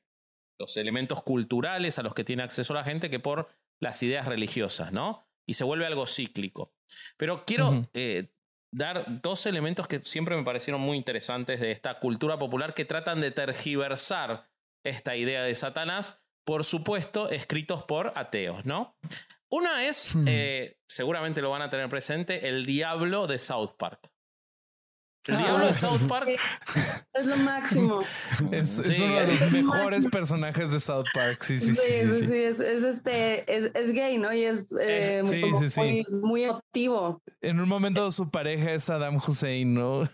los 0.59 0.77
elementos 0.77 1.23
culturales 1.23 1.99
a 1.99 2.03
los 2.03 2.13
que 2.13 2.23
tiene 2.23 2.43
acceso 2.43 2.73
la 2.73 2.83
gente 2.83 3.09
que 3.09 3.19
por 3.19 3.49
las 3.79 4.01
ideas 4.03 4.27
religiosas, 4.27 4.91
¿no? 4.91 5.27
Y 5.45 5.55
se 5.55 5.63
vuelve 5.63 5.85
algo 5.85 6.07
cíclico. 6.07 6.73
Pero 7.17 7.45
quiero 7.45 7.87
eh, 7.93 8.31
dar 8.71 9.21
dos 9.21 9.45
elementos 9.45 9.87
que 9.87 10.01
siempre 10.03 10.35
me 10.35 10.43
parecieron 10.43 10.81
muy 10.81 10.97
interesantes 10.97 11.59
de 11.59 11.71
esta 11.71 11.99
cultura 11.99 12.37
popular 12.37 12.73
que 12.73 12.85
tratan 12.85 13.21
de 13.21 13.31
tergiversar 13.31 14.49
esta 14.83 15.15
idea 15.15 15.43
de 15.43 15.55
Satanás, 15.55 16.23
por 16.45 16.63
supuesto, 16.63 17.29
escritos 17.29 17.83
por 17.83 18.13
ateos, 18.15 18.65
¿no? 18.65 18.97
Una 19.49 19.85
es, 19.85 20.13
hmm. 20.13 20.25
eh, 20.27 20.77
seguramente 20.87 21.41
lo 21.41 21.49
van 21.49 21.61
a 21.61 21.69
tener 21.69 21.89
presente, 21.89 22.47
el 22.47 22.65
diablo 22.65 23.27
de 23.27 23.37
South 23.37 23.71
Park. 23.77 24.12
El 25.27 25.37
diablo 25.37 25.65
de 25.65 25.71
ah. 25.71 25.73
South 25.73 26.07
Park. 26.07 26.29
Es 27.13 27.27
lo 27.27 27.37
máximo. 27.37 27.99
Es, 28.51 28.79
uno 28.99 29.15
de 29.15 29.27
los 29.27 29.51
mejores 29.51 30.07
personajes 30.07 30.71
de 30.71 30.79
South 30.79 31.05
Park. 31.13 31.43
Sí, 31.43 31.59
sí, 31.59 31.75
sí. 31.75 31.75
Sí, 31.75 32.25
sí, 32.25 32.35
Es, 32.35 32.59
este, 32.59 33.45
es, 33.47 33.93
gay, 33.93 34.17
¿no? 34.17 34.33
Y 34.33 34.43
es 34.43 34.73
eh, 34.81 35.21
muy, 35.75 36.05
muy, 36.09 36.43
activo. 36.45 37.21
En 37.41 37.59
un 37.59 37.69
momento 37.69 38.09
su 38.09 38.29
pareja 38.31 38.71
es 38.71 38.85
Saddam 38.85 39.17
Hussein, 39.17 39.75
¿no? 39.75 40.09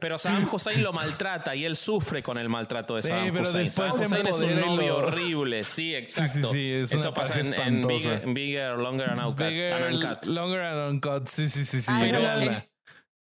pero 0.00 0.18
Saddam 0.18 0.46
Hussein 0.52 0.82
lo 0.82 0.92
maltrata 0.92 1.56
y 1.56 1.64
él 1.64 1.74
sufre 1.74 2.22
con 2.22 2.36
el 2.36 2.50
maltrato 2.50 2.96
de 2.96 3.02
Saddam 3.02 3.24
sí, 3.24 3.30
pero 3.32 3.42
Hussein. 3.44 3.64
Después 3.64 3.94
Saddam 3.94 4.26
Hussein 4.26 4.26
es 4.26 4.40
un 4.42 4.76
novio 4.76 4.96
horrible. 4.98 5.64
Sí, 5.70 5.94
exacto. 5.94 6.48
Sí, 6.48 6.82
sí, 6.84 6.96
Eso 6.96 7.14
pasa 7.14 7.40
en, 7.40 7.86
Bigger, 8.34 8.76
Longer 8.76 9.10
and 9.10 9.20
Uncut. 9.20 10.26
Longer 10.26 10.60
and 10.60 10.92
Uncut. 10.92 11.28
Sí, 11.28 11.48
sí, 11.48 11.64
sí. 11.64 11.80
sí. 11.80 11.90
Ah, 11.90 12.64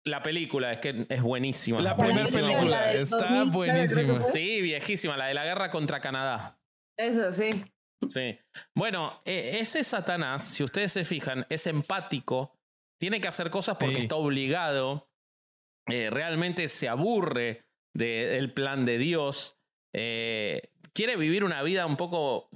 la 0.04 0.22
película 0.22 0.72
es 0.72 0.78
que 0.80 1.06
es 1.08 1.22
buenísima. 1.22 1.80
La 1.80 1.96
primera 1.96 2.26
película 2.26 2.92
está 2.92 3.44
buenísima. 3.44 4.18
Sí, 4.18 4.62
viejísima, 4.62 5.16
la 5.16 5.26
de 5.26 5.34
la 5.34 5.44
guerra 5.44 5.70
contra 5.70 6.00
Canadá. 6.00 6.60
Eso 6.96 7.32
sí. 7.32 7.64
Sí. 8.08 8.38
Bueno, 8.74 9.20
e, 9.24 9.58
ese 9.58 9.82
Satanás, 9.82 10.44
si 10.44 10.64
ustedes 10.64 10.92
se 10.92 11.04
fijan, 11.04 11.46
es 11.48 11.66
empático, 11.66 12.56
tiene 13.00 13.20
que 13.20 13.28
hacer 13.28 13.50
cosas 13.50 13.76
porque 13.78 13.98
está 13.98 14.16
obligado, 14.16 15.10
eh, 15.88 16.10
realmente 16.10 16.68
se 16.68 16.88
aburre 16.88 17.66
del 17.94 18.52
plan 18.52 18.84
de 18.84 18.98
Dios, 18.98 19.58
eh, 19.94 20.70
quiere 20.92 21.16
vivir 21.16 21.44
una 21.44 21.62
vida 21.62 21.86
un 21.86 21.96
poco 21.96 22.50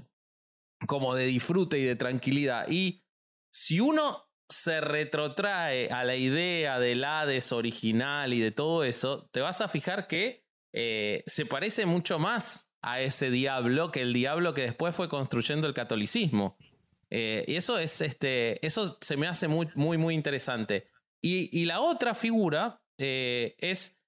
como 0.86 1.14
de 1.14 1.26
disfrute 1.26 1.78
y 1.78 1.84
de 1.84 1.96
tranquilidad. 1.96 2.66
Y 2.68 3.04
si 3.52 3.80
uno 3.80 4.31
se 4.52 4.80
retrotrae 4.80 5.88
a 5.88 6.04
la 6.04 6.16
idea 6.16 6.78
del 6.78 7.04
Hades 7.04 7.52
original 7.52 8.32
y 8.32 8.40
de 8.40 8.50
todo 8.52 8.84
eso, 8.84 9.28
te 9.32 9.40
vas 9.40 9.60
a 9.60 9.68
fijar 9.68 10.06
que 10.06 10.44
eh, 10.72 11.22
se 11.26 11.46
parece 11.46 11.86
mucho 11.86 12.18
más 12.18 12.70
a 12.82 13.00
ese 13.00 13.30
diablo 13.30 13.90
que 13.90 14.02
el 14.02 14.12
diablo 14.12 14.54
que 14.54 14.62
después 14.62 14.94
fue 14.94 15.08
construyendo 15.08 15.66
el 15.66 15.74
catolicismo. 15.74 16.56
Eh, 17.10 17.44
y 17.46 17.56
eso 17.56 17.78
es 17.78 18.00
este. 18.00 18.64
Eso 18.64 18.98
se 19.00 19.16
me 19.16 19.28
hace 19.28 19.48
muy, 19.48 19.68
muy, 19.74 19.98
muy 19.98 20.14
interesante. 20.14 20.88
Y, 21.20 21.64
la 21.66 21.80
otra 21.80 22.14
figura 22.14 22.82
eh, 22.98 23.54
es 23.58 24.00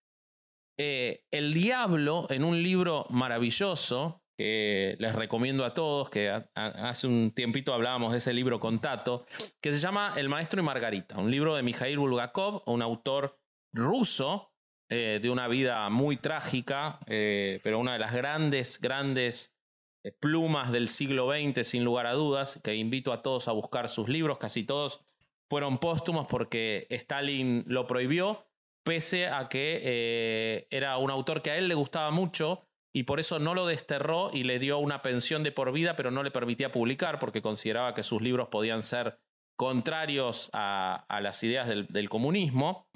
el 0.76 1.54
diablo 1.54 2.26
en 2.30 2.42
un 2.42 2.60
libro 2.60 3.06
maravilloso 3.10 4.23
que 4.36 4.96
les 4.98 5.14
recomiendo 5.14 5.64
a 5.64 5.74
todos, 5.74 6.10
que 6.10 6.30
hace 6.54 7.06
un 7.06 7.32
tiempito 7.34 7.72
hablábamos 7.72 8.12
de 8.12 8.18
ese 8.18 8.32
libro 8.32 8.58
con 8.58 8.80
Tato, 8.80 9.26
que 9.60 9.72
se 9.72 9.78
llama 9.78 10.14
El 10.16 10.28
Maestro 10.28 10.60
y 10.60 10.64
Margarita, 10.64 11.18
un 11.18 11.30
libro 11.30 11.54
de 11.54 11.62
Mikhail 11.62 11.98
Bulgakov, 11.98 12.62
un 12.66 12.82
autor 12.82 13.38
ruso 13.72 14.54
eh, 14.90 15.18
de 15.22 15.30
una 15.30 15.48
vida 15.48 15.88
muy 15.88 16.16
trágica, 16.16 16.98
eh, 17.06 17.58
pero 17.62 17.78
una 17.78 17.94
de 17.94 17.98
las 17.98 18.12
grandes, 18.12 18.80
grandes 18.80 19.56
eh, 20.04 20.12
plumas 20.12 20.72
del 20.72 20.88
siglo 20.88 21.30
XX, 21.32 21.66
sin 21.66 21.84
lugar 21.84 22.06
a 22.06 22.12
dudas, 22.12 22.60
que 22.62 22.74
invito 22.74 23.12
a 23.12 23.22
todos 23.22 23.48
a 23.48 23.52
buscar 23.52 23.88
sus 23.88 24.08
libros, 24.08 24.38
casi 24.38 24.64
todos 24.64 25.04
fueron 25.48 25.78
póstumos 25.78 26.26
porque 26.26 26.86
Stalin 26.90 27.64
lo 27.66 27.86
prohibió, 27.86 28.46
pese 28.84 29.26
a 29.28 29.48
que 29.48 30.66
era 30.70 30.98
un 30.98 31.10
autor 31.10 31.42
que 31.42 31.50
a 31.50 31.56
él 31.56 31.68
le 31.68 31.74
gustaba 31.74 32.10
mucho, 32.10 32.66
y 32.94 33.02
por 33.02 33.18
eso 33.18 33.40
no 33.40 33.54
lo 33.54 33.66
desterró 33.66 34.30
y 34.32 34.44
le 34.44 34.60
dio 34.60 34.78
una 34.78 35.02
pensión 35.02 35.42
de 35.42 35.50
por 35.50 35.72
vida, 35.72 35.96
pero 35.96 36.12
no 36.12 36.22
le 36.22 36.30
permitía 36.30 36.70
publicar 36.70 37.18
porque 37.18 37.42
consideraba 37.42 37.92
que 37.92 38.04
sus 38.04 38.22
libros 38.22 38.48
podían 38.48 38.84
ser 38.84 39.18
contrarios 39.56 40.48
a, 40.52 41.04
las 41.20 41.42
ideas 41.42 41.68
del, 41.68 42.08
comunismo. 42.08 42.88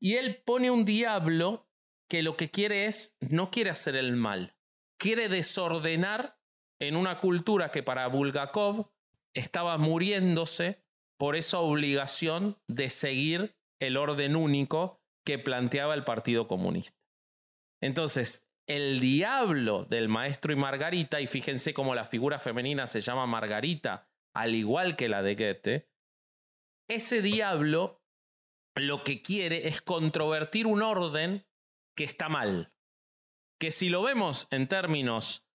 Y 0.00 0.14
él 0.14 0.42
pone 0.46 0.70
un 0.70 0.86
diablo 0.86 1.68
que 2.08 2.22
lo 2.22 2.38
que 2.38 2.50
quiere 2.50 2.86
es, 2.86 3.18
no 3.20 3.50
quiere 3.50 3.68
hacer 3.68 3.96
el 3.96 4.16
mal, 4.16 4.56
quiere 4.98 5.28
desordenar 5.28 6.38
en 6.80 6.96
una 6.96 7.20
cultura 7.20 7.70
que 7.70 7.82
para 7.82 8.06
Bulgakov 8.06 8.90
estaba 9.34 9.76
muriéndose 9.76 10.82
por 11.18 11.36
esa 11.36 11.58
obligación 11.58 12.56
de 12.66 12.88
seguir 12.88 13.58
el 13.78 13.98
orden 13.98 14.36
único 14.36 15.02
que 15.26 15.38
planteaba 15.38 15.92
el 15.92 16.04
Partido 16.04 16.48
Comunista. 16.48 16.96
Entonces, 17.82 18.47
el 18.68 19.00
diablo 19.00 19.86
del 19.86 20.08
maestro 20.08 20.52
y 20.52 20.56
Margarita, 20.56 21.20
y 21.20 21.26
fíjense 21.26 21.72
cómo 21.72 21.94
la 21.94 22.04
figura 22.04 22.38
femenina 22.38 22.86
se 22.86 23.00
llama 23.00 23.26
Margarita, 23.26 24.08
al 24.34 24.54
igual 24.54 24.94
que 24.94 25.08
la 25.08 25.22
de 25.22 25.34
Goethe, 25.34 25.90
ese 26.88 27.22
diablo 27.22 28.02
lo 28.76 29.02
que 29.02 29.22
quiere 29.22 29.66
es 29.66 29.82
controvertir 29.82 30.66
un 30.66 30.82
orden 30.82 31.46
que 31.96 32.04
está 32.04 32.28
mal. 32.28 32.72
Que 33.58 33.70
si 33.70 33.88
lo 33.88 34.02
vemos 34.02 34.46
en 34.50 34.68
términos 34.68 35.48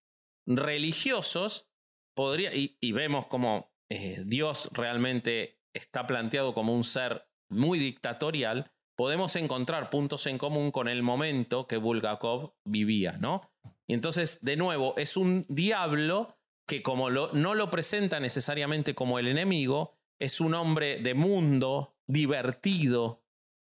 religiosos, 0.45 1.69
podría, 2.15 2.51
y, 2.53 2.91
vemos 2.91 3.27
como 3.27 3.73
eh, 3.89 4.23
Dios 4.25 4.69
realmente 4.73 5.61
está 5.73 6.05
planteado 6.05 6.53
como 6.53 6.75
un 6.75 6.83
ser 6.83 7.29
muy 7.49 7.79
dictatorial, 7.79 8.72
podemos 8.95 9.35
encontrar 9.35 9.89
puntos 9.89 10.27
en 10.27 10.37
común 10.37 10.71
con 10.71 10.87
el 10.87 11.03
momento 11.03 11.67
que 11.67 11.77
Bulgakov 11.77 12.53
vivía, 12.63 13.13
¿no? 13.13 13.49
Y 13.87 13.93
entonces, 13.93 14.39
de 14.41 14.55
nuevo, 14.55 14.95
es 14.97 15.17
un 15.17 15.45
diablo 15.49 16.37
que 16.67 16.81
como 16.81 17.09
no 17.09 17.55
lo 17.55 17.69
presenta 17.69 18.19
necesariamente 18.19 18.95
como 18.95 19.19
el 19.19 19.27
enemigo, 19.27 19.97
es 20.19 20.39
un 20.39 20.53
hombre 20.53 20.99
de 20.99 21.13
mundo, 21.13 21.97
divertido, 22.07 23.23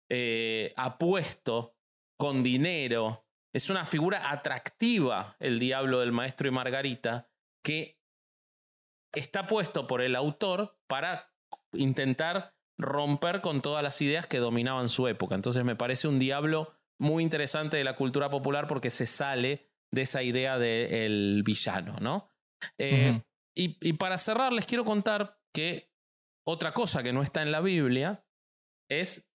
eh, 0.09 0.73
apuesto, 0.75 1.75
con 2.17 2.43
dinero. 2.43 3.25
Es 3.53 3.69
una 3.69 3.85
figura 3.85 4.31
atractiva, 4.31 5.35
el 5.39 5.59
diablo 5.59 5.99
del 5.99 6.11
maestro 6.11 6.47
y 6.47 6.51
Margarita, 6.51 7.29
que 7.63 7.99
está 9.13 9.47
puesto 9.47 9.87
por 9.87 10.01
el 10.01 10.15
autor 10.15 10.77
para 10.87 11.31
intentar 11.73 12.53
romper 12.77 13.41
con 13.41 13.61
todas 13.61 13.83
las 13.83 14.01
ideas 14.01 14.27
que 14.27 14.39
dominaban 14.39 14.89
su 14.89 15.07
época. 15.07 15.35
Entonces 15.35 15.63
me 15.63 15.75
parece 15.75 16.07
un 16.07 16.19
diablo 16.19 16.73
muy 16.99 17.23
interesante 17.23 17.77
de 17.77 17.83
la 17.83 17.95
cultura 17.95 18.29
popular 18.29 18.67
porque 18.67 18.89
se 18.89 19.05
sale 19.05 19.69
de 19.91 20.01
esa 20.03 20.23
idea 20.23 20.57
del 20.57 21.43
villano, 21.45 21.97
¿no? 22.01 22.29
Eh, 22.77 23.21
y, 23.55 23.93
para 23.93 24.17
cerrar, 24.17 24.51
les 24.51 24.65
quiero 24.65 24.83
contar 24.83 25.39
que 25.53 25.91
otra 26.45 26.71
cosa 26.71 27.03
que 27.03 27.13
no 27.13 27.21
está 27.21 27.43
en 27.43 27.51
la 27.51 27.61
Biblia 27.61 28.25
es 28.89 29.29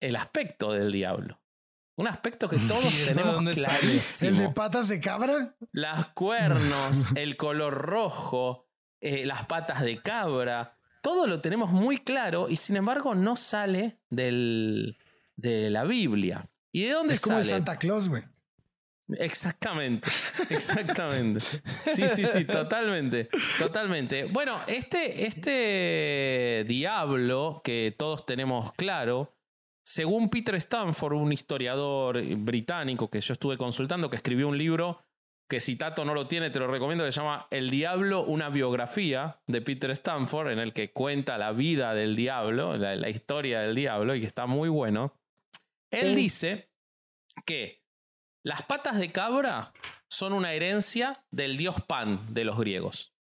el 0.00 0.16
aspecto 0.16 0.72
del 0.72 0.92
diablo. 0.92 1.40
Un 1.96 2.08
aspecto 2.08 2.48
que 2.48 2.56
todos 2.68 3.14
tenemos 3.14 3.54
clarísimo. 3.54 4.30
¿El 4.30 4.38
de 4.38 4.48
patas 4.50 4.88
de 4.88 5.00
cabra? 5.00 5.56
Las 5.72 6.08
cuernos, 6.08 7.06
el 7.16 7.36
color 7.36 7.74
rojo, 7.74 8.68
eh, 9.00 9.24
las 9.24 9.46
patas 9.46 9.80
de 9.80 10.02
cabra 10.02 10.78
todo 11.02 11.26
lo 11.26 11.40
tenemos 11.40 11.70
muy 11.70 11.98
claro 11.98 12.48
y 12.48 12.56
sin 12.56 12.76
embargo 12.76 13.14
no 13.14 13.36
sale 13.36 13.98
del, 14.08 14.96
de 15.36 15.68
la 15.68 15.84
Biblia. 15.84 16.48
¿Y 16.72 16.84
de 16.84 16.92
dónde 16.92 17.14
es 17.14 17.20
como 17.20 17.36
sale? 17.38 17.50
Santa 17.50 17.76
Claus, 17.76 18.08
güey. 18.08 18.22
Exactamente, 19.18 20.08
exactamente. 20.48 21.40
Sí, 21.40 22.08
sí, 22.08 22.24
sí, 22.24 22.44
totalmente, 22.44 23.28
totalmente. 23.58 24.24
Bueno, 24.24 24.60
este, 24.66 25.26
este 25.26 26.64
diablo 26.66 27.60
que 27.64 27.94
todos 27.98 28.24
tenemos 28.24 28.72
claro, 28.74 29.36
según 29.84 30.30
Peter 30.30 30.54
Stanford, 30.54 31.14
un 31.14 31.32
historiador 31.32 32.22
británico 32.36 33.10
que 33.10 33.20
yo 33.20 33.32
estuve 33.32 33.58
consultando, 33.58 34.08
que 34.08 34.16
escribió 34.16 34.48
un 34.48 34.56
libro 34.56 35.02
que 35.52 35.60
si 35.60 35.76
Tato 35.76 36.06
no 36.06 36.14
lo 36.14 36.26
tiene, 36.28 36.48
te 36.48 36.58
lo 36.58 36.66
recomiendo, 36.66 37.04
que 37.04 37.12
se 37.12 37.20
llama 37.20 37.46
El 37.50 37.68
Diablo, 37.68 38.24
una 38.24 38.48
biografía 38.48 39.38
de 39.46 39.60
Peter 39.60 39.90
Stanford, 39.90 40.48
en 40.48 40.58
el 40.58 40.72
que 40.72 40.94
cuenta 40.94 41.36
la 41.36 41.52
vida 41.52 41.92
del 41.92 42.16
diablo, 42.16 42.78
la, 42.78 43.10
historia 43.10 43.60
del 43.60 43.74
diablo, 43.74 44.14
y 44.14 44.20
que 44.22 44.26
está 44.26 44.46
muy 44.46 44.70
bueno. 44.70 45.12
Él 45.90 46.14
dice 46.14 46.70
que 47.44 47.84
las 48.42 48.62
patas 48.62 48.98
de 48.98 49.12
cabra 49.12 49.74
son 50.08 50.32
una 50.32 50.54
herencia 50.54 51.22
del 51.30 51.58
dios 51.58 51.82
Pan 51.82 52.32
de 52.32 52.44
los 52.44 52.58
griegos. 52.58 53.14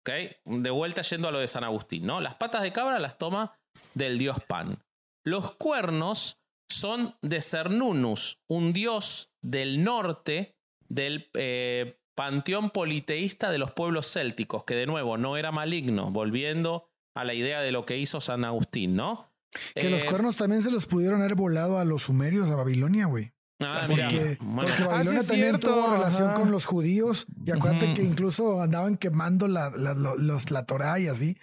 ¿Okay? 0.00 0.36
De 0.46 0.70
vuelta 0.70 1.02
yendo 1.02 1.28
a 1.28 1.32
lo 1.32 1.38
de 1.38 1.48
San 1.48 1.64
Agustín, 1.64 2.06
¿no? 2.06 2.22
Las 2.22 2.36
patas 2.36 2.62
de 2.62 2.72
cabra 2.72 2.98
las 2.98 3.18
toma 3.18 3.58
del 3.92 4.16
dios 4.16 4.38
Pan. 4.48 4.82
Los 5.22 5.52
cuernos 5.56 6.40
son 6.66 7.18
de 7.20 7.42
Cernunus, 7.42 8.40
un 8.48 8.72
dios 8.72 9.34
del 9.42 9.84
norte 9.84 10.56
del 10.88 11.30
eh, 11.34 11.98
panteón 12.14 12.70
politeísta 12.70 13.50
de 13.50 13.58
los 13.58 13.72
pueblos 13.72 14.12
célticos, 14.12 14.64
que 14.64 14.74
de 14.74 14.86
nuevo 14.86 15.18
no 15.18 15.36
era 15.36 15.52
maligno, 15.52 16.10
volviendo 16.10 16.88
a 17.14 17.24
la 17.24 17.34
idea 17.34 17.60
de 17.60 17.72
lo 17.72 17.84
que 17.86 17.98
hizo 17.98 18.20
San 18.20 18.44
Agustín, 18.44 18.96
¿no? 18.96 19.32
Que 19.74 19.88
los 19.88 20.02
eh, 20.02 20.06
cuernos 20.06 20.36
también 20.36 20.62
se 20.62 20.70
los 20.70 20.86
pudieron 20.86 21.20
haber 21.20 21.36
volado 21.36 21.78
a 21.78 21.84
los 21.84 22.02
sumerios, 22.02 22.50
a 22.50 22.56
Babilonia, 22.56 23.06
güey. 23.06 23.32
Ah, 23.60 23.84
porque, 23.86 24.36
Babilonia 24.40 25.20
ah, 25.20 25.26
también 25.26 25.60
tuvo 25.60 25.92
relación 25.92 26.32
con 26.32 26.50
los 26.50 26.66
judíos. 26.66 27.26
Y 27.44 27.52
acuérdate 27.52 27.94
que 27.94 28.02
incluso 28.02 28.60
andaban 28.60 28.96
quemando 28.96 29.46
la, 29.46 29.70
los, 29.70 30.50
la 30.50 30.66
Torah 30.66 30.98
y 30.98 31.06
así. 31.06 31.38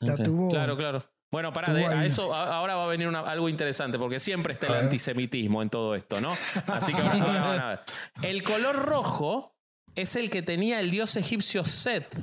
Ya 0.00 0.16
tuvo. 0.16 0.50
Claro, 0.50 0.76
claro. 0.76 1.04
Bueno, 1.30 1.52
para 1.52 2.04
eso 2.04 2.32
ahora 2.34 2.76
va 2.76 2.84
a 2.84 2.86
venir 2.86 3.08
algo 3.08 3.48
interesante, 3.48 3.98
porque 3.98 4.18
siempre 4.18 4.52
está 4.52 4.68
el 4.68 4.84
antisemitismo 4.84 5.60
en 5.62 5.70
todo 5.70 5.94
esto, 5.94 6.20
¿no? 6.20 6.36
Así 6.66 6.92
que 6.92 7.00
ahora, 7.00 7.24
van 7.24 7.60
a 7.60 7.68
ver. 7.68 7.80
El 8.22 8.42
color 8.42 8.76
rojo 8.76 9.56
es 9.94 10.14
el 10.16 10.30
que 10.30 10.42
tenía 10.42 10.80
el 10.80 10.90
dios 10.90 11.16
egipcio 11.16 11.64
Set, 11.64 12.14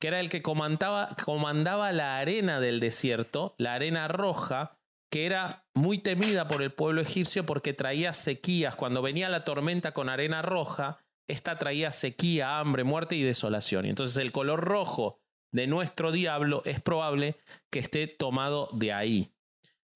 que 0.00 0.08
era 0.08 0.20
el 0.20 0.28
que 0.28 0.42
comandaba, 0.42 1.16
comandaba 1.24 1.92
la 1.92 2.18
arena 2.18 2.60
del 2.60 2.80
desierto, 2.80 3.54
la 3.58 3.74
arena 3.74 4.08
roja, 4.08 4.78
que 5.10 5.26
era 5.26 5.64
muy 5.74 5.98
temida 5.98 6.46
por 6.46 6.62
el 6.62 6.72
pueblo 6.72 7.00
egipcio 7.00 7.44
porque 7.44 7.72
traía 7.72 8.12
sequías. 8.12 8.76
Cuando 8.76 9.02
venía 9.02 9.28
la 9.28 9.44
tormenta 9.44 9.92
con 9.92 10.08
arena 10.08 10.42
roja, 10.42 10.98
esta 11.28 11.58
traía 11.58 11.90
sequía, 11.90 12.58
hambre, 12.58 12.84
muerte 12.84 13.16
y 13.16 13.22
desolación. 13.22 13.86
Y 13.86 13.90
entonces 13.90 14.16
el 14.18 14.32
color 14.32 14.60
rojo 14.60 15.20
de 15.52 15.66
nuestro 15.66 16.12
diablo, 16.12 16.62
es 16.64 16.80
probable 16.80 17.36
que 17.70 17.78
esté 17.78 18.06
tomado 18.06 18.68
de 18.72 18.92
ahí. 18.92 19.32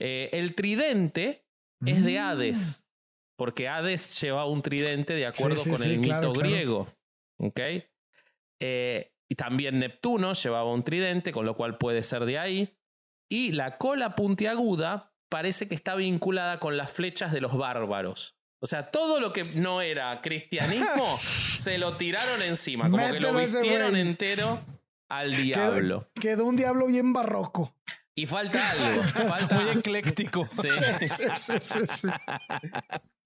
Eh, 0.01 0.31
el 0.33 0.55
tridente 0.55 1.45
es 1.85 2.05
de 2.05 2.19
mm. 2.19 2.23
Hades, 2.23 2.87
porque 3.37 3.69
Hades 3.69 4.21
lleva 4.21 4.47
un 4.47 4.63
tridente 4.63 5.15
de 5.15 5.27
acuerdo 5.27 5.63
con 5.63 5.83
el 5.83 5.99
mito 5.99 6.33
griego. 6.33 6.89
Eh, 8.61 9.13
y 9.29 9.35
también 9.35 9.79
Neptuno 9.79 10.33
llevaba 10.33 10.73
un 10.73 10.83
tridente, 10.83 11.33
con 11.33 11.47
lo 11.47 11.57
cual 11.57 11.79
puede 11.79 12.03
ser 12.03 12.25
de 12.25 12.39
ahí. 12.39 12.77
Y 13.31 13.53
la 13.53 13.79
cola 13.79 14.15
puntiaguda 14.15 15.13
parece 15.31 15.69
que 15.69 15.75
está 15.75 15.95
vinculada 15.95 16.61
con 16.61 16.77
las 16.77 16.93
flechas 16.93 17.33
de 17.33 17.41
los 17.41 17.57
bárbaros. 17.57 18.37
O 18.61 18.67
sea, 18.67 18.91
todo 18.91 19.21
lo 19.21 19.33
que 19.33 19.43
no 19.57 19.83
era 19.83 20.21
cristianismo 20.23 21.19
se 21.55 21.77
lo 21.79 21.97
tiraron 21.97 22.41
encima, 22.43 22.91
como 22.91 23.11
que 23.11 23.21
lo 23.21 23.35
vistieron 23.35 23.97
entero 23.97 24.61
al 25.19 25.36
diablo. 25.36 26.11
Quedó, 26.20 26.45
un 26.47 26.57
diablo 26.57 26.86
bien 26.86 27.12
barroco. 27.12 27.74
Y 28.15 28.27
falta 28.27 28.70
algo. 28.70 29.03
Falta... 29.03 29.61
Muy 29.61 29.70
ecléctico. 29.70 30.47
Sí. 30.49 30.69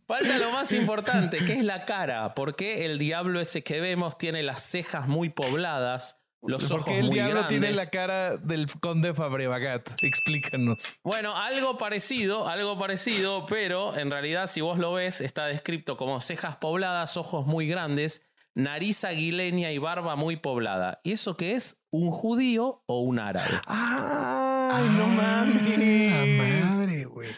Falta 0.07 0.39
lo 0.39 0.53
más 0.53 0.73
importante, 0.73 1.45
que 1.45 1.53
es 1.53 1.65
la 1.65 1.85
cara. 1.85 2.35
¿Por 2.35 2.57
qué 2.57 2.87
el 2.87 2.99
diablo 2.99 3.41
ese 3.41 3.63
que 3.63 3.81
vemos 3.81 4.17
tiene 4.17 4.43
las 4.43 4.63
cejas 4.63 5.07
muy 5.07 5.29
pobladas? 5.29 6.19
Los 6.41 6.71
ojos 6.71 6.85
Porque 6.85 7.01
el 7.01 7.07
muy 7.07 7.15
diablo 7.15 7.47
tiene 7.47 7.73
la 7.73 7.87
cara 7.87 8.39
del 8.39 8.71
conde 8.81 9.13
Fabrebagat. 9.13 10.03
Explícanos. 10.03 10.97
Bueno, 11.03 11.37
algo 11.37 11.77
parecido, 11.77 12.49
algo 12.49 12.79
parecido, 12.79 13.45
pero 13.47 13.97
en 13.99 14.11
realidad 14.11 14.47
si 14.47 14.61
vos 14.61 14.79
lo 14.79 14.95
ves 14.95 15.21
está 15.21 15.47
descrito 15.47 15.97
como 15.97 16.21
cejas 16.21 16.57
pobladas, 16.57 17.17
ojos 17.19 17.47
muy 17.47 17.67
grandes, 17.67 18.25
nariz 18.55 19.05
aguileña 19.05 19.73
y 19.73 19.79
barba 19.79 20.17
muy 20.17 20.37
poblada. 20.37 21.01
¿Y 21.03 21.13
eso 21.13 21.37
qué 21.37 21.53
es? 21.53 21.78
¿Un 21.91 22.11
judío 22.11 22.83
o 22.87 23.01
un 23.01 23.19
árabe? 23.19 23.49
¡Ay, 23.67 24.89
no 24.97 25.05
Ah, 25.05 25.45
mames! 25.47 26.65
madre, 26.65 27.05
güey. 27.05 27.31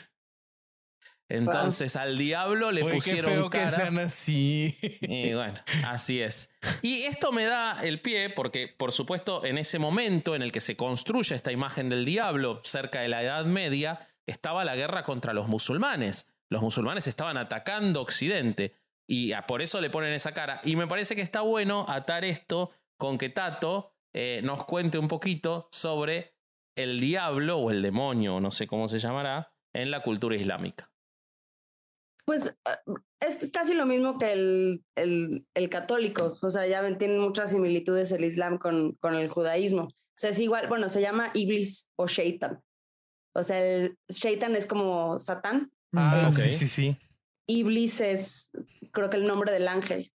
Entonces 1.28 1.94
al 1.94 2.18
diablo 2.18 2.72
le 2.72 2.82
Oye, 2.82 2.90
qué 2.90 2.97
pusieron 2.97 3.32
feo 3.35 3.51
cara. 3.51 3.64
que 3.64 3.70
sean 3.70 3.98
así. 3.98 4.77
Y 5.02 5.32
bueno, 5.32 5.55
así 5.86 6.20
es. 6.20 6.51
Y 6.82 7.02
esto 7.02 7.31
me 7.31 7.44
da 7.44 7.81
el 7.85 8.01
pie 8.02 8.31
porque, 8.31 8.66
por 8.66 8.90
supuesto, 8.90 9.44
en 9.44 9.56
ese 9.56 9.78
momento 9.78 10.35
en 10.35 10.43
el 10.43 10.51
que 10.51 10.60
se 10.60 10.77
construye 10.77 11.36
esta 11.36 11.52
imagen 11.52 11.89
del 11.89 12.05
diablo 12.05 12.60
cerca 12.64 13.01
de 13.01 13.09
la 13.09 13.22
Edad 13.22 13.44
Media, 13.44 14.09
estaba 14.27 14.64
la 14.64 14.74
guerra 14.74 15.05
contra 15.05 15.32
los 15.32 15.47
musulmanes. 15.47 16.28
Los 16.48 16.62
musulmanes 16.62 17.06
estaban 17.06 17.36
atacando 17.36 18.02
Occidente 18.02 18.74
y 19.06 19.32
por 19.47 19.62
eso 19.62 19.81
le 19.81 19.89
ponen 19.90 20.12
esa 20.12 20.32
cara. 20.32 20.60
Y 20.64 20.74
me 20.74 20.89
parece 20.89 21.14
que 21.14 21.22
está 21.22 21.43
bueno 21.43 21.86
atar 21.89 22.24
esto 22.24 22.72
con 22.97 23.18
que 23.18 23.28
Tato 23.28 23.90
eh, 24.12 24.41
nos 24.43 24.65
cuente 24.65 24.99
un 24.99 25.09
poquito 25.09 25.69
sobre 25.73 26.35
el 26.77 27.01
diablo 27.01 27.59
o 27.59 27.70
el 27.70 27.82
demonio, 27.82 28.41
no 28.41 28.51
sé 28.51 28.66
cómo 28.66 28.89
se 28.89 28.99
llamará, 28.99 29.53
en 29.74 29.91
la 29.91 30.03
cultura 30.03 30.37
islámica. 30.37 30.91
Pues 32.24 32.59
eh, 32.69 32.93
es 33.20 33.51
casi 33.53 33.74
lo 33.74 33.87
mismo 33.87 34.19
que 34.19 34.32
el, 34.32 34.85
el, 34.97 35.47
el 35.55 35.69
católico, 35.69 36.39
o 36.41 36.51
sea, 36.51 36.66
ya 36.66 36.81
ven, 36.81 36.99
tienen 36.99 37.20
muchas 37.20 37.51
similitudes 37.51 38.12
el 38.12 38.24
Islam 38.24 38.59
con, 38.59 38.93
con 39.01 39.15
el 39.15 39.28
judaísmo. 39.28 39.82
O 39.85 39.93
sea, 40.16 40.31
es 40.31 40.41
igual, 40.41 40.69
bueno, 40.69 40.89
se 40.89 41.01
llama 41.01 41.31
Iblis 41.35 41.91
o 41.97 42.07
Shaitan. 42.07 42.62
O 43.35 43.43
sea, 43.43 43.65
el 43.65 43.97
Shaitan 44.09 44.55
es 44.57 44.66
como 44.66 45.19
Satán, 45.20 45.73
Ah, 45.93 46.28
Ok. 46.31 46.39
sí, 46.39 46.57
sí, 46.57 46.69
sí. 46.69 46.97
Iblis 47.49 48.01
es, 48.01 48.51
creo 48.93 49.11
que 49.11 49.16
el 49.16 49.27
nombre 49.27 49.51
del 49.51 49.66
ángel. 49.66 50.12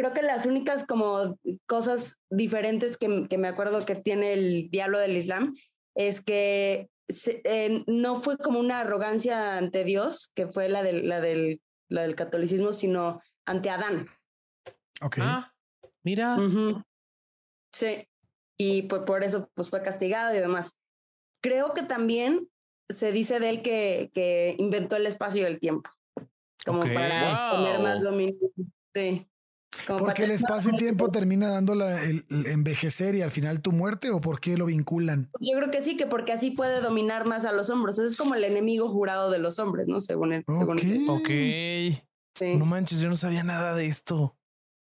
Creo 0.00 0.14
que 0.14 0.22
las 0.22 0.46
únicas 0.46 0.86
como 0.86 1.38
cosas 1.66 2.16
diferentes 2.30 2.96
que, 2.96 3.26
que 3.28 3.36
me 3.36 3.48
acuerdo 3.48 3.84
que 3.84 3.96
tiene 3.96 4.32
el 4.32 4.70
diablo 4.70 4.98
del 4.98 5.14
Islam 5.14 5.54
es 5.94 6.22
que 6.22 6.88
se- 7.06 7.42
eh, 7.44 7.84
no 7.86 8.16
fue 8.16 8.38
como 8.38 8.60
una 8.60 8.80
arrogancia 8.80 9.58
ante 9.58 9.84
Dios, 9.84 10.30
que 10.34 10.46
fue 10.46 10.70
la 10.70 10.82
del, 10.82 11.06
la 11.06 11.20
del, 11.20 11.60
la 11.90 12.00
del 12.00 12.14
catolicismo, 12.14 12.72
sino 12.72 13.20
ante 13.44 13.68
Adán. 13.68 14.06
Ok. 15.02 15.18
Ah, 15.20 15.52
mira. 16.02 16.36
Ujú. 16.38 16.82
Sí, 17.70 18.08
y 18.58 18.82
pues 18.84 19.02
por 19.02 19.22
eso 19.22 19.50
pues 19.54 19.68
fue 19.68 19.82
castigado 19.82 20.34
y 20.34 20.38
demás. 20.38 20.76
Creo 21.42 21.74
que 21.74 21.82
también 21.82 22.48
se 22.88 23.12
dice 23.12 23.38
de 23.38 23.50
él 23.50 23.60
que, 23.62 24.10
que 24.14 24.54
inventó 24.56 24.96
el 24.96 25.06
espacio 25.06 25.42
y 25.42 25.44
el 25.44 25.60
tiempo, 25.60 25.90
como 26.64 26.78
Ok. 26.78 26.86
para 26.94 27.52
Wow. 27.52 27.64
tener 27.66 27.80
más 27.82 28.02
dominio. 28.02 28.34
Sí. 28.94 29.26
Como 29.86 30.00
Porque 30.00 30.24
el 30.24 30.32
espacio 30.32 30.72
y 30.74 30.76
tiempo 30.76 31.10
termina 31.10 31.48
dando 31.48 31.74
la- 31.74 32.02
el, 32.04 32.24
el 32.30 32.46
envejecer 32.46 33.14
y 33.14 33.22
al 33.22 33.30
final 33.30 33.62
tu 33.62 33.72
muerte 33.72 34.10
o 34.10 34.20
por 34.20 34.40
qué 34.40 34.56
lo 34.56 34.66
vinculan. 34.66 35.30
Yo 35.40 35.56
creo 35.56 35.70
que 35.70 35.80
sí, 35.80 35.96
que 35.96 36.06
porque 36.06 36.32
así 36.32 36.50
puede 36.50 36.80
dominar 36.80 37.24
más 37.26 37.44
a 37.44 37.52
los 37.52 37.70
hombres. 37.70 37.98
Eso 37.98 38.08
es 38.08 38.16
como 38.16 38.34
el 38.34 38.44
enemigo 38.44 38.88
jurado 38.90 39.30
de 39.30 39.38
los 39.38 39.58
hombres, 39.58 39.86
¿no? 39.88 40.00
Según 40.00 40.32
él. 40.32 40.44
Según 40.48 40.76
Ok. 40.78 40.82
él. 40.84 41.06
Ok. 41.08 42.02
Sí. 42.36 42.56
No 42.56 42.66
manches, 42.66 43.00
yo 43.00 43.08
no 43.08 43.16
sabía 43.16 43.44
nada 43.44 43.74
de 43.74 43.86
esto. 43.86 44.36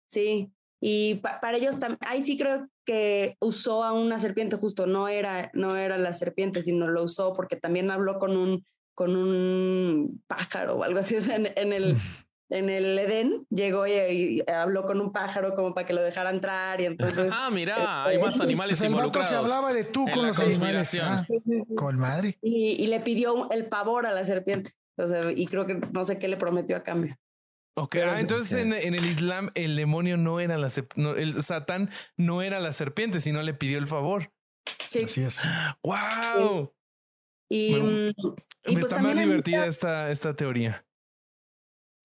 Sí, 0.09 0.51
y 0.81 1.15
pa- 1.15 1.39
para 1.41 1.57
ellos 1.57 1.79
también, 1.79 1.99
ahí 2.07 2.21
sí 2.21 2.37
creo 2.37 2.69
que 2.85 3.35
usó 3.41 3.83
a 3.83 3.93
una 3.93 4.19
serpiente 4.19 4.55
justo, 4.57 4.85
no 4.87 5.07
era, 5.07 5.49
no 5.53 5.75
era 5.75 5.97
la 5.97 6.13
serpiente, 6.13 6.61
sino 6.61 6.87
lo 6.87 7.03
usó 7.03 7.33
porque 7.33 7.55
también 7.55 7.89
habló 7.91 8.19
con 8.19 8.37
un, 8.37 8.63
con 8.95 9.15
un 9.15 10.23
pájaro 10.27 10.75
o 10.77 10.83
algo 10.83 10.99
así, 10.99 11.15
o 11.15 11.21
sea, 11.21 11.35
en, 11.35 11.47
en 11.55 11.73
el, 11.73 11.95
en 12.49 12.69
el 12.69 12.97
Edén 12.97 13.45
llegó 13.49 13.85
y, 13.87 13.91
y 13.93 14.43
habló 14.51 14.83
con 14.85 15.01
un 15.01 15.11
pájaro 15.11 15.53
como 15.53 15.73
para 15.73 15.85
que 15.85 15.93
lo 15.93 16.01
dejara 16.01 16.29
entrar 16.29 16.79
y 16.81 16.85
entonces... 16.85 17.31
Ah, 17.37 17.49
mirá, 17.51 18.05
hay 18.05 18.17
más 18.19 18.33
este, 18.35 18.43
animales 18.45 18.77
Pues 18.79 18.87
el 18.89 18.93
vato 18.95 19.07
involucrados. 19.07 19.29
se 19.29 19.35
hablaba 19.35 19.73
de 19.73 19.83
tú 19.83 20.05
con 20.13 20.27
los 20.27 20.39
animales. 20.39 20.97
Ah, 21.01 21.25
con 21.75 21.97
madre. 21.97 22.37
y, 22.41 22.81
y 22.83 22.87
le 22.87 22.99
pidió 23.01 23.49
el 23.51 23.67
pavor 23.67 24.05
a 24.05 24.11
la 24.11 24.23
serpiente, 24.25 24.71
o 24.97 25.07
sea, 25.07 25.31
y 25.31 25.45
creo 25.47 25.65
que 25.65 25.75
no 25.75 26.03
sé 26.03 26.17
qué 26.19 26.27
le 26.27 26.37
prometió 26.37 26.75
a 26.77 26.83
cambio. 26.83 27.17
Ok, 27.75 27.91
Pero- 27.91 28.11
ah, 28.11 28.19
entonces 28.19 28.53
en, 28.57 28.73
en 28.73 28.95
el 28.95 29.05
Islam 29.05 29.51
el 29.53 29.75
demonio 29.75 30.17
no 30.17 30.39
era 30.39 30.57
la 30.57 30.69
no, 30.95 31.15
el 31.15 31.43
Satán 31.43 31.91
no 32.15 32.41
era 32.41 32.59
la 32.59 32.73
serpiente, 32.73 33.19
sino 33.21 33.43
le 33.43 33.53
pidió 33.53 33.77
el 33.77 33.85
favor. 33.87 34.31
Sí, 34.89 35.03
Así 35.03 35.21
es. 35.21 35.43
¡Wow! 35.83 36.73
y, 37.49 37.71
Bueno, 37.73 37.85
mm, 37.85 38.09
y 38.09 38.73
pues 38.73 38.77
Está 38.77 38.79
más 38.79 38.89
también 38.89 39.17
hay 39.19 39.25
divertida 39.25 39.65
esta, 39.67 40.09
esta 40.09 40.35
teoría. 40.35 40.86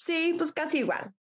Sí, 0.02 0.34
pues 0.36 0.50
casi 0.52 0.78
igual. 0.78 1.12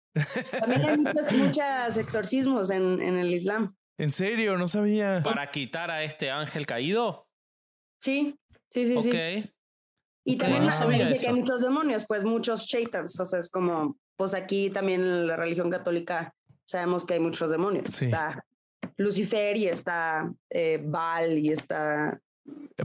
También 0.58 0.84
hay 0.86 0.96
muchos, 0.96 1.30
muchos 1.32 1.98
exorcismos 1.98 2.70
en, 2.70 3.02
en 3.02 3.18
el 3.18 3.30
Islam. 3.30 3.76
¿En 3.98 4.10
serio? 4.10 4.56
No 4.56 4.68
sabía. 4.68 5.20
Para 5.22 5.50
quitar 5.50 5.90
a 5.90 6.02
este 6.02 6.30
ángel 6.30 6.64
caído. 6.64 7.28
Sí, 8.00 8.40
sí, 8.70 8.86
sí, 8.86 9.02
sí. 9.02 9.10
ok. 9.10 9.52
Y 10.24 10.36
también 10.36 10.72
se 10.72 10.86
que 10.86 11.28
hay 11.28 11.34
muchos 11.34 11.60
demonios, 11.60 12.06
pues 12.06 12.24
muchos 12.24 12.62
shaitans. 12.62 13.20
O 13.20 13.26
sea, 13.26 13.38
es 13.40 13.50
como, 13.50 13.98
pues 14.16 14.32
aquí 14.32 14.70
también 14.70 15.02
en 15.02 15.26
la 15.26 15.36
religión 15.36 15.68
católica 15.68 16.34
sabemos 16.64 17.04
que 17.04 17.14
hay 17.14 17.20
muchos 17.20 17.50
demonios. 17.50 17.90
Sí. 17.90 18.06
Está 18.06 18.42
Lucifer 18.96 19.58
y 19.58 19.66
está 19.66 20.32
eh, 20.48 20.80
Baal 20.82 21.38
y 21.38 21.52
está... 21.52 22.18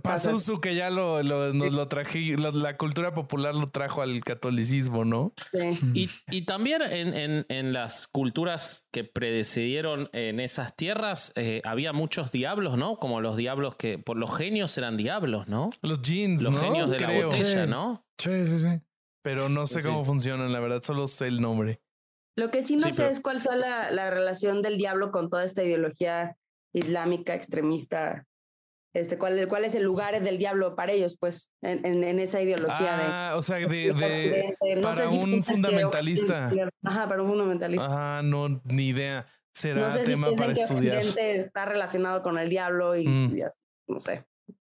Pazuzu 0.02 0.60
que 0.60 0.76
ya 0.76 0.90
lo, 0.90 1.24
lo- 1.24 1.54
nos 1.54 1.72
lo 1.72 1.88
traje, 1.88 2.36
lo- 2.38 2.52
la 2.52 2.76
cultura 2.78 3.14
popular 3.14 3.56
lo 3.56 3.70
trajo 3.70 4.02
al 4.02 4.22
catolicismo, 4.24 5.06
¿no? 5.06 5.34
sí. 5.54 5.80
Y, 5.94 6.10
y 6.30 6.42
también 6.44 6.82
en, 6.82 7.14
en- 7.14 7.46
en 7.50 7.72
las 7.74 8.08
culturas 8.08 8.86
que 8.92 9.04
predecedieron 9.06 10.10
en 10.14 10.40
esas 10.40 10.76
tierras 10.76 11.32
eh, 11.36 11.62
había 11.64 11.94
muchos 11.94 12.32
diablos, 12.32 12.78
¿no? 12.78 12.98
Como 12.98 13.22
los 13.22 13.38
diablos 13.38 13.76
que, 13.78 13.98
por 13.98 14.18
los 14.18 14.36
genios 14.36 14.78
eran 14.78 14.98
diablos, 14.98 15.48
¿no? 15.48 15.70
Los 15.82 16.02
jeans, 16.02 16.42
Los 16.42 16.52
¿no? 16.54 16.60
genios 16.60 16.90
de 16.90 17.00
la 17.00 17.26
botella, 17.26 17.64
Sí. 17.66 17.70
¿no? 17.70 18.06
Sí, 18.18 18.48
sí, 18.48 18.60
sí. 18.60 18.82
Pero 19.24 19.48
no 19.50 19.66
sé 19.66 19.82
Sí. 19.82 19.88
cómo 19.88 20.04
funcionan, 20.04 20.52
la 20.52 20.60
verdad, 20.60 20.84
solo 20.84 21.08
sé 21.08 21.28
el 21.28 21.42
nombre. 21.42 21.80
Lo 22.38 22.52
que 22.52 22.64
sí 22.64 22.76
no 22.76 22.84
Sí, 22.90 22.92
sé 22.92 23.04
pero- 23.04 23.12
es 23.14 23.22
cuál 23.22 23.40
sea 23.40 23.56
la, 23.56 23.92
la 23.92 24.10
relación 24.10 24.62
del 24.62 24.78
diablo 24.78 25.12
con 25.12 25.30
toda 25.30 25.46
esta 25.46 25.64
ideología 25.64 26.36
islámica 26.74 27.34
extremista. 27.34 28.26
Este, 28.96 29.18
¿cuál, 29.18 29.48
¿Cuál 29.50 29.66
es 29.66 29.76
el 29.76 29.84
lugar 29.84 30.20
del 30.22 30.38
diablo 30.38 30.74
para 30.76 30.94
ellos, 30.94 31.18
pues, 31.20 31.52
en, 31.62 31.86
en, 31.86 32.04
en 32.06 32.18
esa 32.20 32.42
ideología 32.42 32.96
de... 32.96 33.04
Ah, 33.04 33.34
o 33.36 33.42
sea, 33.42 33.58
de, 33.58 33.68
de. 33.68 34.56
No 34.78 34.82
para 34.82 34.96
sé 34.96 35.08
si 35.10 35.18
un 35.18 35.44
fundamentalista. 35.44 36.50
Ajá, 36.82 37.08
para 37.10 37.22
un 37.22 37.28
fundamentalista. 37.28 37.88
Ah, 37.90 38.22
no, 38.24 38.62
ni 38.64 38.88
idea. 38.88 39.28
Será 39.54 39.82
no 39.82 39.90
sé 39.90 40.00
si 40.06 40.12
tema 40.12 40.28
piensan 40.28 40.46
para 40.48 40.56
que 40.56 40.62
estudiar. 40.64 40.98
Occidente 41.00 41.36
está 41.36 41.66
relacionado 41.66 42.24
con 42.24 42.40
el 42.40 42.50
diablo 42.50 42.96
y, 42.96 43.06
Mm. 43.06 43.36
y 43.38 43.42
así, 43.42 43.60
no 43.88 44.00
sé. 44.00 44.26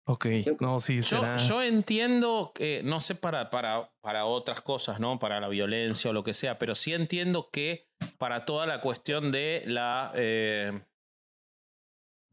Ok, 0.06 0.26
no, 0.60 0.80
sí, 0.80 0.98
Yo, 0.98 1.04
será. 1.22 1.36
yo 1.38 1.62
entiendo 1.62 2.52
que, 2.54 2.82
no 2.84 3.00
sé 3.00 3.16
para, 3.16 3.50
para, 3.52 3.90
para 4.02 4.26
otras 4.26 4.60
cosas, 4.62 5.00
¿no? 5.00 5.18
Para 5.20 5.40
la 5.40 5.48
violencia 5.48 6.10
o 6.10 6.14
lo 6.14 6.24
que 6.24 6.34
sea, 6.34 6.58
pero 6.60 6.76
sí 6.76 6.94
entiendo 6.94 7.50
que 7.52 7.88
para 8.18 8.44
toda 8.44 8.66
la 8.66 8.82
cuestión 8.82 9.32
de 9.32 9.64
la 9.68 10.12
eh, 10.16 10.82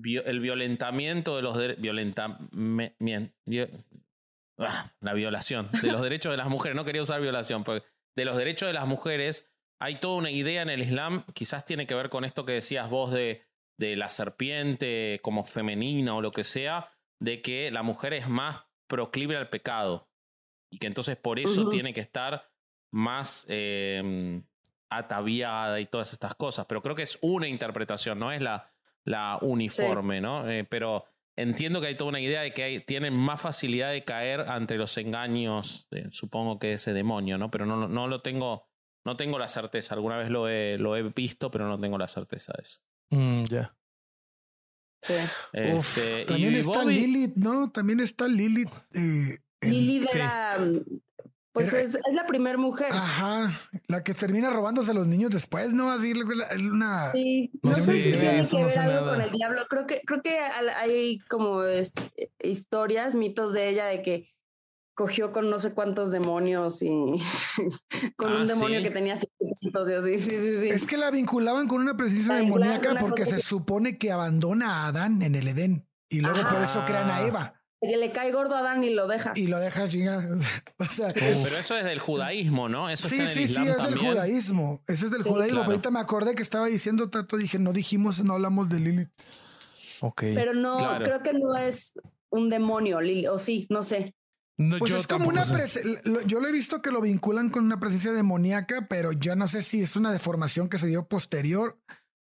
el 0.02 0.40
violentamiento 0.40 1.36
de 1.36 1.42
los 1.42 1.56
derechos. 1.56 1.82
ah, 4.58 4.92
la 5.00 5.14
violación 5.14 5.70
de 5.82 5.92
los 5.92 6.00
derechos 6.02 6.32
de 6.32 6.36
las 6.36 6.48
mujeres. 6.48 6.76
No 6.76 6.84
quería 6.84 7.02
usar 7.02 7.20
violación, 7.20 7.64
pero 7.64 7.84
de 8.16 8.24
los 8.24 8.36
derechos 8.36 8.68
de 8.68 8.72
las 8.72 8.86
mujeres. 8.86 9.50
Hay 9.78 9.96
toda 9.96 10.16
una 10.16 10.30
idea 10.30 10.62
en 10.62 10.70
el 10.70 10.80
Islam, 10.80 11.24
quizás 11.34 11.66
tiene 11.66 11.86
que 11.86 11.94
ver 11.94 12.08
con 12.08 12.24
esto 12.24 12.46
que 12.46 12.52
decías 12.52 12.88
vos 12.88 13.12
de, 13.12 13.42
de 13.78 13.94
la 13.94 14.08
serpiente 14.08 15.20
como 15.22 15.44
femenina 15.44 16.14
o 16.14 16.22
lo 16.22 16.32
que 16.32 16.44
sea, 16.44 16.90
de 17.20 17.42
que 17.42 17.70
la 17.70 17.82
mujer 17.82 18.14
es 18.14 18.26
más 18.26 18.64
proclive 18.88 19.36
al 19.36 19.50
pecado 19.50 20.08
y 20.72 20.78
que 20.78 20.86
entonces 20.86 21.16
por 21.16 21.38
eso 21.38 21.68
tiene 21.68 21.92
que 21.92 22.00
estar 22.00 22.50
más 22.92 23.46
eh, 23.50 24.42
ataviada 24.90 25.80
y 25.80 25.86
todas 25.86 26.12
estas 26.12 26.34
cosas. 26.34 26.66
Pero 26.66 26.82
creo 26.82 26.94
que 26.94 27.02
es 27.02 27.18
una 27.20 27.48
interpretación, 27.48 28.18
no 28.18 28.32
es 28.32 28.40
la, 28.40 28.72
la 29.06 29.38
uniforme, 29.40 30.20
¿no? 30.20 30.48
Eh, 30.50 30.64
pero 30.64 31.04
entiendo 31.38 31.80
que 31.80 31.86
hay 31.86 31.96
toda 31.96 32.10
una 32.10 32.20
idea 32.20 32.42
de 32.42 32.52
que 32.52 32.62
hay, 32.62 32.80
tienen 32.80 33.14
más 33.14 33.40
facilidad 33.40 33.92
de 33.92 34.04
caer 34.04 34.40
ante 34.40 34.76
los 34.76 34.96
engaños, 34.98 35.88
de, 35.90 36.10
supongo 36.10 36.58
que 36.58 36.72
ese 36.74 36.92
demonio, 36.92 37.38
¿no? 37.38 37.50
Pero 37.50 37.64
no, 37.66 37.88
no 37.88 38.08
lo 38.08 38.20
tengo, 38.22 38.68
no 39.04 39.16
tengo 39.16 39.38
la 39.38 39.48
certeza. 39.48 39.94
Alguna 39.94 40.18
vez 40.18 40.28
lo 40.30 40.48
he, 40.48 40.76
lo 40.78 40.96
he 40.96 41.02
visto, 41.04 41.50
pero 41.50 41.66
no 41.68 41.78
tengo 41.80 41.96
la 41.98 42.08
certeza 42.08 42.52
de 42.56 42.62
eso. 42.62 42.80
Mm, 43.10 43.42
ya. 43.44 43.76
Sí. 45.02 45.14
Uf, 45.74 45.98
Este, 45.98 46.24
También 46.24 46.54
y 46.54 46.58
está 46.58 46.82
Bobby- 46.82 46.94
Lilith, 46.94 47.36
¿no? 47.36 47.70
También 47.70 48.00
está 48.00 48.26
Lilith. 48.26 48.70
eh, 48.94 49.38
en- 49.60 49.70
Lilith 49.70 50.08
sí. 50.08 50.18
mm, 50.18 50.78
Pues 51.56 51.72
es, 51.72 51.94
es 51.94 52.14
la 52.14 52.26
primera 52.26 52.58
mujer. 52.58 52.88
Ajá, 52.92 53.50
la 53.88 54.04
que 54.04 54.12
termina 54.14 54.50
robándose 54.50 54.90
a 54.90 54.94
los 54.94 55.06
niños 55.06 55.32
después, 55.32 55.72
¿no? 55.72 55.90
Así 55.90 56.12
una... 56.12 57.12
Sí, 57.12 57.50
No 57.62 57.70
no, 57.70 57.76
sé 57.76 57.98
si 57.98 58.10
tiene 58.12 58.42
que 58.42 58.58
no 58.58 58.66
ver 58.66 58.78
algo 58.78 58.92
nada. 59.00 59.12
con 59.12 59.20
el 59.22 59.30
diablo. 59.30 59.62
Creo 59.68 59.86
que, 59.86 60.00
creo 60.06 60.20
que 60.22 60.38
al- 60.38 60.68
hay 60.70 61.18
como 61.30 61.62
este, 61.64 62.02
historias, 62.42 63.14
mitos 63.16 63.52
de 63.54 63.68
ella 63.70 63.86
de 63.86 64.02
que 64.02 64.28
cogió 64.94 65.32
con 65.32 65.50
no 65.50 65.58
sé 65.58 65.72
cuántos 65.74 66.10
demonios 66.10 66.80
y 66.82 66.88
con 68.16 68.32
Ah, 68.32 68.36
un 68.40 68.46
demonio 68.46 68.78
¿sí? 68.78 68.84
que 68.84 68.90
tenía 68.90 69.16
cientos 69.16 69.88
y 69.90 69.92
así. 69.92 70.18
Sí, 70.18 70.38
sí, 70.38 70.60
sí. 70.60 70.68
Es 70.68 70.86
que 70.86 70.96
la 70.96 71.10
vinculaban 71.10 71.68
con 71.68 71.80
una 71.80 71.96
presencia 71.96 72.34
demoníaca 72.34 72.94
porque 73.00 73.26
se 73.26 73.34
así. 73.36 73.42
supone 73.42 73.98
que 73.98 74.12
abandona 74.12 74.84
a 74.84 74.86
Adán 74.88 75.22
en 75.22 75.34
el 75.34 75.48
Edén 75.48 75.86
y 76.08 76.20
luego 76.20 76.40
por 76.48 76.62
eso 76.62 76.84
crean 76.86 77.10
a 77.10 77.16
Ah. 77.16 77.26
Eva 77.26 77.55
Que 77.80 77.96
le 77.98 78.10
cae 78.10 78.32
gordo 78.32 78.56
a 78.56 78.60
Adán 78.60 78.82
y 78.84 78.90
lo 78.90 79.06
deja. 79.06 79.32
y 79.36 79.46
lo 79.48 79.60
deja 79.60 79.86
chingar. 79.86 80.26
O 80.78 80.84
sea, 80.86 81.08
Pero 81.14 81.56
eso 81.58 81.76
es 81.76 81.84
del 81.84 81.98
judaísmo, 82.00 82.68
¿no? 82.68 82.88
Eso 82.90 83.08
sí, 83.08 83.16
está 83.16 83.28
en 83.28 83.34
sí, 83.34 83.42
el 83.42 83.48
sí, 83.48 83.52
Islam 83.52 83.68
es 83.68 83.82
del 83.84 83.98
judaísmo. 83.98 84.82
Ese 84.86 85.04
es 85.06 85.10
del 85.10 85.22
Sí, 85.22 85.28
judaísmo. 85.28 85.50
claro. 85.56 85.66
Pero 85.66 85.72
ahorita 85.72 85.90
me 85.90 86.00
acordé 86.00 86.34
que 86.34 86.42
estaba 86.42 86.66
diciendo 86.66 87.10
tanto, 87.10 87.36
dije, 87.36 87.58
no 87.58 87.72
dijimos, 87.72 88.22
no 88.24 88.34
hablamos 88.34 88.68
de 88.68 88.80
Lilith. 88.80 89.10
Ok. 90.00 90.20
Pero 90.34 90.54
no, 90.54 90.76
Claro. 90.78 91.04
creo 91.04 91.22
que 91.22 91.32
no 91.34 91.54
es 91.56 91.94
un 92.30 92.48
demonio, 92.48 93.00
Lili, 93.00 93.26
o 93.26 93.38
sí, 93.38 93.66
no 93.70 93.82
sé. 93.82 94.14
No, 94.58 94.78
Pues 94.78 94.92
es 94.92 95.06
como 95.06 95.28
una 95.28 95.44
sé. 95.44 95.52
prese- 95.54 96.00
lo- 96.04 96.22
yo 96.22 96.40
lo 96.40 96.48
he 96.48 96.52
visto 96.52 96.80
que 96.80 96.90
lo 96.90 97.00
vinculan 97.02 97.50
con 97.50 97.64
una 97.64 97.78
presencia 97.78 98.12
demoníaca, 98.12 98.86
pero 98.88 99.12
yo 99.12 99.36
no 99.36 99.46
sé 99.48 99.62
si 99.62 99.82
es 99.82 99.96
una 99.96 100.12
deformación 100.12 100.68
que 100.70 100.78
se 100.78 100.86
dio 100.86 101.06
posterior, 101.08 101.78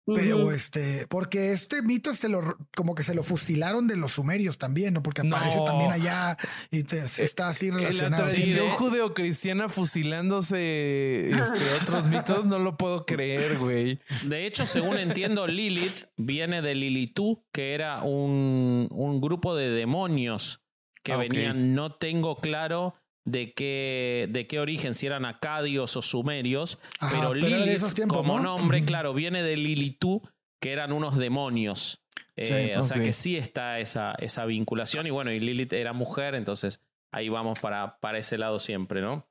pero 0.05 0.51
este, 0.51 1.07
porque 1.07 1.51
este 1.51 1.81
mito 1.81 2.11
este 2.11 2.29
lo, 2.29 2.57
como 2.75 2.93
que 2.93 3.01
se 3.03 3.15
lo 3.15 3.23
fusilaron 3.23 3.87
de 3.87 3.95
los 3.95 4.11
sumerios 4.13 4.57
también, 4.57 4.93
¿no? 4.93 5.01
Porque 5.01 5.21
aparece 5.27 5.57
No. 5.57 5.63
también 5.63 5.91
allá 5.91 6.37
y 6.69 6.83
te- 6.83 6.99
está 7.03 7.49
así 7.49 7.71
la 7.71 7.77
relacionado. 7.77 8.23
tradición 8.23 8.65
Sí, 8.67 8.71
¿eh? 8.71 8.75
judeocristiana 8.77 9.67
fusilándose 9.69 11.29
este, 11.31 11.73
otros 11.81 12.07
mitos, 12.07 12.45
no 12.45 12.59
lo 12.59 12.77
puedo 12.77 13.05
creer, 13.05 13.57
güey. 13.57 13.99
De 14.23 14.45
hecho, 14.45 14.65
según 14.65 14.97
entiendo, 14.97 15.47
Lilith 15.47 16.05
viene 16.17 16.61
de 16.61 16.75
Lilitú, 16.75 17.43
que 17.51 17.73
era 17.73 18.03
un, 18.03 18.87
un 18.91 19.21
grupo 19.21 19.55
de 19.55 19.69
demonios 19.69 20.61
que 21.03 21.13
Ah, 21.13 21.17
venían, 21.17 21.75
no 21.75 21.93
tengo 21.93 22.37
claro 22.37 22.95
de 23.25 23.53
qué, 23.53 24.27
de 24.29 24.47
qué 24.47 24.59
origen, 24.59 24.93
si 24.93 25.07
eran 25.07 25.25
acadios 25.25 25.97
o 25.97 26.01
sumerios, 26.01 26.79
Ajá, 26.99 27.17
pero 27.17 27.31
pero 27.33 27.47
era 27.47 27.55
de 27.57 27.61
Lilith, 27.63 27.75
esos 27.75 27.95
tiempos, 27.95 28.17
como 28.17 28.37
¿no? 28.39 28.57
nombre, 28.57 28.85
claro, 28.85 29.13
viene 29.13 29.41
de 29.43 29.57
Lilitú, 29.57 30.21
que 30.61 30.71
eran 30.71 30.91
unos 30.93 31.17
demonios. 31.17 32.01
Sí, 32.37 32.53
Eh, 32.53 32.77
o 32.77 32.83
sea 32.83 33.01
que 33.01 33.13
sí 33.13 33.35
está 33.37 33.79
esa, 33.79 34.13
esa 34.19 34.45
vinculación. 34.45 35.07
Y 35.07 35.09
bueno, 35.09 35.31
y 35.31 35.39
Lilith 35.39 35.73
era 35.73 35.91
mujer, 35.93 36.35
entonces 36.35 36.81
ahí 37.11 37.29
vamos 37.29 37.59
para, 37.59 37.97
para 37.99 38.17
ese 38.19 38.37
lado 38.37 38.59
siempre, 38.59 39.01
¿no? 39.01 39.27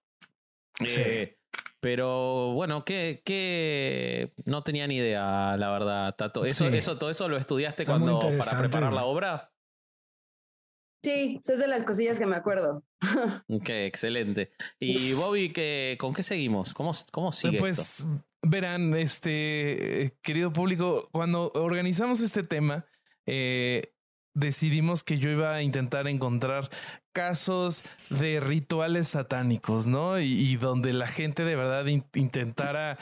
Sí. 0.86 1.00
Eh, 1.00 1.38
pero 1.80 2.52
bueno, 2.54 2.84
que, 2.84 3.20
que 3.24 4.32
no 4.46 4.62
tenía 4.62 4.86
ni 4.86 4.96
idea, 4.96 5.54
la 5.58 5.70
verdad, 5.70 6.14
Tato. 6.16 6.44
Eso, 6.46 6.68
Sí. 6.70 6.76
eso, 6.76 6.96
todo 6.98 7.10
eso 7.10 7.28
lo 7.28 7.36
estudiaste 7.36 7.82
Está 7.82 7.92
cuando 7.92 8.18
para 8.18 8.58
preparar 8.60 8.92
la 8.92 9.04
obra. 9.04 9.52
Sí, 11.04 11.38
es 11.46 11.58
de 11.58 11.66
las 11.66 11.82
cosillas 11.82 12.18
que 12.18 12.26
me 12.26 12.36
acuerdo. 12.36 12.82
Ok, 13.48 13.68
excelente. 13.68 14.52
Y 14.80 15.12
Bobby, 15.12 15.50
¿qué, 15.52 15.96
¿con 16.00 16.14
qué 16.14 16.22
seguimos? 16.22 16.72
¿Cómo, 16.72 16.92
cómo 17.12 17.30
sigue 17.32 17.56
esto? 17.56 17.62
Pues 17.62 18.06
verán, 18.42 18.94
este 18.96 20.04
eh, 20.04 20.16
querido 20.22 20.52
público, 20.52 21.08
cuando 21.12 21.50
organizamos 21.54 22.20
este 22.20 22.42
tema, 22.42 22.86
eh, 23.26 23.92
decidimos 24.34 25.04
que 25.04 25.18
yo 25.18 25.28
iba 25.30 25.54
a 25.54 25.62
intentar 25.62 26.08
encontrar 26.08 26.68
casos 27.12 27.84
de 28.10 28.40
rituales 28.40 29.08
satánicos, 29.08 29.86
¿no? 29.86 30.18
Y, 30.18 30.24
y 30.32 30.56
donde 30.56 30.92
la 30.92 31.06
gente 31.06 31.44
de 31.44 31.54
verdad 31.56 31.86
in- 31.86 32.06
intentara 32.14 32.98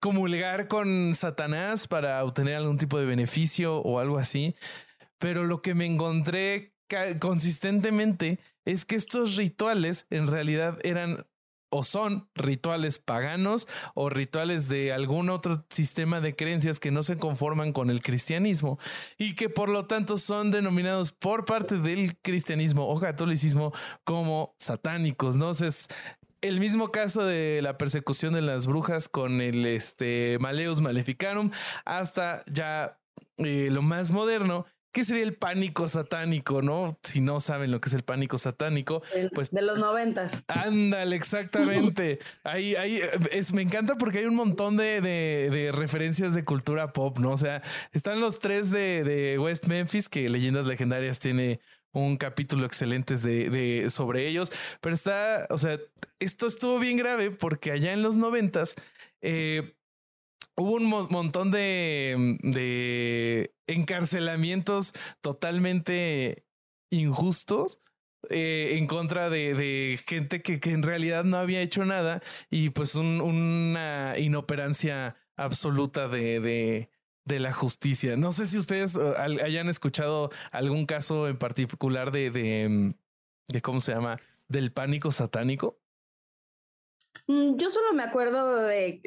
comulgar 0.00 0.66
con 0.68 1.14
Satanás 1.14 1.86
para 1.86 2.24
obtener 2.24 2.56
algún 2.56 2.78
tipo 2.78 2.98
de 2.98 3.06
beneficio 3.06 3.76
o 3.78 3.98
algo 4.00 4.18
así. 4.18 4.56
Pero 5.18 5.44
lo 5.44 5.62
que 5.62 5.74
me 5.74 5.86
encontré 5.86 6.71
consistentemente 7.18 8.38
es 8.64 8.84
que 8.84 8.96
estos 8.96 9.36
rituales 9.36 10.06
en 10.10 10.26
realidad 10.26 10.78
eran 10.84 11.26
o 11.72 11.82
son 11.84 12.28
rituales 12.34 12.98
paganos 12.98 13.66
o 13.94 14.10
rituales 14.10 14.68
de 14.68 14.92
algún 14.92 15.30
otro 15.30 15.64
sistema 15.70 16.20
de 16.20 16.36
creencias 16.36 16.78
que 16.78 16.90
no 16.90 17.02
se 17.02 17.16
conforman 17.16 17.72
con 17.72 17.88
el 17.88 18.02
cristianismo 18.02 18.78
y 19.16 19.34
que 19.34 19.48
por 19.48 19.70
lo 19.70 19.86
tanto 19.86 20.18
son 20.18 20.50
denominados 20.50 21.12
por 21.12 21.46
parte 21.46 21.78
del 21.78 22.18
cristianismo 22.18 22.86
o 22.86 23.00
catolicismo 23.00 23.72
como 24.04 24.54
satánicos, 24.58 25.36
¿no? 25.36 25.50
Es 25.50 25.88
el 26.42 26.60
mismo 26.60 26.90
caso 26.90 27.24
de 27.24 27.60
la 27.62 27.78
persecución 27.78 28.34
de 28.34 28.42
las 28.42 28.66
brujas 28.66 29.08
con 29.08 29.40
el 29.40 29.64
este 29.64 30.36
Maleus 30.40 30.80
Maleficarum 30.80 31.52
hasta 31.86 32.44
ya 32.52 32.98
eh, 33.38 33.68
lo 33.70 33.80
más 33.80 34.10
moderno 34.10 34.66
que 34.92 35.04
sería 35.04 35.22
el 35.22 35.34
pánico 35.34 35.88
satánico, 35.88 36.60
¿no? 36.62 36.98
Si 37.02 37.20
no 37.20 37.40
saben 37.40 37.70
lo 37.70 37.80
que 37.80 37.88
es 37.88 37.94
el 37.94 38.02
pánico 38.02 38.36
satánico, 38.38 39.02
de, 39.14 39.30
Pues- 39.30 39.50
de 39.50 39.62
los 39.62 39.78
noventas. 39.78 40.44
Ándale, 40.48 41.16
exactamente. 41.16 42.18
Ahí, 42.44 42.76
ahí 42.76 43.00
es, 43.30 43.52
me 43.52 43.62
encanta 43.62 43.96
porque 43.96 44.18
hay 44.18 44.26
un 44.26 44.34
montón 44.34 44.76
de, 44.76 45.00
de- 45.00 45.48
de 45.50 45.72
referencias 45.72 46.34
de 46.34 46.44
cultura 46.44 46.92
pop, 46.92 47.18
¿no? 47.18 47.30
O 47.32 47.36
sea, 47.36 47.62
están 47.92 48.20
los 48.20 48.38
tres 48.38 48.70
de, 48.70 49.02
de 49.04 49.38
West 49.38 49.64
Memphis, 49.64 50.08
que 50.08 50.28
Leyendas 50.28 50.66
Legendarias 50.66 51.18
tiene 51.18 51.60
un 51.94 52.16
capítulo 52.16 52.64
excelente 52.66 53.16
de, 53.16 53.50
de- 53.50 53.90
sobre 53.90 54.26
ellos, 54.28 54.52
pero 54.80 54.94
está, 54.94 55.46
o 55.50 55.58
sea, 55.58 55.78
esto 56.20 56.46
estuvo 56.46 56.78
bien 56.78 56.96
grave 56.96 57.30
porque 57.30 57.70
allá 57.72 57.92
en 57.92 58.02
los 58.02 58.16
noventas 58.16 58.74
eh, 59.20 59.74
hubo 60.62 60.72
un 60.76 60.84
mo- 60.84 61.08
montón 61.10 61.50
de, 61.50 62.38
de 62.42 63.54
encarcelamientos 63.66 64.92
totalmente 65.20 66.44
injustos 66.90 67.78
eh, 68.30 68.76
en 68.78 68.86
contra 68.86 69.28
de, 69.30 69.54
de 69.54 69.98
gente 70.06 70.42
que, 70.42 70.60
que 70.60 70.70
en 70.70 70.82
realidad 70.82 71.24
no 71.24 71.36
había 71.38 71.60
hecho 71.60 71.84
nada 71.84 72.22
y 72.50 72.70
pues 72.70 72.94
un- 72.94 73.20
una 73.20 74.14
inoperancia 74.18 75.16
absoluta 75.36 76.06
de, 76.08 76.38
de, 76.40 76.90
de 77.24 77.40
la 77.40 77.52
justicia. 77.52 78.16
No 78.16 78.32
sé 78.32 78.46
si 78.46 78.58
ustedes 78.58 78.96
eh, 78.96 79.14
hayan 79.18 79.68
escuchado 79.68 80.30
algún 80.52 80.86
caso 80.86 81.26
en 81.28 81.38
particular 81.38 82.12
de, 82.12 82.30
de, 82.30 82.68
mm, 82.68 83.58
cómo 83.62 83.80
se 83.80 83.92
llama, 83.92 84.20
del 84.48 84.72
pánico 84.72 85.10
satánico. 85.10 85.80
Mm, 87.26 87.56
Yo 87.56 87.70
solo 87.70 87.92
me 87.94 88.02
acuerdo 88.02 88.54
de 88.56 89.02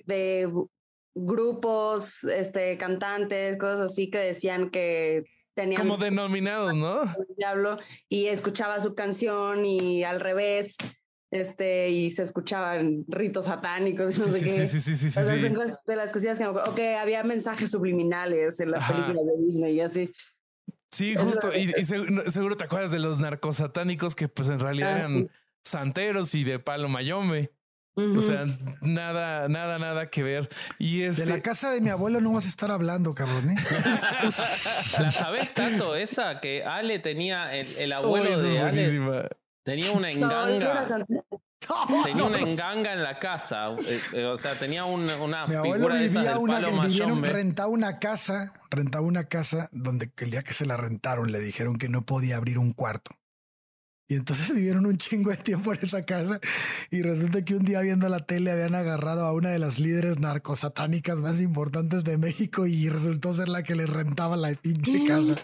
grupos, 1.15 2.23
este, 2.25 2.77
cantantes, 2.77 3.57
cosas 3.57 3.81
así 3.91 4.09
que 4.09 4.17
decían 4.19 4.69
que 4.69 5.23
tenían 5.55 5.81
Como 5.81 5.97
denominados, 5.97 6.75
¿no? 6.75 7.01
diablo 7.37 7.77
y 8.09 8.25
escuchaba 8.27 8.79
su 8.81 8.93
canción 8.93 9.65
y 9.65 10.03
al 10.03 10.19
revés, 10.19 10.77
este, 11.31 11.89
y 11.89 12.09
se 12.09 12.21
escuchaban 12.23 13.05
ritos 13.07 13.45
satánicos 13.45 14.17
no 14.19 14.25
Sí, 14.25 14.31
sé 14.31 14.39
sí, 14.39 14.45
qué. 14.45 14.65
sí, 14.65 14.79
sí, 14.81 14.95
sí, 14.95 15.09
sí, 15.09 15.19
O 15.19 15.23
sea, 15.23 15.33
sí. 15.35 15.41
son 15.41 15.53
cosas 15.55 15.77
de 15.87 15.95
las 15.95 16.11
cosillas 16.11 16.37
que 16.37 16.43
me 16.43 16.49
acuerdo. 16.49 16.71
O 16.71 16.75
que 16.75 16.95
había 16.95 17.23
mensajes 17.23 17.71
subliminales 17.71 18.59
en 18.59 18.71
las 18.71 18.83
Ajá. 18.83 18.93
películas 18.93 19.25
de 19.25 19.43
Disney 19.43 19.75
y 19.75 19.81
así. 19.81 20.11
Sí, 20.91 21.15
justo. 21.15 21.53
Y, 21.53 21.73
y 21.77 21.85
seguro, 21.85 22.55
te 22.57 22.63
acuerdas 22.65 22.91
de 22.91 22.99
los 22.99 23.19
narcosatánicos 23.19 24.15
que 24.15 24.27
pues 24.29 24.49
en 24.49 24.59
realidad 24.59 24.93
Ah, 24.93 24.97
eran 24.99 25.29
santeros 25.63 26.35
y 26.35 26.43
de 26.43 26.59
palo 26.59 26.87
mayombe. 26.89 27.51
O 27.97 28.21
sea, 28.21 28.45
nada, 28.81 29.47
nada, 29.47 29.79
nada 29.79 30.09
que 30.09 30.21
ver. 30.21 30.49
Y 30.79 30.99
De 30.99 31.07
este, 31.07 31.25
la 31.27 31.41
casa 31.41 31.71
de 31.71 31.79
mi 31.79 31.89
abuelo 31.89 32.19
no 32.19 32.33
vas 32.33 32.45
a 32.45 32.49
estar 32.49 32.69
hablando, 32.69 33.15
cabrón. 33.15 33.51
¿eh? 33.51 33.55
¿La 34.99 35.11
sabés 35.11 35.53
tanto 35.53 35.95
esa 35.95 36.39
que 36.41 36.63
Ale 36.65 36.99
tenía, 36.99 37.53
el, 37.55 37.91
abuelo 37.93 38.41
de 38.41 38.59
Ale 38.59 38.71
buenísima. 38.89 39.23
tenía 39.63 39.91
una 39.91 40.09
no 40.09 40.13
enganga? 40.13 40.83
Tenía 42.03 42.23
una 42.23 42.37
enganga 42.39 42.93
en 42.93 43.01
la 43.01 43.17
casa. 43.17 43.69
eh, 43.87 43.99
eh, 44.13 44.25
o 44.25 44.37
sea, 44.37 44.53
tenía 44.55 44.85
un- 44.85 45.09
una 45.09 45.47
Mi 45.47 45.55
figura 45.55 45.95
de 45.95 46.05
esas 46.05 46.23
del 46.25 46.37
una, 46.37 46.53
palo 46.55 46.71
mayombe. 46.73 47.29
rentaba 47.29 47.69
una 47.69 47.97
casa, 47.99 48.53
rentaba 48.69 49.05
una 49.05 49.23
casa 49.29 49.69
donde 49.71 50.11
el 50.17 50.31
día 50.31 50.43
que 50.43 50.53
se 50.53 50.65
la 50.65 50.77
rentaron 50.77 51.31
le 51.31 51.39
dijeron 51.39 51.77
que 51.77 51.89
no 51.89 52.05
podía 52.05 52.35
abrir 52.35 52.59
un 52.59 52.73
cuarto. 52.73 53.11
Y 54.07 54.15
entonces 54.15 54.53
vivieron 54.55 54.85
un 54.85 54.97
chingo 54.97 55.31
de 55.31 55.37
tiempo 55.37 55.73
en 55.73 55.79
esa 55.81 56.03
casa 56.03 56.39
y 56.91 57.01
resulta 57.01 57.43
que 57.43 57.55
un 57.55 57.63
día 57.63 57.81
viendo 57.81 58.07
la 58.07 58.25
tele 58.25 58.51
habían 58.51 58.75
agarrado 58.75 59.25
a 59.25 59.33
una 59.33 59.49
de 59.49 59.59
las 59.59 59.79
líderes 59.79 60.19
narcosatánicas 60.19 61.17
más 61.17 61.41
importantes 61.41 62.03
de 62.03 62.17
México 62.17 62.65
y 62.67 62.89
resultó 62.89 63.33
ser 63.33 63.49
la 63.49 63.63
que 63.63 63.75
les 63.75 63.89
rentaba 63.89 64.35
la 64.35 64.53
pinche 64.53 65.03
casa. 65.05 65.35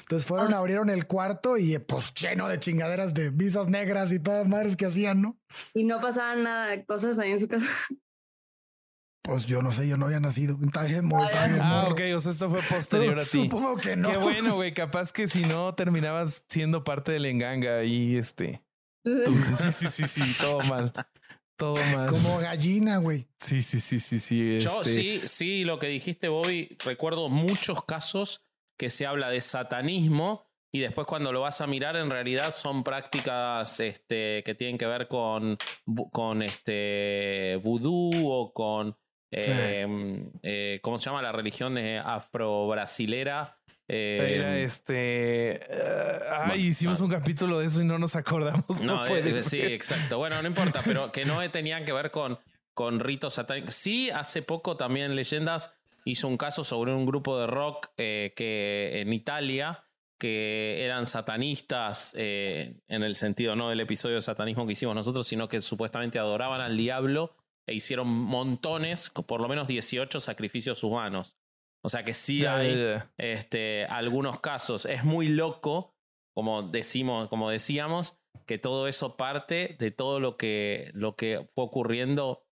Entonces 0.00 0.26
fueron, 0.26 0.54
abrieron 0.54 0.90
el 0.90 1.06
cuarto 1.06 1.58
y 1.58 1.78
pues 1.78 2.12
lleno 2.14 2.48
de 2.48 2.58
chingaderas 2.58 3.14
de 3.14 3.30
visas 3.30 3.68
negras 3.68 4.12
y 4.12 4.20
todas 4.20 4.46
madres 4.48 4.76
que 4.76 4.86
hacían, 4.86 5.20
¿no? 5.20 5.38
Y 5.74 5.84
no 5.84 6.00
pasaban 6.00 6.44
nada 6.44 6.66
de 6.68 6.84
cosas 6.84 7.18
ahí 7.18 7.32
en 7.32 7.40
su 7.40 7.48
casa. 7.48 7.66
Pues 9.28 9.44
yo 9.44 9.60
no 9.60 9.72
sé, 9.72 9.86
yo 9.86 9.98
no 9.98 10.06
había 10.06 10.20
nacido. 10.20 10.56
Estaba 10.64 10.86
bien 10.86 11.04
morro, 11.04 11.24
estaba 11.24 11.48
bien 11.48 11.60
Ah, 11.60 11.82
morro. 11.82 11.92
ok. 11.92 12.00
O 12.16 12.20
sea, 12.20 12.32
esto 12.32 12.48
fue 12.48 12.60
posterior 12.62 13.08
Pero 13.08 13.20
a 13.20 13.24
ti. 13.24 13.42
Supongo 13.42 13.76
que 13.76 13.94
no. 13.94 14.10
Qué 14.10 14.16
bueno, 14.16 14.54
güey. 14.54 14.72
Capaz 14.72 15.12
que 15.12 15.28
si 15.28 15.42
no 15.42 15.74
terminabas 15.74 16.46
siendo 16.48 16.82
parte 16.82 17.12
del 17.12 17.26
enganga 17.26 17.84
y 17.84 18.16
este. 18.16 18.62
Sí, 19.04 19.72
sí, 19.72 19.86
sí, 19.86 20.06
sí, 20.06 20.36
todo 20.40 20.60
mal. 20.60 20.92
Todo 21.58 21.74
mal. 21.94 22.08
Como 22.08 22.38
gallina, 22.38 22.96
güey. 22.96 23.26
Sí, 23.38 23.60
sí, 23.60 23.80
sí, 23.80 24.00
sí, 24.00 24.18
sí. 24.18 24.60
Yo 24.60 24.80
este, 24.80 24.92
sí, 24.92 25.20
sí, 25.24 25.64
lo 25.64 25.78
que 25.78 25.88
dijiste, 25.88 26.28
Bobby, 26.28 26.76
recuerdo 26.84 27.28
muchos 27.28 27.84
casos 27.84 28.46
que 28.78 28.88
se 28.88 29.06
habla 29.06 29.28
de 29.28 29.40
satanismo 29.42 30.46
y 30.72 30.80
después 30.80 31.06
cuando 31.06 31.32
lo 31.32 31.40
vas 31.42 31.60
a 31.60 31.66
mirar 31.66 31.96
en 31.96 32.10
realidad 32.10 32.50
son 32.50 32.82
prácticas 32.84 33.80
este, 33.80 34.42
que 34.44 34.54
tienen 34.54 34.78
que 34.78 34.86
ver 34.86 35.08
con, 35.08 35.58
con 36.12 36.42
este 36.42 37.60
vudú 37.62 38.10
o 38.30 38.52
con 38.52 38.96
eh, 39.30 39.86
eh, 40.42 40.78
¿cómo 40.82 40.98
se 40.98 41.06
llama 41.06 41.22
la 41.22 41.32
religión 41.32 41.76
eh, 41.78 41.98
afro-brasilera? 41.98 43.56
Eh, 43.90 44.34
Era 44.36 44.58
este. 44.58 45.54
eh, 45.62 46.20
ay, 46.30 46.60
hicimos 46.66 47.00
ah. 47.00 47.04
un 47.04 47.10
capítulo 47.10 47.58
de 47.58 47.66
eso 47.66 47.80
y 47.80 47.84
no 47.84 47.98
nos 47.98 48.16
acordamos. 48.16 48.82
No, 48.82 48.98
No, 48.98 49.04
puede 49.04 49.34
eh, 49.36 49.40
sí, 49.40 49.60
ser. 49.60 49.72
exacto. 49.72 50.18
Bueno, 50.18 50.40
no 50.42 50.48
importa, 50.48 50.80
pero 50.84 51.10
que 51.10 51.24
no 51.24 51.48
tenían 51.50 51.84
que 51.86 51.92
ver 51.92 52.10
con, 52.10 52.38
con 52.74 53.00
ritos 53.00 53.34
satánicos. 53.34 53.74
Sí, 53.74 54.10
hace 54.10 54.42
poco 54.42 54.76
también 54.76 55.16
Leyendas 55.16 55.72
hizo 56.04 56.28
un 56.28 56.36
caso 56.36 56.64
sobre 56.64 56.92
un 56.94 57.06
grupo 57.06 57.38
de 57.38 57.46
rock 57.46 57.88
eh, 57.96 58.32
que 58.36 59.00
en 59.00 59.12
Italia 59.12 59.84
que 60.18 60.84
eran 60.84 61.06
satanistas 61.06 62.12
eh, 62.18 62.80
en 62.88 63.04
el 63.04 63.14
sentido 63.14 63.54
no 63.54 63.68
del 63.70 63.80
episodio 63.80 64.16
de 64.16 64.20
satanismo 64.20 64.66
que 64.66 64.72
hicimos 64.72 64.94
nosotros, 64.96 65.26
sino 65.28 65.48
que 65.48 65.60
supuestamente 65.60 66.18
adoraban 66.18 66.60
al 66.60 66.76
diablo 66.76 67.36
e 67.68 67.74
hicieron 67.74 68.08
montones, 68.08 69.10
por 69.10 69.40
lo 69.40 69.48
menos 69.48 69.68
18 69.68 70.20
sacrificios 70.20 70.82
humanos. 70.82 71.36
O 71.84 71.88
sea 71.88 72.02
que 72.02 72.14
sí 72.14 72.44
hay 72.44 72.98
este, 73.18 73.84
algunos 73.84 74.40
casos. 74.40 74.84
Es 74.86 75.04
muy 75.04 75.28
loco, 75.28 75.94
como 76.34 76.62
decimos, 76.62 77.28
como 77.28 77.50
decíamos, 77.50 78.18
que 78.46 78.58
todo 78.58 78.88
eso 78.88 79.16
parte 79.16 79.76
de 79.78 79.90
todo 79.90 80.18
lo 80.18 80.36
que, 80.36 80.90
lo 80.94 81.14
que 81.14 81.46
fue 81.54 81.64
ocurriendo 81.64 82.44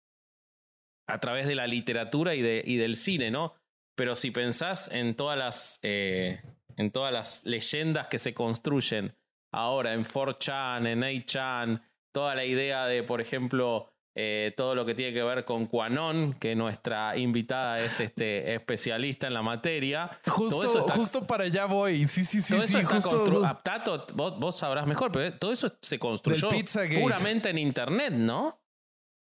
a 1.09 1.19
través 1.19 1.47
de 1.47 1.55
la 1.55 1.67
literatura 1.67 2.35
y, 2.35 2.43
de, 2.43 2.63
y 2.65 2.77
del 2.77 2.95
cine, 2.95 3.31
¿no? 3.31 3.55
Pero 3.97 4.15
si 4.15 4.31
pensás 4.31 4.91
en 4.93 5.17
todas 5.17 5.39
las, 5.39 5.79
eh, 5.83 6.43
en 6.77 6.91
todas 6.91 7.13
las 7.13 7.45
leyendas 7.45 8.09
que 8.09 8.19
se 8.19 8.35
construyen 8.35 9.17
ahora 9.53 9.95
en 9.95 10.05
4chan, 10.05 10.87
en 10.87 11.01
8chan, 11.01 11.83
toda 12.13 12.35
la 12.35 12.45
idea 12.45 12.87
de, 12.87 13.03
por 13.03 13.21
ejemplo, 13.21 13.93
eh, 14.19 14.55
todo 14.57 14.75
lo 14.75 14.87
que 14.87 14.95
tiene 14.95 15.13
que 15.13 15.23
ver 15.23 15.45
con 15.45 15.67
Quanon, 15.67 16.33
que 16.41 16.55
nuestra 16.55 17.19
invitada 17.19 17.77
es 17.77 18.01
este, 18.01 18.55
especialista 18.55 19.27
en 19.27 19.35
la 19.35 19.43
materia. 19.43 20.11
todo 20.25 20.35
Justo, 20.35 20.65
eso 20.65 20.79
está- 20.81 20.93
justo 20.95 21.27
para 21.27 21.45
allá 21.45 21.67
voy. 21.67 22.07
Sí, 22.07 22.25
sí, 22.25 22.41
sí, 22.41 22.55
todo 22.55 22.65
eso 22.65 22.79
sí. 22.79 22.83
está 22.83 22.95
Justo. 22.95 23.27
constru- 23.27 23.45
ah, 23.45 23.61
vos, 24.15 24.39
vos 24.41 24.57
sabrás 24.57 24.87
mejor, 24.87 25.13
pero 25.13 25.35
todo 25.39 25.53
eso 25.53 25.71
se 25.83 25.99
construyó 25.99 26.49
puramente 26.99 27.51
en 27.51 27.59
internet, 27.59 28.13
¿no? 28.13 28.59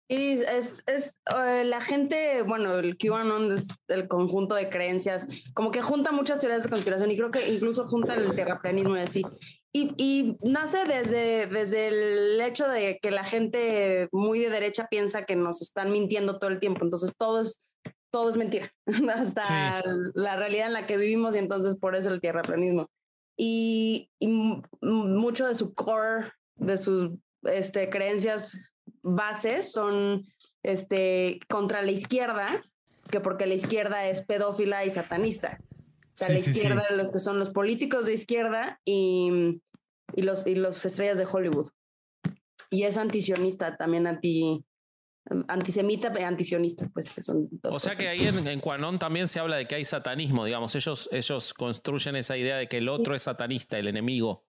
Y 0.10 0.34
es, 0.42 0.84
es 0.88 1.20
eh, 1.38 1.64
la 1.66 1.82
gente, 1.82 2.42
bueno, 2.44 2.80
el 2.80 2.98
QAnon 2.98 3.52
es 3.52 3.68
el 3.90 4.08
conjunto 4.08 4.56
de 4.56 4.70
creencias, 4.70 5.28
como 5.54 5.70
que 5.70 5.82
junta 5.82 6.12
muchas 6.14 6.40
teorías 6.40 6.64
de 6.64 6.70
conspiración 6.70 7.12
y 7.12 7.18
creo 7.18 7.30
que 7.30 7.50
incluso 7.50 7.86
junta 7.88 8.14
el 8.14 8.34
terraplanismo 8.34 8.96
y 8.96 9.02
así. 9.02 9.24
Y, 9.74 9.94
y 9.98 10.38
nace 10.42 10.86
desde, 10.86 11.48
desde 11.48 11.90
el 11.90 12.40
hecho 12.42 12.70
de 12.70 13.00
que 13.02 13.12
la 13.12 13.26
gente 13.26 14.08
muy 14.14 14.40
de 14.40 14.50
derecha 14.50 14.88
piensa 14.90 15.26
que 15.26 15.36
nos 15.36 15.62
están 15.62 15.92
mintiendo 15.92 16.40
todo 16.40 16.50
el 16.52 16.60
tiempo, 16.62 16.86
entonces 16.86 17.14
todo 17.18 17.42
es, 17.42 17.68
todo 18.10 18.30
es 18.30 18.38
mentira, 18.38 18.72
hasta 19.14 19.44
Sí. 19.44 19.90
la 20.16 20.38
realidad 20.38 20.68
en 20.68 20.74
la 20.74 20.88
que 20.88 20.96
vivimos 20.96 21.36
y 21.36 21.40
entonces 21.40 21.76
por 21.76 21.96
eso 21.98 22.10
el 22.12 22.22
terraplanismo. 22.22 22.90
Y, 23.38 24.10
y 24.20 24.28
mucho 24.82 25.46
de 25.48 25.54
su 25.54 25.74
core, 25.74 26.32
de 26.56 26.78
sus 26.78 27.12
este, 27.44 27.90
creencias 27.90 28.74
bases 29.02 29.72
son 29.72 30.26
este, 30.64 31.40
contra 31.50 31.82
la 31.82 31.92
izquierda, 31.92 32.64
que 33.10 33.20
porque 33.20 33.46
la 33.46 33.54
izquierda 33.54 34.08
es 34.08 34.22
pedófila 34.22 34.86
y 34.86 34.90
satanista. 34.90 35.58
O 35.62 36.10
sea, 36.14 36.28
Sí, 36.28 36.34
la 36.34 36.40
sí, 36.40 36.46
sí. 36.46 36.52
izquierda 36.52 36.84
lo 36.92 37.12
que 37.12 37.20
son 37.20 37.38
los 37.40 37.50
políticos 37.52 38.06
de 38.08 38.14
izquierda 38.14 38.82
y, 38.84 39.62
y, 40.16 40.22
los, 40.24 40.48
y 40.48 40.56
los 40.56 40.84
estrellas 40.84 41.18
de 41.18 41.28
Hollywood. 41.32 41.68
Y 42.70 42.84
es 42.84 42.98
antisionista, 42.98 43.78
también 43.78 44.08
anti, 44.08 44.66
antisemita 45.48 46.12
y 46.20 46.24
antisionista, 46.24 46.90
pues 46.94 47.12
que 47.12 47.22
son 47.22 47.48
dos 47.52 47.76
O 47.76 47.80
sea 47.80 47.96
que 47.96 48.08
ahí 48.08 48.28
en, 48.28 48.48
en 48.48 48.60
Quanon 48.60 49.00
también 49.00 49.28
se 49.28 49.40
habla 49.40 49.58
de 49.58 49.68
que 49.68 49.76
hay 49.76 49.86
satanismo, 49.86 50.44
digamos. 50.44 50.76
Ellos, 50.76 51.08
ellos 51.12 51.54
construyen 51.54 52.16
esa 52.16 52.36
idea 52.36 52.58
de 52.58 52.68
que 52.68 52.78
el 52.78 52.90
otro 52.90 53.16
es 53.16 53.22
satanista, 53.22 53.78
el 53.78 53.88
enemigo. 53.88 54.47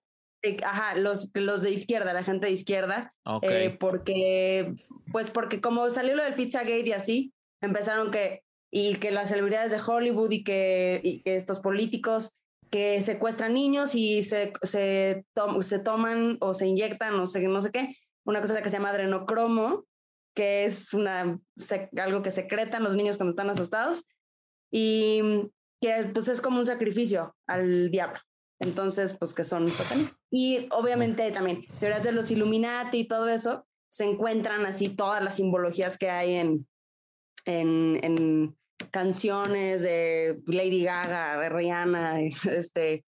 Ajá, 0.65 0.97
los, 0.97 1.29
los 1.35 1.63
de 1.63 1.71
izquierda, 1.73 2.13
la 2.13 2.23
gente 2.23 2.47
de 2.47 2.53
izquierda, 2.53 3.13
Ok. 3.25 3.45
Eh, 3.49 3.77
porque, 3.79 4.75
pues 5.13 5.31
porque 5.31 5.61
como 5.61 5.89
salió 5.91 6.15
lo 6.15 6.23
del 6.23 6.35
Pizzagate 6.35 6.85
y 6.87 6.93
así, 6.93 7.33
empezaron 7.61 8.11
que, 8.11 8.43
y 8.73 8.95
que 8.97 9.11
las 9.11 9.31
celebridades 9.31 9.71
de 9.73 9.81
Hollywood 9.85 10.31
y 10.31 10.45
que, 10.45 11.01
y 11.03 11.23
que 11.23 11.35
estos 11.35 11.61
políticos 11.61 12.37
que 12.71 13.01
secuestran 13.01 13.55
niños 13.55 13.95
y 13.95 14.23
se, 14.23 14.53
se, 14.63 15.25
tom- 15.35 15.63
se 15.63 15.79
toman 15.79 16.37
o 16.41 16.53
se 16.55 16.67
inyectan 16.69 17.15
o 17.15 17.27
sé, 17.27 17.41
no 17.49 17.61
sé 17.63 17.71
qué, 17.73 17.95
una 18.27 18.41
cosa 18.43 18.63
que 18.63 18.69
se 18.69 18.77
llama 18.77 18.91
adrenocromo, 18.91 19.87
que 20.37 20.67
es 20.67 20.93
una, 20.95 21.41
se- 21.57 21.89
algo 21.97 22.23
que 22.23 22.31
secretan 22.31 22.85
los 22.85 22.95
niños 22.95 23.17
cuando 23.17 23.31
están 23.31 23.49
asustados 23.51 24.05
y 24.71 25.49
que 25.81 26.11
pues 26.13 26.29
es 26.29 26.41
como 26.41 26.59
un 26.59 26.67
sacrificio 26.67 27.35
al 27.47 27.91
diablo. 27.91 28.21
Entonces, 28.61 29.15
pues 29.15 29.35
que 29.35 29.45
son 29.45 29.69
satanistas. 29.71 30.21
Y 30.31 30.69
obviamente 30.71 31.31
también 31.31 31.65
teorías 31.79 32.05
de 32.05 32.13
los 32.13 32.31
Illuminati 32.31 32.99
y 32.99 33.09
todo 33.09 33.29
eso, 33.29 33.67
se 33.91 34.05
encuentran 34.05 34.67
así 34.67 34.89
todas 34.89 35.23
las 35.23 35.37
simbologías 35.37 35.97
que 35.97 36.11
hay 36.11 36.35
en, 36.35 36.67
en, 37.47 38.01
en 38.03 38.57
canciones 38.91 39.83
de 39.83 40.41
Lady 40.47 40.85
Gaga, 40.85 41.41
de 41.41 41.49
Rihanna, 41.49 42.21
este, 42.51 43.05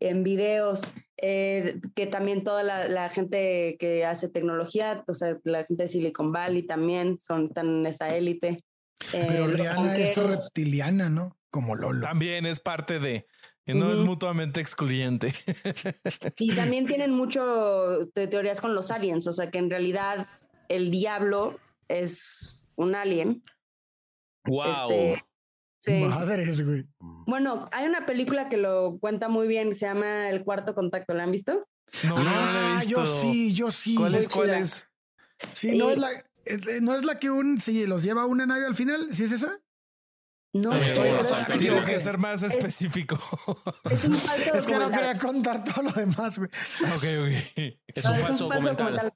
en 0.00 0.22
videos, 0.22 0.82
eh, 1.18 1.80
que 1.94 2.06
también 2.06 2.42
toda 2.42 2.62
la, 2.62 2.88
la 2.88 3.08
gente 3.10 3.76
que 3.78 4.04
hace 4.04 4.28
tecnología, 4.28 5.04
o 5.06 5.14
sea, 5.14 5.38
la 5.44 5.64
gente 5.64 5.84
de 5.84 5.88
Silicon 5.88 6.32
Valley 6.32 6.62
también 6.62 7.18
son 7.20 7.52
tan 7.52 7.68
en 7.68 7.86
esa 7.86 8.14
élite. 8.14 8.64
Eh, 9.12 9.26
Pero 9.28 9.46
Rihanna 9.48 9.96
es 9.96 10.16
reptiliana, 10.16 11.10
¿no? 11.10 11.36
Como 11.50 11.74
Lolo. 11.74 12.00
También 12.00 12.46
es 12.46 12.60
parte 12.60 12.98
de. 12.98 13.26
No 13.74 13.92
es 13.92 14.02
mutuamente 14.02 14.60
excluyente. 14.60 15.32
Y 16.38 16.54
también 16.54 16.86
tienen 16.86 17.12
mucho 17.12 17.98
de 18.14 18.26
teorías 18.26 18.60
con 18.60 18.74
los 18.74 18.90
aliens, 18.90 19.26
o 19.26 19.32
sea 19.32 19.50
que 19.50 19.58
en 19.58 19.70
realidad 19.70 20.26
el 20.68 20.90
diablo 20.90 21.58
es 21.88 22.66
un 22.76 22.94
alien. 22.94 23.42
¡Wow! 24.46 24.90
Este, 24.90 25.24
sí. 25.80 26.04
Madres, 26.04 26.64
güey. 26.64 26.86
Bueno, 27.26 27.68
hay 27.72 27.86
una 27.86 28.06
película 28.06 28.48
que 28.48 28.56
lo 28.56 28.98
cuenta 29.00 29.28
muy 29.28 29.46
bien, 29.48 29.74
se 29.74 29.86
llama 29.86 30.28
El 30.30 30.44
Cuarto 30.44 30.74
Contacto, 30.74 31.14
¿la 31.14 31.24
han 31.24 31.30
visto? 31.32 31.66
No, 32.04 32.16
no, 32.16 32.24
no 32.24 32.30
la 32.30 32.32
he 32.32 32.72
Ah, 32.72 32.76
visto. 32.80 32.90
yo 32.90 33.04
sí, 33.04 33.54
yo 33.54 33.70
sí. 33.70 33.94
¿Cuál 33.96 34.14
es? 34.14 34.28
¿Cuál 34.28 34.50
es? 34.50 34.86
Sí, 35.52 35.76
no 35.76 35.90
es 35.90 35.98
la, 35.98 36.10
eh, 36.44 36.80
no 36.80 36.94
es 36.94 37.04
la 37.04 37.18
que 37.18 37.30
un 37.30 37.58
sí, 37.60 37.86
los 37.86 38.02
lleva 38.02 38.22
a 38.22 38.26
una 38.26 38.46
nave 38.46 38.64
al 38.66 38.74
final, 38.74 39.12
¿sí 39.12 39.24
es 39.24 39.32
esa? 39.32 39.58
No 40.52 40.74
Eh, 40.74 40.78
sé, 40.78 41.12
bastante 41.12 41.54
es- 41.54 41.58
Tienes 41.60 41.86
que 41.86 42.00
ser 42.00 42.18
más 42.18 42.42
Es- 42.42 42.54
específico. 42.54 43.18
es 43.90 44.04
un 44.04 44.14
falso 44.14 44.54
Es 44.54 44.64
que 44.66 44.72
no 44.74 44.80
documental. 44.80 44.90
quería 45.00 45.18
contar 45.18 45.64
todo 45.64 45.82
lo 45.82 45.92
demás, 45.92 46.38
güey. 46.38 46.50
ok, 46.82 47.04
ok. 47.22 47.76
Es 47.86 48.04
No, 48.04 48.12
un 48.12 48.18
falso 48.18 48.48
documental. 48.48 49.12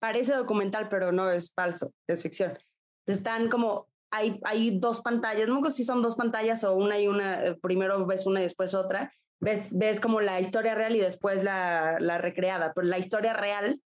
Parece 0.00 0.34
documental, 0.34 0.88
pero 0.88 1.12
no 1.12 1.30
es 1.30 1.52
falso, 1.54 1.92
es 2.08 2.22
ficción. 2.22 2.58
Están 3.06 3.48
como, 3.48 3.88
hay, 4.12 4.38
hay 4.44 4.78
dos 4.78 5.00
pantallas, 5.00 5.46
no 5.48 5.54
me 5.54 5.58
acuerdo 5.60 5.76
si 5.76 5.84
son 5.84 6.02
dos 6.02 6.14
pantallas 6.16 6.62
o 6.64 6.74
una 6.74 6.98
y 6.98 7.08
una, 7.08 7.44
eh, 7.44 7.54
primero 7.60 8.04
ves 8.06 8.26
una 8.26 8.40
y 8.40 8.44
después 8.44 8.74
otra. 8.74 9.12
Ves, 9.40 9.76
ves 9.78 10.00
como 10.00 10.20
la 10.20 10.40
historia 10.40 10.74
real 10.74 10.96
y 10.96 11.00
después 11.00 11.44
la, 11.44 11.98
la 12.00 12.18
recreada, 12.18 12.72
pero 12.74 12.86
la 12.88 12.98
historia 12.98 13.32
real 13.34 13.80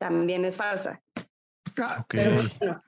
también 0.00 0.44
es 0.44 0.56
falsa. 0.56 1.02
Ah, 1.78 1.96
Ok. 2.00 2.06
Pero 2.14 2.34
bueno, 2.34 2.82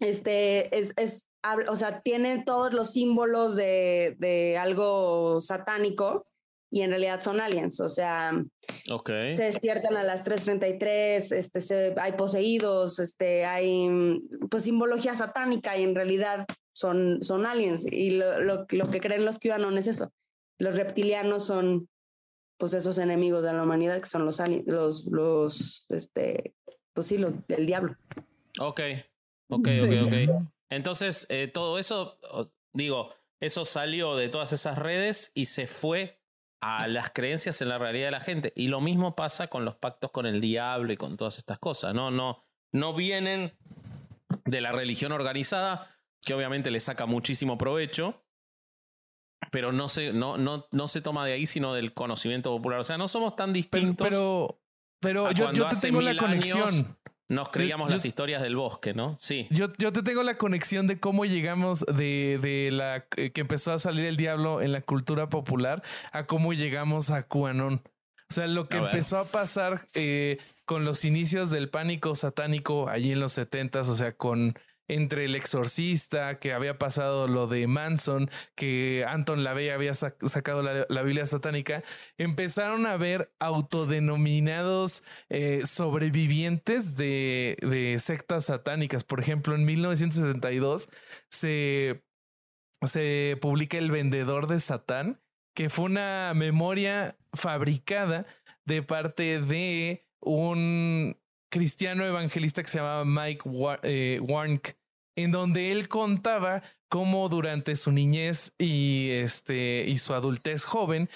este 0.00 0.76
es, 0.76 0.92
es, 0.96 1.28
o 1.68 1.76
sea, 1.76 2.00
tiene 2.00 2.42
todos 2.44 2.72
los 2.72 2.92
símbolos 2.92 3.56
de, 3.56 4.16
de 4.18 4.56
algo 4.58 5.40
satánico 5.40 6.26
y 6.70 6.80
en 6.80 6.90
realidad 6.90 7.20
son 7.20 7.38
aliens, 7.38 7.80
o 7.80 7.88
sea, 7.90 8.32
Ok. 8.90 9.10
se 9.32 9.44
despiertan 9.44 9.96
a 9.98 10.02
las 10.02 10.24
3.33, 10.24 11.32
este, 11.36 11.60
se, 11.60 11.94
hay 12.00 12.12
poseídos, 12.12 12.98
este, 12.98 13.44
hay 13.44 13.90
mm, 13.90 14.48
pues 14.48 14.62
simbología 14.64 15.14
satánica 15.14 15.76
y 15.76 15.82
en 15.82 15.94
realidad 15.94 16.46
son, 16.72 17.22
son 17.22 17.44
aliens. 17.44 17.84
Y 17.90 18.12
lo, 18.12 18.40
lo, 18.40 18.66
lo 18.70 18.88
que 18.88 19.00
creen 19.00 19.26
los 19.26 19.38
QAnon 19.38 19.76
es 19.76 19.86
eso. 19.86 20.10
Los 20.58 20.76
reptilianos 20.76 21.44
son 21.44 21.90
pues 22.56 22.72
esos 22.72 22.96
enemigos 22.98 23.42
de 23.42 23.52
la 23.52 23.64
humanidad 23.64 24.00
que 24.00 24.08
son 24.08 24.24
los 24.24 24.40
aliens, 24.40 24.66
los, 24.66 25.06
los, 25.06 25.86
este, 25.90 26.54
pues 26.94 27.06
sí, 27.06 27.18
los, 27.18 27.34
el 27.48 27.66
diablo. 27.66 27.96
Ok. 28.60 28.80
Ok, 29.48 29.68
Sí. 29.76 29.86
ok, 29.86 30.06
ok. 30.06 30.42
Entonces, 30.70 31.26
eh, 31.28 31.48
todo 31.52 31.78
eso, 31.78 32.18
digo, 32.72 33.14
eso 33.40 33.64
salió 33.64 34.16
de 34.16 34.28
todas 34.28 34.52
esas 34.52 34.78
redes 34.78 35.32
y 35.34 35.46
se 35.46 35.66
fue 35.66 36.22
a 36.62 36.86
las 36.86 37.10
creencias 37.10 37.60
en 37.60 37.68
la 37.68 37.78
realidad 37.78 38.06
de 38.06 38.10
la 38.12 38.20
gente. 38.20 38.52
Y 38.54 38.68
lo 38.68 38.80
mismo 38.80 39.16
pasa 39.16 39.46
con 39.46 39.64
los 39.64 39.74
pactos 39.74 40.12
con 40.12 40.26
el 40.26 40.40
diablo 40.40 40.92
y 40.92 40.96
con 40.96 41.16
todas 41.16 41.38
estas 41.38 41.58
cosas. 41.58 41.92
No, 41.92 42.10
no, 42.10 42.44
no 42.70 42.94
vienen 42.94 43.52
de 44.44 44.60
la 44.60 44.72
religión 44.72 45.12
organizada, 45.12 45.88
que 46.24 46.34
obviamente 46.34 46.70
le 46.70 46.78
saca 46.80 47.04
muchísimo 47.04 47.58
provecho, 47.58 48.24
pero 49.50 49.72
no 49.72 49.88
se, 49.88 50.12
no, 50.12 50.38
no, 50.38 50.66
no 50.70 50.88
se 50.88 51.00
toma 51.02 51.26
de 51.26 51.32
ahí, 51.32 51.46
sino 51.46 51.74
del 51.74 51.92
conocimiento 51.92 52.50
popular. 52.50 52.78
O 52.78 52.84
sea, 52.84 52.96
no 52.96 53.08
somos 53.08 53.34
tan 53.34 53.52
distintos. 53.52 54.06
Pero, 54.08 54.60
pero, 55.00 55.26
a 55.26 55.32
yo, 55.32 55.52
yo 55.52 55.68
te 55.68 55.76
tengo 55.76 56.00
la 56.00 56.12
mil 56.12 56.20
años 56.20 56.54
conexión. 56.54 56.98
Nos 57.32 57.48
creíamos 57.48 57.88
yo- 57.88 57.94
las 57.94 58.04
historias 58.04 58.42
del 58.42 58.56
bosque, 58.56 58.94
¿no? 58.94 59.16
Sí. 59.18 59.46
Yo, 59.50 59.72
yo 59.78 59.92
te 59.92 60.02
tengo 60.02 60.22
la 60.22 60.36
conexión 60.38 60.86
de 60.86 61.00
cómo 61.00 61.24
llegamos 61.24 61.80
de, 61.86 62.38
de 62.40 62.70
la 62.70 63.06
eh, 63.16 63.30
que 63.32 63.40
empezó 63.40 63.72
a 63.72 63.78
salir 63.78 64.04
el 64.06 64.16
diablo 64.16 64.60
en 64.62 64.72
la 64.72 64.82
cultura 64.82 65.28
popular 65.28 65.82
a 66.12 66.26
cómo 66.26 66.52
llegamos 66.52 67.10
a 67.10 67.22
QAnon. 67.22 67.82
O 68.30 68.34
sea, 68.34 68.46
lo 68.46 68.64
que 68.64 68.76
A 68.78 68.80
empezó 68.80 69.18
a 69.18 69.24
pasar 69.26 69.86
eh, 69.94 70.38
con 70.64 70.84
los 70.84 71.04
inicios 71.04 71.50
del 71.50 71.68
pánico 71.68 72.14
satánico 72.14 72.88
allí 72.88 73.12
en 73.12 73.20
los 73.20 73.32
setentas, 73.32 73.88
o 73.88 73.94
sea, 73.94 74.12
con 74.12 74.54
entre 74.94 75.24
el 75.24 75.34
exorcista, 75.34 76.38
que 76.38 76.52
había 76.52 76.78
pasado 76.78 77.26
lo 77.26 77.46
de 77.46 77.66
Manson, 77.66 78.30
que 78.54 79.04
Anton 79.08 79.42
LaVey 79.42 79.70
había 79.70 79.92
sac- 79.92 80.28
sacado 80.28 80.62
la, 80.62 81.02
Biblia 81.02 81.26
satánica, 81.26 81.82
empezaron 82.18 82.86
a 82.86 82.96
ver 82.96 83.32
autodenominados 83.40 85.02
eh, 85.28 85.62
sobrevivientes 85.64 86.96
de, 86.96 87.96
sectas 88.00 88.46
satánicas. 88.46 89.04
Por 89.04 89.20
ejemplo, 89.20 89.54
en 89.54 89.64
1972 89.64 90.88
se, 91.30 92.04
se 92.82 93.38
publica 93.40 93.78
El 93.78 93.90
Vendedor 93.90 94.46
de 94.46 94.60
Satán, 94.60 95.20
que 95.54 95.70
fue 95.70 95.86
una 95.86 96.32
memoria 96.34 97.16
fabricada 97.32 98.26
de 98.64 98.82
parte 98.82 99.40
de 99.40 100.06
un 100.20 101.16
cristiano 101.50 102.04
evangelista 102.06 102.62
que 102.62 102.68
se 102.68 102.78
llamaba 102.78 103.04
Mike 103.04 103.42
eh, 103.82 104.20
Warnk, 104.22 104.68
en 105.16 105.30
donde 105.30 105.72
él 105.72 105.88
contaba 105.88 106.62
cómo 106.88 107.28
durante 107.28 107.76
su 107.76 107.92
niñez 107.92 108.54
y, 108.58 109.10
este, 109.10 109.84
y 109.86 109.98
su 109.98 110.14
adultez 110.14 110.64
joven, 110.64 111.08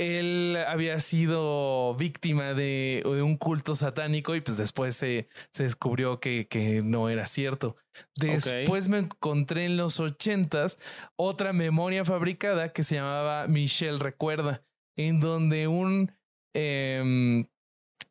él 0.00 0.56
había 0.66 0.98
sido 1.00 1.94
víctima 1.94 2.54
de, 2.54 3.02
de 3.04 3.22
un 3.22 3.36
culto 3.36 3.74
satánico 3.74 4.34
y 4.34 4.40
pues 4.40 4.56
después 4.56 4.96
se, 4.96 5.28
se 5.52 5.64
descubrió 5.64 6.20
que, 6.20 6.48
que 6.48 6.82
no 6.82 7.10
era 7.10 7.26
cierto. 7.26 7.76
Después 8.16 8.88
me 8.88 8.98
encontré 8.98 9.66
en 9.66 9.76
los 9.76 10.00
ochentas 10.00 10.78
otra 11.16 11.52
memoria 11.52 12.04
fabricada 12.04 12.72
que 12.72 12.82
se 12.82 12.94
llamaba 12.94 13.46
Michelle 13.46 13.98
Recuerda, 13.98 14.64
en 14.96 15.20
donde 15.20 15.68
un 15.68 16.12
em, 16.54 17.46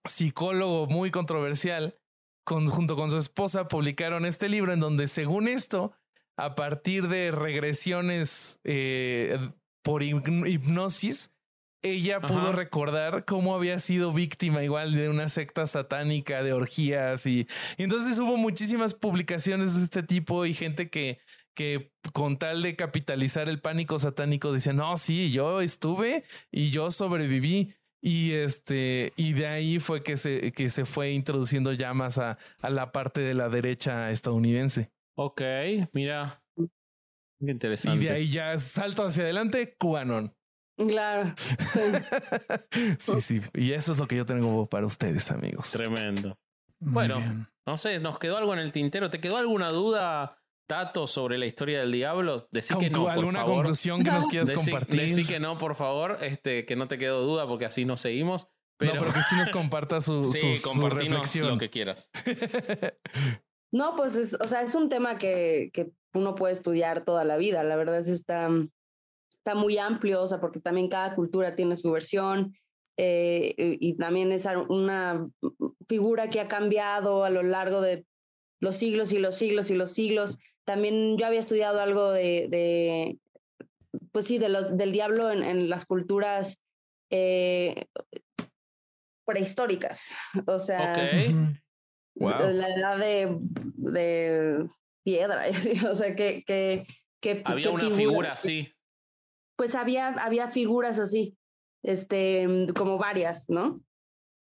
psicólogo 0.05 0.85
muy 0.85 1.09
controversial 1.09 1.99
con- 2.49 2.65
junto 2.67 2.95
con 2.95 3.11
su 3.11 3.17
esposa 3.17 3.67
publicaron 3.67 4.25
este 4.25 4.49
libro 4.49 4.73
en 4.73 4.79
donde 4.79 5.07
según 5.07 5.47
esto, 5.47 5.93
a 6.35 6.55
partir 6.55 7.07
de 7.07 7.29
regresiones 7.31 8.59
eh, 8.63 9.37
por 9.83 10.01
hipn- 10.01 10.49
hipnosis, 10.49 11.31
ella 11.83 12.19
pudo 12.19 12.51
recordar 12.51 13.23
cómo 13.25 13.53
había 13.55 13.77
sido 13.79 14.11
víctima 14.11 14.63
igual 14.63 14.93
de 14.95 15.09
una 15.09 15.29
secta 15.29 15.67
satánica, 15.67 16.41
de 16.43 16.53
orgías 16.53 17.25
y, 17.27 17.47
y 17.77 17.83
entonces 17.83 18.17
hubo 18.19 18.35
muchísimas 18.35 18.95
publicaciones 18.95 19.75
de 19.75 19.83
este 19.83 20.01
tipo 20.03 20.45
y 20.45 20.53
gente 20.53 20.89
que, 20.89 21.19
que 21.53 21.93
con 22.11 22.37
tal 22.37 22.63
de 22.63 22.75
capitalizar 22.75 23.47
el 23.47 23.61
pánico 23.61 23.99
satánico 23.99 24.51
decía, 24.51 24.73
no, 24.73 24.97
sí, 24.97 25.31
yo 25.31 25.61
estuve 25.61 26.23
y 26.51 26.71
yo 26.71 26.89
sobreviví. 26.91 27.75
Y 28.01 28.31
este, 28.33 29.11
y 29.17 29.33
de 29.33 29.47
ahí 29.47 29.79
fue 29.79 30.03
que 30.03 30.15
se, 30.17 30.51
que 30.53 30.69
se 30.69 30.85
fue 30.85 31.11
introduciendo 31.11 31.73
ya 31.73 31.93
más 31.93 32.17
a, 32.17 32.37
a 32.61 32.69
la 32.69 32.91
parte 32.91 33.19
de 33.21 33.33
la 33.33 33.49
derecha 33.49 34.09
estadounidense. 34.11 34.91
Ok, 35.17 35.41
mira. 35.93 36.41
Qué 36.55 36.65
Y 37.47 37.51
interesante. 37.51 38.05
de 38.05 38.11
ahí 38.11 38.29
ya 38.31 38.57
salto 38.57 39.03
hacia 39.03 39.23
adelante, 39.23 39.75
QAnon. 39.77 40.33
Claro. 40.77 41.33
Sí, 42.99 43.21
sí. 43.21 43.41
Y 43.53 43.71
eso 43.73 43.91
es 43.91 43.97
lo 43.97 44.07
que 44.07 44.15
yo 44.15 44.25
tengo 44.25 44.65
para 44.67 44.85
ustedes, 44.85 45.29
amigos. 45.31 45.71
Tremendo. 45.71 46.37
Muy 46.79 46.93
Bueno. 46.93 47.17
bien. 47.17 47.47
No 47.65 47.77
sé, 47.77 47.99
¿nos 47.99 48.17
quedó 48.17 48.37
algo 48.37 48.53
en 48.53 48.59
el 48.59 48.71
tintero? 48.71 49.09
¿Te 49.09 49.19
quedó 49.19 49.37
alguna 49.37 49.69
duda, 49.69 50.38
Tato, 50.69 51.07
sobre 51.07 51.39
la 51.39 51.47
historia 51.47 51.79
del 51.79 51.91
diablo? 51.91 52.47
Decí 52.51 52.77
que 52.77 52.91
no, 52.91 53.01
por 53.05 53.11
¿Alguna 53.11 53.39
favor. 53.39 53.55
conclusión 53.55 54.03
que 54.03 54.11
nos 54.11 54.27
quieras 54.27 54.49
Decí, 54.49 54.69
compartir? 54.69 54.99
decí 55.01 55.25
que 55.25 55.39
no, 55.39 55.57
por 55.57 55.73
favor, 55.73 56.19
este, 56.21 56.67
que 56.67 56.75
no 56.75 56.87
te 56.87 56.99
quedó 56.99 57.21
duda 57.23 57.47
porque 57.47 57.65
así 57.65 57.85
no 57.85 57.97
seguimos. 57.97 58.47
Pero, 58.77 58.93
No, 58.93 58.99
pero 59.01 59.13
que 59.13 59.23
sí 59.23 59.35
nos 59.35 59.49
comparta 59.49 59.99
su, 59.99 60.23
sí, 60.23 60.53
su- 60.53 60.69
su 60.69 60.89
reflexión. 60.89 61.47
lo 61.49 61.57
que 61.57 61.69
quieras. 61.71 62.11
No, 63.71 63.95
pues 63.95 64.15
es, 64.15 64.33
o 64.41 64.47
sea, 64.47 64.61
es 64.63 64.73
un 64.73 64.89
tema 64.89 65.19
que, 65.19 65.69
que 65.73 65.91
uno 66.15 66.33
puede 66.33 66.53
estudiar 66.53 67.05
toda 67.05 67.23
la 67.23 67.37
vida. 67.37 67.63
La 67.63 67.75
verdad 67.75 67.99
es 67.99 68.07
está, 68.07 68.49
está 69.37 69.53
muy 69.53 69.77
amplio, 69.77 70.23
o 70.23 70.27
sea, 70.27 70.39
porque 70.39 70.59
también 70.59 70.89
cada 70.89 71.13
cultura 71.13 71.55
tiene 71.55 71.75
su 71.75 71.91
versión 71.91 72.55
eh, 72.97 73.53
y 73.57 73.89
y 73.89 73.93
también 73.95 74.31
es 74.31 74.47
una 74.69 75.29
figura 75.87 76.31
que 76.31 76.41
ha 76.41 76.47
cambiado 76.47 77.23
a 77.23 77.29
lo 77.29 77.43
largo 77.43 77.79
de 77.81 78.07
los 78.59 78.75
siglos 78.75 79.13
y 79.13 79.19
los 79.19 79.35
siglos 79.37 79.69
y 79.69 79.75
los 79.75 79.91
siglos. 79.93 80.39
También 80.69 81.17
yo 81.17 81.25
había 81.25 81.39
estudiado 81.39 81.79
algo 81.81 82.11
de, 82.11 82.45
de 82.47 83.17
pues 84.11 84.27
sí, 84.27 84.37
de 84.37 84.49
los, 84.49 84.77
del 84.77 84.91
diablo 84.91 85.31
en, 85.31 85.41
en 85.41 85.67
las 85.67 85.87
culturas 85.87 86.61
eh, 87.09 87.85
prehistóricas. 89.25 90.11
O 90.45 90.59
sea, 90.59 90.93
Ok. 90.93 91.29
Ujú. 91.29 91.53
Wow. 92.17 92.51
la 92.53 92.67
edad 92.75 92.97
de, 92.99 93.37
de 93.77 94.67
piedra, 95.03 95.45
o 95.89 95.93
sea, 95.95 96.15
que, 96.15 96.43
que, 96.45 96.85
que 97.19 97.41
Había 97.45 97.63
que 97.63 97.69
una 97.69 97.79
figura- 97.81 97.95
figura 97.97 98.31
así. 98.33 98.71
Pues 99.57 99.73
había, 99.73 100.09
había 100.09 100.49
figuras 100.49 100.99
así, 100.99 101.35
este, 101.83 102.67
como 102.75 102.99
varias, 102.99 103.49
¿no? 103.49 103.81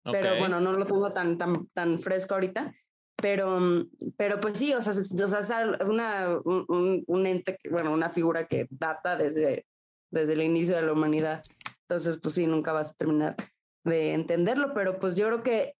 Pero 0.03 0.33
Ok. 0.33 0.39
bueno, 0.39 0.59
no 0.59 0.73
lo 0.73 0.85
tengo 0.85 1.13
tan, 1.13 1.37
tan, 1.37 1.67
tan 1.69 1.99
fresco 1.99 2.33
ahorita. 2.33 2.73
Pero, 3.21 3.59
mm, 3.59 3.89
pero 4.15 4.39
pues 4.39 4.57
sí, 4.57 4.73
o 4.73 4.81
sea, 4.81 4.93
es, 4.93 5.13
o 5.13 5.27
sea, 5.27 5.39
es 5.39 5.85
una, 5.85 6.37
un, 6.45 7.03
un- 7.07 7.25
ente, 7.27 7.57
bueno, 7.71 7.91
una 7.91 8.09
figura 8.09 8.47
que 8.47 8.67
data 8.69 9.15
desde, 9.17 9.65
desde 10.11 10.33
el 10.33 10.41
inicio 10.43 10.75
de 10.75 10.83
la 10.83 10.93
humanidad. 10.93 11.43
Entonces, 11.81 12.17
pues 12.21 12.35
sí, 12.35 12.45
nunca 12.47 12.73
vas 12.73 12.91
a 12.91 12.93
terminar 12.93 13.35
de 13.83 14.13
entenderlo, 14.13 14.73
pero 14.73 14.99
pues 14.99 15.15
yo 15.15 15.27
creo 15.27 15.43
que 15.43 15.73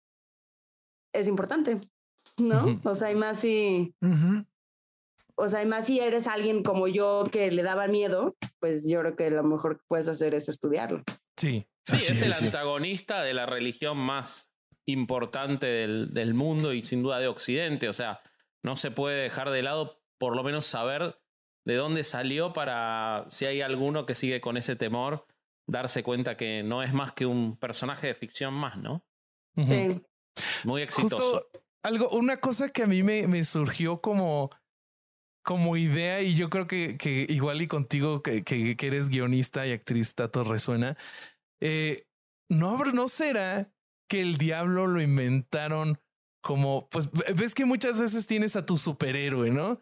es 1.13 1.27
importante, 1.27 1.79
¿no? 2.37 2.65
Ujú. 2.65 2.89
O 2.89 2.95
sea, 2.95 3.11
y 3.11 3.15
más 3.15 3.39
si, 3.39 3.93
Ujú. 4.01 4.45
o 5.35 5.47
sea, 5.47 5.61
y 5.63 5.65
más 5.65 5.85
si 5.87 5.99
eres 5.99 6.27
alguien 6.27 6.63
como 6.63 6.87
yo 6.87 7.25
que 7.31 7.51
le 7.51 7.63
daba 7.63 7.87
miedo, 7.87 8.35
pues 8.59 8.87
yo 8.89 8.99
creo 9.01 9.15
que 9.15 9.29
lo 9.29 9.43
mejor 9.43 9.77
que 9.77 9.83
puedes 9.87 10.07
hacer 10.09 10.33
es 10.35 10.49
estudiarlo. 10.49 11.03
Sí. 11.37 11.67
Sí, 11.85 11.95
así 11.95 12.11
es 12.11 12.21
el 12.21 12.31
es. 12.31 12.43
antagonista 12.43 13.21
de 13.23 13.33
la 13.33 13.45
religión 13.45 13.97
más 13.97 14.51
importante 14.87 15.67
del, 15.67 16.13
del 16.13 16.33
mundo 16.33 16.73
y 16.73 16.81
sin 16.81 17.03
duda 17.03 17.19
de 17.19 17.27
Occidente. 17.27 17.89
O 17.89 17.93
sea, 17.93 18.21
no 18.63 18.75
se 18.77 18.91
puede 18.91 19.21
dejar 19.23 19.49
de 19.51 19.61
lado 19.61 20.01
por 20.19 20.35
lo 20.35 20.43
menos 20.43 20.65
saber 20.65 21.19
de 21.65 21.75
dónde 21.75 22.03
salió 22.03 22.53
para, 22.53 23.25
si 23.29 23.45
hay 23.45 23.61
alguno 23.61 24.05
que 24.05 24.15
sigue 24.15 24.39
con 24.39 24.55
ese 24.57 24.75
temor, 24.75 25.25
darse 25.69 26.01
cuenta 26.01 26.37
que 26.37 26.63
no 26.63 26.81
es 26.81 26.93
más 26.93 27.11
que 27.11 27.25
un 27.25 27.57
personaje 27.57 28.07
de 28.07 28.15
ficción 28.15 28.53
más, 28.53 28.77
¿no? 28.77 29.05
Sí. 29.55 30.01
Muy 30.63 30.81
exitoso. 30.81 31.15
Justo 31.41 31.49
algo, 31.83 32.09
una 32.11 32.37
cosa 32.39 32.69
que 32.69 32.83
a 32.83 32.87
mí 32.87 33.03
me, 33.03 33.27
me 33.27 33.43
surgió 33.43 33.99
como, 33.99 34.49
como 35.43 35.75
idea, 35.75 36.21
y 36.21 36.35
yo 36.35 36.49
creo 36.49 36.67
que, 36.67 36.97
que 36.97 37.25
igual 37.27 37.61
y 37.61 37.67
contigo 37.67 38.23
que, 38.23 38.43
que, 38.43 38.77
que 38.77 38.87
eres 38.87 39.09
guionista 39.09 39.67
y 39.67 39.73
actriz, 39.73 40.15
Tato 40.15 40.43
resuena. 40.45 40.95
eh, 41.61 42.05
no, 42.49 42.77
habrá- 42.77 42.93
no 42.93 43.07
será 43.09 43.69
que 44.07 44.21
el 44.21 44.37
diablo 44.37 44.87
lo 44.87 45.01
inventaron 45.01 45.99
como, 46.41 46.87
pues 46.89 47.09
ves 47.35 47.53
que 47.55 47.65
muchas 47.65 47.99
veces 47.99 48.25
tienes 48.27 48.55
a 48.55 48.65
tu 48.65 48.77
superhéroe, 48.77 49.51
¿no? 49.51 49.79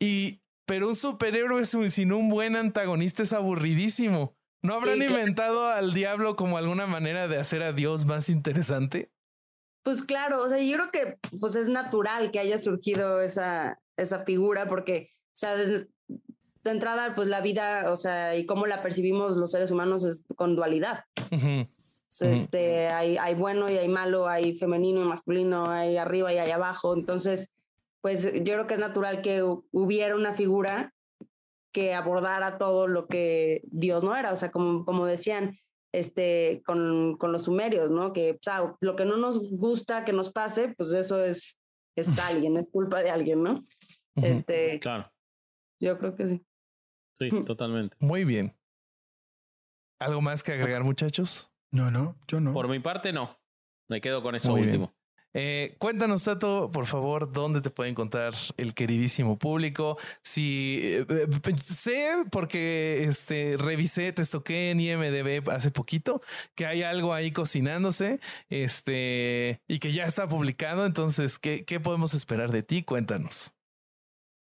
Y, 0.00 0.42
pero 0.66 0.88
un 0.88 0.96
superhéroe 0.96 1.66
sin- 1.66 1.90
sin 1.90 2.12
un 2.12 2.30
buen 2.30 2.56
antagonista 2.56 3.22
es 3.22 3.32
aburridísimo. 3.32 4.36
¿No 4.62 4.74
habrán 4.74 4.94
Sí, 4.94 5.00
claro. 5.06 5.14
inventado 5.18 5.68
al 5.68 5.92
diablo 5.92 6.36
como 6.36 6.56
alguna 6.56 6.86
manera 6.86 7.28
de 7.28 7.38
hacer 7.38 7.62
a 7.62 7.72
Dios 7.72 8.04
más 8.06 8.28
interesante? 8.28 9.10
Pues 9.82 10.02
claro, 10.02 10.42
o 10.42 10.48
sea, 10.48 10.58
yo 10.58 10.76
creo 10.76 10.90
que 10.90 11.18
pues 11.38 11.54
es 11.56 11.68
natural 11.68 12.30
que 12.30 12.38
haya 12.38 12.56
surgido 12.56 13.20
esa, 13.20 13.82
esa 13.98 14.24
figura 14.24 14.66
porque, 14.66 15.10
o 15.28 15.36
sea, 15.36 15.54
de, 15.56 15.88
de 16.08 16.70
entrada, 16.70 17.14
pues 17.14 17.28
la 17.28 17.42
vida, 17.42 17.90
o 17.90 17.96
sea, 17.96 18.36
y 18.36 18.46
cómo 18.46 18.64
la 18.66 18.82
percibimos 18.82 19.36
los 19.36 19.50
seres 19.50 19.70
humanos 19.70 20.04
es 20.04 20.24
con 20.36 20.56
dualidad. 20.56 21.04
Este, 22.22 22.88
hay, 22.88 23.16
hay 23.16 23.34
bueno 23.34 23.70
y 23.70 23.76
hay 23.78 23.88
malo, 23.88 24.26
hay 24.28 24.56
femenino 24.56 25.02
y 25.02 25.04
masculino, 25.06 25.70
hay 25.70 25.96
arriba 25.96 26.32
y 26.32 26.38
hay 26.38 26.50
abajo. 26.50 26.94
Entonces, 26.94 27.54
pues 28.02 28.32
yo 28.34 28.52
creo 28.54 28.66
que 28.66 28.74
es 28.74 28.80
natural 28.80 29.22
que 29.22 29.42
hu- 29.42 29.64
hubiera 29.72 30.14
una 30.14 30.32
figura 30.32 30.92
que 31.72 31.94
abordara 31.94 32.58
todo 32.58 32.86
lo 32.86 33.06
que 33.06 33.62
Dios 33.64 34.04
no 34.04 34.14
era. 34.14 34.32
O 34.32 34.36
sea, 34.36 34.50
como, 34.52 34.84
como 34.84 35.06
decían, 35.06 35.58
este, 35.92 36.62
con, 36.66 37.16
con 37.18 37.32
los 37.32 37.44
sumerios, 37.44 37.90
¿no? 37.90 38.12
Que 38.12 38.32
o 38.32 38.38
sea, 38.42 38.76
lo 38.80 38.94
que 38.96 39.04
no 39.04 39.16
nos 39.16 39.50
gusta 39.50 40.04
que 40.04 40.12
nos 40.12 40.30
pase, 40.30 40.74
pues 40.76 40.92
eso 40.92 41.22
es, 41.22 41.58
es 41.96 42.18
alguien, 42.18 42.56
es 42.56 42.68
culpa 42.70 43.02
de 43.02 43.10
alguien, 43.10 43.42
¿no? 43.42 43.64
Este, 44.16 44.78
Claro, 44.80 45.10
yo 45.80 45.98
creo 45.98 46.14
que 46.14 46.26
sí. 46.28 46.44
sí, 47.18 47.30
totalmente. 47.44 47.96
Muy 48.00 48.24
bien. 48.24 48.56
¿Algo 50.00 50.20
más 50.20 50.42
que 50.42 50.52
agregar, 50.52 50.82
muchachos? 50.84 51.50
No, 51.74 51.90
no, 51.90 52.16
yo 52.28 52.38
no. 52.40 52.52
Por 52.52 52.68
mi 52.68 52.78
parte, 52.78 53.12
no. 53.12 53.36
Me 53.88 54.00
quedo 54.00 54.22
con 54.22 54.34
eso 54.36 54.52
Muy 54.52 54.62
bien. 54.62 54.70
último. 54.76 54.94
Eh, 55.36 55.74
cuéntanos, 55.80 56.22
Tato, 56.22 56.70
por 56.72 56.86
favor, 56.86 57.32
dónde 57.32 57.60
te 57.60 57.68
puede 57.68 57.90
encontrar 57.90 58.32
el 58.56 58.72
queridísimo 58.72 59.36
público. 59.36 59.98
Si 60.22 60.78
eh, 60.80 61.04
eh, 61.08 61.26
sé, 61.66 62.08
porque 62.30 63.02
este 63.02 63.56
revisé, 63.58 64.12
te 64.12 64.24
toqué 64.24 64.70
en 64.70 64.78
IMDB 64.80 65.50
hace 65.50 65.72
poquito, 65.72 66.22
que 66.54 66.66
hay 66.66 66.84
algo 66.84 67.12
ahí 67.12 67.32
cocinándose, 67.32 68.20
este, 68.48 69.60
y 69.66 69.80
que 69.80 69.92
ya 69.92 70.04
está 70.04 70.28
publicado. 70.28 70.86
Entonces, 70.86 71.40
¿qué, 71.40 71.64
qué 71.64 71.80
podemos 71.80 72.14
esperar 72.14 72.52
de 72.52 72.62
ti? 72.62 72.84
Cuéntanos. 72.84 73.52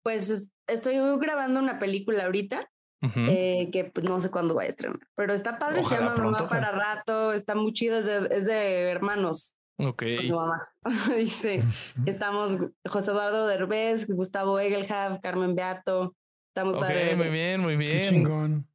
Pues 0.03 0.29
es- 0.29 0.53
estoy 0.67 0.97
grabando 1.19 1.59
una 1.59 1.79
película 1.79 2.25
ahorita 2.25 2.69
Eh, 3.01 3.69
que 3.71 3.85
pues, 3.85 4.03
no 4.05 4.19
sé 4.19 4.31
cuándo 4.31 4.55
va 4.55 4.63
a 4.63 4.65
estrenar, 4.65 4.99
pero 5.15 5.33
está 5.33 5.59
padre, 5.59 5.81
Ojalá 5.81 5.97
se 5.97 6.03
llama 6.03 6.15
pronto, 6.15 6.37
Mamá 6.37 6.49
para 6.49 6.71
rato, 6.71 7.33
está 7.33 7.53
muy 7.53 7.71
chido, 7.73 7.97
es 7.99 8.05
de, 8.07 8.27
es 8.35 8.45
de 8.47 8.81
hermanos 8.89 9.55
ok. 9.77 10.03
con 10.17 10.27
su 10.27 10.35
mamá. 10.35 10.69
sí, 11.27 11.59
estamos 12.05 12.57
José 12.87 13.11
Eduardo 13.11 13.45
Derbez, 13.47 14.07
Gustavo 14.07 14.59
Egelhaf, 14.59 15.19
Carmen 15.21 15.53
Beato, 15.55 16.15
está 16.49 16.65
muy 16.65 16.73
Ok, 16.75 16.79
padre. 16.81 17.15
muy 17.15 17.29
bien, 17.29 17.61
muy 17.61 17.77
Qué 17.77 17.83
bien. 17.91 18.01
chingón. 18.03 18.67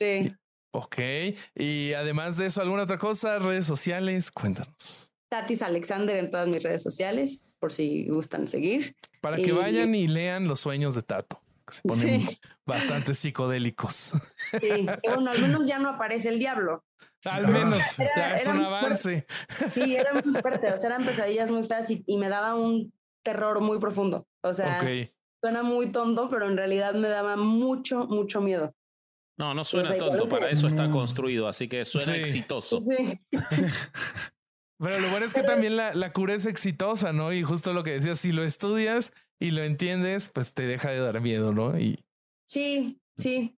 Sí. 0.00 0.34
Ok. 0.74 0.96
Y 1.54 1.94
además 1.94 2.36
de 2.36 2.46
eso, 2.46 2.60
¿alguna 2.60 2.82
otra 2.82 2.98
cosa? 2.98 3.38
Redes 3.38 3.64
sociales, 3.64 4.30
cuéntanos. 4.30 5.10
Tatis 5.30 5.62
Alexander 5.62 6.16
en 6.16 6.28
todas 6.30 6.46
mis 6.46 6.62
redes 6.62 6.82
sociales, 6.82 7.44
por 7.58 7.72
si 7.72 8.06
gustan 8.08 8.46
seguir. 8.48 8.94
Para 9.22 9.36
que 9.36 9.48
Y- 9.48 9.50
vayan 9.52 9.94
y 9.94 10.06
lean 10.08 10.46
los 10.46 10.60
sueños 10.60 10.94
de 10.94 11.02
Tato, 11.02 11.40
se 11.70 11.82
ponen 11.82 12.20
Sí. 12.26 12.38
bastante 12.66 13.14
psicodélicos. 13.14 14.12
Sí, 14.60 14.86
que 15.02 15.10
bueno, 15.14 15.30
al 15.30 15.40
menos 15.40 15.66
ya 15.66 15.78
no 15.78 15.90
aparece 15.90 16.28
el 16.30 16.38
diablo. 16.38 16.84
Al 17.24 17.48
menos 17.48 17.98
era- 17.98 18.14
ya 18.16 18.34
es 18.34 18.46
un 18.46 18.60
avance. 18.60 19.26
Sí, 19.74 19.96
era 19.96 20.12
muy 20.14 20.40
fuerte, 20.40 20.72
o 20.72 20.78
sea, 20.78 20.90
eran 20.90 21.04
pesadillas 21.04 21.50
muy 21.50 21.62
feas 21.64 21.90
y, 21.90 22.02
y 22.06 22.16
me 22.16 22.28
daba 22.28 22.54
un 22.54 22.92
terror 23.24 23.60
muy 23.60 23.78
profundo. 23.78 24.26
O 24.42 24.52
sea, 24.52 24.80
suena 25.42 25.62
muy 25.62 25.90
tonto, 25.92 26.30
pero 26.30 26.48
en 26.48 26.56
realidad 26.56 26.94
me 26.94 27.08
daba 27.08 27.36
mucho, 27.36 28.06
mucho 28.06 28.40
miedo. 28.40 28.74
No, 29.36 29.54
no 29.54 29.62
suena 29.64 29.88
O 29.88 29.92
sea, 29.92 29.98
tonto, 29.98 30.28
para 30.28 30.46
que- 30.46 30.52
eso 30.52 30.66
está 30.68 30.90
construido, 30.90 31.46
así 31.48 31.68
que 31.68 31.84
suena 31.84 32.14
Sí. 32.14 32.20
exitoso. 32.20 32.82
Sí, 32.88 33.20
Pero 34.80 35.00
lo 35.00 35.10
bueno 35.10 35.26
es 35.26 35.34
que 35.34 35.42
también 35.42 35.76
la, 35.76 35.92
la 35.94 36.12
cura 36.12 36.34
es 36.34 36.46
exitosa, 36.46 37.12
¿no? 37.12 37.32
Y 37.32 37.42
justo 37.42 37.72
lo 37.72 37.82
que 37.82 37.92
decías, 37.92 38.20
si 38.20 38.30
lo 38.30 38.44
estudias 38.44 39.12
y 39.40 39.50
lo 39.52 39.62
entiendes, 39.64 40.30
pues 40.30 40.54
te 40.54 40.64
deja 40.66 40.90
de 40.90 41.00
dar 41.00 41.20
miedo, 41.20 41.52
¿no? 41.52 41.78
Y 41.78 42.04
sí, 42.46 43.00
sí. 43.16 43.54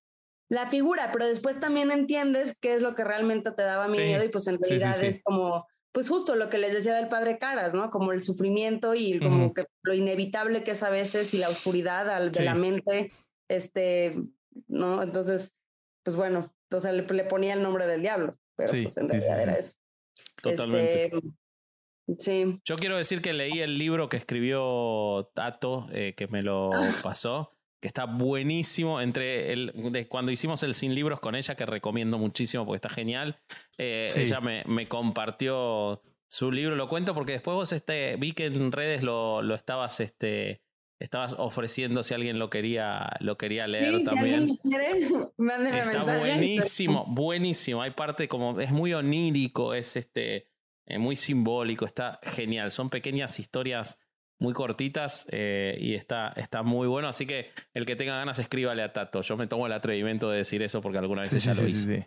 La 0.48 0.69
figura, 0.69 1.11
pero 1.12 1.27
después 1.27 1.61
también 1.61 1.93
entiendes 1.93 2.57
qué 2.61 2.74
es 2.74 2.82
lo 2.82 2.94
que 2.97 3.05
realmente 3.05 3.52
te 3.52 3.62
daba 3.62 3.86
Sí, 3.93 4.01
miedo 4.01 4.24
y 4.24 4.28
pues 4.31 4.48
en 4.48 4.55
sí, 4.57 4.61
sí, 4.65 4.69
realidad 4.70 4.98
sí. 4.98 5.07
es 5.07 5.23
como, 5.23 5.66
pues 5.93 6.09
justo 6.09 6.35
lo 6.35 6.48
que 6.51 6.59
les 6.59 6.73
decía 6.74 6.94
del 6.94 7.09
padre 7.09 7.39
Caras, 7.39 7.73
¿no? 7.73 7.89
Como 7.90 8.12
el 8.12 8.20
sufrimiento 8.20 8.94
y 8.94 9.20
como 9.20 9.55
que 9.55 9.66
lo 9.82 9.94
inevitable 9.94 10.65
que 10.65 10.73
es 10.73 10.82
a 10.82 10.90
veces 10.90 11.35
y 11.35 11.39
la 11.39 11.51
oscuridad 11.51 12.11
al- 12.11 12.32
de 12.32 12.40
Sí. 12.40 12.44
la 12.44 12.55
mente, 12.55 13.12
este, 13.48 14.16
¿no? 14.66 15.02
Entonces, 15.05 15.55
pues 16.02 16.16
bueno, 16.16 16.52
entonces 16.65 16.94
le, 16.94 17.02
le 17.07 17.24
ponía 17.24 17.52
el 17.55 17.62
nombre 17.62 17.86
del 17.86 18.02
diablo, 18.02 18.36
pero 18.57 18.73
Sí, 18.73 18.82
pues 18.82 18.97
en 18.97 19.09
realidad 19.09 19.36
sí. 19.36 19.43
era 19.44 19.52
eso. 19.55 19.74
Totalmente. 20.43 21.05
Este, 21.05 21.20
sí, 22.19 22.59
Yo 22.65 22.77
quiero 22.77 22.97
decir 22.97 23.20
que 23.23 23.32
leí 23.32 23.61
el 23.61 23.78
libro 23.78 24.09
que 24.09 24.16
escribió 24.16 25.31
Tato, 25.35 25.89
eh, 25.93 26.15
que 26.16 26.27
me 26.28 26.43
lo 26.43 26.70
Ah. 26.73 26.89
pasó, 27.03 27.57
que 27.81 27.89
está 27.89 28.05
buenísimo. 28.05 29.01
Entre 29.01 29.53
el, 29.53 29.73
de 29.93 30.07
cuando 30.09 30.31
hicimos 30.32 30.62
el 30.62 30.74
Sin 30.74 30.95
Libros 30.95 31.20
con 31.20 31.35
ella, 31.35 31.55
que 31.55 31.66
recomiendo 31.66 32.19
muchísimo 32.19 32.65
porque 32.66 32.77
está 32.77 32.91
genial, 32.91 33.41
eh, 33.78 34.07
Sí. 34.11 34.20
ella 34.20 34.41
me, 34.41 34.65
me 34.66 34.87
compartió 34.89 36.03
su 36.28 36.53
libro. 36.53 36.77
Lo 36.77 36.89
cuento 36.89 37.15
porque 37.15 37.32
después 37.32 37.55
vos 37.55 37.73
este, 37.73 38.16
vi 38.16 38.32
que 38.32 38.47
en 38.47 38.70
redes 38.73 39.03
lo, 39.03 39.43
lo 39.43 39.55
estabas, 39.55 39.99
este, 40.01 40.62
estabas 41.01 41.35
ofreciendo 41.39 42.03
si 42.03 42.12
alguien 42.15 42.39
lo 42.39 42.51
quería, 42.51 43.16
lo 43.20 43.37
quería 43.39 43.66
leer 43.66 43.87
Sí, 43.95 43.99
si 44.01 44.05
también. 44.05 44.35
alguien 44.41 44.57
lo 44.62 44.70
quiere, 44.70 44.89
mándeme 45.39 45.78
Está 45.81 45.93
mensaje. 45.95 46.19
buenísimo, 46.19 47.07
buenísimo. 47.09 47.82
Hay 47.82 47.93
parte 47.93 48.28
como, 48.28 48.61
es 48.61 48.70
muy 48.70 48.93
onírico, 48.95 49.74
es 49.74 49.97
este, 49.97 50.49
eh, 50.94 50.98
muy 50.98 51.16
simbólico, 51.16 51.84
está 51.86 52.20
genial. 52.22 52.70
Son 52.70 52.90
pequeñas 52.90 53.38
historias 53.38 53.98
muy 54.38 54.54
cortitas 54.54 55.26
eh, 55.30 55.76
y 55.80 55.94
está, 55.94 56.28
está 56.36 56.62
muy 56.62 56.88
bueno. 56.88 57.08
Así 57.08 57.26
que 57.26 57.50
el 57.74 57.84
que 57.86 57.96
tenga 57.96 58.16
ganas, 58.16 58.38
escríbale 58.38 58.82
a 58.82 58.92
Tato. 58.92 59.20
Yo 59.22 59.36
me 59.36 59.46
tomo 59.46 59.66
el 59.66 59.72
atrevimiento 59.72 60.30
de 60.30 60.38
decir 60.38 60.62
eso 60.62 60.80
porque 60.80 60.98
alguna 60.98 61.22
vez 61.22 61.30
sí, 61.30 61.40
sí, 61.40 61.48
lo 61.48 61.54
sí, 61.54 61.74
sí. 61.74 62.04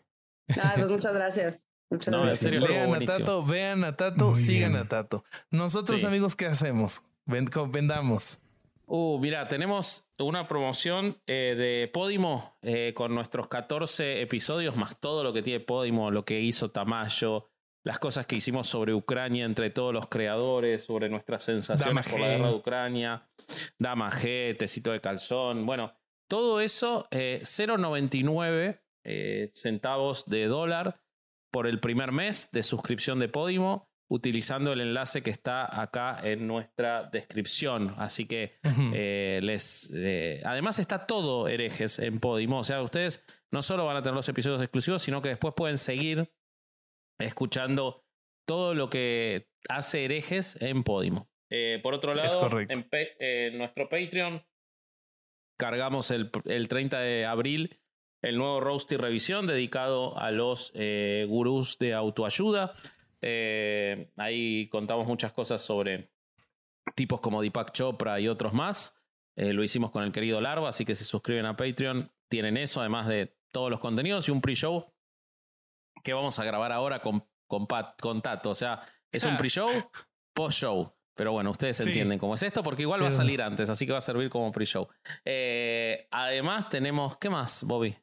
Ay, 0.62 0.72
pues 0.78 0.90
muchas 0.90 1.14
gracias. 1.14 1.68
Muchas 1.90 2.12
No, 2.12 2.20
en 2.22 2.26
gracias. 2.28 2.52
serio, 2.52 2.68
Lean 2.68 2.94
a. 3.04 3.06
Tato, 3.06 3.44
vean 3.46 3.84
a 3.84 3.96
Tato, 3.96 4.28
Muy 4.32 4.36
sigan 4.36 4.72
bien. 4.72 4.84
a 4.84 4.90
Tato. 4.90 5.24
Nosotros, 5.52 6.02
Sí. 6.02 6.08
amigos, 6.08 6.36
¿qué 6.36 6.48
hacemos? 6.48 7.04
Vendamos. 7.26 8.40
Uh, 8.86 9.18
mira, 9.20 9.48
tenemos 9.48 10.06
una 10.20 10.48
promoción 10.48 11.18
eh, 11.28 11.56
de 11.58 11.88
Podimo 11.88 12.58
eh, 12.62 12.94
con 12.96 13.16
nuestros 13.16 13.48
14 13.48 14.22
episodios, 14.22 14.76
más 14.76 15.00
todo 15.00 15.24
lo 15.24 15.34
que 15.34 15.42
tiene 15.42 15.60
Podimo, 15.62 16.12
lo 16.12 16.26
que 16.26 16.42
hizo 16.42 16.70
Tamayo, 16.72 17.50
las 17.84 18.00
cosas 18.00 18.26
que 18.26 18.36
hicimos 18.36 18.68
sobre 18.68 18.94
Ucrania 18.94 19.46
entre 19.46 19.70
todos 19.70 19.94
los 19.94 20.08
creadores, 20.08 20.84
sobre 20.84 21.10
nuestras 21.10 21.44
sensaciones 21.44 22.06
Dama 22.06 22.10
por 22.10 22.20
la 22.20 22.28
guerra 22.28 22.48
de 22.50 22.56
Ucrania, 22.56 23.30
Dama 23.78 24.10
G, 24.10 24.58
Tecito 24.58 24.92
de 24.92 25.02
Calzón, 25.02 25.66
bueno, 25.66 25.94
todo 26.30 26.62
eso, 26.62 27.08
eh, 27.12 27.40
0,99 27.44 28.80
eh, 29.06 29.50
centavos 29.54 30.26
de 30.26 30.46
dólar 30.46 31.02
por 31.52 31.68
el 31.68 31.80
primer 31.80 32.12
mes 32.12 32.50
de 32.52 32.64
suscripción 32.64 33.20
de 33.20 33.28
Podimo, 33.28 33.90
utilizando 34.10 34.74
el 34.74 34.82
enlace 34.82 35.22
que 35.22 35.30
está 35.30 35.82
acá 35.82 36.18
en 36.24 36.48
nuestra 36.48 37.10
descripción. 37.12 37.94
Así 37.98 38.26
que 38.26 38.60
eh, 38.94 39.40
les, 39.44 39.92
eh, 39.94 40.42
además 40.46 40.80
está 40.80 41.06
todo 41.06 41.48
herejes 41.48 42.00
en 42.00 42.20
Podimo. 42.20 42.60
O 42.60 42.64
sea, 42.64 42.82
ustedes 42.82 43.24
no 43.52 43.62
solo 43.62 43.86
van 43.86 43.98
a 43.98 44.02
tener 44.02 44.16
los 44.16 44.30
episodios 44.30 44.62
exclusivos, 44.62 45.02
sino 45.02 45.22
que 45.22 45.30
después 45.30 45.54
pueden 45.56 45.78
seguir 45.78 46.32
escuchando 47.20 48.04
todo 48.46 48.74
lo 48.74 48.90
que 48.90 49.48
hace 49.70 50.06
herejes 50.06 50.62
en 50.62 50.84
Podimo. 50.84 51.30
Eh, 51.50 51.80
por 51.84 51.94
otro 51.94 52.14
lado, 52.16 52.60
en, 52.60 52.88
eh, 52.92 53.50
en 53.52 53.58
nuestro 53.58 53.88
Patreon 53.88 54.44
cargamos 55.58 56.10
el, 56.12 56.32
el 56.46 56.68
30 56.68 57.00
de 57.00 57.26
abril 57.26 57.80
el 58.24 58.38
nuevo 58.38 58.62
Roasty 58.62 58.96
Revisión 58.96 59.48
dedicado 59.48 60.18
a 60.18 60.32
los 60.32 60.72
eh, 60.76 61.26
gurús 61.28 61.78
de 61.78 61.94
autoayuda. 61.94 62.72
Eh, 63.22 64.10
ahí 64.16 64.70
contamos 64.70 65.06
muchas 65.06 65.34
cosas 65.34 65.62
sobre 65.62 66.10
tipos 66.96 67.20
como 67.20 67.42
Deepak 67.42 67.74
Chopra 67.74 68.20
y 68.20 68.30
otros 68.30 68.54
más. 68.54 68.96
Lo 69.36 69.64
hicimos 69.64 69.90
con 69.90 70.04
el 70.04 70.12
querido 70.12 70.40
Larva, 70.40 70.70
así 70.70 70.86
que 70.86 70.94
si 70.94 71.06
suscriben 71.06 71.48
a 71.48 71.56
Patreon 71.58 72.12
tienen 72.30 72.56
eso, 72.56 72.82
además 72.82 73.08
de 73.08 73.36
todos 73.52 73.72
los 73.72 73.80
contenidos 73.80 74.28
y 74.28 74.32
un 74.32 74.42
pre-show 74.42 74.93
que 76.04 76.14
vamos 76.14 76.38
a 76.40 76.44
grabar 76.44 76.72
ahora 76.72 77.00
con, 77.00 77.26
con, 77.48 77.66
Pat- 77.68 78.00
con 78.00 78.22
Tato. 78.22 78.50
O 78.52 78.56
sea, 78.56 78.82
es 79.12 79.24
un 79.26 79.38
pre-show, 79.38 79.70
post-show. 80.34 80.94
Pero 81.16 81.32
bueno, 81.32 81.52
ustedes 81.52 81.78
Sí. 81.78 81.84
entienden 81.84 82.18
cómo 82.18 82.34
es 82.36 82.42
esto, 82.44 82.64
porque 82.64 82.82
igual 82.82 83.04
va 83.04 83.08
a 83.10 83.12
salir 83.12 83.42
antes, 83.44 83.70
así 83.70 83.86
que 83.86 83.92
va 83.92 84.00
a 84.00 84.02
servir 84.02 84.30
como 84.32 84.52
pre-show. 84.52 84.88
Eh, 85.26 86.08
además, 86.12 86.70
tenemos. 86.70 87.18
¿Qué 87.18 87.30
más, 87.30 87.64
Bobby? 87.64 87.96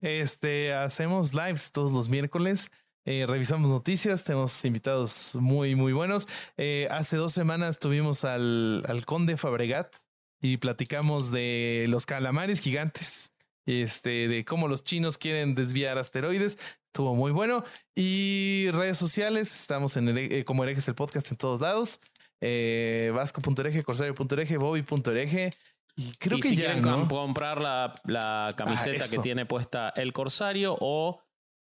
Este, 0.00 0.72
hacemos 0.72 1.34
lives 1.34 1.72
todos 1.72 1.92
los 1.92 2.08
miércoles. 2.08 2.70
eh, 3.06 3.24
revisamos 3.26 3.68
noticias, 3.68 4.24
tenemos 4.24 4.64
invitados 4.64 5.34
muy, 5.34 5.74
muy 5.74 5.92
buenos. 5.92 6.26
Eh, 6.56 6.88
hace 6.90 7.16
dos 7.18 7.32
semanas 7.34 7.78
tuvimos 7.78 8.24
al, 8.24 8.82
al 8.88 9.04
conde 9.04 9.36
Fabregat 9.36 9.92
y 10.40 10.56
platicamos 10.58 11.30
de 11.30 11.84
los 11.88 12.06
calamares 12.06 12.60
gigantes, 12.60 13.33
este, 13.66 14.28
de 14.28 14.44
cómo 14.44 14.68
los 14.68 14.82
chinos 14.84 15.18
quieren 15.18 15.54
desviar 15.54 15.98
asteroides. 15.98 16.58
Estuvo 16.86 17.14
muy 17.14 17.32
bueno. 17.32 17.64
Y 17.94 18.68
redes 18.72 18.98
sociales, 18.98 19.54
estamos 19.60 19.96
en 19.96 20.08
Here- 20.08 20.28
eh, 20.40 20.44
como 20.44 20.62
herejes 20.64 20.86
el 20.88 20.94
podcast 20.94 21.30
en 21.30 21.36
todos 21.36 21.60
lados. 21.60 22.00
Eh, 22.40 23.10
Vasco.ereje, 23.14 23.82
Corsario.ereje, 23.82 24.58
Bobby.ereje. 24.58 25.50
Y 25.96 26.12
creo 26.18 26.38
y 26.38 26.40
que 26.40 26.48
si 26.48 26.56
ya, 26.56 26.72
quieren 26.74 27.06
comprar 27.08 27.60
la, 27.60 27.94
la 28.04 28.52
camiseta 28.56 29.04
que 29.08 29.18
tiene 29.18 29.46
puesta 29.46 29.90
el 29.96 30.12
Corsario 30.12 30.76
o 30.80 31.20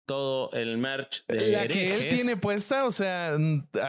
todo 0.08 0.52
el 0.54 0.78
merch 0.78 1.26
de 1.28 1.50
La 1.52 1.68
que 1.68 1.86
él 1.86 1.92
herejes. 2.02 2.16
tiene 2.24 2.38
puesta, 2.38 2.86
o 2.86 2.92
sea, 2.92 3.36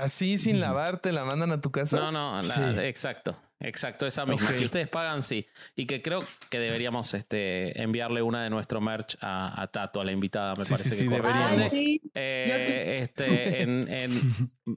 así 0.00 0.38
sin 0.38 0.56
Ujú. 0.56 0.64
lavar, 0.66 0.98
te 1.00 1.12
la 1.12 1.24
mandan 1.24 1.52
a 1.52 1.60
tu 1.60 1.70
casa. 1.70 1.96
No, 1.98 2.12
no, 2.12 2.36
la- 2.36 2.42
Sí. 2.42 2.80
exacto. 2.80 3.36
Exacto, 3.62 4.06
esa 4.06 4.26
misma. 4.26 4.52
Si 4.52 4.64
ustedes 4.64 4.88
pagan, 4.88 5.22
sí. 5.22 5.46
Y 5.76 5.86
que 5.86 6.02
creo 6.02 6.20
que 6.50 6.58
deberíamos 6.58 7.14
este, 7.14 7.80
enviarle 7.80 8.22
una 8.22 8.42
de 8.42 8.50
nuestro 8.50 8.80
merch 8.80 9.16
a, 9.20 9.62
a 9.62 9.68
Tato, 9.68 10.00
a 10.00 10.04
la 10.04 10.10
invitada, 10.12 10.54
me 10.56 10.64
Sí, 10.64 10.70
parece 10.70 10.90
sí, 10.90 10.96
que 10.96 11.02
sí, 11.02 11.08
deberíamos. 11.08 11.62
Ay, 11.62 11.70
sí. 11.70 12.02
Eh, 12.14 12.96
este, 13.00 13.62
en, 13.62 13.88
en 13.88 14.10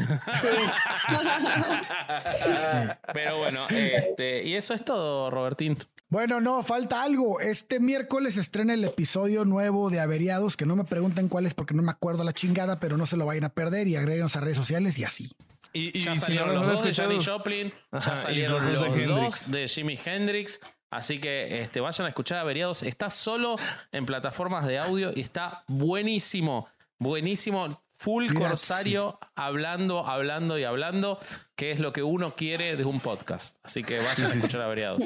Pero 3.14 3.38
bueno, 3.38 3.68
este, 3.69 4.44
y 4.45 4.56
eso 4.56 4.73
es 4.73 4.84
todo, 4.86 5.30
Robertín. 5.30 5.77
Bueno, 6.10 6.41
no, 6.41 6.64
falta 6.64 7.03
algo. 7.03 7.40
Este 7.40 7.80
miércoles 7.80 8.38
estrena 8.38 8.73
el 8.73 8.84
episodio 8.84 9.45
nuevo 9.45 9.91
de 9.91 9.99
Averiados, 9.99 10.57
que 10.57 10.65
no 10.65 10.76
me 10.76 10.84
pregunten 10.84 11.30
cuál 11.30 11.45
es 11.45 11.53
porque 11.53 11.76
no 11.76 11.84
me 11.84 11.91
acuerdo 11.91 12.23
la 12.23 12.34
chingada, 12.34 12.80
pero 12.80 12.98
no 12.98 13.06
se 13.06 13.15
lo 13.15 13.27
vayan 13.27 13.44
a 13.44 13.49
perder 13.49 13.88
y 13.88 13.95
agréguenos 13.95 14.36
a 14.36 14.41
redes 14.41 14.57
sociales 14.57 14.98
y 14.98 15.03
así. 15.03 15.31
Y, 15.72 15.95
y 15.95 16.02
Ya 16.02 16.15
si 16.15 16.22
salieron 16.22 16.48
no 16.56 16.64
los 16.64 16.65
dos 16.65 16.84
de 16.84 16.94
Janis 16.95 17.27
Joplin, 17.27 17.72
Ajá, 17.91 18.11
ya 18.11 18.15
salieron 18.15 18.56
los 18.56 18.65
de 18.65 18.73
dos 18.73 18.98
Hendrix. 18.98 19.52
de 19.52 19.68
Jimi 19.68 19.99
Hendrix. 20.03 20.60
Así 20.90 21.19
que 21.19 21.60
este, 21.61 21.80
vayan 21.80 22.07
a 22.07 22.10
escuchar 22.10 22.40
Averiados. 22.40 22.81
Está 22.81 23.11
solo 23.11 23.56
en 23.91 24.07
plataformas 24.07 24.65
de 24.65 24.80
audio 24.80 25.11
y 25.15 25.22
está 25.22 25.64
buenísimo. 25.68 26.68
Buenísimo. 26.98 27.84
Full 27.99 28.30
Mira, 28.30 28.49
corsario, 28.49 29.19
hablando, 29.36 30.07
hablando 30.07 30.57
y 30.57 30.64
hablando, 30.64 31.19
que 31.56 31.69
es 31.69 31.80
lo 31.80 31.94
que 31.94 32.02
uno 32.02 32.34
quiere 32.36 32.77
de 32.77 32.86
un 32.86 32.99
podcast. 32.99 33.57
Así 33.61 33.84
que 33.84 33.99
vayan 33.99 34.31
a 34.31 34.34
escuchar 34.34 34.61
Averiados. 34.61 35.03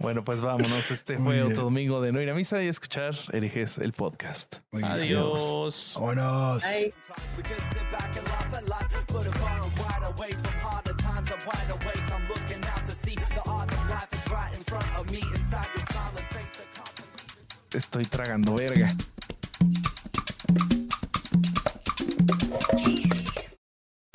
Bueno, 0.00 0.24
pues 0.24 0.40
vámonos. 0.40 0.90
Este 0.90 1.18
fue 1.18 1.42
otro 1.42 1.64
domingo 1.64 2.00
de 2.00 2.10
no 2.10 2.22
ir 2.22 2.30
a 2.30 2.34
misa 2.34 2.62
y 2.62 2.68
escuchar 2.68 3.14
Herejes, 3.32 3.76
el 3.78 3.92
podcast. 3.92 4.56
Muy 4.72 4.82
bien. 4.82 4.92
Adiós. 4.92 5.94
Vámonos. 5.94 6.64
Compliment. 14.96 15.40
Estoy 17.72 18.04
tragando 18.04 18.54
verga. 18.54 18.92